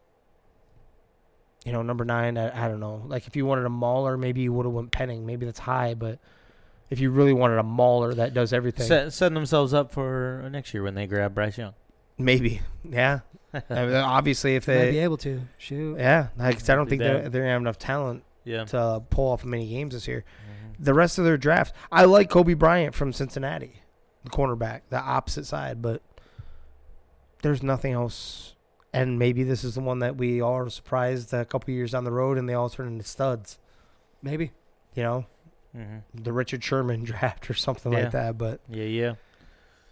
you 1.65 1.73
know, 1.73 1.83
number 1.83 2.05
nine, 2.05 2.39
I, 2.39 2.65
I 2.65 2.69
don't 2.69 2.81
know. 2.81 3.03
Like 3.07 3.27
if 3.27 3.37
you 3.37 3.45
wanted 3.45 3.67
a 3.67 3.71
mauler, 3.71 4.17
maybe 4.17 4.41
you 4.41 4.53
would 4.53 4.65
have 4.67 4.73
went 4.73 4.91
Penning. 4.91 5.27
Maybe 5.27 5.45
that's 5.45 5.59
high, 5.59 5.95
but 5.95 6.19
if 6.91 7.01
you 7.01 7.11
really 7.11 7.33
wanted 7.35 7.59
a 7.59 7.63
mauler 7.63 8.15
that 8.15 8.33
does 8.33 8.53
everything, 8.53 8.87
Set, 8.87 9.13
setting 9.13 9.35
themselves 9.35 9.75
up 9.75 9.93
for 9.93 10.49
next 10.51 10.73
year 10.73 10.83
when 10.83 10.95
they 10.95 11.07
grab 11.07 11.35
Bryce 11.35 11.59
Young. 11.59 11.75
maybe. 12.17 12.63
Yeah. 12.89 13.21
I 13.53 13.61
mean, 13.87 13.95
obviously, 13.95 14.57
if 14.57 14.65
they 14.67 14.79
Might 14.87 14.91
be 14.93 14.99
able 14.99 15.17
to. 15.19 15.43
Shoot. 15.59 15.99
yeah, 15.99 16.29
like, 16.39 16.59
'cause 16.59 16.69
I 16.71 16.75
don't 16.75 16.89
think 16.89 17.01
they 17.03 17.09
bad. 17.09 17.33
they 17.33 17.41
have 17.49 17.61
enough 17.61 17.79
talent 17.79 18.23
Yeah. 18.45 18.65
to 18.67 19.03
pull 19.11 19.33
off 19.33 19.45
many 19.45 19.69
games 19.69 19.95
this 19.95 20.07
year. 20.07 20.25
Mm-hmm. 20.43 20.48
The 20.79 20.95
rest 20.95 21.19
of 21.19 21.25
their 21.25 21.37
draft, 21.37 21.75
I 21.91 22.05
like 22.05 22.31
Coby 22.31 22.57
Bryant 22.57 22.95
from 22.95 23.13
Cincinnati, 23.13 23.83
the 24.25 24.31
cornerback, 24.31 24.83
the 24.91 24.99
opposite 25.01 25.45
side, 25.47 25.83
but 25.83 26.03
there's 27.43 27.63
nothing 27.63 27.93
else. 27.93 28.55
And 28.93 29.19
maybe 29.19 29.43
this 29.43 29.65
is 29.65 29.75
the 29.75 29.81
one 29.81 29.99
that 29.99 30.17
we 30.17 30.41
all 30.41 30.55
are 30.57 30.71
surprised 30.71 31.33
a 31.35 31.45
couple 31.45 31.75
years 31.75 31.93
down 31.93 32.05
the 32.05 32.13
road, 32.13 32.39
and 32.39 32.49
they 32.49 32.55
all 32.55 32.71
turn 32.71 32.87
into 32.89 33.05
studs. 33.05 33.59
Maybe. 34.23 34.53
You 34.95 35.03
know, 35.03 35.27
Mhm. 35.77 36.03
the 36.15 36.33
Richard 36.33 36.65
Sherman 36.65 37.05
draft 37.05 37.51
or 37.51 37.55
something 37.55 37.93
Yeah. 37.93 38.03
like 38.05 38.11
that. 38.13 38.39
But 38.39 38.61
Yeah, 38.69 38.85
yeah. 38.85 39.15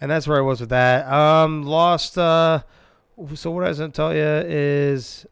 and 0.01 0.11
that's 0.11 0.27
where 0.27 0.39
I 0.39 0.41
was 0.43 0.61
with 0.61 0.71
that. 0.71 1.07
Um, 1.13 1.63
lost. 1.65 2.17
Uh, 2.17 2.63
so 3.35 3.51
what 3.51 3.65
I 3.65 3.69
was 3.69 3.79
gonna 3.79 3.93
tell 3.93 4.15
you 4.15 4.21
is 4.23 5.27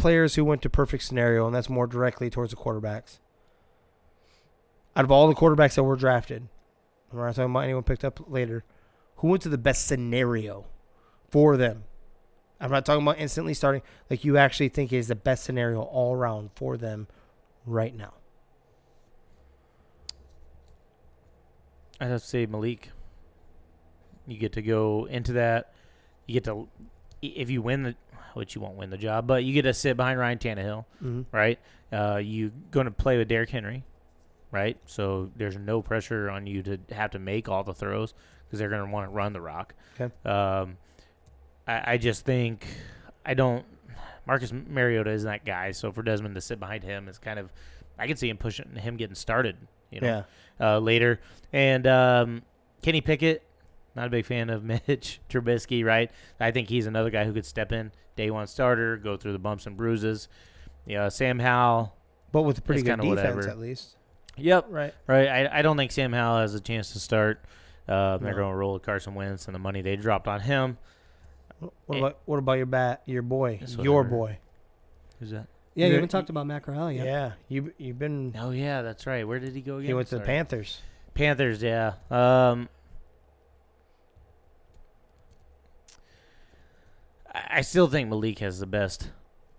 players 0.00 0.34
who 0.34 0.44
went 0.44 0.62
to 0.62 0.70
perfect 0.70 1.04
scenario, 1.04 1.46
and 1.46 1.54
that's 1.54 1.68
more 1.68 1.86
directly 1.86 2.30
towards 2.30 2.50
the 2.50 2.56
quarterbacks. 2.56 3.18
Out 4.96 5.04
of 5.04 5.12
all 5.12 5.28
the 5.28 5.34
quarterbacks 5.34 5.74
that 5.74 5.84
were 5.84 5.96
drafted, 5.96 6.48
we're 7.12 7.26
not 7.26 7.34
talking 7.34 7.50
about 7.50 7.64
anyone 7.64 7.82
picked 7.82 8.04
up 8.04 8.20
later. 8.26 8.64
Who 9.16 9.28
went 9.28 9.42
to 9.42 9.48
the 9.48 9.58
best 9.58 9.86
scenario 9.86 10.64
for 11.28 11.56
them? 11.56 11.84
I'm 12.60 12.70
not 12.70 12.84
talking 12.84 13.02
about 13.02 13.18
instantly 13.18 13.54
starting. 13.54 13.82
Like 14.08 14.24
you 14.24 14.36
actually 14.36 14.68
think 14.68 14.92
is 14.92 15.08
the 15.08 15.14
best 15.14 15.44
scenario 15.44 15.80
all 15.82 16.14
around 16.14 16.50
for 16.54 16.76
them 16.76 17.06
right 17.64 17.94
now. 17.94 18.14
I'd 22.00 22.08
have 22.08 22.22
to 22.22 22.26
say 22.26 22.46
Malik. 22.46 22.90
You 24.26 24.38
get 24.38 24.52
to 24.54 24.62
go 24.62 25.06
into 25.06 25.32
that. 25.34 25.72
You 26.26 26.34
get 26.34 26.44
to, 26.44 26.68
if 27.20 27.50
you 27.50 27.62
win 27.62 27.82
the, 27.82 27.96
which 28.34 28.54
you 28.54 28.60
won't 28.60 28.76
win 28.76 28.90
the 28.90 28.98
job, 28.98 29.26
but 29.26 29.44
you 29.44 29.52
get 29.52 29.62
to 29.62 29.74
sit 29.74 29.96
behind 29.96 30.18
Ryan 30.18 30.38
Tannehill, 30.38 30.84
Mm-hmm. 31.02 31.22
right? 31.36 31.58
Uh, 31.92 32.16
you 32.22 32.52
going 32.70 32.84
to 32.86 32.90
play 32.92 33.18
with 33.18 33.26
Derrick 33.28 33.50
Henry, 33.50 33.82
right? 34.52 34.76
So 34.86 35.30
there's 35.36 35.56
no 35.56 35.82
pressure 35.82 36.30
on 36.30 36.46
you 36.46 36.62
to 36.62 36.78
have 36.92 37.10
to 37.12 37.18
make 37.18 37.48
all 37.48 37.64
the 37.64 37.74
throws 37.74 38.14
because 38.46 38.58
they're 38.60 38.68
going 38.68 38.84
to 38.86 38.90
want 38.92 39.06
to 39.06 39.10
run 39.14 39.32
the 39.32 39.40
rock. 39.40 39.74
Okay. 40.00 40.12
Um, 40.28 40.76
I, 41.66 41.92
I 41.94 41.96
just 41.98 42.24
think 42.24 42.66
I 43.26 43.34
don't. 43.34 43.64
Marcus 44.26 44.52
Mariota 44.52 45.10
isn't 45.10 45.28
that 45.28 45.44
guy. 45.44 45.72
So 45.72 45.90
for 45.90 46.02
Desmond 46.02 46.34
to 46.36 46.40
sit 46.40 46.60
behind 46.60 46.84
him 46.84 47.08
is 47.08 47.18
kind 47.18 47.38
of, 47.38 47.52
I 47.98 48.06
can 48.06 48.16
see 48.16 48.28
him 48.28 48.36
pushing 48.36 48.76
him 48.76 48.96
getting 48.96 49.16
started. 49.16 49.56
You 49.90 50.00
know, 50.00 50.24
Yeah. 50.60 50.74
uh, 50.74 50.78
later. 50.78 51.20
And 51.52 51.84
um, 51.88 52.42
Kenny 52.82 53.00
Pickett, 53.00 53.42
not 53.96 54.06
a 54.06 54.10
big 54.10 54.24
fan 54.26 54.48
of 54.50 54.62
Mitch 54.86 55.20
Trubisky, 55.28 55.84
right? 55.84 56.10
I 56.38 56.52
think 56.52 56.68
he's 56.68 56.86
another 56.86 57.10
guy 57.10 57.24
who 57.24 57.32
could 57.32 57.46
step 57.46 57.72
in, 57.72 57.90
day 58.20 58.30
one 58.30 58.46
starter, 58.46 58.96
go 58.98 59.16
through 59.16 59.32
the 59.32 59.38
bumps 59.38 59.66
and 59.66 59.76
bruises. 59.76 60.28
Yeah, 60.86 61.08
Sam 61.08 61.38
Howell. 61.38 61.94
But 62.32 62.42
with 62.42 62.58
a 62.58 62.62
pretty 62.62 62.82
good 62.82 63.00
defense 63.00 63.08
whatever. 63.16 63.48
at 63.48 63.58
least. 63.58 63.96
Yep, 64.36 64.66
Right. 64.68 64.94
right. 65.06 65.28
I, 65.28 65.58
I 65.58 65.62
don't 65.62 65.76
think 65.76 65.90
Sam 65.90 66.12
Howell 66.12 66.40
has 66.40 66.54
a 66.54 66.60
chance 66.60 66.92
to 66.92 66.98
start. 67.00 67.42
Uh, 67.88 68.18
They're 68.18 68.32
No. 68.32 68.36
going 68.36 68.50
to 68.52 68.56
roll 68.56 68.74
with 68.74 68.82
Carson 68.82 69.14
Wentz 69.14 69.46
and 69.46 69.54
the 69.54 69.58
money 69.58 69.80
they 69.82 69.96
dropped 69.96 70.28
on 70.28 70.40
him. 70.40 70.76
What 71.86 71.98
about 71.98 72.18
what 72.24 72.38
about 72.38 72.52
your 72.54 72.66
bat? 72.66 73.02
Your 73.06 73.22
boy, 73.22 73.60
your 73.78 74.04
boy. 74.04 74.38
Who's 75.18 75.30
that? 75.30 75.46
Yeah, 75.74 75.84
you 75.86 75.86
You're- 75.86 75.94
haven't 75.96 76.08
talked 76.10 76.30
about 76.30 76.46
Matt 76.46 76.62
Corral 76.62 76.90
Yeah, 76.92 77.32
you 77.48 77.72
you've 77.78 77.98
been. 77.98 78.34
Oh 78.38 78.50
yeah, 78.50 78.80
that's 78.82 79.06
right. 79.06 79.26
Where 79.28 79.38
did 79.38 79.54
he 79.54 79.60
go 79.60 79.76
again? 79.76 79.86
He 79.88 79.94
went 79.94 80.08
to 80.08 80.18
the 80.18 80.24
Panthers. 80.24 80.80
Panthers, 81.14 81.62
yeah. 81.62 81.94
Um, 82.10 82.68
I 87.34 87.60
still 87.62 87.86
think 87.86 88.08
Malik 88.08 88.38
has 88.40 88.58
the 88.58 88.66
best 88.66 89.10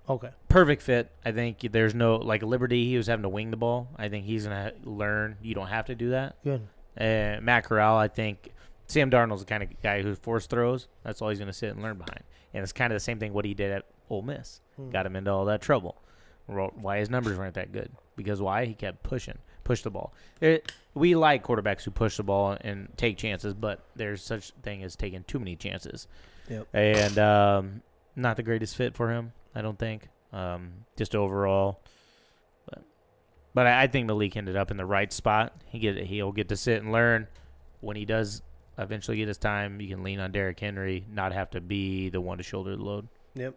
Okay. 0.09 0.29
perfect 0.49 0.81
fit. 0.81 1.09
I 1.23 1.31
think 1.31 1.59
there's 1.71 1.95
no 1.95 2.17
like 2.17 2.43
Liberty. 2.43 2.85
He 2.89 2.97
was 2.97 3.07
having 3.07 3.23
to 3.23 3.29
wing 3.29 3.51
the 3.51 3.57
ball. 3.57 3.87
I 3.97 4.09
think 4.09 4.25
he's 4.25 4.43
gonna 4.45 4.73
learn. 4.83 5.37
You 5.41 5.53
don't 5.55 5.67
have 5.67 5.85
to 5.85 5.95
do 5.95 6.09
that. 6.11 6.35
Good. 6.43 6.67
And 6.97 7.45
Matt 7.45 7.63
Corral, 7.65 7.97
I 7.97 8.07
think 8.09 8.51
Sam 8.87 9.09
Darnold's 9.09 9.41
the 9.41 9.45
kind 9.45 9.63
of 9.63 9.69
guy 9.81 10.01
who 10.01 10.15
force 10.15 10.47
throws. 10.47 10.87
That's 11.03 11.21
all 11.21 11.29
he's 11.29 11.39
gonna 11.39 11.53
sit 11.53 11.69
and 11.73 11.81
learn 11.81 11.97
behind. 11.97 12.23
And 12.53 12.63
it's 12.63 12.73
kind 12.73 12.91
of 12.91 12.95
the 12.95 12.99
same 13.01 13.19
thing 13.19 13.31
what 13.31 13.45
he 13.45 13.53
did 13.53 13.71
at 13.71 13.85
Ole 14.09 14.21
Miss. 14.23 14.59
Hmm. 14.75 14.89
Got 14.89 15.05
him 15.05 15.15
into 15.15 15.31
all 15.31 15.45
that 15.45 15.61
trouble. 15.61 16.01
Why 16.47 16.97
his 16.97 17.09
numbers 17.09 17.37
weren't 17.37 17.53
that 17.53 17.71
good? 17.71 17.91
Because 18.17 18.41
why 18.41 18.65
he 18.65 18.73
kept 18.73 19.03
pushing, 19.03 19.37
push 19.63 19.83
the 19.83 19.89
ball. 19.89 20.13
It, 20.41 20.69
we 20.93 21.15
like 21.15 21.45
quarterbacks 21.45 21.83
who 21.83 21.91
push 21.91 22.17
the 22.17 22.23
ball 22.23 22.57
and 22.59 22.89
take 22.97 23.17
chances, 23.17 23.53
but 23.53 23.85
there's 23.95 24.21
such 24.21 24.51
thing 24.61 24.83
as 24.83 24.97
taking 24.97 25.23
too 25.23 25.39
many 25.39 25.55
chances. 25.55 26.07
Yep. 26.51 26.67
And 26.73 27.17
um, 27.17 27.81
not 28.15 28.35
the 28.37 28.43
greatest 28.43 28.75
fit 28.75 28.95
for 28.95 29.09
him, 29.11 29.31
I 29.55 29.61
don't 29.61 29.79
think. 29.79 30.09
Um, 30.33 30.71
just 30.97 31.15
overall, 31.15 31.79
but 32.69 32.83
but 33.53 33.67
I, 33.67 33.83
I 33.83 33.87
think 33.87 34.07
Malik 34.07 34.35
ended 34.37 34.55
up 34.55 34.69
in 34.71 34.77
the 34.77 34.85
right 34.85 35.11
spot. 35.11 35.53
He 35.65 35.79
get 35.79 35.97
he'll 35.97 36.31
get 36.31 36.49
to 36.49 36.55
sit 36.57 36.81
and 36.81 36.91
learn 36.91 37.27
when 37.79 37.95
he 37.95 38.05
does 38.05 38.41
eventually 38.77 39.17
get 39.17 39.27
his 39.27 39.37
time. 39.37 39.79
You 39.81 39.87
can 39.89 40.03
lean 40.03 40.19
on 40.19 40.31
Derrick 40.31 40.59
Henry, 40.59 41.05
not 41.11 41.33
have 41.33 41.49
to 41.51 41.61
be 41.61 42.09
the 42.09 42.21
one 42.21 42.37
to 42.37 42.43
shoulder 42.43 42.75
the 42.75 42.83
load. 42.83 43.07
Yep. 43.35 43.55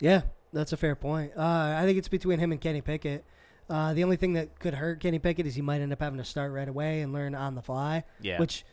Yeah, 0.00 0.22
that's 0.52 0.72
a 0.72 0.76
fair 0.76 0.94
point. 0.94 1.32
Uh, 1.36 1.74
I 1.76 1.82
think 1.84 1.98
it's 1.98 2.08
between 2.08 2.38
him 2.38 2.52
and 2.52 2.60
Kenny 2.60 2.80
Pickett. 2.80 3.24
Uh, 3.68 3.94
the 3.94 4.04
only 4.04 4.16
thing 4.16 4.34
that 4.34 4.58
could 4.60 4.74
hurt 4.74 5.00
Kenny 5.00 5.18
Pickett 5.18 5.46
is 5.46 5.54
he 5.54 5.62
might 5.62 5.80
end 5.80 5.92
up 5.92 6.00
having 6.00 6.18
to 6.18 6.24
start 6.24 6.52
right 6.52 6.68
away 6.68 7.00
and 7.00 7.12
learn 7.12 7.34
on 7.34 7.54
the 7.54 7.62
fly, 7.62 8.04
Yeah. 8.20 8.38
which 8.38 8.64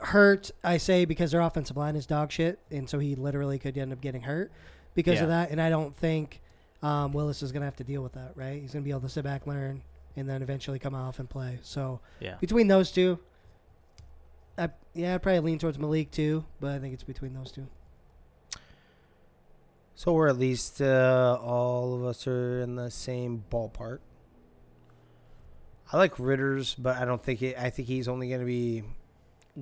hurt. 0.00 0.50
I 0.62 0.76
say 0.76 1.04
because 1.04 1.32
their 1.32 1.40
offensive 1.40 1.76
line 1.76 1.96
is 1.96 2.06
dog 2.06 2.30
shit, 2.32 2.58
and 2.70 2.88
so 2.88 2.98
he 2.98 3.14
literally 3.14 3.58
could 3.58 3.76
end 3.76 3.92
up 3.92 4.00
getting 4.00 4.22
hurt 4.22 4.52
because 4.94 5.20
of 5.20 5.28
that. 5.28 5.50
And 5.50 5.60
I 5.60 5.70
don't 5.70 5.94
think 5.96 6.40
um, 6.82 7.12
Willis 7.12 7.42
is 7.42 7.52
going 7.52 7.62
to 7.62 7.66
have 7.66 7.76
to 7.76 7.84
deal 7.84 8.02
with 8.02 8.12
that. 8.12 8.32
Right? 8.34 8.60
He's 8.60 8.72
going 8.72 8.82
to 8.82 8.86
be 8.86 8.90
able 8.90 9.02
to 9.02 9.08
sit 9.08 9.24
back, 9.24 9.46
learn, 9.46 9.82
and 10.16 10.28
then 10.28 10.42
eventually 10.42 10.78
come 10.78 10.94
off 10.94 11.18
and 11.18 11.28
play. 11.28 11.58
So 11.62 12.00
yeah. 12.20 12.36
between 12.40 12.68
those 12.68 12.90
two, 12.90 13.18
I, 14.58 14.70
yeah, 14.94 15.14
I'd 15.14 15.22
probably 15.22 15.40
lean 15.40 15.58
towards 15.58 15.78
Malik 15.78 16.10
too, 16.10 16.44
but 16.60 16.72
I 16.72 16.78
think 16.78 16.94
it's 16.94 17.04
between 17.04 17.34
those 17.34 17.50
two. 17.52 17.66
So 19.94 20.12
we're 20.12 20.28
at 20.28 20.38
least 20.38 20.80
uh, 20.80 21.38
all 21.42 21.94
of 21.94 22.04
us 22.04 22.26
are 22.26 22.60
in 22.60 22.76
the 22.76 22.90
same 22.90 23.44
ballpark. 23.50 23.98
I 25.92 25.96
like 25.98 26.18
Ridder's, 26.18 26.74
but 26.74 26.96
I 26.96 27.04
don't 27.04 27.22
think 27.22 27.42
it. 27.42 27.56
I 27.58 27.70
think 27.70 27.86
he's 27.88 28.08
only 28.08 28.28
going 28.28 28.40
to 28.40 28.46
be 28.46 28.82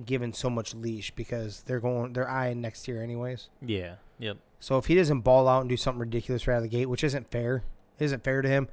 given 0.05 0.33
so 0.33 0.49
much 0.49 0.73
leash 0.73 1.11
because 1.11 1.63
they're 1.63 1.79
going. 1.79 2.13
They're 2.13 2.29
eyeing 2.29 2.61
next 2.61 2.87
year 2.87 3.01
anyways. 3.03 3.49
Yeah. 3.61 3.95
Yep. 4.19 4.37
So 4.59 4.77
if 4.77 4.85
he 4.85 4.95
doesn't 4.95 5.21
ball 5.21 5.47
out 5.47 5.61
and 5.61 5.69
do 5.69 5.77
something 5.77 5.99
ridiculous 5.99 6.47
right 6.47 6.55
out 6.55 6.57
of 6.57 6.63
the 6.63 6.69
gate, 6.69 6.85
which 6.87 7.03
isn't 7.03 7.29
fair, 7.29 7.63
isn't 7.99 8.23
fair 8.23 8.41
to 8.41 8.49
him. 8.49 8.67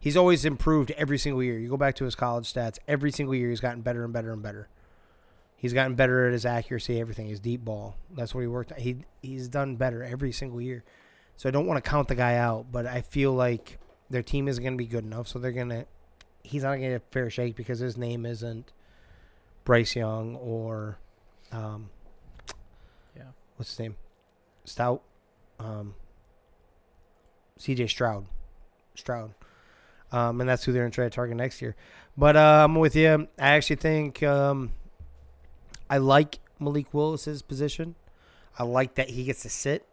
He's 0.00 0.16
always 0.16 0.44
improved 0.44 0.90
every 0.92 1.18
single 1.18 1.42
year. 1.42 1.58
You 1.58 1.68
go 1.68 1.76
back 1.76 1.96
to 1.96 2.04
his 2.04 2.14
college 2.14 2.52
stats, 2.52 2.78
every 2.86 3.10
single 3.10 3.34
year 3.34 3.50
he's 3.50 3.60
gotten 3.60 3.80
better 3.82 4.04
and 4.04 4.12
better 4.12 4.32
and 4.32 4.42
better. 4.42 4.68
He's 5.56 5.72
gotten 5.72 5.96
better 5.96 6.26
at 6.26 6.32
his 6.32 6.46
accuracy, 6.46 7.00
everything. 7.00 7.26
His 7.26 7.40
deep 7.40 7.64
ball. 7.64 7.96
That's 8.14 8.32
what 8.32 8.42
he 8.42 8.46
worked. 8.46 8.72
At. 8.72 8.80
He 8.80 8.98
he's 9.22 9.48
done 9.48 9.74
better 9.76 10.04
every 10.04 10.30
single 10.30 10.60
year. 10.60 10.84
So 11.36 11.48
I 11.48 11.52
don't 11.52 11.66
want 11.66 11.82
to 11.82 11.88
count 11.88 12.08
the 12.08 12.14
guy 12.14 12.36
out, 12.36 12.66
but 12.70 12.86
I 12.86 13.00
feel 13.00 13.32
like 13.32 13.78
their 14.08 14.22
team 14.22 14.46
isn't 14.48 14.62
going 14.62 14.74
to 14.74 14.78
be 14.78 14.86
good 14.86 15.04
enough. 15.04 15.26
So 15.26 15.38
they're 15.40 15.52
gonna. 15.52 15.86
He's 16.44 16.62
not 16.62 16.70
going 16.70 16.82
to 16.82 16.88
get 16.90 17.02
a 17.02 17.12
fair 17.12 17.28
shake 17.28 17.56
because 17.56 17.80
his 17.80 17.96
name 17.96 18.24
isn't 18.24 18.72
Bryce 19.68 19.94
Young 19.94 20.34
or, 20.36 20.96
um, 21.52 21.90
Yeah. 23.14 23.32
what's 23.56 23.68
his 23.72 23.78
name, 23.78 23.96
Stout, 24.64 25.02
um, 25.60 25.94
C.J. 27.58 27.88
Stroud, 27.88 28.24
Stroud, 28.94 29.34
um, 30.10 30.40
and 30.40 30.48
that's 30.48 30.64
who 30.64 30.72
they're 30.72 30.84
going 30.84 30.90
to 30.90 30.94
try 30.94 31.04
to 31.04 31.10
target 31.10 31.36
next 31.36 31.60
year. 31.60 31.76
But 32.16 32.34
uh, 32.34 32.64
I'm 32.64 32.76
with 32.76 32.96
you. 32.96 33.28
I 33.38 33.48
actually 33.48 33.76
think 33.76 34.22
um, 34.22 34.72
I 35.90 35.98
like 35.98 36.38
Malik 36.58 36.94
Willis's 36.94 37.42
position. 37.42 37.94
I 38.58 38.62
like 38.62 38.94
that 38.94 39.10
he 39.10 39.24
gets 39.24 39.42
to 39.42 39.50
sit 39.50 39.84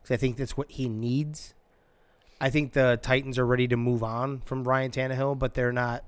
because 0.00 0.14
I 0.14 0.16
think 0.16 0.36
that's 0.36 0.56
what 0.56 0.70
he 0.70 0.88
needs. 0.88 1.54
I 2.40 2.50
think 2.50 2.72
the 2.72 3.00
Titans 3.02 3.36
are 3.36 3.46
ready 3.46 3.66
to 3.66 3.76
move 3.76 4.04
on 4.04 4.42
from 4.42 4.62
Ryan 4.62 4.92
Tannehill, 4.92 5.40
but 5.40 5.54
they're 5.54 5.72
not 5.72 6.04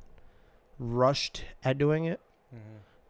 rushed 0.79 1.43
at 1.65 1.77
doing 1.77 2.05
it. 2.05 2.21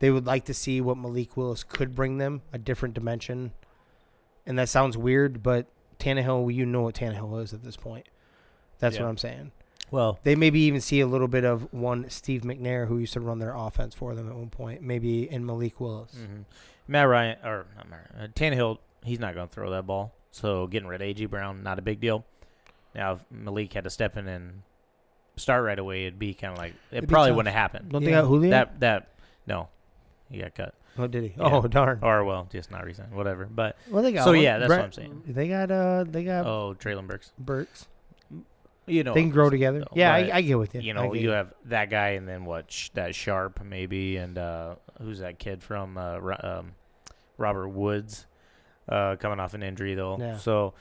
They 0.01 0.11
would 0.11 0.27
like 0.27 0.45
to 0.45 0.55
see 0.55 0.81
what 0.81 0.97
Malik 0.97 1.37
Willis 1.37 1.65
could 1.65 1.95
bring 1.95 2.19
them, 2.19 2.43
a 2.53 2.59
different 2.59 2.95
dimension. 2.95 3.53
And 4.47 4.57
that 4.59 4.69
sounds 4.69 4.97
weird, 4.97 5.43
but 5.43 5.67
Tannehill, 5.99 6.55
you 6.55 6.65
know 6.65 6.83
what 6.83 6.95
Tannehill 6.95 7.43
is 7.43 7.53
at 7.53 7.65
this 7.65 7.77
point. 7.77 8.07
That's 8.79 8.97
Yeah. 8.97 9.03
what 9.03 9.09
I'm 9.09 9.17
saying. 9.19 9.51
Well, 9.91 10.21
They 10.23 10.37
maybe 10.37 10.61
even 10.61 10.81
see 10.81 11.01
a 11.01 11.07
little 11.07 11.27
bit 11.29 11.45
of 11.45 11.73
one 11.73 12.09
Steve 12.11 12.43
McNair, 12.43 12.87
who 12.87 12.99
used 12.99 13.15
to 13.15 13.21
run 13.21 13.39
their 13.41 13.55
offense 13.55 13.95
for 13.95 14.15
them 14.15 14.29
at 14.29 14.37
one 14.37 14.51
point, 14.51 14.83
maybe 14.83 15.29
in 15.29 15.45
Malik 15.45 15.81
Willis. 15.81 16.15
mhm. 16.15 16.45
Matt 16.87 17.09
Ryan 17.09 17.39
or 17.45 17.67
not 17.77 17.89
Matt, 17.91 18.11
Ryan, 18.15 18.25
uh, 18.25 18.33
Tannehill, 18.35 18.79
he's 19.03 19.19
not 19.19 19.35
going 19.35 19.49
to 19.49 19.53
throw 19.55 19.71
that 19.71 19.87
ball. 19.87 20.13
So 20.31 20.67
getting 20.69 20.89
rid 20.89 21.01
of 21.03 21.09
AJ 21.09 21.27
Brown, 21.27 21.63
not 21.63 21.79
a 21.79 21.83
big 21.83 22.01
deal. 22.01 22.25
Now 22.95 23.15
if 23.15 23.25
Malik 23.31 23.73
had 23.73 23.85
to 23.85 23.91
step 23.91 24.17
in 24.17 24.29
and 24.29 24.63
start 25.37 25.65
right 25.65 25.79
away, 25.79 26.07
it'd 26.07 26.19
be 26.19 26.35
kind 26.35 26.53
of 26.53 26.59
like 26.59 26.73
it 26.93 26.99
It'd 26.99 27.09
probably 27.09 27.33
wouldn't 27.33 27.53
have 27.53 27.61
happened. 27.61 27.91
Don't 27.91 28.05
they 28.05 28.11
got 28.13 28.27
Julio? 28.27 28.51
That 28.51 28.81
that 28.81 29.09
no, 29.49 29.69
he 30.31 30.39
got 30.39 30.55
cut 30.55 30.75
oh, 30.99 31.07
did 31.07 31.23
he? 31.25 31.29
Yeah. 31.37 31.51
Oh, 31.53 31.63
darn. 31.69 31.99
or 32.03 32.25
well, 32.25 32.49
just 32.53 32.71
not 32.71 32.85
recent, 32.85 33.13
whatever. 33.13 33.47
But 33.47 33.77
Well, 33.91 34.03
they 34.03 34.13
got 34.13 34.25
so 34.25 34.31
one. 34.33 34.41
yeah, 34.41 34.59
that's 34.59 34.69
Brett- 34.69 34.79
what 34.81 34.85
I'm 34.87 34.93
saying. 34.93 35.23
They 35.27 35.49
got 35.49 35.71
uh, 35.71 36.05
they 36.07 36.25
got 36.25 36.45
Oh, 36.47 36.75
Treylon 36.79 37.07
Burks, 37.07 37.33
Burks. 37.39 37.87
you 38.87 39.05
know 39.05 39.15
they 39.15 39.21
can 39.23 39.31
grow 39.31 39.49
together. 39.51 39.81
though, 39.81 39.93
Yeah, 39.95 40.13
I, 40.15 40.31
I 40.39 40.41
get 40.43 40.59
with 40.59 40.75
you. 40.75 40.81
you 40.81 40.95
know, 40.95 41.13
you 41.15 41.31
have 41.31 41.53
that 41.67 41.89
guy, 41.91 42.11
and 42.11 42.27
then 42.29 42.45
what? 42.45 42.71
Sh- 42.71 42.91
that 42.95 43.15
Sharp 43.15 43.63
maybe, 43.65 44.17
and 44.17 44.37
uh, 44.39 44.75
who's 45.01 45.21
that 45.21 45.39
kid 45.39 45.63
from 45.63 45.97
uh, 45.99 46.19
Ro- 46.19 46.41
um, 46.43 46.73
Robert 47.37 47.69
Woods, 47.69 48.27
uh, 48.89 49.17
coming 49.17 49.39
off 49.41 49.55
an 49.55 49.63
injury 49.63 49.95
though. 49.95 50.17
Yeah. 50.19 50.39
So, 50.39 50.75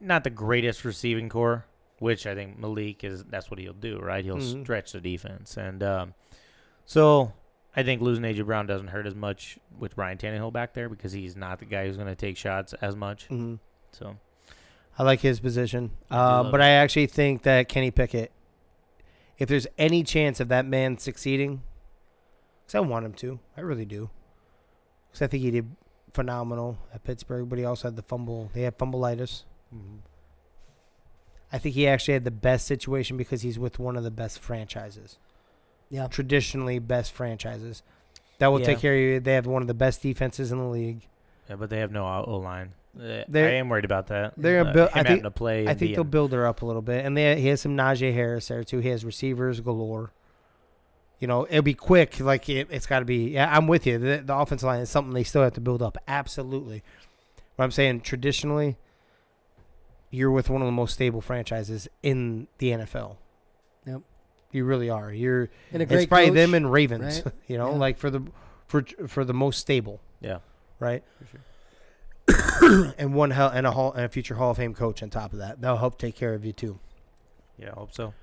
not 0.00 0.22
the 0.24 0.30
greatest 0.30 0.84
receiving 0.84 1.28
core, 1.28 1.64
which 1.98 2.26
I 2.26 2.34
think 2.34 2.58
Malik 2.58 3.02
is. 3.04 3.24
That's 3.24 3.50
what 3.50 3.58
he'll 3.58 3.72
do, 3.72 3.98
right? 3.98 4.24
He'll 4.24 4.36
Mhm. 4.36 4.62
stretch 4.62 4.92
the 4.92 5.00
defense, 5.00 5.56
and 5.56 5.82
um, 5.82 6.14
so 6.84 7.32
I 7.74 7.82
think 7.82 8.02
losing 8.02 8.24
AJ 8.24 8.44
Brown 8.44 8.66
doesn't 8.66 8.88
hurt 8.88 9.06
as 9.06 9.14
much 9.14 9.58
with 9.78 9.96
Ryan 9.96 10.18
Tannehill 10.18 10.52
back 10.52 10.74
there 10.74 10.88
because 10.88 11.12
he's 11.12 11.36
not 11.36 11.58
the 11.58 11.64
guy 11.64 11.86
who's 11.86 11.96
going 11.96 12.08
to 12.08 12.14
take 12.14 12.36
shots 12.36 12.74
as 12.74 12.94
much. 12.94 13.28
Mhm. 13.28 13.58
So 13.92 14.16
I 14.98 15.02
like 15.04 15.20
his 15.20 15.40
position. 15.40 15.90
I 16.10 16.16
Uh, 16.16 16.50
but 16.50 16.60
it. 16.60 16.64
I 16.64 16.68
actually 16.70 17.06
think 17.06 17.42
that 17.42 17.68
Kenny 17.68 17.90
Pickett, 17.90 18.30
if 19.38 19.48
there's 19.48 19.66
any 19.78 20.02
chance 20.02 20.38
of 20.38 20.48
that 20.48 20.66
man 20.66 20.98
succeeding, 20.98 21.62
because 22.62 22.74
I 22.74 22.80
want 22.80 23.06
him 23.06 23.14
to, 23.14 23.40
I 23.56 23.62
really 23.62 23.86
do. 23.86 24.10
Because 25.10 25.22
I 25.22 25.26
think 25.28 25.42
he 25.42 25.50
did 25.50 25.74
phenomenal 26.12 26.76
at 26.92 27.04
Pittsburgh, 27.04 27.48
but 27.48 27.58
he 27.58 27.64
also 27.64 27.88
had 27.88 27.96
the 27.96 28.02
fumble. 28.02 28.50
They 28.52 28.62
had 28.62 28.76
fumbleitis. 28.78 29.44
I 31.50 31.58
think 31.58 31.74
he 31.74 31.86
actually 31.86 32.14
had 32.14 32.24
the 32.24 32.30
best 32.30 32.66
situation 32.66 33.16
because 33.16 33.42
he's 33.42 33.58
with 33.58 33.78
one 33.78 33.96
of 33.96 34.04
the 34.04 34.10
best 34.10 34.38
franchises, 34.38 35.18
Yeah. 35.92 36.08
traditionally 36.08 36.80
best 36.80 37.12
franchises. 37.12 37.82
That 38.38 38.48
will 38.48 38.58
Yeah. 38.60 38.66
take 38.66 38.78
care 38.80 38.94
of 38.94 38.98
you. 39.00 39.20
They 39.20 39.34
have 39.34 39.46
one 39.46 39.62
of 39.62 39.68
the 39.68 39.74
best 39.74 40.02
defenses 40.02 40.50
in 40.50 40.58
the 40.58 40.64
league. 40.64 41.02
yeah, 41.48 41.56
but 41.56 41.70
they 41.70 41.78
have 41.78 41.92
no 41.92 42.04
O 42.26 42.38
line. 42.38 42.72
Uh, 42.98 43.02
I 43.04 43.24
They're- 43.28 43.48
am 43.50 43.68
worried 43.68 43.84
about 43.84 44.08
that. 44.08 44.34
they're 44.36 44.60
uh, 44.60 44.64
gonna 44.64 44.74
build- 44.74 44.88
him 44.88 44.92
I 44.92 44.98
think- 44.98 45.06
having 45.08 45.22
to 45.24 45.30
play. 45.30 45.66
I 45.66 45.70
and 45.70 45.78
think 45.78 45.94
they'll 45.94 46.04
being- 46.04 46.10
build 46.10 46.32
her 46.32 46.46
up 46.46 46.62
a 46.62 46.66
little 46.66 46.82
bit, 46.82 47.04
and 47.04 47.16
they, 47.16 47.40
he 47.40 47.48
has 47.48 47.60
some 47.60 47.76
Najee 47.76 48.12
Harris 48.14 48.48
there 48.48 48.64
too. 48.64 48.78
He 48.80 48.88
has 48.88 49.04
receivers 49.04 49.60
galore. 49.60 50.10
You 51.18 51.28
know, 51.28 51.46
it'll 51.48 51.62
be 51.62 51.74
quick. 51.74 52.18
Like 52.20 52.48
it, 52.48 52.66
it's 52.70 52.86
got 52.86 52.98
to 52.98 53.04
be. 53.04 53.30
Yeah, 53.30 53.54
I'm 53.54 53.66
with 53.68 53.86
you. 53.86 53.96
The, 53.98 54.22
the 54.24 54.34
offensive 54.36 54.66
line 54.66 54.80
is 54.80 54.90
something 54.90 55.14
they 55.14 55.22
still 55.24 55.42
have 55.42 55.52
to 55.54 55.60
build 55.60 55.80
up. 55.82 55.96
Absolutely. 56.08 56.82
But 57.56 57.64
I'm 57.64 57.70
saying 57.70 58.00
traditionally, 58.00 58.76
you're 60.10 60.30
with 60.30 60.50
one 60.50 60.62
of 60.62 60.66
the 60.66 60.72
most 60.72 60.94
stable 60.94 61.20
franchises 61.20 61.88
in 62.02 62.48
the 62.58 62.70
NFL. 62.72 63.16
Yep. 64.52 64.54
You 64.54 64.64
really 64.64 64.90
are. 64.90 65.12
You're. 65.12 65.48
And 65.72 65.82
a 65.82 65.94
It's 65.94 66.06
probably 66.06 66.26
coach, 66.28 66.34
them 66.34 66.54
and 66.54 66.70
Ravens. 66.70 67.22
right? 67.24 67.34
You 67.48 67.58
know, 67.58 67.70
Yeah. 67.72 67.78
like 67.78 67.98
for 67.98 68.10
the 68.10 68.22
for 68.68 68.84
for 69.08 69.24
the 69.24 69.34
most 69.34 69.58
stable. 69.60 70.00
Yeah. 70.20 70.38
Right. 70.78 71.02
For 71.18 71.26
sure. 71.26 72.94
and 72.98 73.14
one 73.14 73.30
hell 73.32 73.48
and 73.48 73.66
a 73.66 73.72
hall 73.72 73.92
and 73.92 74.04
a 74.04 74.08
future 74.08 74.34
Hall 74.36 74.50
of 74.52 74.56
Fame 74.56 74.74
coach 74.74 75.02
on 75.02 75.10
top 75.10 75.32
of 75.32 75.38
that. 75.40 75.60
That'll 75.60 75.76
help 75.78 75.98
take 75.98 76.14
care 76.14 76.34
of 76.34 76.44
you 76.44 76.52
too. 76.52 76.78
Yeah, 77.58 77.70
I 77.70 77.78
hope 77.78 77.92
so. 77.92 78.14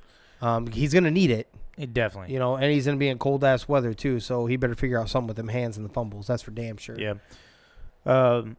Um, 0.42 0.68
he's 0.68 0.94
gonna 0.94 1.12
need 1.12 1.32
it, 1.32 1.48
It 1.78 1.94
definitely. 1.94 2.34
you 2.34 2.40
know, 2.40 2.56
and 2.56 2.72
he's 2.72 2.86
gonna 2.86 2.98
be 2.98 3.10
in 3.10 3.18
cold 3.20 3.44
ass 3.44 3.68
weather 3.68 3.94
too. 3.94 4.20
So 4.22 4.46
he 4.46 4.56
better 4.56 4.76
figure 4.76 5.00
out 5.00 5.10
something 5.10 5.28
with 5.28 5.38
them 5.38 5.50
hands 5.50 5.76
and 5.78 5.86
the 5.86 5.92
fumbles. 5.94 6.28
That's 6.28 6.42
for 6.42 6.52
damn 6.52 6.78
sure. 6.78 6.98
Yeah. 7.00 7.16
Um, 8.06 8.56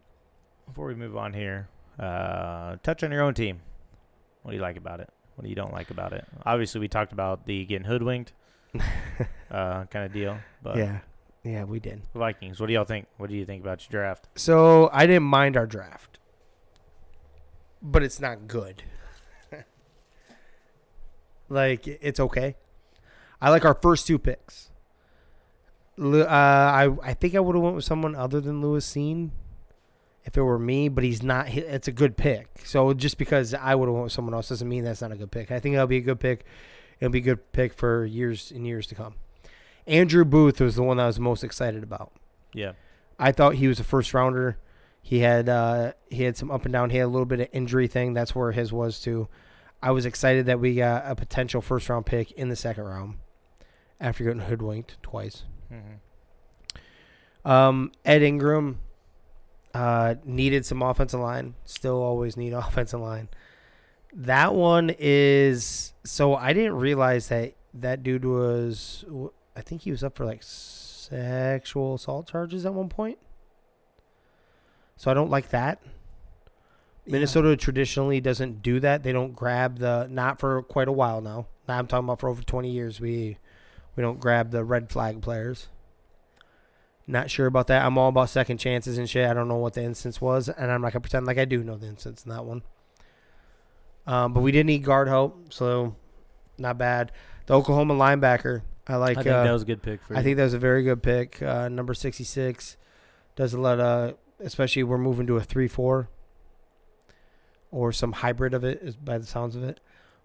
before 0.66 0.86
we 0.86 0.94
move 0.94 1.16
on 1.16 1.32
here, 1.32 1.68
uh, 1.98 2.76
touch 2.82 3.02
on 3.02 3.10
your 3.10 3.22
own 3.22 3.34
team. 3.34 3.60
What 4.42 4.50
do 4.52 4.56
you 4.56 4.62
like 4.62 4.76
about 4.76 5.00
it? 5.00 5.08
What 5.40 5.44
do 5.44 5.48
you 5.48 5.56
don't 5.56 5.72
like 5.72 5.90
about 5.90 6.12
it? 6.12 6.26
Obviously, 6.44 6.82
we 6.82 6.88
talked 6.88 7.12
about 7.12 7.46
the 7.46 7.64
getting 7.64 7.86
hoodwinked 7.86 8.34
uh, 9.50 9.84
kind 9.86 10.04
of 10.04 10.12
deal. 10.12 10.36
But 10.62 10.76
yeah, 10.76 10.98
yeah, 11.42 11.64
we 11.64 11.80
did. 11.80 12.02
Vikings, 12.14 12.60
what 12.60 12.66
do 12.66 12.74
y'all 12.74 12.84
think? 12.84 13.06
What 13.16 13.30
do 13.30 13.36
you 13.36 13.46
think 13.46 13.62
about 13.62 13.80
your 13.82 14.02
draft? 14.02 14.28
So 14.36 14.90
I 14.92 15.06
didn't 15.06 15.22
mind 15.22 15.56
our 15.56 15.66
draft, 15.66 16.18
but 17.80 18.02
it's 18.02 18.20
not 18.20 18.48
good. 18.48 18.82
like 21.48 21.86
it's 21.86 22.20
okay. 22.20 22.56
I 23.40 23.48
like 23.48 23.64
our 23.64 23.78
first 23.80 24.06
two 24.06 24.18
picks. 24.18 24.70
Uh, 25.98 26.26
I 26.28 26.94
I 27.02 27.14
think 27.14 27.34
I 27.34 27.40
would 27.40 27.54
have 27.56 27.62
went 27.62 27.76
with 27.76 27.86
someone 27.86 28.14
other 28.14 28.42
than 28.42 28.60
Lewis 28.60 28.86
Cine, 28.86 29.30
if 30.24 30.36
it 30.36 30.42
were 30.42 30.58
me. 30.58 30.88
But 30.88 31.04
he's 31.04 31.22
not. 31.22 31.48
It's 31.48 31.88
a 31.88 31.92
good 31.92 32.16
pick. 32.16 32.48
So 32.64 32.92
just 32.94 33.18
because 33.18 33.54
I 33.54 33.74
would 33.74 33.88
have 33.88 33.96
went 33.96 34.12
someone 34.12 34.34
else 34.34 34.48
doesn't 34.48 34.68
mean 34.68 34.84
that's 34.84 35.02
not 35.02 35.12
a 35.12 35.16
good 35.16 35.30
pick. 35.30 35.50
I 35.50 35.60
think 35.60 35.74
that'll 35.74 35.86
be 35.86 35.98
a 35.98 36.02
good 36.02 36.20
pick. 36.20 36.44
It'll 36.98 37.12
be 37.12 37.18
a 37.18 37.22
good 37.22 37.52
pick 37.52 37.72
for 37.72 38.04
years 38.04 38.50
and 38.50 38.66
years 38.66 38.86
to 38.88 38.94
come. 38.94 39.14
Andrew 39.86 40.24
Booth 40.24 40.60
was 40.60 40.76
the 40.76 40.82
one 40.82 41.00
I 41.00 41.06
was 41.06 41.18
most 41.18 41.42
excited 41.42 41.82
about. 41.82 42.12
Yeah. 42.52 42.72
I 43.18 43.32
thought 43.32 43.54
he 43.56 43.68
was 43.68 43.80
a 43.80 43.84
first 43.84 44.14
rounder. 44.14 44.58
He 45.02 45.20
had 45.20 45.48
uh, 45.48 45.92
he 46.10 46.24
had 46.24 46.36
some 46.36 46.50
up 46.50 46.64
and 46.64 46.72
down. 46.72 46.90
He 46.90 46.98
had 46.98 47.06
a 47.06 47.08
little 47.08 47.26
bit 47.26 47.40
of 47.40 47.48
injury 47.52 47.86
thing. 47.86 48.12
That's 48.12 48.34
where 48.34 48.52
his 48.52 48.72
was 48.72 49.00
too. 49.00 49.28
I 49.82 49.92
was 49.92 50.04
excited 50.04 50.46
that 50.46 50.60
we 50.60 50.74
got 50.74 51.04
a 51.06 51.14
potential 51.14 51.60
first 51.62 51.88
round 51.88 52.04
pick 52.06 52.32
in 52.32 52.50
the 52.50 52.56
second 52.56 52.84
round 52.84 53.14
after 53.98 54.24
getting 54.24 54.40
hoodwinked 54.40 54.98
twice. 55.02 55.44
Mm-hmm. 55.72 57.50
Um, 57.50 57.92
Ed 58.04 58.22
Ingram 58.22 58.80
uh, 59.74 60.16
needed 60.24 60.66
some 60.66 60.82
offensive 60.82 61.20
line. 61.20 61.54
Still 61.64 62.02
always 62.02 62.36
need 62.36 62.52
offensive 62.54 63.00
line. 63.00 63.28
That 64.12 64.54
one 64.54 64.94
is 64.98 65.92
so 66.04 66.34
I 66.34 66.52
didn't 66.52 66.76
realize 66.76 67.28
that 67.28 67.54
that 67.74 68.02
dude 68.02 68.24
was. 68.24 69.04
I 69.54 69.62
think 69.62 69.82
he 69.82 69.90
was 69.90 70.02
up 70.02 70.16
for 70.16 70.24
like 70.24 70.42
sexual 70.42 71.94
assault 71.94 72.28
charges 72.28 72.66
at 72.66 72.74
one 72.74 72.88
point. 72.88 73.18
So 74.96 75.10
I 75.10 75.14
don't 75.14 75.30
like 75.30 75.50
that. 75.50 75.80
Yeah. 77.04 77.12
Minnesota 77.12 77.56
traditionally 77.56 78.20
doesn't 78.20 78.62
do 78.62 78.80
that. 78.80 79.02
They 79.02 79.12
don't 79.12 79.34
grab 79.34 79.78
the 79.78 80.06
not 80.10 80.38
for 80.40 80.62
quite 80.62 80.88
a 80.88 80.92
while 80.92 81.20
now. 81.20 81.46
Now 81.68 81.78
I'm 81.78 81.86
talking 81.86 82.04
about 82.04 82.20
for 82.20 82.28
over 82.28 82.42
20 82.42 82.70
years. 82.70 83.00
We 83.00 83.38
we 83.96 84.02
don't 84.02 84.20
grab 84.20 84.50
the 84.50 84.64
red 84.64 84.90
flag 84.90 85.22
players. 85.22 85.68
Not 87.10 87.30
sure 87.30 87.46
about 87.46 87.66
that. 87.66 87.84
I'm 87.84 87.98
all 87.98 88.08
about 88.08 88.30
second 88.30 88.58
chances 88.58 88.98
and 88.98 89.08
shit. 89.08 89.28
I 89.28 89.34
don't 89.34 89.48
know 89.48 89.56
what 89.56 89.74
the 89.74 89.82
instance 89.82 90.20
was, 90.20 90.48
and 90.48 90.70
I'm 90.70 90.80
not 90.80 90.92
gonna 90.92 91.00
pretend 91.00 91.26
like 91.26 91.38
I 91.38 91.44
do 91.44 91.64
know 91.64 91.76
the 91.76 91.86
instance 91.88 92.24
in 92.24 92.30
that 92.30 92.44
one. 92.44 92.62
Um, 94.06 94.32
but 94.32 94.40
we 94.40 94.52
did 94.52 94.66
need 94.66 94.84
guard 94.84 95.08
help, 95.08 95.52
so 95.52 95.96
not 96.58 96.78
bad. 96.78 97.12
The 97.46 97.54
Oklahoma 97.54 97.94
linebacker, 97.94 98.62
I 98.86 98.96
like. 98.96 99.18
I 99.18 99.22
think 99.22 99.34
uh, 99.34 99.44
that 99.44 99.52
was 99.52 99.62
a 99.62 99.66
good 99.66 99.82
pick 99.82 100.02
for 100.02 100.12
you. 100.12 100.16
I 100.16 100.20
you. 100.20 100.24
think 100.24 100.36
that 100.36 100.44
was 100.44 100.54
a 100.54 100.58
very 100.58 100.82
good 100.82 101.02
pick. 101.02 101.42
Uh, 101.42 101.68
number 101.68 101.94
66 101.94 102.76
does 103.36 103.54
a 103.54 103.60
lot 103.60 103.80
of, 103.80 104.14
especially 104.38 104.82
we're 104.84 104.98
moving 104.98 105.26
to 105.26 105.36
a 105.36 105.42
3 105.42 105.68
4 105.68 106.08
or 107.72 107.92
some 107.92 108.12
hybrid 108.12 108.54
of 108.54 108.64
it, 108.64 108.80
is 108.82 108.96
by 108.96 109.18
the 109.18 109.26
sounds 109.26 109.56
of 109.56 109.62
it. 109.64 109.80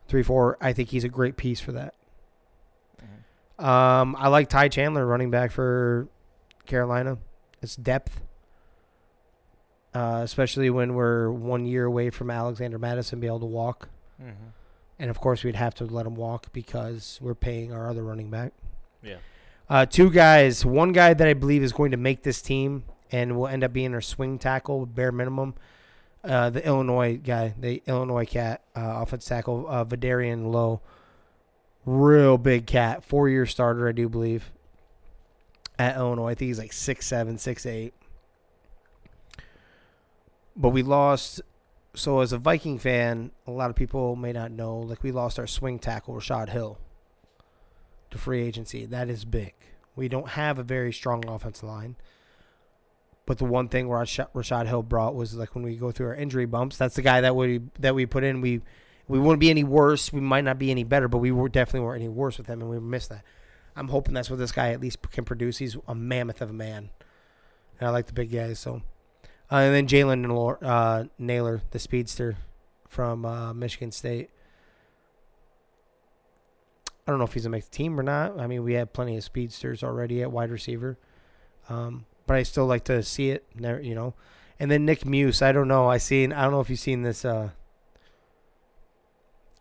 3 0.07 0.21
4, 0.23 0.57
I 0.61 0.73
think 0.73 0.89
he's 0.89 1.03
a 1.03 1.09
great 1.09 1.35
piece 1.37 1.59
for 1.59 1.71
that. 1.73 1.93
Mhm. 3.59 3.63
Um, 3.63 4.15
I 4.19 4.27
like 4.27 4.49
Ty 4.49 4.69
Chandler, 4.69 5.05
running 5.05 5.31
back 5.31 5.51
for 5.51 6.07
Carolina. 6.65 7.17
It's 7.61 7.75
depth, 7.75 8.21
uh, 9.93 10.21
especially 10.23 10.69
when 10.69 10.93
we're 10.93 11.31
one 11.31 11.65
year 11.65 11.85
away 11.85 12.09
from 12.09 12.29
Alexander 12.29 12.77
Mattison 12.77 13.19
being 13.19 13.31
able 13.31 13.39
to 13.39 13.45
walk. 13.45 13.89
Mm-hmm. 14.21 14.49
And 14.99 15.09
of 15.09 15.19
course, 15.19 15.43
we'd 15.43 15.55
have 15.55 15.75
to 15.75 15.85
let 15.85 16.05
him 16.05 16.15
walk 16.15 16.53
because 16.53 17.19
we're 17.21 17.35
paying 17.35 17.73
our 17.73 17.89
other 17.89 18.03
running 18.03 18.29
back. 18.29 18.53
Yeah. 19.03 19.17
Uh, 19.69 19.85
two 19.85 20.09
guys. 20.09 20.65
One 20.65 20.91
guy 20.91 21.13
that 21.13 21.27
I 21.27 21.33
believe 21.33 21.63
is 21.63 21.73
going 21.73 21.91
to 21.91 21.97
make 21.97 22.23
this 22.23 22.41
team 22.41 22.83
and 23.11 23.35
will 23.35 23.47
end 23.47 23.63
up 23.63 23.73
being 23.73 23.93
our 23.93 24.01
swing 24.01 24.37
tackle, 24.37 24.85
bare 24.85 25.11
minimum. 25.11 25.55
Uh, 26.23 26.49
the 26.49 26.65
Illinois 26.65 27.17
guy, 27.17 27.53
the 27.59 27.83
Illinois 27.85 28.25
cat, 28.25 28.61
uh, 28.75 29.01
offense 29.01 29.25
tackle, 29.25 29.65
uh, 29.69 29.85
Vederian 29.85 30.51
Lowe. 30.51 30.81
Real 31.85 32.39
big 32.39 32.65
cat, 32.65 33.03
four 33.03 33.29
year 33.29 33.45
starter, 33.45 33.87
I 33.87 33.91
do 33.91 34.09
believe. 34.09 34.51
At 35.77 35.97
Illinois, 35.97 36.29
I 36.29 36.35
think 36.35 36.47
he's 36.47 36.59
like 36.59 36.73
six 36.73 37.05
seven, 37.05 37.37
six 37.37 37.65
eight. 37.65 37.93
But 40.55 40.69
we 40.69 40.83
lost. 40.83 41.41
So 41.95 42.19
as 42.19 42.33
a 42.33 42.37
Viking 42.37 42.77
fan, 42.77 43.31
a 43.47 43.51
lot 43.51 43.69
of 43.69 43.75
people 43.75 44.15
may 44.15 44.33
not 44.33 44.51
know, 44.51 44.77
like 44.77 45.03
we 45.03 45.11
lost 45.11 45.39
our 45.39 45.47
swing 45.47 45.79
tackle, 45.79 46.13
Rashod 46.13 46.49
Hill, 46.49 46.77
to 48.11 48.17
free 48.17 48.41
agency. 48.41 48.85
That 48.85 49.09
is 49.09 49.25
big. 49.25 49.53
We 49.95 50.07
don't 50.09 50.29
have 50.29 50.59
a 50.59 50.63
very 50.63 50.91
strong 50.91 51.25
offensive 51.27 51.63
line. 51.63 51.95
But 53.25 53.37
the 53.37 53.45
one 53.45 53.69
thing 53.69 53.89
Rashod, 53.89 54.27
Rashod 54.33 54.67
Hill 54.67 54.83
brought 54.83 55.15
was 55.15 55.35
like 55.35 55.55
when 55.55 55.63
we 55.63 55.75
go 55.77 55.91
through 55.91 56.07
our 56.07 56.15
injury 56.15 56.45
bumps, 56.45 56.77
that's 56.77 56.95
the 56.95 57.01
guy 57.01 57.21
that 57.21 57.35
we 57.35 57.61
that 57.79 57.95
we 57.95 58.05
put 58.05 58.23
in. 58.23 58.41
We 58.41 58.61
we 59.07 59.19
wouldn't 59.19 59.39
be 59.39 59.49
any 59.49 59.63
worse. 59.63 60.11
We 60.13 60.21
might 60.21 60.43
not 60.43 60.59
be 60.59 60.71
any 60.71 60.83
better, 60.83 61.07
but 61.07 61.19
we 61.19 61.31
were 61.31 61.49
definitely 61.49 61.85
weren't 61.85 62.01
any 62.01 62.09
worse 62.09 62.37
with 62.37 62.47
him, 62.47 62.61
and 62.61 62.69
we 62.69 62.79
missed 62.79 63.09
that. 63.09 63.23
I'm 63.75 63.89
hoping 63.89 64.13
that's 64.13 64.29
what 64.29 64.39
this 64.39 64.51
guy 64.51 64.71
at 64.71 64.79
least 64.79 65.01
can 65.11 65.25
produce. 65.25 65.57
He's 65.57 65.77
a 65.87 65.95
mammoth 65.95 66.41
of 66.41 66.49
a 66.49 66.53
man, 66.53 66.89
and 67.79 67.87
I 67.87 67.91
like 67.91 68.07
the 68.07 68.13
big 68.13 68.31
guys. 68.31 68.59
So, 68.59 68.81
uh, 69.51 69.55
and 69.55 69.75
then 69.75 69.87
Jalen 69.87 70.21
Nailor, 70.21 70.57
uh, 70.63 71.05
Nailor, 71.17 71.61
the 71.71 71.79
speedster 71.79 72.37
from 72.87 73.25
uh, 73.25 73.53
Michigan 73.53 73.91
State. 73.91 74.29
I 77.07 77.11
don't 77.11 77.19
know 77.19 77.25
if 77.25 77.33
he's 77.33 77.43
gonna 77.43 77.51
make 77.51 77.65
the 77.65 77.75
team 77.75 77.99
or 77.99 78.03
not. 78.03 78.39
I 78.39 78.47
mean, 78.47 78.63
we 78.63 78.73
have 78.73 78.93
plenty 78.93 79.17
of 79.17 79.23
speedsters 79.23 79.83
already 79.83 80.21
at 80.21 80.31
wide 80.31 80.49
receiver, 80.49 80.97
um, 81.69 82.05
but 82.25 82.37
I 82.37 82.43
still 82.43 82.65
like 82.65 82.85
to 82.85 83.03
see 83.03 83.29
it. 83.29 83.45
Never, 83.55 83.81
you 83.81 83.93
know. 83.93 84.15
And 84.57 84.71
then 84.71 84.85
Nick 84.85 85.05
Muse. 85.05 85.41
I 85.41 85.51
don't 85.51 85.67
know. 85.67 85.89
I 85.89 85.97
seen. 85.97 86.31
I 86.31 86.43
don't 86.43 86.51
know 86.51 86.61
if 86.61 86.69
you've 86.69 86.79
seen 86.79 87.01
this. 87.01 87.25
Uh, 87.25 87.49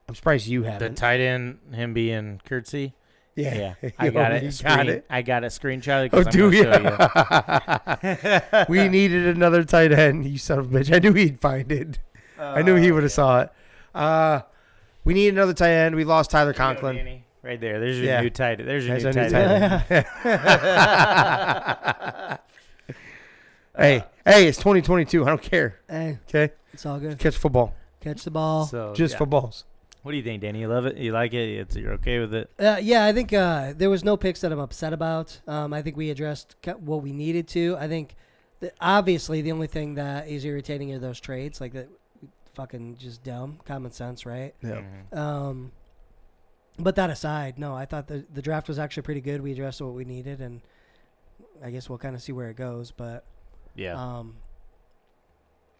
I'm 0.09 0.15
surprised 0.15 0.47
you 0.47 0.63
haven't. 0.63 0.95
The 0.95 1.01
tight 1.01 1.21
end, 1.21 1.59
him 1.73 1.93
being 1.93 2.41
curtsy. 2.45 2.95
Yeah, 3.37 3.75
Yeah, 3.83 3.91
I 3.99 4.09
got 4.11 4.33
it. 4.33 4.43
You 4.45 4.51
Screen, 4.51 4.77
got 4.77 4.89
it. 4.89 5.05
I 5.11 5.23
got 5.23 5.45
it 5.45 5.49
screenshot. 5.49 6.09
Oh, 6.13 6.23
do 6.23 6.51
you? 6.51 6.63
you? 6.63 8.65
we 8.69 8.89
needed 8.89 9.27
another 9.37 9.65
tight 9.65 9.93
end. 9.93 10.25
You 10.27 10.39
son 10.39 10.59
of 10.61 10.73
a 10.75 10.79
bitch! 10.79 10.95
I 10.95 10.99
knew 11.01 11.13
he'd 11.13 11.41
find 11.41 11.71
it. 11.73 11.99
I 12.39 12.63
knew 12.63 12.77
he 12.77 12.93
would 12.93 13.03
have 13.05 13.13
saw 13.13 13.41
it. 13.43 13.51
Uh, 13.95 14.41
we 15.05 15.15
need 15.15 15.33
another 15.35 15.55
tight 15.55 15.71
end. 15.73 15.95
We 15.97 16.05
lost 16.05 16.31
Tyler 16.31 16.53
Conklin. 16.53 17.23
Right 17.43 17.61
there. 17.61 17.79
There's 17.79 17.97
your 17.99 18.07
Yeah. 18.07 18.21
new 18.23 18.31
tight. 18.31 18.59
End. 18.61 18.69
There's 18.69 18.87
your 18.87 18.99
There's 18.99 19.15
new 19.17 19.23
new 19.23 19.31
tight 19.31 19.85
tight 19.89 19.91
end. 19.91 20.07
hey, 23.77 24.05
hey, 24.25 24.47
it's 24.49 24.59
2022. 24.59 25.25
I 25.25 25.29
don't 25.29 25.43
care. 25.43 25.81
Hey, 25.89 26.19
Okay, 26.29 26.53
it's 26.73 26.87
all 26.87 26.99
good. 26.99 27.19
catch 27.19 27.37
football, 27.37 27.75
Catch 28.01 28.25
the 28.25 28.31
ball. 28.31 28.67
So 28.67 28.93
just 28.95 29.15
yeah. 29.15 29.19
footballs. 29.19 29.65
What 30.05 30.11
do 30.11 30.19
you 30.19 30.23
think, 30.23 30.43
Danny? 30.43 30.61
You 30.61 30.69
love 30.69 30.85
it? 30.85 30.99
You 30.99 31.13
like 31.13 31.33
it? 31.33 31.49
It's, 31.49 31.77
you're 31.77 31.95
okay 31.95 32.19
with 32.19 32.35
it? 32.35 32.51
Uh, 32.59 32.77
yeah, 32.81 33.07
I 33.07 33.13
think 33.15 33.33
uh, 33.33 33.73
there 33.75 33.89
was 33.89 34.05
no 34.05 34.19
picks 34.19 34.43
that 34.43 34.53
I'm 34.53 34.59
upset 34.59 34.93
about. 34.93 35.41
Um, 35.49 35.73
I 35.73 35.81
think 35.81 35.97
we 35.97 36.11
addressed 36.11 36.57
what 36.81 37.03
we 37.03 37.11
needed 37.11 37.49
to. 37.49 37.75
I 37.81 37.89
think 37.89 38.15
that 38.61 38.75
obviously 38.83 39.41
the 39.41 39.51
only 39.51 39.67
thing 39.67 39.95
that 39.95 40.29
is 40.29 40.45
irritating 40.45 40.93
are 40.93 40.99
those 40.99 41.19
trades, 41.21 41.59
like 41.59 41.73
that, 41.73 41.89
fucking 42.55 42.99
just 42.99 43.25
dumb, 43.25 43.59
common 43.65 43.93
sense, 43.93 44.27
right? 44.27 44.55
Yeah. 44.63 44.83
Mhm. 45.13 45.17
Um, 45.19 45.73
but 46.79 46.97
that 46.97 47.09
aside, 47.09 47.59
no, 47.59 47.75
I 47.75 47.87
thought 47.87 48.07
the 48.07 48.27
the 48.35 48.43
draft 48.43 48.69
was 48.69 48.79
actually 48.79 49.05
pretty 49.05 49.23
good. 49.23 49.41
We 49.41 49.53
addressed 49.53 49.81
what 49.81 49.95
we 49.95 50.05
needed, 50.05 50.43
and 50.43 50.61
I 51.65 51.71
guess 51.71 51.89
we'll 51.89 51.97
kind 51.99 52.15
of 52.15 52.21
see 52.21 52.33
where 52.33 52.51
it 52.51 52.57
goes. 52.57 52.91
But 52.91 53.25
Yeah. 53.75 53.95
um, 53.95 54.37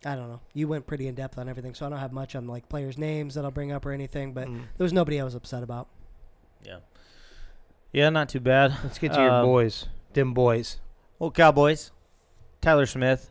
I 0.05 0.15
don't 0.17 0.29
know. 0.29 0.41
You 0.53 0.69
went 0.69 0.87
pretty 0.87 1.09
in 1.09 1.15
depth 1.15 1.39
on 1.39 1.49
everything, 1.49 1.75
so 1.75 1.87
I 1.87 1.89
don't 1.89 1.99
have 1.99 2.13
much 2.13 2.37
on 2.37 2.47
like 2.47 2.69
players' 2.69 2.99
names 2.99 3.35
that 3.35 3.45
I'll 3.45 3.51
bring 3.51 3.73
up 3.73 3.87
or 3.87 3.93
anything. 3.93 4.33
But 4.35 4.49
Mm. 4.49 4.65
there 4.77 4.85
was 4.85 4.93
nobody 4.93 5.21
I 5.21 5.25
was 5.25 5.35
upset 5.35 5.63
about. 5.63 5.89
yeah. 6.63 6.79
Yeah, 7.93 8.11
not 8.11 8.29
too 8.29 8.41
bad. 8.41 8.75
Let's 8.83 8.99
get 8.99 9.13
to 9.13 9.21
your 9.21 9.31
Um, 9.31 9.45
boys, 9.47 9.87
dim 10.13 10.35
boys. 10.35 10.81
Well, 11.21 11.31
Cowboys, 11.31 11.93
Tyler 12.61 12.87
Smith. 12.87 13.31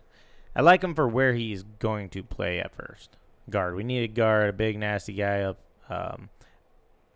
I 0.56 0.62
like 0.62 0.84
him 0.84 0.96
for 0.96 1.06
where 1.08 1.34
he's 1.34 1.64
going 1.64 2.08
to 2.12 2.24
play 2.24 2.60
at 2.60 2.74
first. 2.74 3.18
Guard. 3.50 3.76
We 3.76 3.84
need 3.84 4.04
a 4.04 4.08
guard, 4.08 4.50
a 4.50 4.54
big 4.54 4.78
nasty 4.80 5.14
guy 5.14 5.42
up. 5.42 5.58
Um, 5.90 6.30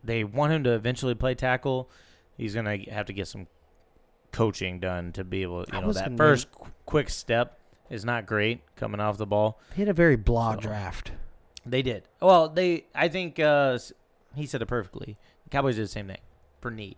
they 0.03 0.23
want 0.25 0.51
him 0.51 0.63
to 0.65 0.71
eventually 0.73 1.15
play 1.15 1.35
tackle. 1.35 1.89
He's 2.35 2.53
gonna 2.53 2.77
have 2.91 3.05
to 3.05 3.13
get 3.13 3.27
some 3.29 3.47
coaching 4.33 4.79
done 4.81 5.13
to 5.13 5.23
be 5.23 5.41
able. 5.43 5.65
I 5.71 5.77
You 5.77 5.81
know, 5.83 5.93
that 5.93 6.17
first 6.17 6.51
qu- 6.51 6.67
quick 6.85 7.09
step 7.09 7.59
is 7.89 8.03
not 8.05 8.25
great 8.25 8.61
coming 8.75 8.99
off 8.99 9.17
the 9.17 9.25
ball. 9.25 9.59
They 9.75 9.81
had 9.81 9.89
a 9.89 9.93
very 9.93 10.15
blah 10.15 10.53
So- 10.55 10.59
draft. 10.61 11.11
They 11.65 11.81
did. 11.81 12.03
Well, 12.21 12.47
they. 12.47 12.85
I 12.95 13.09
think 13.09 13.39
uh, 13.39 13.77
he 14.35 14.45
said 14.45 14.61
it 14.61 14.67
perfectly. 14.67 15.17
The 15.43 15.49
Cowboys 15.49 15.75
did 15.75 15.83
the 15.83 15.89
same 15.89 16.07
thing 16.07 16.17
for 16.61 16.71
need. 16.71 16.95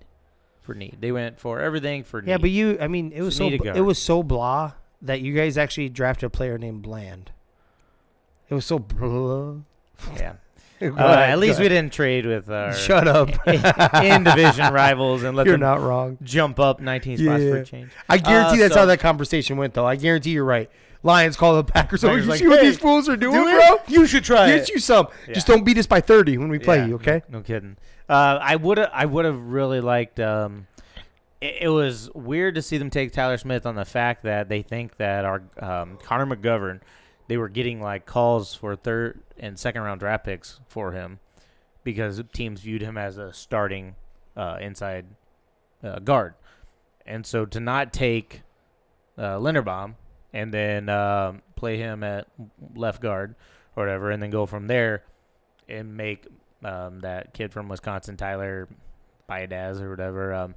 For 0.62 0.76
need, 0.76 0.98
they 1.00 1.12
went 1.12 1.40
for 1.40 1.60
everything 1.60 2.04
for 2.04 2.22
need. 2.22 2.30
Yeah, 2.30 2.38
but 2.38 2.52
you, 2.52 2.78
I 2.80 2.88
mean, 2.88 3.12
it 3.12 3.24
was 3.24 3.36
So 3.36 3.46
so 3.46 3.50
need 3.50 3.60
a 3.62 3.64
bl- 3.64 3.78
it 3.78 3.82
was 3.82 3.98
so 4.00 4.22
blah 4.22 4.74
that 5.02 5.22
you 5.22 5.34
guys 5.34 5.58
actually 5.58 5.90
drafted 5.90 6.28
a 6.28 6.30
player 6.30 6.60
named 6.60 6.84
Bland. 6.84 7.32
It 8.50 8.54
was 8.54 8.66
so 8.66 8.78
blah. 8.78 9.56
yeah. 10.16 10.34
Uh, 10.82 10.86
ahead, 10.96 11.30
at 11.32 11.40
least 11.40 11.60
we 11.60 11.68
didn't 11.68 11.92
trade 11.94 12.26
with 12.26 12.50
our 12.50 12.74
Shut 12.74 13.08
up. 13.08 13.30
in 13.48 14.24
division 14.24 14.74
rivals 14.74 15.24
and 15.24 15.36
let 15.36 15.46
You're 15.46 15.54
them 15.56 15.62
not 15.62 15.82
wrong. 15.82 16.18
jump 16.24 16.60
up 16.60 16.80
19 16.80 17.18
spots 17.18 17.44
for 17.44 17.58
a 17.58 17.66
change. 17.66 17.92
I 18.08 18.18
guarantee 18.18 18.60
Uh, 18.60 18.64
that's 18.64 18.74
so- 18.74 18.80
how 18.82 18.86
that 18.86 19.00
conversation 19.00 19.58
went, 19.58 19.74
though. 19.74 19.86
I 19.86 19.96
guarantee 19.96 20.32
you're 20.32 20.46
right. 20.46 20.70
Lions 21.02 21.38
call 21.38 21.56
the 21.56 21.64
Packers. 21.64 22.04
Oh, 22.04 22.14
you 22.14 22.24
like, 22.24 22.40
see 22.40 22.48
what 22.48 22.60
"Hey, 22.60 22.66
these 22.68 22.78
fools 22.78 23.08
are 23.08 23.16
doing, 23.16 23.34
Do 23.36 23.44
bro? 23.46 23.78
You 23.88 24.06
should 24.06 24.26
try 24.26 24.48
Get 24.48 24.64
it. 24.64 24.70
you 24.70 24.80
some. 24.80 25.08
Just 25.34 25.48
don't 25.48 25.64
beat 25.64 25.78
us 25.78 25.88
by 25.88 26.02
30 26.02 26.38
when 26.38 26.50
we 26.50 26.60
play 26.60 26.78
Yeah, 26.80 26.88
you, 26.88 26.96
okay? 26.96 27.22
No, 27.30 27.38
no 27.38 27.44
kidding. 27.44 27.78
Uh, 28.10 28.38
I 28.42 28.58
would 28.58 28.78
have. 28.80 28.90
I 28.92 29.06
would 29.06 29.24
have 29.24 29.40
really 29.40 29.80
liked. 29.80 30.20
Um, 30.20 30.68
it, 31.40 31.56
it 31.62 31.70
was 31.70 32.10
weird 32.14 32.56
to 32.56 32.62
see 32.62 32.78
them 32.78 32.90
take 32.90 33.14
Tyler 33.14 33.38
Smith 33.38 33.66
on 33.66 33.76
the 33.76 33.86
fact 33.86 34.24
that 34.24 34.50
they 34.50 34.62
think 34.62 34.98
that 34.98 35.24
our 35.24 35.42
um, 35.62 35.98
Connor 36.04 36.26
McGovern, 36.36 36.82
they 37.30 37.38
were 37.38 37.48
getting 37.48 37.82
like 37.82 38.06
calls 38.06 38.54
for 38.54 38.76
third 38.76 39.22
and 39.40 39.58
second 39.58 39.82
round 39.82 40.00
draft 40.00 40.26
picks 40.26 40.60
for 40.68 40.92
him 40.92 41.20
because 41.84 42.22
teams 42.34 42.62
viewed 42.62 42.82
him 42.82 42.98
as 42.98 43.18
a 43.18 43.34
starting 43.34 43.96
uh, 44.36 44.58
inside 44.62 45.06
uh, 45.84 46.00
guard, 46.00 46.34
and 47.06 47.26
so 47.26 47.46
to 47.46 47.60
not 47.60 47.94
take 47.94 48.42
uh, 49.18 49.38
Linderbaum 49.38 49.96
and 50.34 50.54
then 50.54 50.90
um, 50.90 51.42
play 51.56 51.78
him 51.78 52.04
at 52.04 52.28
left 52.76 53.02
guard 53.02 53.36
or 53.76 53.84
whatever, 53.84 54.12
and 54.12 54.22
then 54.22 54.30
go 54.30 54.46
from 54.46 54.68
there 54.68 55.04
and 55.68 55.96
make 55.96 56.28
um, 56.64 57.00
that 57.00 57.34
kid 57.34 57.52
from 57.52 57.70
Wisconsin, 57.70 58.18
Tyler 58.18 58.68
Biadasz 59.30 59.82
or 59.82 59.90
whatever, 59.90 60.34
um, 60.34 60.56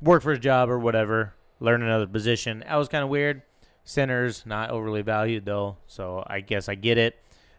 work 0.00 0.22
for 0.22 0.30
his 0.30 0.38
job 0.38 0.70
or 0.70 0.78
whatever, 0.78 1.34
learn 1.60 1.82
another 1.82 2.06
position. 2.06 2.64
That 2.66 2.76
was 2.76 2.88
kind 2.88 3.04
of 3.04 3.10
weird. 3.10 3.42
Centers 3.84 4.44
not 4.44 4.70
overly 4.70 5.02
valued 5.02 5.44
though, 5.44 5.76
so 5.86 6.22
I 6.26 6.40
guess 6.40 6.68
I 6.68 6.74
get 6.74 6.98
it. 6.98 7.16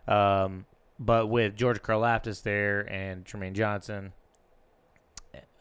Um, 0.10 0.66
but 1.00 1.28
with 1.28 1.56
George 1.56 1.82
Karlaftis 1.82 2.44
there 2.44 2.82
and 2.92 3.24
Tremaine 3.24 3.54
Johnson, 3.54 4.12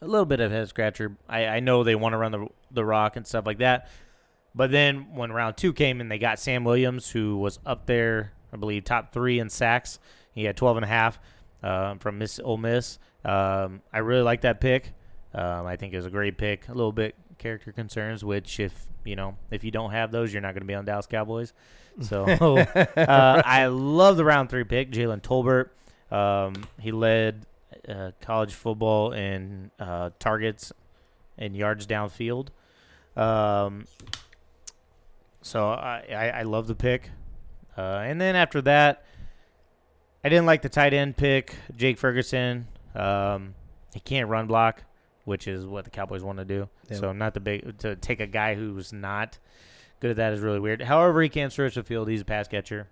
a 0.01 0.05
little 0.05 0.25
bit 0.25 0.39
of 0.39 0.51
head 0.51 0.67
scratcher. 0.67 1.15
I, 1.27 1.45
I 1.45 1.59
know 1.59 1.83
they 1.83 1.95
want 1.95 2.13
to 2.13 2.17
run 2.17 2.31
the 2.31 2.47
the 2.71 2.85
rock 2.85 3.15
and 3.15 3.25
stuff 3.25 3.45
like 3.45 3.59
that, 3.59 3.89
but 4.53 4.71
then 4.71 5.15
when 5.15 5.31
round 5.31 5.57
two 5.57 5.73
came 5.73 6.01
and 6.01 6.11
they 6.11 6.17
got 6.17 6.39
Sam 6.39 6.63
Williams, 6.63 7.09
who 7.09 7.37
was 7.37 7.59
up 7.65 7.85
there, 7.85 8.33
I 8.51 8.57
believe 8.57 8.83
top 8.83 9.13
three 9.13 9.39
in 9.39 9.49
sacks. 9.49 9.99
He 10.33 10.43
had 10.43 10.55
12 10.55 10.77
and 10.77 10.85
a 10.85 10.87
half 10.87 11.19
um, 11.63 11.99
from 11.99 12.17
Miss 12.17 12.39
Ole 12.43 12.57
Miss. 12.57 12.99
Um, 13.25 13.81
I 13.91 13.99
really 13.99 14.21
like 14.21 14.41
that 14.41 14.61
pick. 14.61 14.93
Um, 15.33 15.65
I 15.65 15.75
think 15.75 15.93
it 15.93 15.97
was 15.97 16.05
a 16.05 16.11
great 16.11 16.37
pick. 16.37 16.67
A 16.69 16.73
little 16.73 16.91
bit 16.91 17.15
character 17.37 17.71
concerns, 17.71 18.23
which 18.23 18.59
if 18.59 18.87
you 19.03 19.15
know 19.15 19.37
if 19.51 19.63
you 19.63 19.71
don't 19.71 19.91
have 19.91 20.11
those, 20.11 20.33
you're 20.33 20.41
not 20.41 20.53
going 20.53 20.61
to 20.61 20.67
be 20.67 20.75
on 20.75 20.85
Dallas 20.85 21.07
Cowboys. 21.07 21.53
So 22.01 22.25
uh, 22.97 23.41
I 23.45 23.67
love 23.67 24.17
the 24.17 24.25
round 24.25 24.49
three 24.49 24.63
pick, 24.63 24.91
Jalen 24.91 25.21
Tolbert. 25.21 25.69
Um, 26.15 26.65
he 26.79 26.91
led 26.91 27.45
uh, 27.87 28.11
college 28.21 28.53
football 28.53 29.11
in 29.13 29.71
uh, 29.79 30.11
targets 30.19 30.71
and 31.37 31.55
yards 31.55 31.87
downfield. 31.87 32.49
Um, 33.15 33.85
so 35.41 35.69
I, 35.69 36.05
I, 36.09 36.29
I 36.29 36.41
love 36.43 36.67
the 36.67 36.75
pick. 36.75 37.09
Uh, 37.77 38.01
and 38.03 38.19
then 38.19 38.35
after 38.35 38.61
that, 38.61 39.05
I 40.23 40.29
didn't 40.29 40.45
like 40.45 40.61
the 40.61 40.69
tight 40.69 40.93
end 40.93 41.15
pick, 41.15 41.55
Jake 41.75 41.97
Ferguson. 41.97 42.67
Um, 42.93 43.55
he 43.93 43.99
can't 43.99 44.27
run 44.27 44.47
block, 44.47 44.83
which 45.23 45.47
is 45.47 45.65
what 45.65 45.85
the 45.85 45.91
Cowboys 45.91 46.23
want 46.23 46.39
to 46.39 46.45
do. 46.45 46.69
Yeah. 46.89 46.97
So 46.97 47.13
not 47.13 47.33
the 47.33 47.39
big 47.39 47.77
to 47.79 47.95
take 47.95 48.19
a 48.19 48.27
guy 48.27 48.55
who's 48.55 48.91
not 48.91 49.37
good 49.99 50.11
at 50.11 50.17
that 50.17 50.33
is 50.33 50.41
really 50.41 50.59
weird. 50.59 50.81
However, 50.81 51.21
he 51.21 51.29
can 51.29 51.49
stretch 51.49 51.75
the 51.75 51.83
field. 51.83 52.09
He's 52.09 52.21
a 52.21 52.25
pass 52.25 52.47
catcher. 52.47 52.87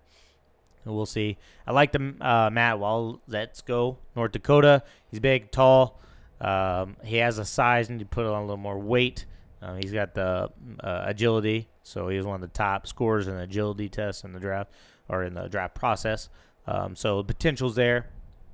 We'll 0.84 1.06
see. 1.06 1.36
I 1.66 1.72
like 1.72 1.92
the 1.92 2.14
uh, 2.20 2.50
Matt 2.50 2.78
Wall. 2.78 3.20
Let's 3.28 3.60
go 3.60 3.98
North 4.16 4.32
Dakota. 4.32 4.82
He's 5.10 5.20
big, 5.20 5.50
tall. 5.50 6.00
Um, 6.40 6.96
he 7.04 7.16
has 7.16 7.38
a 7.38 7.44
size 7.44 7.90
and 7.90 8.00
you 8.00 8.06
put 8.06 8.24
on 8.24 8.38
a 8.38 8.42
little 8.42 8.56
more 8.56 8.78
weight. 8.78 9.26
Um, 9.60 9.78
he's 9.82 9.92
got 9.92 10.14
the 10.14 10.50
uh, 10.80 11.02
agility, 11.04 11.68
so 11.82 12.08
he 12.08 12.16
was 12.16 12.26
one 12.26 12.36
of 12.36 12.40
the 12.40 12.48
top 12.48 12.86
scorers 12.86 13.26
in 13.26 13.34
the 13.34 13.42
agility 13.42 13.88
test 13.88 14.24
in 14.24 14.32
the 14.32 14.38
draft 14.38 14.70
or 15.08 15.24
in 15.24 15.34
the 15.34 15.48
draft 15.48 15.74
process. 15.74 16.28
Um, 16.66 16.94
so 16.94 17.18
the 17.18 17.24
potential's 17.24 17.74
there. 17.74 18.06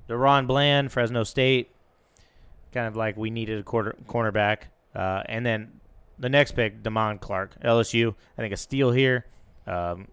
DaRon 0.09 0.47
Bland, 0.47 0.91
Fresno 0.91 1.23
State, 1.23 1.71
kind 2.73 2.87
of 2.87 2.95
like 2.95 3.17
we 3.17 3.29
needed 3.29 3.59
a 3.59 3.63
quarter 3.63 3.95
cornerback, 4.07 4.63
uh, 4.95 5.23
and 5.27 5.45
then 5.45 5.79
the 6.19 6.29
next 6.29 6.53
pick, 6.53 6.81
Damone 6.83 7.19
Clark, 7.19 7.61
LSU. 7.63 8.15
I 8.37 8.41
think 8.41 8.53
a 8.53 8.57
steal 8.57 8.91
here. 8.91 9.25
Um, 9.67 10.07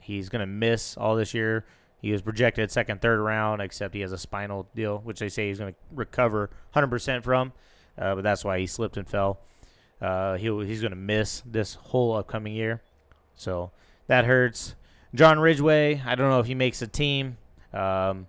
he's 0.00 0.28
gonna 0.28 0.46
miss 0.46 0.96
all 0.96 1.16
this 1.16 1.34
year. 1.34 1.64
He 2.00 2.12
was 2.12 2.22
projected 2.22 2.70
second, 2.70 3.00
third 3.00 3.20
round, 3.20 3.60
except 3.60 3.94
he 3.94 4.00
has 4.00 4.12
a 4.12 4.18
spinal 4.18 4.68
deal, 4.74 4.98
which 4.98 5.18
they 5.18 5.28
say 5.28 5.48
he's 5.48 5.58
going 5.58 5.72
to 5.72 5.78
recover 5.92 6.50
100% 6.74 7.24
from. 7.24 7.52
Uh, 7.98 8.14
but 8.14 8.22
that's 8.22 8.44
why 8.44 8.58
he 8.58 8.66
slipped 8.66 8.96
and 8.96 9.08
fell. 9.08 9.40
Uh, 10.00 10.36
he 10.36 10.46
he's 10.66 10.82
going 10.82 10.92
to 10.92 10.96
miss 10.96 11.42
this 11.46 11.74
whole 11.74 12.14
upcoming 12.14 12.52
year, 12.52 12.82
so 13.34 13.70
that 14.08 14.26
hurts. 14.26 14.74
John 15.14 15.40
Ridgeway, 15.40 16.02
I 16.04 16.14
don't 16.14 16.28
know 16.28 16.38
if 16.38 16.46
he 16.46 16.54
makes 16.54 16.82
a 16.82 16.86
team, 16.86 17.38
um, 17.72 18.28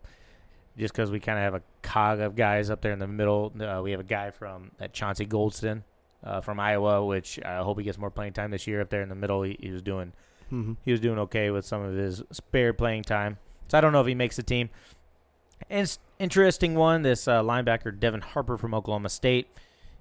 just 0.77 0.93
because 0.93 1.11
we 1.11 1.19
kind 1.19 1.37
of 1.37 1.43
have 1.43 1.53
a 1.55 1.61
cog 1.81 2.21
of 2.21 2.35
guys 2.37 2.69
up 2.69 2.81
there 2.81 2.93
in 2.93 2.99
the 2.99 3.07
middle. 3.07 3.53
Uh, 3.59 3.81
we 3.83 3.91
have 3.91 3.99
a 3.99 4.05
guy 4.05 4.31
from 4.31 4.71
at 4.79 4.93
Chauncey 4.93 5.27
Golston 5.27 5.83
uh, 6.27 6.41
from 6.41 6.59
Iowa, 6.59 7.05
which 7.05 7.39
I 7.43 7.57
hope 7.63 7.77
he 7.77 7.83
gets 7.85 7.97
more 7.97 8.11
playing 8.11 8.33
time 8.33 8.51
this 8.51 8.67
year. 8.67 8.81
Up 8.81 8.89
there 8.89 9.01
in 9.01 9.09
the 9.09 9.15
middle, 9.15 9.41
he, 9.43 9.57
he 9.59 9.71
was 9.71 9.81
doing 9.81 10.13
Mm-hmm. 10.51 10.73
he 10.85 10.91
was 10.91 11.01
doing 11.01 11.19
okay 11.19 11.49
with 11.51 11.65
some 11.65 11.81
of 11.81 11.93
his 11.93 12.23
spare 12.31 12.71
playing 12.71 13.03
time. 13.03 13.37
So 13.67 13.77
I 13.77 13.81
don't 13.81 13.91
know 13.91 13.99
if 13.99 14.07
he 14.07 14.15
makes 14.15 14.37
the 14.37 14.43
team. 14.43 14.69
And 15.69 15.97
interesting 16.19 16.75
one, 16.75 17.01
this 17.01 17.27
uh, 17.27 17.43
linebacker 17.43 17.99
Devin 17.99 18.21
Harper 18.21 18.57
from 18.57 18.73
Oklahoma 18.73 19.09
State. 19.09 19.47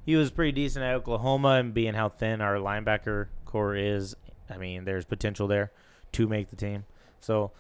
He 0.05 0.15
was 0.15 0.31
pretty 0.31 0.53
decent 0.53 0.85
at 0.85 0.95
Oklahoma, 0.95 1.49
and 1.59 1.75
being 1.75 1.95
how 1.95 2.09
thin 2.09 2.41
our 2.41 2.59
linebacker 2.59 3.27
core 3.45 3.75
is, 3.75 4.15
I 4.49 4.57
mean, 4.57 4.85
there's 4.85 5.05
potential 5.05 5.49
there 5.49 5.73
to 6.13 6.29
make 6.29 6.51
the 6.51 6.57
team. 6.57 6.85
So 7.19 7.51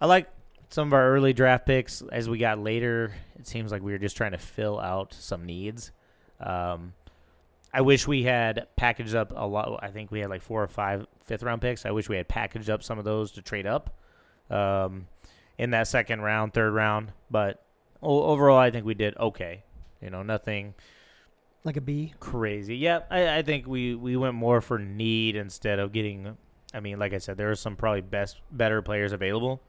I 0.00 0.06
like 0.06 0.30
some 0.70 0.86
of 0.86 0.92
our 0.92 1.10
early 1.10 1.32
draft 1.32 1.66
picks. 1.66 2.00
As 2.12 2.28
we 2.28 2.38
got 2.38 2.60
later, 2.60 3.12
it 3.36 3.48
seems 3.48 3.72
like 3.72 3.82
we 3.82 3.90
were 3.90 3.98
just 3.98 4.16
trying 4.16 4.32
to 4.32 4.38
fill 4.38 4.78
out 4.78 5.14
some 5.18 5.44
needs. 5.44 5.90
Um, 6.38 6.92
I 7.76 7.82
wish 7.82 8.08
we 8.08 8.22
had 8.22 8.68
packaged 8.76 9.14
up 9.14 9.34
a 9.36 9.46
lot. 9.46 9.80
I 9.82 9.88
think 9.88 10.10
we 10.10 10.20
had 10.20 10.30
like 10.30 10.40
four 10.40 10.62
or 10.62 10.66
five 10.66 11.06
fifth 11.20 11.42
round 11.42 11.60
picks. 11.60 11.84
I 11.84 11.90
wish 11.90 12.08
we 12.08 12.16
had 12.16 12.26
packaged 12.26 12.70
up 12.70 12.82
some 12.82 12.98
of 12.98 13.04
those 13.04 13.32
to 13.32 13.42
trade 13.42 13.66
up 13.66 13.90
um, 14.50 15.08
in 15.58 15.70
that 15.72 15.86
second 15.86 16.22
round, 16.22 16.54
third 16.54 16.72
round. 16.72 17.12
But 17.30 17.62
overall, 18.00 18.56
I 18.56 18.70
think 18.70 18.86
we 18.86 18.94
did 18.94 19.14
okay. 19.18 19.62
You 20.00 20.08
know, 20.08 20.22
nothing 20.22 20.74
Like 21.64 21.76
a 21.76 21.82
B. 21.82 22.14
crazy. 22.18 22.76
Yeah, 22.78 23.00
I, 23.10 23.38
I 23.38 23.42
think 23.42 23.66
we, 23.66 23.94
we 23.94 24.16
went 24.16 24.34
more 24.34 24.62
for 24.62 24.78
need 24.78 25.36
instead 25.36 25.78
of 25.78 25.92
getting. 25.92 26.38
I 26.72 26.80
mean, 26.80 26.98
like 26.98 27.12
I 27.12 27.18
said, 27.18 27.36
there 27.36 27.50
are 27.50 27.54
some 27.56 27.76
probably 27.76 28.00
best 28.00 28.40
better 28.50 28.80
players 28.80 29.12
available, 29.12 29.60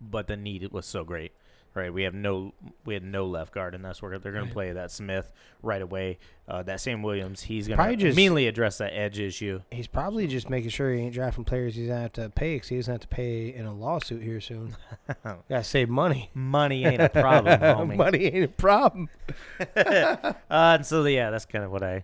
but 0.00 0.26
the 0.26 0.36
need 0.38 0.70
was 0.72 0.86
so 0.86 1.04
great. 1.04 1.32
Right, 1.72 1.94
we 1.94 2.02
have 2.02 2.14
no 2.14 2.52
we 2.84 2.94
had 2.94 3.04
no 3.04 3.26
left 3.26 3.54
guard, 3.54 3.76
and 3.76 3.84
that's 3.84 4.02
where 4.02 4.18
they're 4.18 4.32
going 4.32 4.42
Right. 4.46 4.48
to 4.48 4.54
play 4.54 4.72
that 4.72 4.90
Smith 4.90 5.30
right 5.62 5.80
away. 5.80 6.18
Uh, 6.48 6.64
that 6.64 6.80
Sam 6.80 7.00
Williams, 7.00 7.42
he's 7.42 7.68
going 7.68 7.78
to 7.78 7.94
just- 7.96 8.16
immediately 8.16 8.48
address 8.48 8.78
that 8.78 8.90
edge 8.92 9.20
issue. 9.20 9.60
He's 9.70 9.86
probably 9.86 10.26
just 10.26 10.50
making 10.50 10.70
sure 10.70 10.92
he 10.92 11.00
ain't 11.02 11.14
drafting 11.14 11.44
players 11.44 11.76
he's 11.76 11.86
gonna 11.86 12.00
have 12.00 12.12
to 12.14 12.28
pay 12.30 12.56
because 12.56 12.68
he 12.70 12.76
doesn't 12.76 12.92
have 12.92 13.00
to 13.02 13.06
pay 13.08 13.54
in 13.54 13.66
a 13.66 13.72
lawsuit 13.72 14.20
here 14.20 14.40
soon. 14.40 14.76
Gotta 15.24 15.62
save 15.62 15.88
money. 15.88 16.30
Money 16.34 16.84
ain't 16.84 17.00
a 17.02 17.08
problem, 17.08 17.60
homie. 17.60 17.96
money 17.96 18.24
ain't 18.24 18.44
a 18.46 18.48
problem. 18.48 19.08
uh, 19.76 20.32
and 20.50 20.84
so 20.84 21.04
yeah, 21.04 21.30
that's 21.30 21.46
kind 21.46 21.64
of 21.64 21.70
what 21.70 21.84
I 21.84 22.02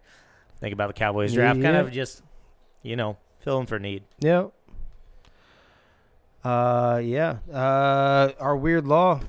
think 0.61 0.75
about 0.75 0.87
the 0.87 0.93
Cowboys 0.95 1.35
draft. 1.35 1.61
Kind 1.61 1.77
of 1.77 1.91
just, 1.91 2.23
you 2.83 2.95
know, 2.95 3.17
filling 3.41 3.67
for 3.67 3.81
need. 3.81 4.05
Yep. 4.21 4.53
Uh, 6.45 7.01
yeah. 7.03 7.39
Uh, 7.53 8.31
our 8.39 8.57
weird 8.57 8.87
law. 8.87 9.21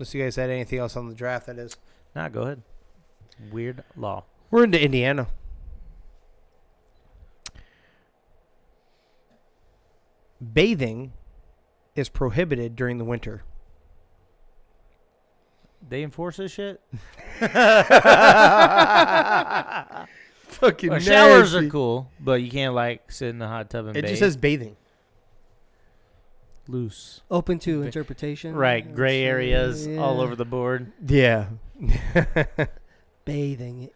Unless 0.00 0.14
you 0.14 0.22
guys 0.22 0.36
had 0.36 0.48
anything 0.48 0.78
else 0.78 0.96
on 0.96 1.10
the 1.10 1.14
draft, 1.14 1.44
that 1.44 1.58
is. 1.58 1.76
Nah, 2.16 2.30
go 2.30 2.40
ahead. 2.44 2.62
Weird 3.52 3.84
law. 3.94 4.24
We're 4.50 4.64
into 4.64 4.82
Indiana. 4.82 5.26
Bathing 10.40 11.12
is 11.94 12.08
prohibited 12.08 12.74
during 12.76 12.98
the 12.98 13.04
winter. 13.04 13.42
They 15.86 16.02
enforce 16.02 16.36
this 16.38 16.52
shit. 16.52 16.80
Fucking 20.48 20.90
Well, 20.90 20.98
showers 21.00 21.54
are 21.54 21.68
cool, 21.68 22.10
but 22.18 22.42
you 22.42 22.50
can't 22.50 22.74
like 22.74 23.10
sit 23.12 23.28
in 23.28 23.38
the 23.38 23.48
hot 23.48 23.70
tub 23.70 23.86
and 23.86 23.96
It 23.96 24.02
bathe. 24.02 24.10
just 24.10 24.20
says 24.20 24.36
bathing. 24.36 24.76
Loose. 26.70 27.22
Open 27.30 27.58
to 27.60 27.80
Ba- 27.80 27.86
interpretation. 27.86 28.54
Right, 28.54 28.94
gray 28.94 29.22
areas 29.24 29.86
all 29.98 30.20
over 30.20 30.36
the 30.36 30.44
board. 30.44 30.92
Yeah. 31.06 31.46
Bathing 33.24 33.90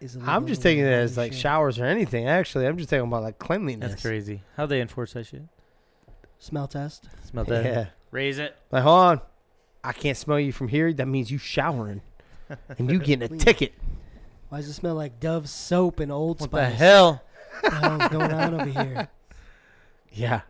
is. 0.00 0.16
A 0.16 0.20
I'm 0.20 0.46
just 0.46 0.62
taking 0.62 0.84
it 0.84 0.88
as 0.92 1.16
like 1.16 1.32
shit. 1.32 1.40
showers 1.40 1.78
or 1.78 1.84
anything. 1.84 2.26
Actually, 2.28 2.66
I'm 2.66 2.76
just 2.76 2.90
talking 2.90 3.04
about 3.06 3.22
like 3.22 3.38
cleanliness. 3.38 3.90
That's 3.92 4.02
crazy. 4.02 4.42
How 4.56 4.66
they 4.66 4.80
enforce 4.80 5.12
that 5.14 5.26
shit? 5.26 5.42
Smell 6.38 6.68
test. 6.68 7.08
Smell 7.28 7.44
that. 7.44 7.64
Yeah. 7.64 7.86
Raise 8.10 8.38
it. 8.38 8.56
Like, 8.70 8.82
hold 8.82 9.00
on. 9.00 9.20
I 9.84 9.92
can't 9.92 10.16
smell 10.16 10.40
you 10.40 10.52
from 10.52 10.68
here. 10.68 10.92
That 10.92 11.06
means 11.06 11.30
you 11.30 11.38
showering, 11.38 12.00
and 12.78 12.90
you 12.90 12.98
getting 12.98 13.22
a 13.22 13.28
Clean. 13.28 13.40
ticket. 13.40 13.72
Why 14.48 14.58
does 14.58 14.68
it 14.68 14.72
smell 14.74 14.94
like 14.94 15.20
Dove 15.20 15.48
soap 15.48 16.00
and 16.00 16.10
Old 16.10 16.40
What 16.40 16.50
Spice? 16.50 16.70
the 16.72 16.76
hell? 16.76 17.22
What 17.60 17.70
the 17.72 17.78
hell's 17.80 18.08
going 18.12 18.32
on 18.32 18.54
over 18.60 18.70
here? 18.84 19.08
Yeah. 20.10 20.40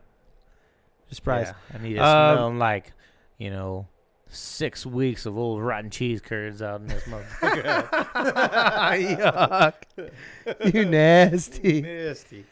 Surprise. 1.10 1.48
Yeah, 1.70 1.78
I 1.78 1.82
need 1.82 1.96
it 1.96 2.00
Um, 2.00 2.36
smelling 2.36 2.58
like, 2.58 2.92
you 3.38 3.50
know, 3.50 3.86
six 4.28 4.84
weeks 4.84 5.24
of 5.26 5.38
old 5.38 5.62
rotten 5.62 5.90
cheese 5.90 6.20
curds 6.20 6.60
out 6.60 6.80
in 6.80 6.86
this 6.88 7.04
motherfucker. 7.04 7.88
Yuck. 9.96 10.74
you 10.74 10.84
nasty. 10.84 11.80
Nasty. 11.82 12.44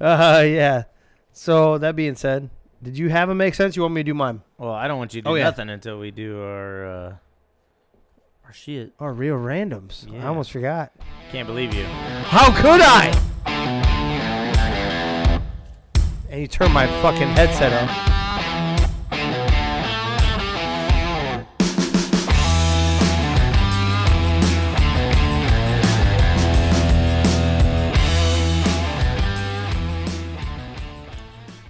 Uh, 0.00 0.42
yeah. 0.46 0.82
So 1.32 1.78
that 1.78 1.94
being 1.96 2.16
said, 2.16 2.50
did 2.82 2.98
you 2.98 3.08
have 3.10 3.30
it 3.30 3.34
make 3.34 3.54
sense? 3.54 3.76
You 3.76 3.82
want 3.82 3.94
me 3.94 4.00
to 4.02 4.04
do 4.04 4.14
mine? 4.14 4.42
Well, 4.58 4.72
I 4.72 4.88
don't 4.88 4.98
want 4.98 5.14
you 5.14 5.22
to 5.22 5.26
do 5.26 5.30
Oh, 5.32 5.34
yeah. 5.36 5.44
nothing 5.44 5.70
until 5.70 5.98
we 5.98 6.10
do 6.10 6.40
our 6.42 6.86
uh, 6.86 7.14
our 8.44 8.52
shit. 8.52 8.92
Our 9.00 9.12
real 9.12 9.36
randoms. 9.36 10.12
I 10.20 10.26
almost 10.26 10.50
forgot. 10.52 10.92
Can't 11.30 11.46
believe 11.46 11.72
you. 11.74 11.84
How 11.84 12.52
could 12.60 12.80
I? 12.82 13.12
And 16.34 16.40
you 16.42 16.48
turn 16.48 16.72
my 16.72 16.88
fucking 17.00 17.28
headset 17.28 17.72
up. 17.72 17.88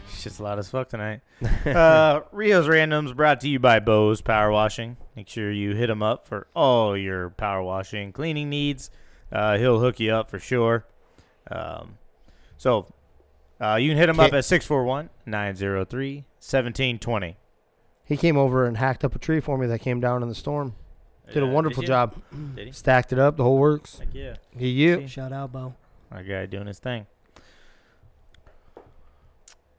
Shit's 0.09 0.41
loud 0.41 0.59
as 0.59 0.71
fuck 0.71 0.89
tonight. 0.89 1.21
uh, 1.67 2.23
Rio's 2.33 2.67
Randoms 2.67 3.15
brought 3.15 3.41
to 3.41 3.51
you 3.51 3.59
by 3.59 3.81
Bose 3.81 4.23
Power 4.23 4.51
Washing. 4.51 4.97
Make 5.15 5.29
sure 5.29 5.53
you 5.53 5.75
hit 5.75 5.91
him 5.91 6.03
up 6.03 6.27
for 6.27 6.47
all 6.57 6.97
your 6.97 7.29
power 7.29 7.63
washing 7.63 8.13
cleaning 8.13 8.49
needs. 8.49 8.91
Uh, 9.31 9.59
he'll 9.59 9.81
hook 9.81 10.01
you 10.01 10.15
up 10.15 10.31
for 10.31 10.39
sure. 10.39 10.87
Um, 11.51 11.99
so 12.57 12.95
uh, 13.61 13.77
you 13.77 13.91
can 13.91 13.99
hit 13.99 14.09
him 14.09 14.21
up 14.21 14.33
at 14.33 14.45
641 14.45 15.11
903 15.27 16.17
1720. 16.17 17.37
He 18.05 18.17
came 18.17 18.37
over 18.37 18.67
and 18.67 18.77
hacked 18.77 19.05
up 19.05 19.15
a 19.15 19.19
tree 19.19 19.41
for 19.41 19.57
me 19.57 19.67
that 19.67 19.81
came 19.81 20.01
down 20.01 20.23
in 20.23 20.29
the 20.29 20.35
storm. 20.35 20.75
Did 21.33 21.43
a 21.43 21.47
wonderful 21.47 21.83
job. 21.83 22.15
Did 22.55 22.67
he? 22.67 22.73
Stacked 22.73 23.13
it 23.13 23.19
up. 23.19 23.37
The 23.37 23.45
whole 23.45 23.59
works. 23.59 23.99
Heck 23.99 24.09
yeah. 24.13 24.37
You, 24.59 24.69
you. 24.69 25.09
Shout 25.09 25.33
out, 25.33 25.53
Bo. 25.53 25.75
Our 26.13 26.23
guy 26.23 26.47
doing 26.47 26.67
his 26.67 26.79
thing. 26.79 27.07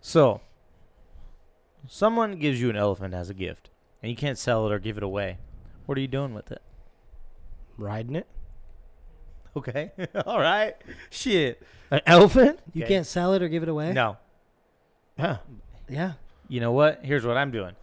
So, 0.02 0.41
someone 1.88 2.38
gives 2.39 2.61
you 2.61 2.69
an 2.69 2.76
elephant 2.76 3.14
as 3.14 3.30
a 3.30 3.34
gift, 3.34 3.69
and 4.02 4.10
you 4.10 4.15
can't 4.15 4.38
sell 4.38 4.65
it 4.65 4.72
or 4.72 4.80
give 4.80 4.97
it 4.97 5.03
away. 5.03 5.38
What 5.85 5.97
are 5.97 6.02
you 6.02 6.07
doing 6.07 6.34
with 6.34 6.52
it? 6.52 6.61
Riding 7.77 8.15
it. 8.15 8.27
Okay. 9.56 9.91
All 10.26 10.40
right. 10.40 10.76
Shit. 11.10 11.61
An 11.91 12.02
elephant? 12.06 12.60
You 12.73 12.84
Okay. 12.84 12.95
can't 12.95 13.06
sell 13.06 13.34
it 13.34 13.41
or 13.41 13.48
give 13.48 13.64
it 13.64 13.69
away. 13.69 13.94
No. 13.94 14.18
Yeah. 15.18 15.38
Yeah. 15.88 16.14
You 16.48 16.60
know 16.60 16.72
what? 16.72 16.99
Here's 17.03 17.26
what 17.26 17.38
I'm 17.38 17.52
doing. 17.52 17.76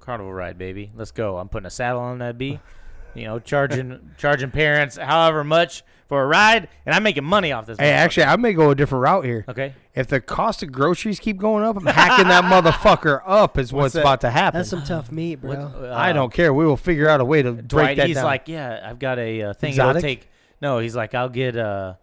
Carnival 0.00 0.32
ride, 0.32 0.56
baby. 0.58 0.90
Let's 0.94 1.10
go. 1.10 1.38
I'm 1.38 1.48
putting 1.48 1.66
a 1.66 1.70
saddle 1.70 2.00
on 2.00 2.18
that 2.18 2.38
bee. 2.38 2.60
you 3.14 3.24
know, 3.24 3.38
charging 3.38 4.12
charging 4.16 4.50
parents 4.50 4.96
however 4.96 5.44
much 5.44 5.82
for 6.06 6.22
a 6.22 6.26
ride, 6.26 6.68
and 6.86 6.94
I'm 6.94 7.02
making 7.02 7.24
money 7.24 7.52
off 7.52 7.66
this. 7.66 7.78
Hey, 7.78 7.90
motherfucker. 7.90 7.92
actually, 7.92 8.24
I 8.24 8.36
may 8.36 8.52
go 8.54 8.70
a 8.70 8.74
different 8.74 9.02
route 9.02 9.24
here. 9.24 9.44
okay. 9.48 9.74
If 9.94 10.06
the 10.06 10.20
cost 10.20 10.62
of 10.62 10.72
groceries 10.72 11.18
keep 11.20 11.36
going 11.38 11.64
up, 11.64 11.76
I'm 11.76 11.84
hacking 11.84 12.28
that 12.28 12.44
motherfucker 12.44 13.20
up. 13.26 13.58
Is 13.58 13.72
what's, 13.72 13.94
that? 13.94 14.00
about 14.00 14.20
to 14.22 14.30
happen. 14.30 14.58
That's 14.60 14.70
some 14.70 14.84
tough 14.84 15.10
meat, 15.12 15.36
bro. 15.36 15.50
What- 15.50 15.90
I 15.90 16.10
uh, 16.10 16.12
don't 16.14 16.32
care. 16.32 16.54
We 16.54 16.64
will 16.64 16.76
figure 16.76 17.08
out 17.08 17.20
a 17.20 17.24
way 17.24 17.42
to 17.42 17.52
break 17.52 17.68
Dwight, 17.68 17.96
that 17.98 18.06
he's 18.06 18.16
down. 18.16 18.24
like, 18.24 18.48
yeah, 18.48 18.86
I've 18.88 18.98
got 18.98 19.18
a 19.18 19.42
uh, 19.42 19.52
thing. 19.54 19.70
Exotic? 19.70 19.96
It'll 19.96 20.08
take. 20.08 20.28
No, 20.60 20.78
he's 20.78 20.96
like, 20.96 21.14
I'll 21.14 21.28
get 21.28 21.56
uh, 21.56 21.94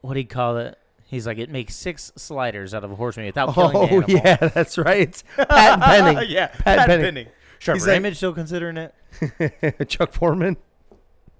what 0.00 0.14
do 0.14 0.20
you 0.20 0.26
call 0.26 0.56
it? 0.58 0.78
He's 1.06 1.26
like, 1.26 1.38
it 1.38 1.50
makes 1.50 1.74
six 1.74 2.12
sliders 2.16 2.72
out 2.72 2.84
of 2.84 2.92
a 2.92 2.94
horse 2.94 3.16
meat 3.16 3.26
without 3.26 3.52
killing 3.54 3.72
the 3.72 3.78
oh 3.78 3.86
animal. 3.86 4.10
yeah, 4.10 4.36
that's 4.54 4.78
right. 4.78 5.00
It's 5.00 5.24
Pat 5.36 5.48
Penning, 5.80 6.30
yeah, 6.30 6.46
Pat 6.48 6.86
Penning. 6.86 7.04
Penning. 7.04 7.26
Sharp 7.58 7.76
He's 7.76 7.86
like- 7.86 7.96
Image 7.96 8.16
still 8.16 8.32
considering 8.32 8.76
it? 8.76 9.88
Chuck 9.88 10.12
Foreman. 10.12 10.56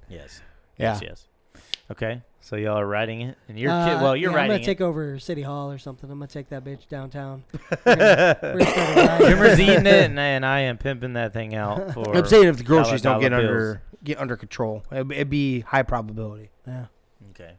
Yes. 0.09 0.41
Yeah. 0.77 0.99
Yes. 1.01 1.03
Yes. 1.03 1.63
Okay. 1.91 2.23
So 2.51 2.57
y'all 2.57 2.79
are 2.81 2.87
riding 2.87 3.21
it, 3.21 3.39
and 3.47 3.57
you're 3.57 3.71
Uh, 3.71 3.87
kid. 3.89 4.03
Well, 4.03 4.17
you're 4.17 4.33
yeah, 4.33 4.35
I'm 4.35 4.35
riding 4.35 4.51
gonna 4.57 4.63
it. 4.63 4.67
take 4.67 4.81
over 4.81 5.21
City 5.21 5.43
Hall 5.43 5.71
or 5.71 5.79
something. 5.79 6.11
I'm 6.11 6.19
gonna 6.19 6.27
take 6.27 6.49
that 6.49 6.65
bitch 6.65 6.89
downtown. 6.89 7.45
We're 7.87 7.95
gonna, 7.95 8.39
we're 8.43 8.59
gonna 8.59 8.65
start 8.67 8.97
a 8.97 9.07
ride. 9.07 9.21
Jimmer's 9.29 9.61
eating 9.61 9.87
it, 9.87 10.07
and, 10.07 10.19
and 10.19 10.45
I 10.45 10.63
am 10.63 10.77
pimping 10.77 11.13
that 11.13 11.33
thing 11.33 11.55
out 11.55 11.95
for. 11.95 12.13
I'm 12.17 12.27
saying 12.27 12.49
if 12.49 12.57
the 12.57 12.65
groceries 12.65 13.03
don't 13.03 13.21
get 13.21 13.31
bills. 13.31 13.41
under 13.45 13.83
get 14.03 14.19
under 14.19 14.37
control, 14.37 14.83
it'd, 14.91 15.13
it'd 15.13 15.31
be 15.31 15.61
high 15.61 15.85
probability. 15.85 16.51
Yeah. 16.67 16.87
Okay. 17.31 17.53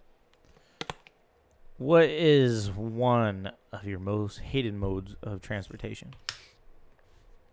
What 1.77 2.09
is 2.09 2.69
one 2.69 3.53
of 3.71 3.85
your 3.85 3.99
most 3.99 4.39
hated 4.41 4.73
modes 4.73 5.15
of 5.23 5.39
transportation? 5.39 6.15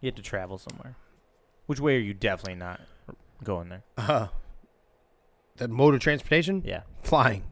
You 0.01 0.09
have 0.09 0.17
to 0.17 0.23
travel 0.23 0.59
somewhere. 0.59 0.97
Which 1.67 1.79
way 1.79 1.95
are 1.99 2.01
you 2.01 2.15
definitely 2.15 2.57
not 2.57 2.81
going 3.45 3.69
there? 3.69 3.85
Uh, 3.97 4.27
the 5.59 5.69
mode 5.69 5.95
of 5.95 6.01
transportation, 6.01 6.63
Yeah. 6.65 6.83
flying. 7.03 7.45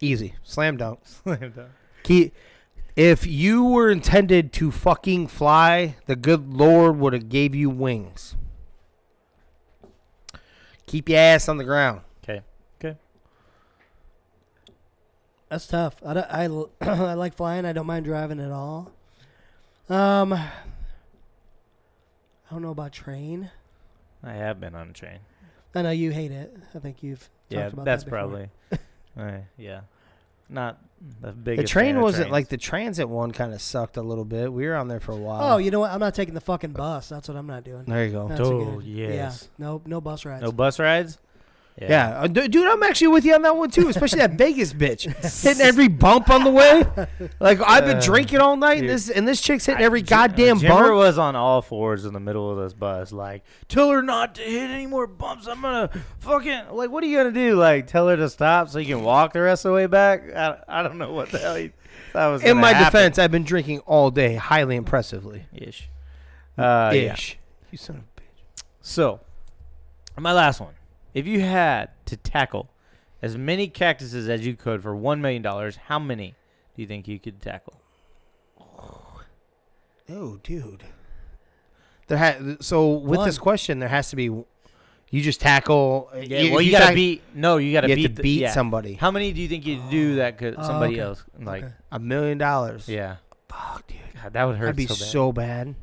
Easy, 0.00 0.34
slam 0.42 0.76
dunk. 0.76 1.00
Slam 1.04 1.52
dunk. 1.54 1.68
Key, 2.04 2.32
if 2.96 3.26
you 3.26 3.64
were 3.64 3.90
intended 3.90 4.52
to 4.54 4.70
fucking 4.70 5.26
fly, 5.28 5.96
the 6.06 6.16
good 6.16 6.52
Lord 6.54 6.98
would 6.98 7.12
have 7.12 7.28
gave 7.28 7.54
you 7.54 7.68
wings. 7.70 8.36
Keep 10.86 11.08
your 11.08 11.18
ass 11.18 11.48
on 11.48 11.58
the 11.58 11.64
ground. 11.64 12.00
Okay. 12.24 12.42
Okay. 12.80 12.96
That's 15.48 15.66
tough. 15.66 15.96
I, 16.06 16.14
don't- 16.14 16.30
I, 16.30 16.44
l- 16.44 16.70
I 16.80 17.14
like 17.14 17.34
flying. 17.34 17.64
I 17.66 17.72
don't 17.72 17.86
mind 17.86 18.04
driving 18.04 18.40
at 18.40 18.50
all. 18.52 18.92
Um, 19.88 20.32
I 20.32 20.50
don't 22.50 22.62
know 22.62 22.70
about 22.70 22.92
train. 22.92 23.50
I 24.22 24.32
have 24.32 24.60
been 24.60 24.74
on 24.74 24.90
a 24.90 24.92
train. 24.92 25.18
I 25.78 25.82
know 25.82 25.90
you 25.90 26.10
hate 26.10 26.30
it. 26.32 26.54
I 26.74 26.78
think 26.78 27.02
you've 27.02 27.20
talked 27.20 27.30
Yeah, 27.50 27.66
about 27.68 27.84
that's 27.84 28.04
that 28.04 28.10
before. 28.10 28.18
probably. 28.18 28.50
uh, 29.18 29.38
yeah. 29.56 29.80
Not 30.50 30.78
the 31.20 31.32
biggest. 31.32 31.66
The 31.66 31.68
train 31.70 31.94
fan 31.96 32.02
wasn't 32.02 32.22
trains. 32.24 32.32
like 32.32 32.48
the 32.48 32.56
transit 32.56 33.08
one. 33.08 33.32
Kind 33.32 33.52
of 33.52 33.60
sucked 33.60 33.98
a 33.98 34.02
little 34.02 34.24
bit. 34.24 34.50
We 34.52 34.66
were 34.66 34.76
on 34.76 34.88
there 34.88 34.98
for 35.00 35.12
a 35.12 35.16
while. 35.16 35.54
Oh, 35.54 35.56
you 35.58 35.70
know 35.70 35.80
what? 35.80 35.90
I'm 35.90 36.00
not 36.00 36.14
taking 36.14 36.32
the 36.34 36.40
fucking 36.40 36.72
bus. 36.72 37.10
That's 37.10 37.28
what 37.28 37.36
I'm 37.36 37.46
not 37.46 37.64
doing. 37.64 37.84
there 37.84 38.06
you 38.06 38.12
go. 38.12 38.28
That's 38.28 38.40
a 38.40 38.44
Oh, 38.44 38.76
good- 38.76 38.84
yes. 38.84 39.48
Yeah. 39.58 39.64
No, 39.66 39.82
no 39.84 40.00
bus 40.00 40.24
rides. 40.24 40.42
No 40.42 40.50
bus 40.52 40.78
rides? 40.78 41.18
Yeah, 41.80 42.20
uh, 42.22 42.26
du- 42.26 42.48
dude, 42.48 42.66
I'm 42.66 42.82
actually 42.82 43.08
with 43.08 43.24
you 43.24 43.34
on 43.34 43.42
that 43.42 43.56
one 43.56 43.70
too. 43.70 43.88
Especially 43.88 44.18
that 44.18 44.32
Vegas 44.38 44.72
bitch 44.72 45.04
hitting 45.44 45.62
every 45.62 45.86
bump 45.86 46.28
on 46.28 46.42
the 46.42 46.50
way. 46.50 46.84
Like 47.38 47.60
I've 47.64 47.84
been 47.84 47.98
Uh, 47.98 48.02
drinking 48.02 48.40
all 48.40 48.56
night, 48.56 48.80
and 48.80 48.88
this 48.88 49.08
and 49.08 49.28
this 49.28 49.40
chick's 49.40 49.66
hitting 49.66 49.82
every 49.84 50.02
J- 50.02 50.08
goddamn 50.08 50.58
Jimmer 50.58 50.68
bump. 50.68 50.94
was 50.96 51.18
on 51.18 51.36
all 51.36 51.62
fours 51.62 52.04
in 52.04 52.14
the 52.14 52.20
middle 52.20 52.50
of 52.50 52.58
this 52.58 52.72
bus, 52.72 53.12
like, 53.12 53.44
tell 53.68 53.90
her 53.90 54.02
not 54.02 54.34
to 54.36 54.42
hit 54.42 54.70
any 54.70 54.86
more 54.86 55.06
bumps. 55.06 55.46
I'm 55.46 55.62
gonna 55.62 55.88
fucking 56.18 56.62
like, 56.72 56.90
what 56.90 57.04
are 57.04 57.06
you 57.06 57.16
gonna 57.18 57.30
do? 57.30 57.54
Like, 57.54 57.86
tell 57.86 58.08
her 58.08 58.16
to 58.16 58.28
stop 58.28 58.68
so 58.70 58.78
you 58.80 58.86
can 58.96 59.04
walk 59.04 59.32
the 59.32 59.40
rest 59.42 59.64
of 59.64 59.70
the 59.70 59.74
way 59.76 59.86
back? 59.86 60.22
I, 60.34 60.58
I 60.66 60.82
don't 60.82 60.98
know 60.98 61.12
what 61.12 61.30
the 61.30 61.38
hell 61.38 61.54
he 61.54 61.70
thought 62.12 62.32
was. 62.32 62.42
In 62.42 62.56
my 62.56 62.72
happen. 62.72 62.86
defense, 63.00 63.18
I've 63.20 63.30
been 63.30 63.44
drinking 63.44 63.80
all 63.80 64.10
day, 64.10 64.34
highly 64.34 64.74
impressively. 64.74 65.44
ish. 65.52 65.88
Uh, 66.58 66.90
yeah. 66.92 67.12
Ish. 67.12 67.38
You 67.70 67.78
son 67.78 67.96
of 67.96 68.02
a 68.02 68.20
bitch. 68.20 68.62
So, 68.80 69.20
my 70.16 70.32
last 70.32 70.60
one. 70.60 70.72
If 71.18 71.26
you 71.26 71.40
had 71.40 71.90
to 72.06 72.16
tackle 72.16 72.70
as 73.20 73.36
many 73.36 73.66
cactuses 73.68 74.28
as 74.28 74.46
you 74.46 74.54
could 74.54 74.82
for 74.82 74.94
one 74.94 75.20
million 75.20 75.42
dollars, 75.42 75.76
how 75.88 75.98
many 75.98 76.34
do 76.76 76.82
you 76.82 76.86
think 76.88 77.08
you 77.08 77.18
could 77.18 77.40
tackle? 77.42 77.80
Oh, 80.10 80.38
dude. 80.42 80.84
There 82.06 82.16
ha- 82.18 82.56
so 82.60 82.92
with 82.92 83.24
this 83.24 83.36
question, 83.38 83.78
there 83.78 83.88
has 83.88 84.10
to 84.10 84.16
be. 84.16 84.24
You 85.10 85.22
just 85.22 85.40
tackle. 85.40 86.10
Yeah, 86.14 86.40
you, 86.40 86.52
well, 86.52 86.60
you, 86.62 86.70
gotta 86.70 86.86
tack- 86.86 86.94
beat. 86.94 87.22
No, 87.34 87.56
you 87.56 87.72
gotta 87.72 87.88
You 87.88 87.94
beat. 87.96 88.02
have 88.02 88.10
to 88.12 88.16
the- 88.16 88.22
beat 88.22 88.40
yeah. 88.42 88.52
somebody. 88.52 88.94
How 88.94 89.10
many 89.10 89.32
do 89.32 89.40
you 89.42 89.48
think 89.48 89.66
you'd 89.66 89.88
do 89.90 90.16
that 90.16 90.36
could 90.38 90.54
Oh, 90.58 90.62
somebody 90.62 90.94
okay. 90.94 91.00
else 91.02 91.24
like? 91.40 91.64
Okay. 91.64 91.72
A 91.92 91.98
million 91.98 92.38
dollars. 92.38 92.88
Yeah, 92.88 93.16
Fuck, 93.48 93.86
dude. 93.86 93.98
God, 94.22 94.32
that 94.34 94.44
would 94.44 94.56
hurt 94.56 94.76
That'd 94.76 94.76
be 94.76 94.86
so 94.86 95.32
bad. 95.32 95.74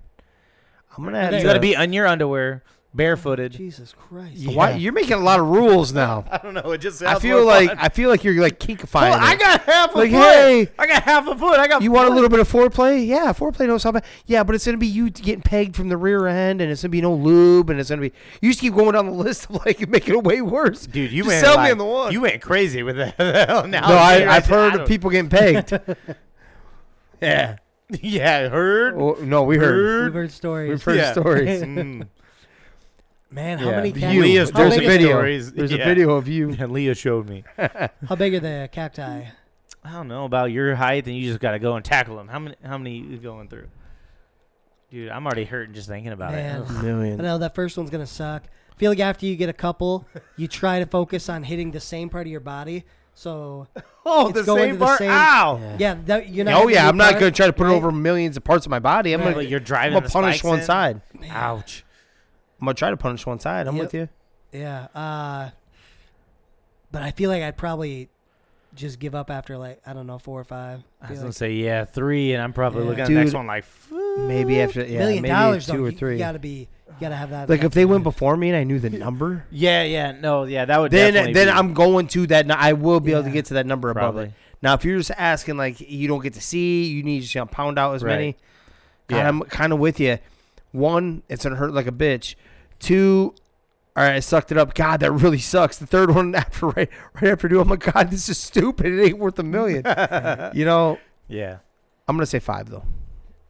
I'm 0.98 1.03
gonna 1.03 1.20
have 1.22 1.34
you 1.34 1.40
to. 1.40 1.45
gotta 1.45 1.60
be 1.60 1.74
in 1.74 1.91
your 1.94 2.07
underwear, 2.07 2.64
barefooted. 2.95 3.51
Jesus 3.51 3.93
Christ. 3.93 4.35
Yeah. 4.35 4.55
Why 4.55 4.72
you're 4.72 4.93
making 4.93 5.13
a 5.13 5.17
lot 5.23 5.39
of 5.39 5.47
rules 5.47 5.93
now? 5.93 6.26
I 6.31 6.38
don't 6.38 6.53
know. 6.53 6.72
It 6.72 6.80
just 6.80 7.03
I 7.03 7.19
feel 7.19 7.45
like 7.45 7.69
I 7.77 7.89
feel 7.89 8.09
like 8.09 8.23
you're 8.23 8.41
like 8.41 8.59
kinkifying. 8.59 9.09
Well, 9.09 9.19
I 9.19 9.35
got 9.35 9.61
half 9.61 9.93
a 9.93 9.97
like, 9.97 10.11
foot. 10.11 10.19
hey, 10.19 10.67
I 10.80 10.88
got 10.88 11.03
half 11.03 11.27
a 11.27 11.38
foot. 11.38 11.59
I 11.59 11.67
got. 11.67 11.81
you 11.81 11.91
want 11.91 12.09
a 12.09 12.13
little 12.13 12.30
bit 12.30 12.39
of 12.39 12.51
foreplay? 12.51 13.05
Yeah, 13.05 13.34
foreplay 13.34 13.67
no 13.67 13.77
sound 13.77 13.95
bad. 13.95 14.05
Yeah, 14.26 14.43
but 14.43 14.55
it's 14.55 14.65
gonna 14.65 14.77
be 14.77 14.88
you 14.88 15.09
getting 15.09 15.41
pegged 15.41 15.76
from 15.76 15.89
the 15.89 15.97
rear 15.97 16.27
end, 16.27 16.61
and 16.61 16.72
it's 16.72 16.81
gonna 16.81 16.89
be 16.89 17.01
no 17.01 17.13
lube, 17.13 17.69
and 17.69 17.80
it's 17.80 17.89
gonna 17.89 18.01
be. 18.01 18.13
You 18.41 18.49
just 18.49 18.61
keep 18.61 18.73
going 18.76 18.93
down 18.93 19.05
the 19.05 19.11
list 19.11 19.49
of 19.49 19.65
like 19.65 19.88
making 19.89 20.15
it 20.15 20.23
way 20.23 20.41
worse. 20.41 20.85
Dude, 20.85 21.11
you 21.11 21.23
Just 21.23 21.27
went 21.27 21.45
sell 21.45 21.55
like, 21.55 21.65
me 21.65 21.72
in 21.72 21.77
the 21.77 21.85
one. 21.85 22.13
You 22.13 22.22
went 22.22 22.41
crazy 22.41 22.84
with 22.84 22.97
that. 22.97 23.17
now, 23.19 23.61
no, 23.63 23.80
I, 23.80 24.26
I've 24.27 24.45
heard 24.45 24.76
of 24.76 24.88
people 24.88 25.09
getting 25.09 25.30
pegged. 25.30 25.77
Yeah, 27.22 27.57
yeah, 27.89 28.49
heard. 28.49 28.95
oh, 28.95 29.17
no, 29.22 29.43
we 29.43 29.57
heard. 29.57 30.05
We've 30.05 30.13
heard 30.13 30.31
stories. 30.31 30.69
We've 30.69 30.84
heard 30.84 30.97
Yeah. 30.97 31.11
stories. 31.11 31.61
Mm. 31.61 32.07
Man, 33.31 33.57
how 33.60 33.69
Yeah. 33.69 33.76
many 33.77 33.91
cacti? 33.91 34.11
You. 34.14 34.22
Leah's 34.22 34.49
how, 34.52 34.60
There's 34.60 34.76
a 34.76 34.80
big, 34.80 34.88
video. 34.88 35.10
stories. 35.10 35.52
There's 35.52 35.72
a 35.72 35.77
Yeah. 35.77 35.85
video 35.85 36.11
of 36.11 36.27
you. 36.27 36.49
And 36.57 36.72
Leah 36.72 36.95
showed 36.95 37.27
me. 37.27 37.43
how 37.57 38.15
big 38.15 38.35
are 38.35 38.39
the 38.39 38.69
cacti? 38.72 39.23
I 39.84 39.91
don't 39.91 40.07
know 40.07 40.26
about 40.26 40.52
your 40.52 40.76
height, 40.76 41.06
and 41.07 41.15
you 41.15 41.27
just 41.27 41.39
got 41.39 41.52
to 41.52 41.60
go 41.60 41.76
and 41.76 41.84
tackle 41.85 42.15
them. 42.18 42.27
How 42.27 42.39
many? 42.39 42.56
How 42.64 42.77
many 42.77 42.97
you 42.97 43.18
going 43.18 43.47
through? 43.49 43.68
Dude, 44.89 45.10
I'm 45.10 45.26
already 45.26 45.45
hurting 45.45 45.73
just 45.76 45.88
thinking 45.88 46.11
about 46.11 46.31
Man. 46.31 46.61
it. 46.61 46.69
I 46.69 46.81
Million. 46.81 47.18
know 47.18 47.38
that 47.39 47.53
first 47.56 47.77
one's 47.77 47.89
gonna 47.89 48.06
suck. 48.07 48.43
I 48.72 48.77
feel 48.77 48.91
like 48.91 48.99
after 48.99 49.26
you 49.26 49.35
get 49.35 49.47
a 49.49 49.53
couple, 49.53 50.06
you 50.38 50.47
try 50.47 50.80
to 50.80 50.85
focus 50.85 51.30
on 51.30 51.43
hitting 51.43 51.72
the 51.72 51.80
same 51.80 52.10
part 52.10 52.27
of 52.27 52.31
your 52.31 52.39
body. 52.41 52.84
So 53.14 53.68
Oh, 54.06 54.30
It's 54.30 54.43
going 54.45 54.73
to 54.73 54.77
the 54.77 54.97
same- 54.97 55.07
part? 55.10 55.22
Ow! 55.61 55.76
yeah, 55.80 55.95
that, 56.06 56.30
you're 56.30 56.43
not. 56.45 56.64
Oh 56.64 56.68
yeah, 56.68 56.88
I'm 56.88 56.97
not 56.97 57.14
gonna 57.14 57.31
try 57.31 57.47
to 57.47 57.53
put 57.53 57.65
it 57.65 57.69
right? 57.69 57.76
over 57.76 57.91
millions 57.91 58.35
of 58.38 58.43
parts 58.43 58.65
of 58.65 58.69
my 58.69 58.80
body. 58.80 59.14
I'm 59.14 59.22
Right. 59.22 59.27
gonna, 59.27 59.38
Like 59.38 59.49
you're 59.49 59.60
I'm 59.60 59.65
driving. 59.65 59.93
gonna 59.93 60.07
the 60.07 60.11
punish 60.11 60.39
spikes 60.39 60.43
one 60.43 60.60
in. 60.60 60.65
side. 60.65 61.02
Ouch. 61.30 61.85
I'm 62.65 62.69
gonna 62.69 62.73
try 62.75 62.89
to 62.89 62.97
punish 62.97 63.25
one 63.27 63.39
side. 63.39 63.67
I'm 63.67 63.75
Yep. 63.75 63.83
with 63.85 63.93
you. 63.93 64.09
Yeah. 64.51 64.87
Uh, 64.95 65.49
but 66.91 67.03
I 67.03 67.11
feel 67.11 67.29
like 67.29 67.43
I'd 67.43 67.57
probably 67.57 68.09
just 68.73 68.97
give 68.99 69.13
up 69.13 69.29
after 69.29 69.55
like 69.57 69.79
I 69.85 69.93
don't 69.93 70.07
know 70.07 70.17
four 70.17 70.39
or 70.39 70.43
five. 70.43 70.81
I 70.99 71.05
Feel 71.07 71.11
was 71.11 71.19
gonna 71.19 71.27
like 71.29 71.35
say 71.35 71.51
yeah, 71.53 71.85
three, 71.85 72.33
and 72.33 72.41
I'm 72.41 72.53
probably 72.53 72.81
Yeah. 72.83 72.89
looking 72.89 73.01
at 73.03 73.07
the 73.09 73.13
next 73.13 73.33
one 73.33 73.45
like. 73.47 73.65
Maybe 74.17 74.61
after 74.61 74.83
yeah, 74.83 74.99
million 74.99 75.21
maybe 75.21 75.33
dollars 75.33 75.67
two 75.67 75.77
though. 75.77 75.83
or 75.85 75.91
three. 75.91 76.13
You 76.13 76.19
gotta 76.19 76.39
be. 76.39 76.67
You 76.87 76.93
gotta 77.01 77.15
have 77.15 77.29
that. 77.31 77.49
like 77.49 77.63
if 77.63 77.73
they 77.73 77.85
went 77.85 78.03
before 78.03 78.35
me 78.37 78.49
and 78.49 78.57
I 78.57 78.63
knew 78.63 78.79
the 78.79 78.89
number, 78.89 79.45
Yeah, 79.51 79.83
yeah, 79.83 80.11
no, 80.13 80.45
yeah, 80.45 80.65
that 80.65 80.79
would 80.79 80.91
then 80.91 81.13
definitely 81.13 81.33
then 81.33 81.47
be- 81.47 81.51
I'm 81.51 81.73
going 81.73 82.07
to 82.07 82.25
that. 82.27 82.49
I 82.49 82.73
will 82.73 82.99
be 82.99 83.11
able 83.11 83.23
to 83.23 83.29
get 83.31 83.45
to 83.45 83.53
that 83.55 83.65
number 83.65 83.89
above 83.89 84.01
probably. 84.01 84.23
it. 84.25 84.31
Now, 84.61 84.73
if 84.75 84.85
you're 84.85 84.97
just 84.97 85.11
asking 85.17 85.57
like 85.57 85.81
you 85.81 86.07
don't 86.07 86.21
get 86.23 86.33
to 86.33 86.41
see, 86.41 86.85
you 86.85 87.03
need 87.03 87.23
to 87.23 87.37
you 87.37 87.41
know, 87.41 87.45
pound 87.47 87.77
out 87.77 87.95
as 87.95 88.03
Right. 88.03 88.11
many. 88.11 88.37
God, 89.07 89.17
Yeah. 89.17 89.27
I'm 89.27 89.41
kind 89.43 89.73
of 89.73 89.79
with 89.79 89.99
you. 89.99 90.17
One, 90.71 91.23
it's 91.27 91.43
gonna 91.43 91.55
hurt 91.57 91.73
like 91.73 91.87
a 91.87 91.91
bitch. 91.91 92.35
Two, 92.80 93.34
all 93.95 94.03
right, 94.03 94.15
I 94.15 94.19
sucked 94.19 94.52
it 94.52 94.57
up. 94.57 94.73
God, 94.73 94.99
that 94.99 95.11
really 95.11 95.39
sucks. 95.39 95.77
The 95.77 95.88
third 95.88 96.14
one 96.14 96.35
after 96.35 96.68
right 96.68 96.89
right 97.14 97.31
after 97.31 97.47
doing, 97.47 97.61
I'm 97.61 97.69
like, 97.69 97.91
God, 97.93 98.11
this 98.11 98.27
is 98.30 98.38
stupid. 98.38 98.88
It 98.88 99.03
ain't 99.03 99.18
worth 99.19 99.39
a 99.39 99.43
million. 99.43 99.84
you 100.53 100.65
know, 100.65 100.99
Yeah, 101.27 101.57
I'm 102.07 102.15
gonna 102.18 102.26
say 102.26 102.39
five 102.39 102.69
though. 102.69 102.84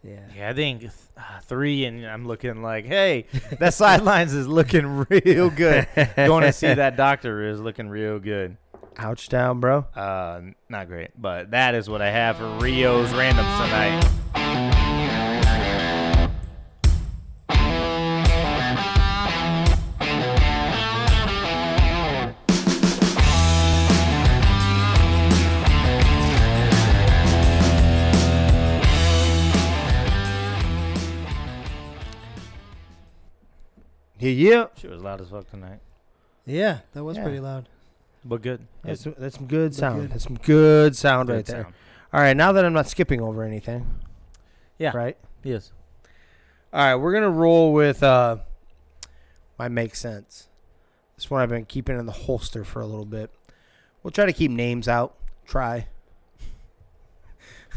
Yeah. 0.03 0.19
yeah, 0.37 0.49
I 0.51 0.53
think 0.53 0.81
th- 0.81 0.91
uh, 1.17 1.39
three, 1.41 1.85
and 1.85 2.05
I'm 2.05 2.27
looking 2.27 2.61
like, 2.61 2.85
hey, 2.85 3.25
that 3.59 3.73
sidelines 3.73 4.35
is 4.35 4.47
looking 4.47 4.85
real 5.09 5.49
good. 5.49 5.87
Going 6.15 6.43
to 6.43 6.53
see 6.53 6.71
that 6.71 6.95
doctor 6.95 7.49
is 7.49 7.59
looking 7.59 7.89
real 7.89 8.19
good. 8.19 8.57
Ouch 8.97 9.29
down, 9.29 9.59
bro. 9.59 9.79
Uh, 9.95 10.41
not 10.69 10.89
great, 10.89 11.09
but 11.19 11.49
that 11.51 11.73
is 11.73 11.89
what 11.89 12.03
I 12.03 12.11
have 12.11 12.37
for 12.37 12.47
Rio's 12.59 13.09
randoms 13.13 13.65
tonight. 13.65 14.94
Yeah, 34.31 34.49
yeah. 34.49 34.65
Shit 34.77 34.89
was 34.91 35.01
loud 35.01 35.21
as 35.21 35.29
fuck 35.29 35.49
tonight, 35.49 35.79
Yeah, 36.45 36.79
that 36.93 37.03
was 37.03 37.17
Yeah. 37.17 37.23
pretty 37.23 37.39
loud. 37.39 37.67
but 38.23 38.41
good. 38.41 38.65
That's, 38.83 39.03
that's 39.17 39.35
some 39.35 39.47
good 39.47 39.75
sound. 39.75 40.01
good. 40.01 40.11
That's 40.11 40.23
some 40.23 40.37
good 40.37 40.95
sound 40.95 41.27
Good 41.27 41.35
right 41.35 41.45
there. 41.45 41.67
All 42.13 42.21
right, 42.21 42.35
now 42.35 42.51
that 42.53 42.65
I'm 42.65 42.73
not 42.73 42.87
skipping 42.87 43.21
over 43.21 43.43
anything. 43.43 43.85
Yeah. 44.77 44.95
Right. 44.95 45.17
Yes. 45.43 45.71
All 46.73 46.81
right, 46.83 46.95
we're 46.95 47.13
gonna 47.13 47.29
roll 47.29 47.71
with 47.73 48.01
uh, 48.03 48.37
my 49.59 49.67
make 49.67 49.95
sense. 49.95 50.47
This 51.15 51.29
one 51.29 51.41
I've 51.41 51.49
been 51.49 51.65
keeping 51.65 51.97
in 51.99 52.05
the 52.05 52.11
holster 52.11 52.63
for 52.65 52.81
a 52.81 52.85
little 52.85 53.05
bit. 53.05 53.29
We'll 54.03 54.11
try 54.11 54.25
to 54.25 54.33
keep 54.33 54.51
names 54.51 54.87
out. 54.87 55.15
Try, 55.45 55.87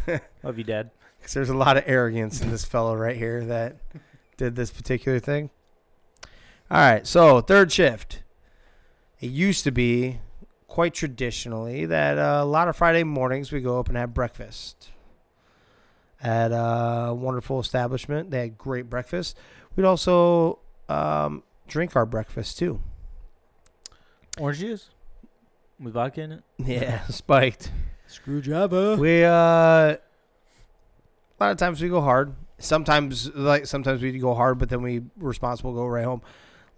Love 0.43 0.57
you, 0.59 0.65
Dad. 0.65 0.91
because 1.19 1.35
there's 1.35 1.51
a 1.51 1.55
lot 1.57 1.77
of 1.77 1.85
arrogance 1.87 2.41
in 2.41 2.51
this 2.51 2.65
fellow 2.65 2.97
right 2.97 3.17
here 3.17 3.45
that 3.45 3.77
did 4.39 4.57
this 4.57 4.71
particular 4.71 5.19
thing. 5.19 5.51
All 6.71 6.79
right, 6.79 7.07
so 7.07 7.41
third 7.41 7.73
shift. 7.73 8.23
It 9.21 9.31
used 9.31 9.65
to 9.65 9.71
be 9.73 10.21
quite 10.67 10.93
traditionally 10.93 11.87
that 11.87 12.19
uh, 12.19 12.41
a 12.43 12.45
lot 12.45 12.69
of 12.69 12.77
Friday 12.77 13.05
mornings 13.05 13.51
we 13.51 13.61
go 13.61 13.81
up 13.81 13.89
and 13.89 13.97
have 13.97 14.13
breakfast 14.13 14.91
at 16.23 16.49
a 16.49 17.15
wonderful 17.15 17.59
establishment. 17.59 18.31
They 18.31 18.41
had 18.41 18.59
great 18.59 18.91
breakfast. 18.91 19.37
We'd 19.77 19.87
also 19.87 20.59
um, 20.91 21.43
drink 21.67 21.97
our 21.97 22.05
breakfast 22.05 22.59
too. 22.59 22.81
Orange 24.39 24.59
juice 24.59 24.91
with 25.81 25.95
vodka 25.95 26.21
in 26.21 26.33
it. 26.33 26.43
Yeah, 26.59 27.05
spiked. 27.07 27.71
Screwdriver. 28.07 28.97
We 28.97 29.25
uh, 29.25 29.31
a 29.31 29.99
lot 31.41 31.51
of 31.53 31.57
times 31.57 31.81
we 31.81 31.89
go 31.89 32.01
hard. 32.01 32.35
Sometimes 32.59 33.33
like 33.35 33.67
sometimes 33.67 34.03
we 34.03 34.19
go 34.19 34.35
hard, 34.35 34.59
but 34.59 34.69
then 34.69 34.83
we 34.83 35.03
responsible 35.17 35.73
go 35.73 35.87
right 35.87 36.05
home. 36.05 36.23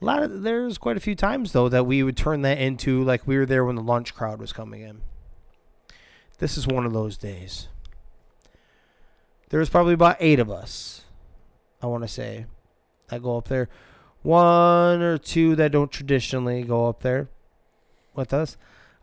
A 0.00 0.04
lot 0.04 0.22
of 0.22 0.42
there's 0.42 0.78
quite 0.78 0.96
a 0.96 1.00
few 1.00 1.14
times 1.14 1.52
though 1.52 1.68
that 1.68 1.84
we 1.84 2.02
would 2.02 2.16
turn 2.16 2.42
that 2.42 2.58
into 2.58 3.04
like 3.04 3.26
we 3.26 3.36
were 3.36 3.46
there 3.46 3.64
when 3.64 3.76
the 3.76 3.82
lunch 3.82 4.14
crowd 4.14 4.40
was 4.40 4.52
coming 4.52 4.80
in. 4.80 5.02
This 6.38 6.56
is 6.56 6.66
one 6.66 6.86
of 6.86 6.92
those 6.94 7.18
days. 7.18 7.68
There's 9.50 9.68
probably 9.68 9.94
about 9.94 10.16
eight 10.20 10.38
of 10.38 10.50
us. 10.50 11.02
I 11.82 11.86
want 11.86 12.02
to 12.02 12.08
say 12.08 12.46
that 13.08 13.22
go 13.22 13.36
up 13.36 13.48
there. 13.48 13.68
One 14.22 15.02
or 15.02 15.18
two 15.18 15.54
that 15.56 15.72
don't 15.72 15.90
traditionally 15.90 16.62
go 16.62 16.88
up 16.88 17.00
there 17.00 17.28
with 18.14 18.32
us. 18.32 18.56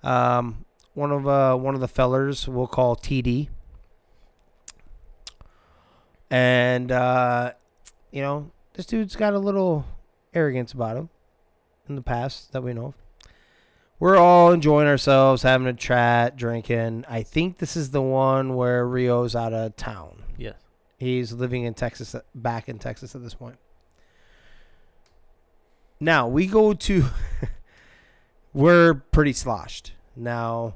Um, 0.04 0.66
one 0.96 1.12
of 1.12 1.28
uh 1.28 1.56
one 1.58 1.76
of 1.76 1.82
the 1.82 1.88
fellers 1.88 2.48
we'll 2.48 2.66
call 2.66 2.96
TD. 2.96 3.50
And 6.32 6.92
uh 6.92 7.52
you 8.12 8.24
know, 8.24 8.50
this 8.74 8.88
dude's 8.88 9.16
got 9.16 9.34
a 9.34 9.40
little 9.40 9.86
arrogance 10.38 10.72
about 10.72 10.98
him 10.98 11.10
in 11.90 11.96
the 11.96 12.02
past 12.02 12.54
that 12.54 12.64
we 12.64 12.74
know 12.74 12.88
of. 12.88 12.94
We're 14.00 14.18
all 14.18 14.52
enjoying 14.52 14.88
ourselves, 14.88 15.42
having 15.42 15.66
a 15.68 15.74
chat, 15.74 16.38
drinking. 16.38 17.06
I 17.10 17.24
think 17.24 17.58
this 17.58 17.76
is 17.76 17.90
the 17.90 18.02
one 18.02 18.56
where 18.56 18.86
Rio's 18.86 19.36
out 19.36 19.54
of 19.54 19.76
town. 19.76 20.24
Yes. 20.38 20.56
He's 21.00 21.34
living 21.34 21.64
in 21.64 21.74
Texas, 21.74 22.16
back 22.36 22.70
in 22.70 22.78
Texas 22.78 23.16
at 23.16 23.24
this 23.24 23.34
point. 23.34 23.58
Now 26.00 26.28
we 26.28 26.46
go 26.46 26.74
to. 26.74 27.06
we're 28.54 28.94
pretty 28.94 29.34
sloshed 29.34 29.94
now. 30.16 30.76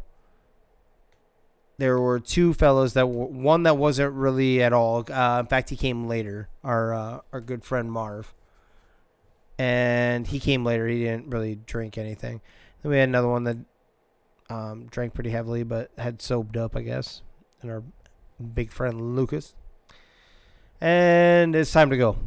There 1.78 2.00
were 2.00 2.20
two 2.20 2.54
fellows 2.54 2.94
that 2.94 3.08
were 3.08 3.26
one 3.26 3.64
that 3.64 3.78
wasn't 3.78 4.14
really 4.14 4.62
at 4.62 4.74
all. 4.74 5.06
Uh, 5.12 5.40
in 5.40 5.46
fact, 5.48 5.70
he 5.70 5.76
came 5.76 6.08
later. 6.08 6.50
Our 6.64 6.94
uh, 6.94 7.20
our 7.34 7.42
good 7.42 7.64
friend 7.64 7.92
Marv, 7.92 8.34
and 9.62 10.26
he 10.26 10.40
came 10.40 10.66
later. 10.66 10.88
He 10.88 11.04
didn't 11.04 11.30
really 11.30 11.54
drink 11.54 11.96
anything. 11.96 12.42
Then 12.82 12.92
we 12.92 12.98
had 12.98 13.10
another 13.10 13.28
one 13.28 13.44
that 13.44 13.58
um, 14.50 14.88
drank 14.88 15.14
pretty 15.14 15.30
heavily, 15.30 15.62
but 15.62 15.92
had 16.00 16.20
soaped 16.20 16.58
up, 16.58 16.76
I 16.76 16.82
guess. 16.82 17.22
And 17.62 17.70
our 17.70 17.84
big 18.56 18.72
friend 18.72 19.16
Lucas. 19.16 19.54
And 20.82 21.56
it's 21.56 21.72
time 21.72 21.92
to 21.92 21.98
go. 21.98 22.18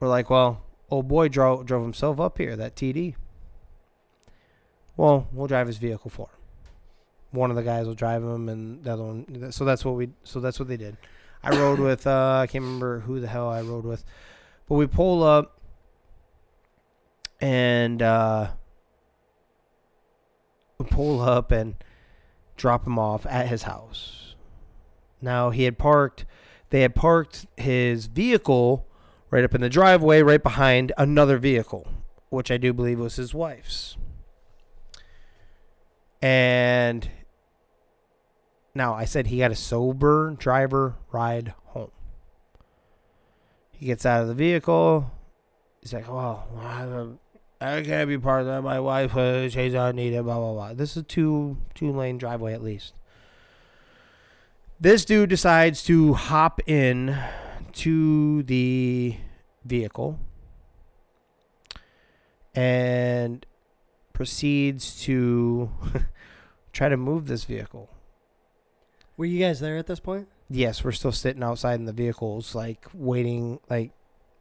We're 0.00 0.08
like, 0.08 0.30
well, 0.30 0.62
old 0.88 1.06
boy 1.06 1.28
drove 1.28 1.66
drove 1.66 1.82
himself 1.82 2.18
up 2.18 2.38
here, 2.38 2.56
that 2.56 2.76
TD. 2.76 3.16
Well, 4.96 5.28
we'll 5.32 5.48
drive 5.48 5.66
his 5.66 5.76
vehicle 5.76 6.08
for 6.08 6.28
him. 6.28 6.38
One 7.30 7.50
of 7.50 7.56
the 7.56 7.62
guys 7.62 7.86
will 7.86 7.94
drive 7.94 8.22
him, 8.22 8.48
and 8.48 8.84
the 8.84 8.92
other 8.94 9.04
one. 9.04 9.52
So 9.52 9.66
that's 9.66 9.84
what 9.84 9.96
we. 9.96 10.08
So 10.22 10.40
that's 10.40 10.58
what 10.58 10.68
they 10.68 10.78
did. 10.78 10.96
I 11.44 11.50
rode 11.58 11.78
with. 11.78 12.06
Uh, 12.06 12.38
I 12.42 12.46
can't 12.46 12.64
remember 12.64 13.00
who 13.00 13.20
the 13.20 13.28
hell 13.28 13.48
I 13.48 13.60
rode 13.60 13.84
with, 13.84 14.02
but 14.66 14.76
we 14.76 14.86
pull 14.86 15.22
up, 15.22 15.60
and 17.38 18.00
uh, 18.00 18.52
we 20.78 20.86
pull 20.86 21.20
up 21.20 21.52
and 21.52 21.74
drop 22.56 22.86
him 22.86 22.98
off 22.98 23.26
at 23.26 23.48
his 23.48 23.64
house. 23.64 24.34
Now 25.20 25.50
he 25.50 25.64
had 25.64 25.76
parked. 25.76 26.24
They 26.70 26.80
had 26.80 26.94
parked 26.94 27.46
his 27.56 28.06
vehicle 28.06 28.86
right 29.30 29.44
up 29.44 29.54
in 29.54 29.60
the 29.60 29.68
driveway, 29.68 30.22
right 30.22 30.42
behind 30.42 30.92
another 30.96 31.36
vehicle, 31.38 31.86
which 32.30 32.50
I 32.50 32.56
do 32.56 32.72
believe 32.72 32.98
was 32.98 33.16
his 33.16 33.34
wife's. 33.34 33.98
And 36.22 37.10
now 38.74 38.94
I 38.94 39.04
said 39.04 39.26
he 39.26 39.38
got 39.38 39.50
a 39.50 39.56
sober 39.56 40.34
driver 40.38 40.96
ride 41.12 41.54
home. 41.66 41.90
He 43.72 43.86
gets 43.86 44.04
out 44.04 44.22
of 44.22 44.28
the 44.28 44.34
vehicle. 44.34 45.10
He's 45.80 45.92
like, 45.92 46.08
"Well, 46.08 46.48
I 47.60 47.82
can't 47.82 48.08
be 48.08 48.18
part 48.18 48.42
of 48.42 48.46
that. 48.46 48.62
My 48.62 48.80
wife, 48.80 49.16
uh, 49.16 49.48
she's 49.48 49.74
not 49.74 49.94
needed." 49.94 50.22
Blah 50.24 50.38
blah 50.38 50.52
blah. 50.52 50.74
This 50.74 50.92
is 50.92 50.98
a 50.98 51.02
two 51.02 51.58
two 51.74 51.92
lane 51.92 52.18
driveway 52.18 52.52
at 52.52 52.62
least. 52.62 52.94
This 54.80 55.04
dude 55.04 55.30
decides 55.30 55.82
to 55.84 56.14
hop 56.14 56.60
in 56.68 57.16
to 57.74 58.42
the 58.42 59.16
vehicle 59.64 60.18
and 62.54 63.46
proceeds 64.12 65.00
to 65.02 65.70
try 66.72 66.88
to 66.88 66.96
move 66.96 67.26
this 67.26 67.44
vehicle. 67.44 67.88
Were 69.16 69.24
you 69.24 69.38
guys 69.38 69.60
there 69.60 69.76
at 69.76 69.86
this 69.86 70.00
point? 70.00 70.28
Yes, 70.50 70.84
we're 70.84 70.92
still 70.92 71.12
sitting 71.12 71.42
outside 71.42 71.80
in 71.80 71.86
the 71.86 71.92
vehicles, 71.92 72.54
like 72.54 72.86
waiting. 72.92 73.60
Like 73.70 73.92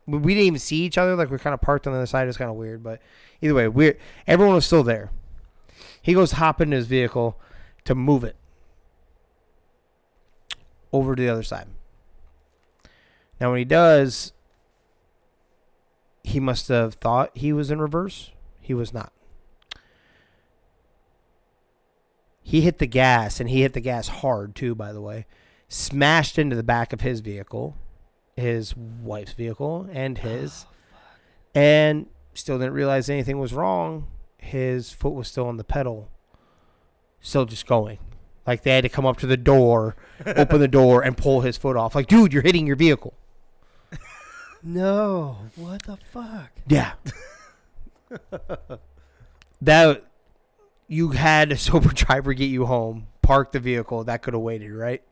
we 0.06 0.34
didn't 0.34 0.48
even 0.48 0.60
see 0.60 0.84
each 0.84 0.98
other. 0.98 1.16
Like 1.16 1.30
we're 1.30 1.40
kind 1.40 1.54
of 1.54 1.62
parked 1.62 1.88
on 1.88 1.94
the 1.94 2.00
other 2.00 2.06
side. 2.06 2.28
It's 2.28 2.38
kind 2.38 2.50
of 2.50 2.58
weird, 2.58 2.84
but 2.84 3.02
either 3.42 3.54
way, 3.54 3.68
we 3.68 3.94
everyone 4.28 4.56
was 4.56 4.66
still 4.66 4.84
there. 4.84 5.12
He 6.02 6.14
goes 6.14 6.34
hop 6.34 6.60
into 6.60 6.76
his 6.76 6.88
vehicle 6.88 7.40
to 7.86 7.96
move 7.96 8.24
it 8.24 8.36
over 10.92 11.16
to 11.16 11.22
the 11.22 11.30
other 11.30 11.44
side. 11.44 11.68
Now, 13.40 13.50
when 13.50 13.60
he 13.60 13.66
does, 13.66 14.32
he 16.24 16.40
must 16.40 16.68
have 16.68 16.96
thought 16.96 17.32
he 17.34 17.52
was 17.52 17.72
in 17.72 17.82
reverse. 17.82 18.32
He 18.62 18.74
was 18.74 18.94
not. 18.94 19.12
He 22.44 22.62
hit 22.62 22.78
the 22.78 22.86
gas, 22.88 23.40
and 23.40 23.50
he 23.50 23.62
hit 23.62 23.74
the 23.74 23.80
gas 23.80 24.10
hard 24.10 24.54
too, 24.56 24.76
by 24.76 24.92
the 24.92 25.02
way. 25.02 25.26
Smashed 25.70 26.38
into 26.38 26.56
the 26.56 26.64
back 26.64 26.94
of 26.94 27.02
his 27.02 27.22
vehicle, 27.22 27.78
his 28.36 28.76
wife's 28.76 29.34
vehicle, 29.34 29.88
and 29.92 30.18
his. 30.18 30.66
Oh, 30.66 30.70
and 31.56 32.08
still 32.34 32.60
didn't 32.60 32.74
realize 32.74 33.10
anything 33.10 33.40
was 33.40 33.54
wrong. 33.54 34.08
His 34.38 34.92
foot 34.92 35.14
was 35.14 35.28
still 35.28 35.48
on 35.48 35.58
the 35.58 35.64
pedal, 35.64 36.10
still 37.22 37.46
just 37.46 37.66
going. 37.66 38.00
Like 38.46 38.64
they 38.64 38.76
had 38.76 38.84
to 38.84 38.90
come 38.90 39.06
up 39.06 39.18
to 39.20 39.28
the 39.28 39.38
door, 39.38 39.96
open 40.26 40.60
the 40.60 40.68
door, 40.68 41.02
and 41.02 41.16
pull 41.16 41.42
his 41.42 41.58
foot 41.58 41.78
off. 41.78 41.96
Like, 41.96 42.08
dude, 42.08 42.34
you're 42.34 42.44
hitting 42.44 42.68
your 42.68 42.76
vehicle. 42.76 43.14
No. 44.66 45.40
What 45.58 45.84
the 45.84 45.98
fuck? 45.98 46.50
Yeah. 46.68 46.94
that 49.62 50.06
you 50.94 51.10
had 51.10 51.52
a 51.52 51.58
sober 51.58 51.90
driver 51.90 52.34
get 52.34 52.46
you 52.46 52.66
home, 52.66 53.08
park 53.22 53.52
the 53.52 53.60
vehicle. 53.60 54.04
That 54.04 54.22
could 54.22 54.34
have 54.34 54.42
waited, 54.42 54.72
right? 54.72 55.04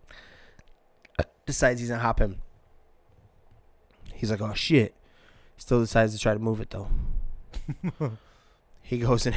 Decides 1.45 1.80
he's 1.80 1.90
gonna 1.90 2.02
hop 2.02 2.22
in. 2.22 2.38
He's 4.14 4.32
like, 4.32 4.41
oh 4.41 4.53
shit. 4.53 4.95
Still 5.58 5.80
decides 5.80 6.14
to 6.14 6.20
try 6.20 6.34
to 6.34 6.40
move 6.40 6.62
it 6.62 6.70
though. 6.70 6.88
he 8.82 8.99
goes 8.99 9.26
and 9.26 9.36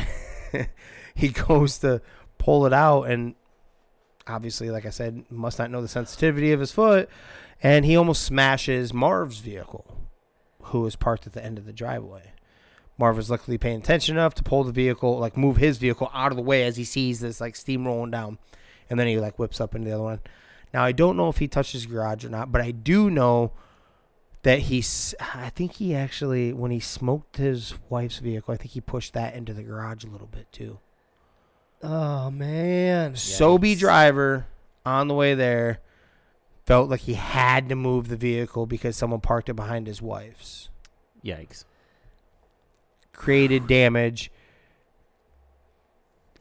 he 1.15 1.29
goes 1.29 1.79
to 1.79 2.01
pull 2.39 2.67
it 2.67 2.73
out 2.73 3.05
and 3.05 3.35
obviously, 4.27 4.71
like 4.71 4.87
I 4.87 4.91
said, 4.91 5.25
must 5.31 5.59
not 5.59 5.71
know 5.71 5.83
the 5.83 5.89
sensitivity 5.89 6.53
of 6.53 6.61
his 6.61 6.73
foot, 6.73 7.09
and 7.63 7.85
he 7.85 7.97
almost 7.97 8.23
smashes 8.23 8.93
Marv's 8.93 9.39
vehicle, 9.39 10.09
who 10.65 10.81
was 10.81 10.97
parked 10.97 11.27
at 11.27 11.33
the 11.33 11.45
end 11.45 11.59
of 11.59 11.67
the 11.67 11.73
driveway. 11.73 12.33
Marv 12.97 13.17
was 13.17 13.31
luckily 13.31 13.59
paying 13.59 13.79
attention 13.79 14.17
enough 14.17 14.35
to 14.35 14.43
pull 14.43 14.65
the 14.65 14.73
vehicle, 14.73 15.19
like 15.19 15.37
move 15.37 15.57
his 15.57 15.79
vehicle 15.79 16.11
out 16.15 16.31
of 16.31 16.37
the 16.37 16.43
way 16.43 16.65
as 16.65 16.77
he 16.77 16.85
sees 16.85 17.21
this 17.21 17.41
like 17.41 17.57
steam 17.57 17.87
rolling 17.87 18.11
down, 18.11 18.39
and 18.89 18.99
then 18.99 19.07
he 19.07 19.19
like 19.19 19.39
whips 19.39 19.61
up 19.61 19.75
into 19.75 19.89
the 19.89 19.95
other 19.95 20.05
one. 20.05 20.21
Now 20.73 20.85
I 20.85 20.93
don't 20.93 21.17
know 21.17 21.29
if 21.29 21.39
he 21.39 21.49
touched 21.49 21.73
his 21.73 21.87
garage 21.87 22.25
or 22.25 22.29
not, 22.29 22.53
but 22.53 22.61
I 22.61 22.71
do 22.71 23.11
know 23.11 23.53
that 24.43 24.61
he's. 24.61 25.15
I 25.21 25.51
think 25.51 25.75
he 25.75 25.95
actually, 25.95 26.53
when 26.53 26.71
he 26.71 26.81
smoked 26.81 27.37
his 27.37 27.75
wife's 27.89 28.19
vehicle, 28.19 28.55
I 28.55 28.57
think 28.57 28.71
he 28.73 28.81
pushed 28.81 29.13
that 29.15 29.35
into 29.35 29.53
the 29.53 29.63
garage 29.63 30.05
a 30.05 30.09
little 30.09 30.29
bit 30.29 30.51
too. 30.53 30.79
Oh 31.83 32.31
man. 32.31 33.15
Sobe 33.15 33.75
Yikes. 33.75 33.79
driver 33.79 34.47
on 34.87 35.09
the 35.09 35.15
way 35.15 35.35
there 35.35 35.81
felt 36.65 36.89
like 36.89 37.01
he 37.01 37.15
had 37.15 37.69
to 37.69 37.75
move 37.75 38.09
the 38.09 38.17
vehicle 38.17 38.67
because 38.67 38.97
someone 38.97 39.21
parked 39.21 39.49
it 39.49 39.55
behind 39.55 39.87
his 39.87 40.01
wife's. 40.01 40.71
Yikes. 41.25 41.65
Created 43.15 43.67
damage. 43.67 44.31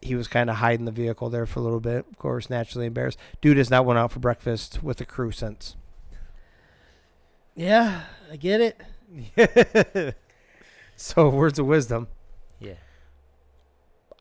He 0.02 0.16
was 0.16 0.28
kind 0.28 0.50
of 0.50 0.58
hiding 0.58 0.86
the 0.86 0.92
vehicle 0.92 1.30
there 1.30 1.46
for 1.46 1.60
a 1.60 1.64
little 1.64 1.80
bit. 1.80 2.06
Of 2.12 2.18
course, 2.18 2.50
naturally 2.50 2.88
embarrassed. 2.88 3.18
Dude 3.40 3.58
has 3.58 3.70
not 3.70 3.86
went 3.86 3.98
out 3.98 4.12
for 4.12 4.20
breakfast 4.20 4.84
with 4.84 4.98
the 4.98 5.06
crew 5.06 5.32
since. 5.32 5.78
Yeah, 7.56 8.02
I 8.32 8.36
get 8.36 8.76
it. 9.36 10.16
So, 10.96 11.30
words 11.30 11.60
of 11.60 11.66
wisdom. 11.66 12.08
Yeah. 12.60 12.76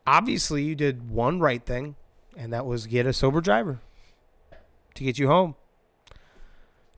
Obviously, 0.05 0.63
you 0.63 0.75
did 0.75 1.09
one 1.09 1.39
right 1.39 1.63
thing, 1.63 1.95
and 2.35 2.51
that 2.51 2.65
was 2.65 2.87
get 2.87 3.05
a 3.05 3.13
sober 3.13 3.41
driver 3.41 3.79
to 4.95 5.03
get 5.03 5.17
you 5.17 5.27
home. 5.27 5.55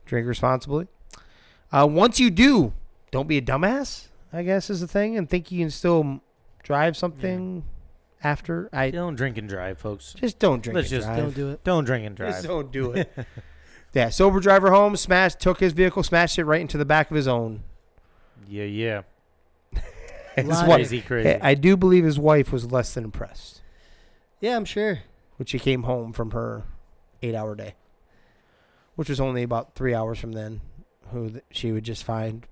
Drink 0.06 0.26
responsibly. 0.26 0.88
Uh, 1.70 1.86
once 1.90 2.18
you 2.18 2.30
do, 2.30 2.72
don't 3.10 3.28
be 3.28 3.38
a 3.38 3.42
dumbass. 3.42 4.08
I 4.36 4.42
guess 4.42 4.70
is 4.70 4.80
the 4.80 4.86
thing, 4.88 5.16
and 5.16 5.28
think 5.28 5.50
you 5.50 5.60
can 5.60 5.70
still 5.70 6.20
drive 6.62 6.96
something 6.96 7.64
after. 8.22 8.68
I 8.72 8.90
Don't 8.90 9.14
drink 9.16 9.38
and 9.38 9.48
drive, 9.48 9.78
folks. 9.78 10.12
just 10.14 10.38
don't 10.38 10.62
drink. 10.62 10.74
Let's 10.76 10.90
and 10.92 11.00
just 11.02 11.06
drive. 11.08 11.18
Don't 11.18 11.34
do 11.34 11.50
it. 11.50 11.64
Don't 11.64 11.84
drink 11.84 12.06
and 12.06 12.16
drive. 12.16 12.30
Just 12.32 12.42
drive. 12.46 12.50
don't 12.50 12.72
do 12.72 12.92
it. 12.92 13.12
yeah, 13.94 14.10
sober 14.10 14.40
driver 14.40 14.70
home, 14.70 14.96
smashed, 14.96 15.40
took 15.40 15.60
his 15.60 15.72
vehicle, 15.72 16.02
smashed 16.02 16.38
it 16.38 16.44
right 16.44 16.60
into 16.60 16.76
the 16.78 16.84
back 16.84 17.10
of 17.10 17.16
his 17.16 17.28
own. 17.28 17.62
Yeah, 18.48 18.64
yeah. 18.64 19.02
His 20.36 20.46
Lot 20.48 20.62
of- 20.64 20.68
wife, 20.68 20.76
Crazy, 20.88 21.00
crazy. 21.00 21.34
I 21.40 21.54
do 21.54 21.76
believe 21.78 22.04
his 22.04 22.18
wife 22.18 22.52
was 22.52 22.70
less 22.70 22.92
than 22.92 23.04
impressed, 23.04 23.62
Yeah, 24.40 24.54
I'm 24.54 24.66
sure. 24.66 24.98
when 25.38 25.46
she 25.46 25.58
came 25.58 25.84
home 25.84 26.12
from 26.12 26.32
her 26.32 26.64
eight-hour 27.22 27.54
day, 27.54 27.74
which 28.96 29.08
was 29.08 29.18
only 29.18 29.42
about 29.42 29.74
three 29.74 29.94
hours 29.94 30.18
from 30.18 30.32
then. 30.32 30.60
Who 31.10 31.30
th- 31.30 31.44
she 31.50 31.72
would 31.72 31.84
just 31.84 32.04
find 32.04 32.46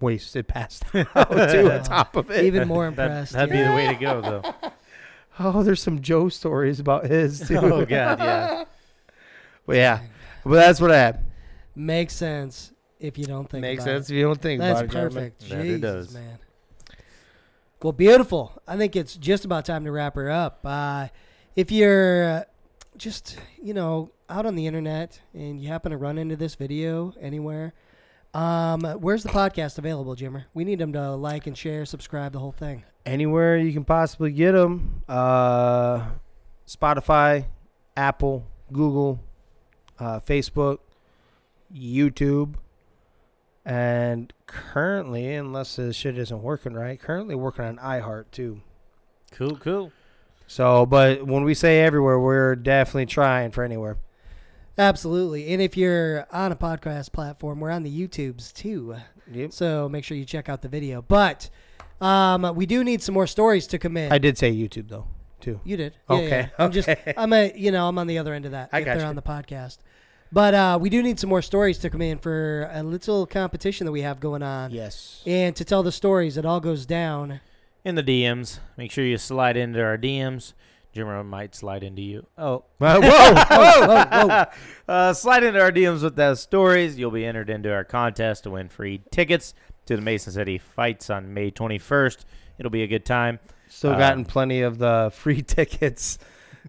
wasted, 0.00 0.48
passed 0.48 0.84
out 0.94 1.50
too 1.50 1.70
on 1.70 1.82
top 1.82 2.16
of 2.16 2.30
it. 2.30 2.44
Even 2.44 2.68
more 2.68 2.86
impressed. 2.86 3.32
That'd 3.32 3.54
yeah. 3.54 3.64
be 3.64 3.68
the 3.70 3.74
way 3.76 3.94
to 3.94 4.00
go, 4.00 4.20
though. 4.20 4.70
oh, 5.38 5.62
there's 5.62 5.82
some 5.82 6.00
Joe 6.00 6.28
stories 6.28 6.80
about 6.80 7.06
his 7.06 7.40
too. 7.48 7.58
oh 7.58 7.84
God, 7.84 8.18
yeah. 8.18 8.64
But 9.66 9.76
yeah, 9.76 10.00
but 10.44 10.54
that's 10.54 10.80
what 10.80 10.90
I 10.90 10.98
had. 10.98 11.24
Makes 11.74 12.14
sense 12.14 12.72
if 12.98 13.16
you 13.16 13.24
don't 13.24 13.48
think 13.48 13.62
Makes 13.62 13.84
about 13.84 13.92
sense 13.92 14.10
It. 14.10 14.12
if 14.14 14.18
you 14.18 14.24
don't 14.24 14.42
think 14.42 14.60
That's 14.60 14.80
about 14.80 14.84
it. 14.84 14.92
gentlemen. 14.92 15.32
perfect. 15.38 15.48
That 15.48 15.66
it 15.66 15.80
does. 15.80 16.14
man. 16.14 16.38
Well, 17.82 17.92
beautiful. 17.92 18.60
I 18.68 18.76
think 18.76 18.94
it's 18.94 19.16
just 19.16 19.44
about 19.46 19.64
time 19.64 19.84
to 19.84 19.92
wrap 19.92 20.14
her 20.16 20.30
up. 20.30 20.60
Uh, 20.64 21.08
if 21.56 21.70
you're 21.70 22.24
uh, 22.24 22.44
just, 22.98 23.38
you 23.62 23.72
know, 23.72 24.10
out 24.28 24.44
on 24.44 24.54
the 24.54 24.66
internet 24.66 25.18
and 25.32 25.58
you 25.58 25.68
happen 25.68 25.90
to 25.92 25.96
run 25.96 26.18
into 26.18 26.36
this 26.36 26.56
video 26.56 27.14
anywhere, 27.18 27.72
um, 28.34 28.82
where's 29.00 29.22
the 29.22 29.28
podcast 29.28 29.78
available, 29.78 30.14
Jimmer? 30.14 30.44
We 30.54 30.64
need 30.64 30.78
them 30.78 30.92
to 30.92 31.14
like 31.14 31.46
and 31.46 31.56
share, 31.56 31.84
subscribe, 31.84 32.32
the 32.32 32.38
whole 32.38 32.52
thing. 32.52 32.84
anywhere 33.06 33.56
you 33.56 33.72
can 33.72 33.84
possibly 33.84 34.30
get 34.32 34.52
them. 34.52 35.02
Uh, 35.08 36.06
Spotify, 36.66 37.46
Apple, 37.96 38.46
Google, 38.72 39.20
uh, 39.98 40.20
Facebook, 40.20 40.78
YouTube, 41.74 42.54
and 43.64 44.32
currently, 44.46 45.34
unless 45.34 45.76
this 45.76 45.96
shit 45.96 46.16
isn't 46.18 46.42
working 46.42 46.74
right, 46.74 47.00
currently 47.00 47.34
working 47.34 47.64
on 47.64 47.76
iHeart 47.78 48.26
too. 48.30 48.60
Cool, 49.32 49.56
cool. 49.56 49.92
So, 50.46 50.86
but 50.86 51.26
when 51.26 51.44
we 51.44 51.54
say 51.54 51.80
everywhere, 51.82 52.18
we're 52.18 52.56
definitely 52.56 53.06
trying 53.06 53.50
for 53.52 53.62
anywhere. 53.62 53.96
Absolutely. 54.78 55.52
And 55.52 55.60
if 55.60 55.76
you're 55.76 56.26
on 56.32 56.52
a 56.52 56.56
podcast 56.56 57.12
platform, 57.12 57.60
we're 57.60 57.70
on 57.70 57.82
the 57.82 57.90
YouTubes 58.08 58.52
too. 58.52 58.96
Yep. 59.32 59.52
So 59.52 59.88
make 59.88 60.04
sure 60.04 60.16
you 60.16 60.24
check 60.24 60.48
out 60.48 60.62
the 60.62 60.68
video. 60.68 61.02
But 61.02 61.50
um, 62.00 62.54
we 62.54 62.66
do 62.66 62.82
need 62.82 63.02
some 63.02 63.12
more 63.14 63.26
stories 63.26 63.66
to 63.68 63.78
come 63.78 63.96
in. 63.96 64.10
I 64.12 64.18
did 64.18 64.38
say 64.38 64.52
YouTube 64.52 64.88
though, 64.88 65.06
too. 65.40 65.60
You 65.64 65.76
did. 65.76 65.94
Yeah, 66.08 66.16
Okay, 66.16 66.28
yeah. 66.28 66.48
I'm 66.58 66.72
just. 66.72 66.88
I'm 67.16 67.32
a 67.32 67.52
you 67.54 67.70
know, 67.72 67.88
I'm 67.88 67.98
on 67.98 68.06
the 68.06 68.18
other 68.18 68.32
end 68.32 68.46
of 68.46 68.52
that 68.52 68.70
I 68.72 68.78
if 68.80 68.84
got 68.86 68.92
they're 68.94 69.02
you. 69.02 69.08
on 69.08 69.16
the 69.16 69.22
podcast. 69.22 69.78
But 70.32 70.54
uh, 70.54 70.78
we 70.80 70.90
do 70.90 71.02
need 71.02 71.18
some 71.18 71.28
more 71.28 71.42
stories 71.42 71.78
to 71.78 71.90
come 71.90 72.00
in 72.02 72.18
for 72.18 72.70
a 72.72 72.84
little 72.84 73.26
competition 73.26 73.84
that 73.86 73.90
we 73.92 74.02
have 74.02 74.20
going 74.20 74.44
on. 74.44 74.70
Yes. 74.70 75.22
And 75.26 75.56
to 75.56 75.64
tell 75.64 75.82
the 75.82 75.90
stories, 75.90 76.36
it 76.36 76.46
all 76.46 76.60
goes 76.60 76.86
down. 76.86 77.40
In 77.84 77.96
the 77.96 78.02
DMs, 78.02 78.60
make 78.76 78.92
sure 78.92 79.04
you 79.04 79.18
slide 79.18 79.56
into 79.56 79.82
our 79.82 79.98
DMs. 79.98 80.52
Jimmer 80.94 81.24
might 81.24 81.54
slide 81.54 81.82
into 81.84 82.02
you. 82.02 82.26
Oh, 82.36 82.64
Uh, 82.80 83.00
whoa! 83.00 83.34
Whoa, 83.56 84.26
whoa. 84.26 84.44
uh, 84.92 85.12
slide 85.12 85.44
into 85.44 85.60
our 85.60 85.70
DMs 85.72 86.02
with 86.02 86.16
those 86.16 86.40
stories. 86.40 86.98
You'll 86.98 87.10
be 87.10 87.24
entered 87.24 87.48
into 87.50 87.72
our 87.72 87.84
contest 87.84 88.44
to 88.44 88.50
win 88.50 88.68
free 88.68 89.02
tickets 89.10 89.54
to 89.86 89.96
the 89.96 90.02
Mason 90.02 90.32
City 90.32 90.58
fights 90.58 91.08
on 91.10 91.32
May 91.32 91.50
21st. 91.50 92.24
It'll 92.58 92.70
be 92.70 92.82
a 92.82 92.86
good 92.88 93.04
time. 93.04 93.38
Still 93.68 93.92
Um, 93.92 93.98
gotten 93.98 94.24
plenty 94.24 94.62
of 94.62 94.78
the 94.78 95.12
free 95.14 95.42
tickets 95.46 96.18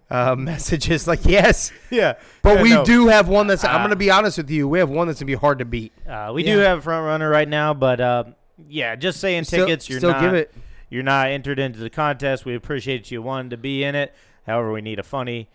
uh, 0.08 0.36
messages. 0.36 1.06
Like 1.08 1.24
yes, 1.24 1.72
Yeah, 1.90 2.14
but 2.42 2.62
we 2.62 2.70
no. 2.70 2.84
do 2.84 3.08
have 3.08 3.28
one 3.28 3.46
that's. 3.48 3.64
I'm 3.64 3.76
Uh, 3.80 3.84
gonna 3.84 3.96
be 3.96 4.10
honest 4.10 4.38
with 4.38 4.50
you. 4.50 4.68
We 4.68 4.78
have 4.78 4.88
one 4.88 5.08
that's 5.08 5.18
gonna 5.18 5.26
be 5.26 5.34
hard 5.34 5.58
to 5.58 5.64
beat. 5.64 5.92
Uh, 6.08 6.30
we 6.34 6.44
Yeah. 6.44 6.54
do 6.54 6.58
have 6.60 6.78
a 6.78 6.82
front 6.82 7.04
runner 7.04 7.28
right 7.28 7.48
now, 7.48 7.74
but 7.74 8.00
uh, 8.00 8.24
yeah, 8.68 8.94
just 8.94 9.20
saying 9.20 9.44
Still- 9.44 9.66
tickets. 9.66 9.88
You're 9.90 9.98
still 9.98 10.12
not 10.12 10.20
give 10.20 10.34
it. 10.34 10.54
You're 10.92 11.02
not 11.02 11.28
entered 11.28 11.58
into 11.58 11.78
the 11.80 11.88
contest. 11.90 12.44
We 12.44 12.54
appreciate 12.54 13.10
you 13.10 13.22
wanting 13.22 13.50
to 13.50 13.56
be 13.56 13.82
in 13.82 13.94
it. 13.94 14.14
However, 14.46 14.72
we 14.72 14.82
need 14.82 14.98
a 14.98 15.02
funny, 15.02 15.48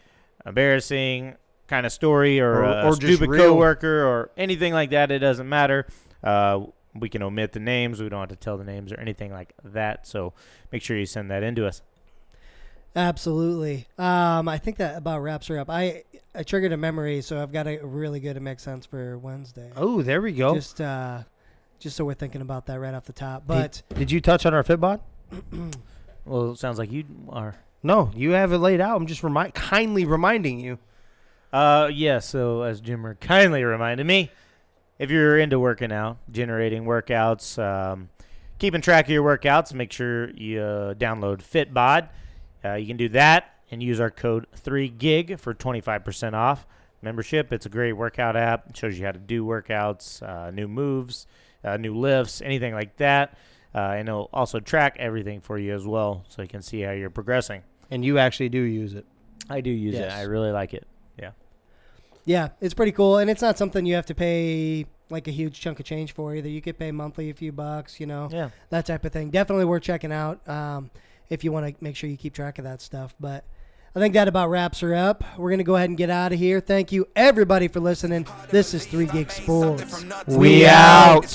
embarrassing 0.46 1.36
kind 1.68 1.86
of 1.86 1.92
story 1.92 2.40
or, 2.40 2.56
Or- 2.56 2.64
a 2.64 2.86
or 2.86 2.90
just 2.96 3.02
stupid 3.02 3.30
real. 3.30 3.44
coworker 3.54 4.04
or 4.06 4.32
anything 4.38 4.74
like 4.74 4.90
that. 4.90 5.12
It 5.12 5.20
doesn't 5.20 5.48
matter. 5.48 5.86
Uh, 6.24 6.62
we 6.96 7.10
can 7.10 7.22
omit 7.22 7.52
the 7.52 7.60
names. 7.60 8.02
We 8.02 8.10
don't 8.10 8.22
have 8.22 8.30
to 8.30 8.36
tell 8.36 8.58
the 8.58 8.64
names 8.64 8.92
or 8.92 9.00
anything 9.00 9.32
like 9.32 9.54
that. 9.64 10.08
So 10.08 10.34
make 10.72 10.82
sure 10.82 10.98
you 10.98 11.06
send 11.06 11.30
that 11.30 11.44
in 11.44 11.54
to 11.56 11.68
us. 11.68 11.82
Absolutely. 12.96 13.86
Um, 14.00 14.48
I 14.48 14.58
think 14.58 14.78
that 14.78 14.98
about 14.98 15.22
wraps 15.22 15.48
her 15.48 15.60
up. 15.60 15.70
I 15.70 16.04
I 16.34 16.42
triggered 16.44 16.72
a 16.72 16.78
memory, 16.78 17.22
so 17.22 17.42
I've 17.42 17.52
got 17.52 17.68
a 17.68 17.78
really 17.84 18.20
good 18.20 18.34
to 18.34 18.40
make 18.40 18.60
sense 18.60 18.86
for 18.88 19.18
Wednesday. 19.20 19.72
Oh, 19.76 20.02
there 20.02 20.22
we 20.22 20.32
go. 20.32 20.56
Just 20.56 20.82
uh, 20.82 21.20
just 21.80 21.96
so 21.96 22.06
we're 22.06 22.16
thinking 22.16 22.42
about 22.42 22.66
that 22.68 22.80
right 22.80 22.94
off 22.96 23.06
the 23.06 23.14
top. 23.14 23.44
But 23.46 23.84
Did 23.94 24.10
you 24.12 24.20
touch 24.20 24.46
on 24.48 24.54
our 24.56 24.64
Fitbod? 24.64 25.02
Well, 26.28 26.52
it 26.52 26.60
sounds 26.60 26.78
like 26.78 26.92
you 26.92 27.06
are. 27.30 27.56
No, 27.82 28.12
you 28.14 28.32
have 28.32 28.52
it 28.52 28.58
laid 28.58 28.82
out. 28.82 28.98
I'm 28.98 29.08
just 29.08 29.24
remind, 29.24 29.54
kindly 29.54 30.04
reminding 30.04 30.60
you. 30.60 30.78
Uh, 31.54 31.90
yeah. 31.92 32.20
So 32.20 32.64
as 32.64 32.82
Jimmer 32.82 33.18
kindly 33.20 33.64
reminded 33.64 34.06
me, 34.06 34.30
if 35.00 35.10
you're 35.10 35.40
into 35.40 35.58
working 35.58 35.92
out, 35.92 36.18
generating 36.30 36.84
workouts, 36.84 37.58
um, 37.58 38.10
keeping 38.60 38.82
track 38.82 39.06
of 39.06 39.12
your 39.12 39.24
workouts, 39.24 39.74
make 39.74 39.94
sure 39.94 40.32
you 40.32 40.60
uh, 40.62 40.94
download 40.96 41.38
Fitbod. 41.38 42.10
Uh, 42.66 42.74
you 42.74 42.88
can 42.88 42.98
do 42.98 43.08
that 43.10 43.54
and 43.72 43.82
use 43.82 44.00
our 44.02 44.12
code 44.12 44.48
3GIG 44.58 45.40
for 45.40 45.54
25% 45.54 46.34
off 46.34 46.68
membership. 47.02 47.54
It's 47.54 47.66
a 47.66 47.70
great 47.70 47.94
workout 47.94 48.36
app. 48.36 48.70
It 48.70 48.78
shows 48.78 49.00
you 49.00 49.06
how 49.06 49.12
to 49.14 49.20
do 49.20 49.46
workouts, 49.46 50.22
uh, 50.22 50.52
new 50.52 50.68
moves, 50.68 51.28
uh, 51.64 51.78
new 51.78 51.96
lifts, 51.96 52.42
anything 52.42 52.74
like 52.74 52.98
that. 52.98 53.38
Uh, 53.78 53.92
and 53.98 54.10
it'll 54.10 54.30
also 54.34 54.60
track 54.60 54.96
everything 54.98 55.40
for 55.40 55.60
you 55.60 55.76
as 55.76 55.86
well, 55.86 56.24
so 56.30 56.42
you 56.42 56.48
can 56.48 56.62
see 56.64 56.82
how 56.82 56.92
you're 56.92 57.12
progressing. 57.12 57.62
And 57.92 58.04
you 58.04 58.18
actually 58.18 58.50
do 58.50 58.60
use 58.60 58.94
it. 58.96 59.06
I 59.50 59.62
do 59.62 59.70
use 59.70 59.94
Yes. 59.94 60.12
it. 60.14 60.16
I 60.18 60.24
really 60.24 60.52
like 60.52 60.74
it. 60.74 60.88
yeah, 61.20 61.32
Yeah, 62.26 62.50
it's 62.60 62.74
pretty 62.74 62.92
cool, 62.92 63.20
and 63.20 63.30
it's 63.30 63.42
not 63.42 63.58
something 63.58 63.86
you 63.86 63.94
have 63.96 64.08
to 64.08 64.16
pay 64.16 64.86
like 65.10 65.28
a 65.28 65.32
huge 65.32 65.60
chunk 65.62 65.80
of 65.80 65.86
change 65.86 66.12
for 66.14 66.34
either. 66.36 66.50
You 66.50 66.62
could 66.62 66.78
pay 66.80 66.92
monthly 66.92 67.30
a 67.30 67.34
few 67.34 67.52
bucks, 67.52 68.00
you 68.00 68.08
know, 68.08 68.28
Yeah. 68.32 68.50
that 68.72 68.86
type 68.88 69.06
of 69.06 69.12
thing. 69.14 69.30
Definitely 69.30 69.66
worth 69.66 69.84
checking 69.84 70.12
out 70.12 70.46
um, 70.50 70.90
if 71.30 71.44
you 71.44 71.52
want 71.52 71.68
to 71.68 71.84
make 71.84 71.96
sure 71.96 72.10
you 72.10 72.18
keep 72.18 72.34
track 72.34 72.58
of 72.58 72.64
that 72.66 72.82
stuff. 72.82 73.14
But 73.20 73.44
I 73.96 74.00
think 74.00 74.14
that 74.16 74.28
about 74.28 74.50
wraps 74.50 74.80
her 74.82 74.94
up. 74.94 75.24
We're 75.38 75.50
gonna 75.52 75.64
go 75.64 75.76
ahead 75.76 75.90
and 75.90 75.98
get 75.98 76.10
out 76.10 76.34
of 76.34 76.40
here. 76.40 76.60
Thank 76.60 76.92
you 76.92 77.08
everybody 77.16 77.68
for 77.68 77.80
listening. 77.80 78.28
This 78.50 78.74
is 78.74 78.86
Three 78.86 79.06
Gig 79.06 79.32
Sports. 79.32 80.04
We 80.28 80.66
out. 80.66 81.26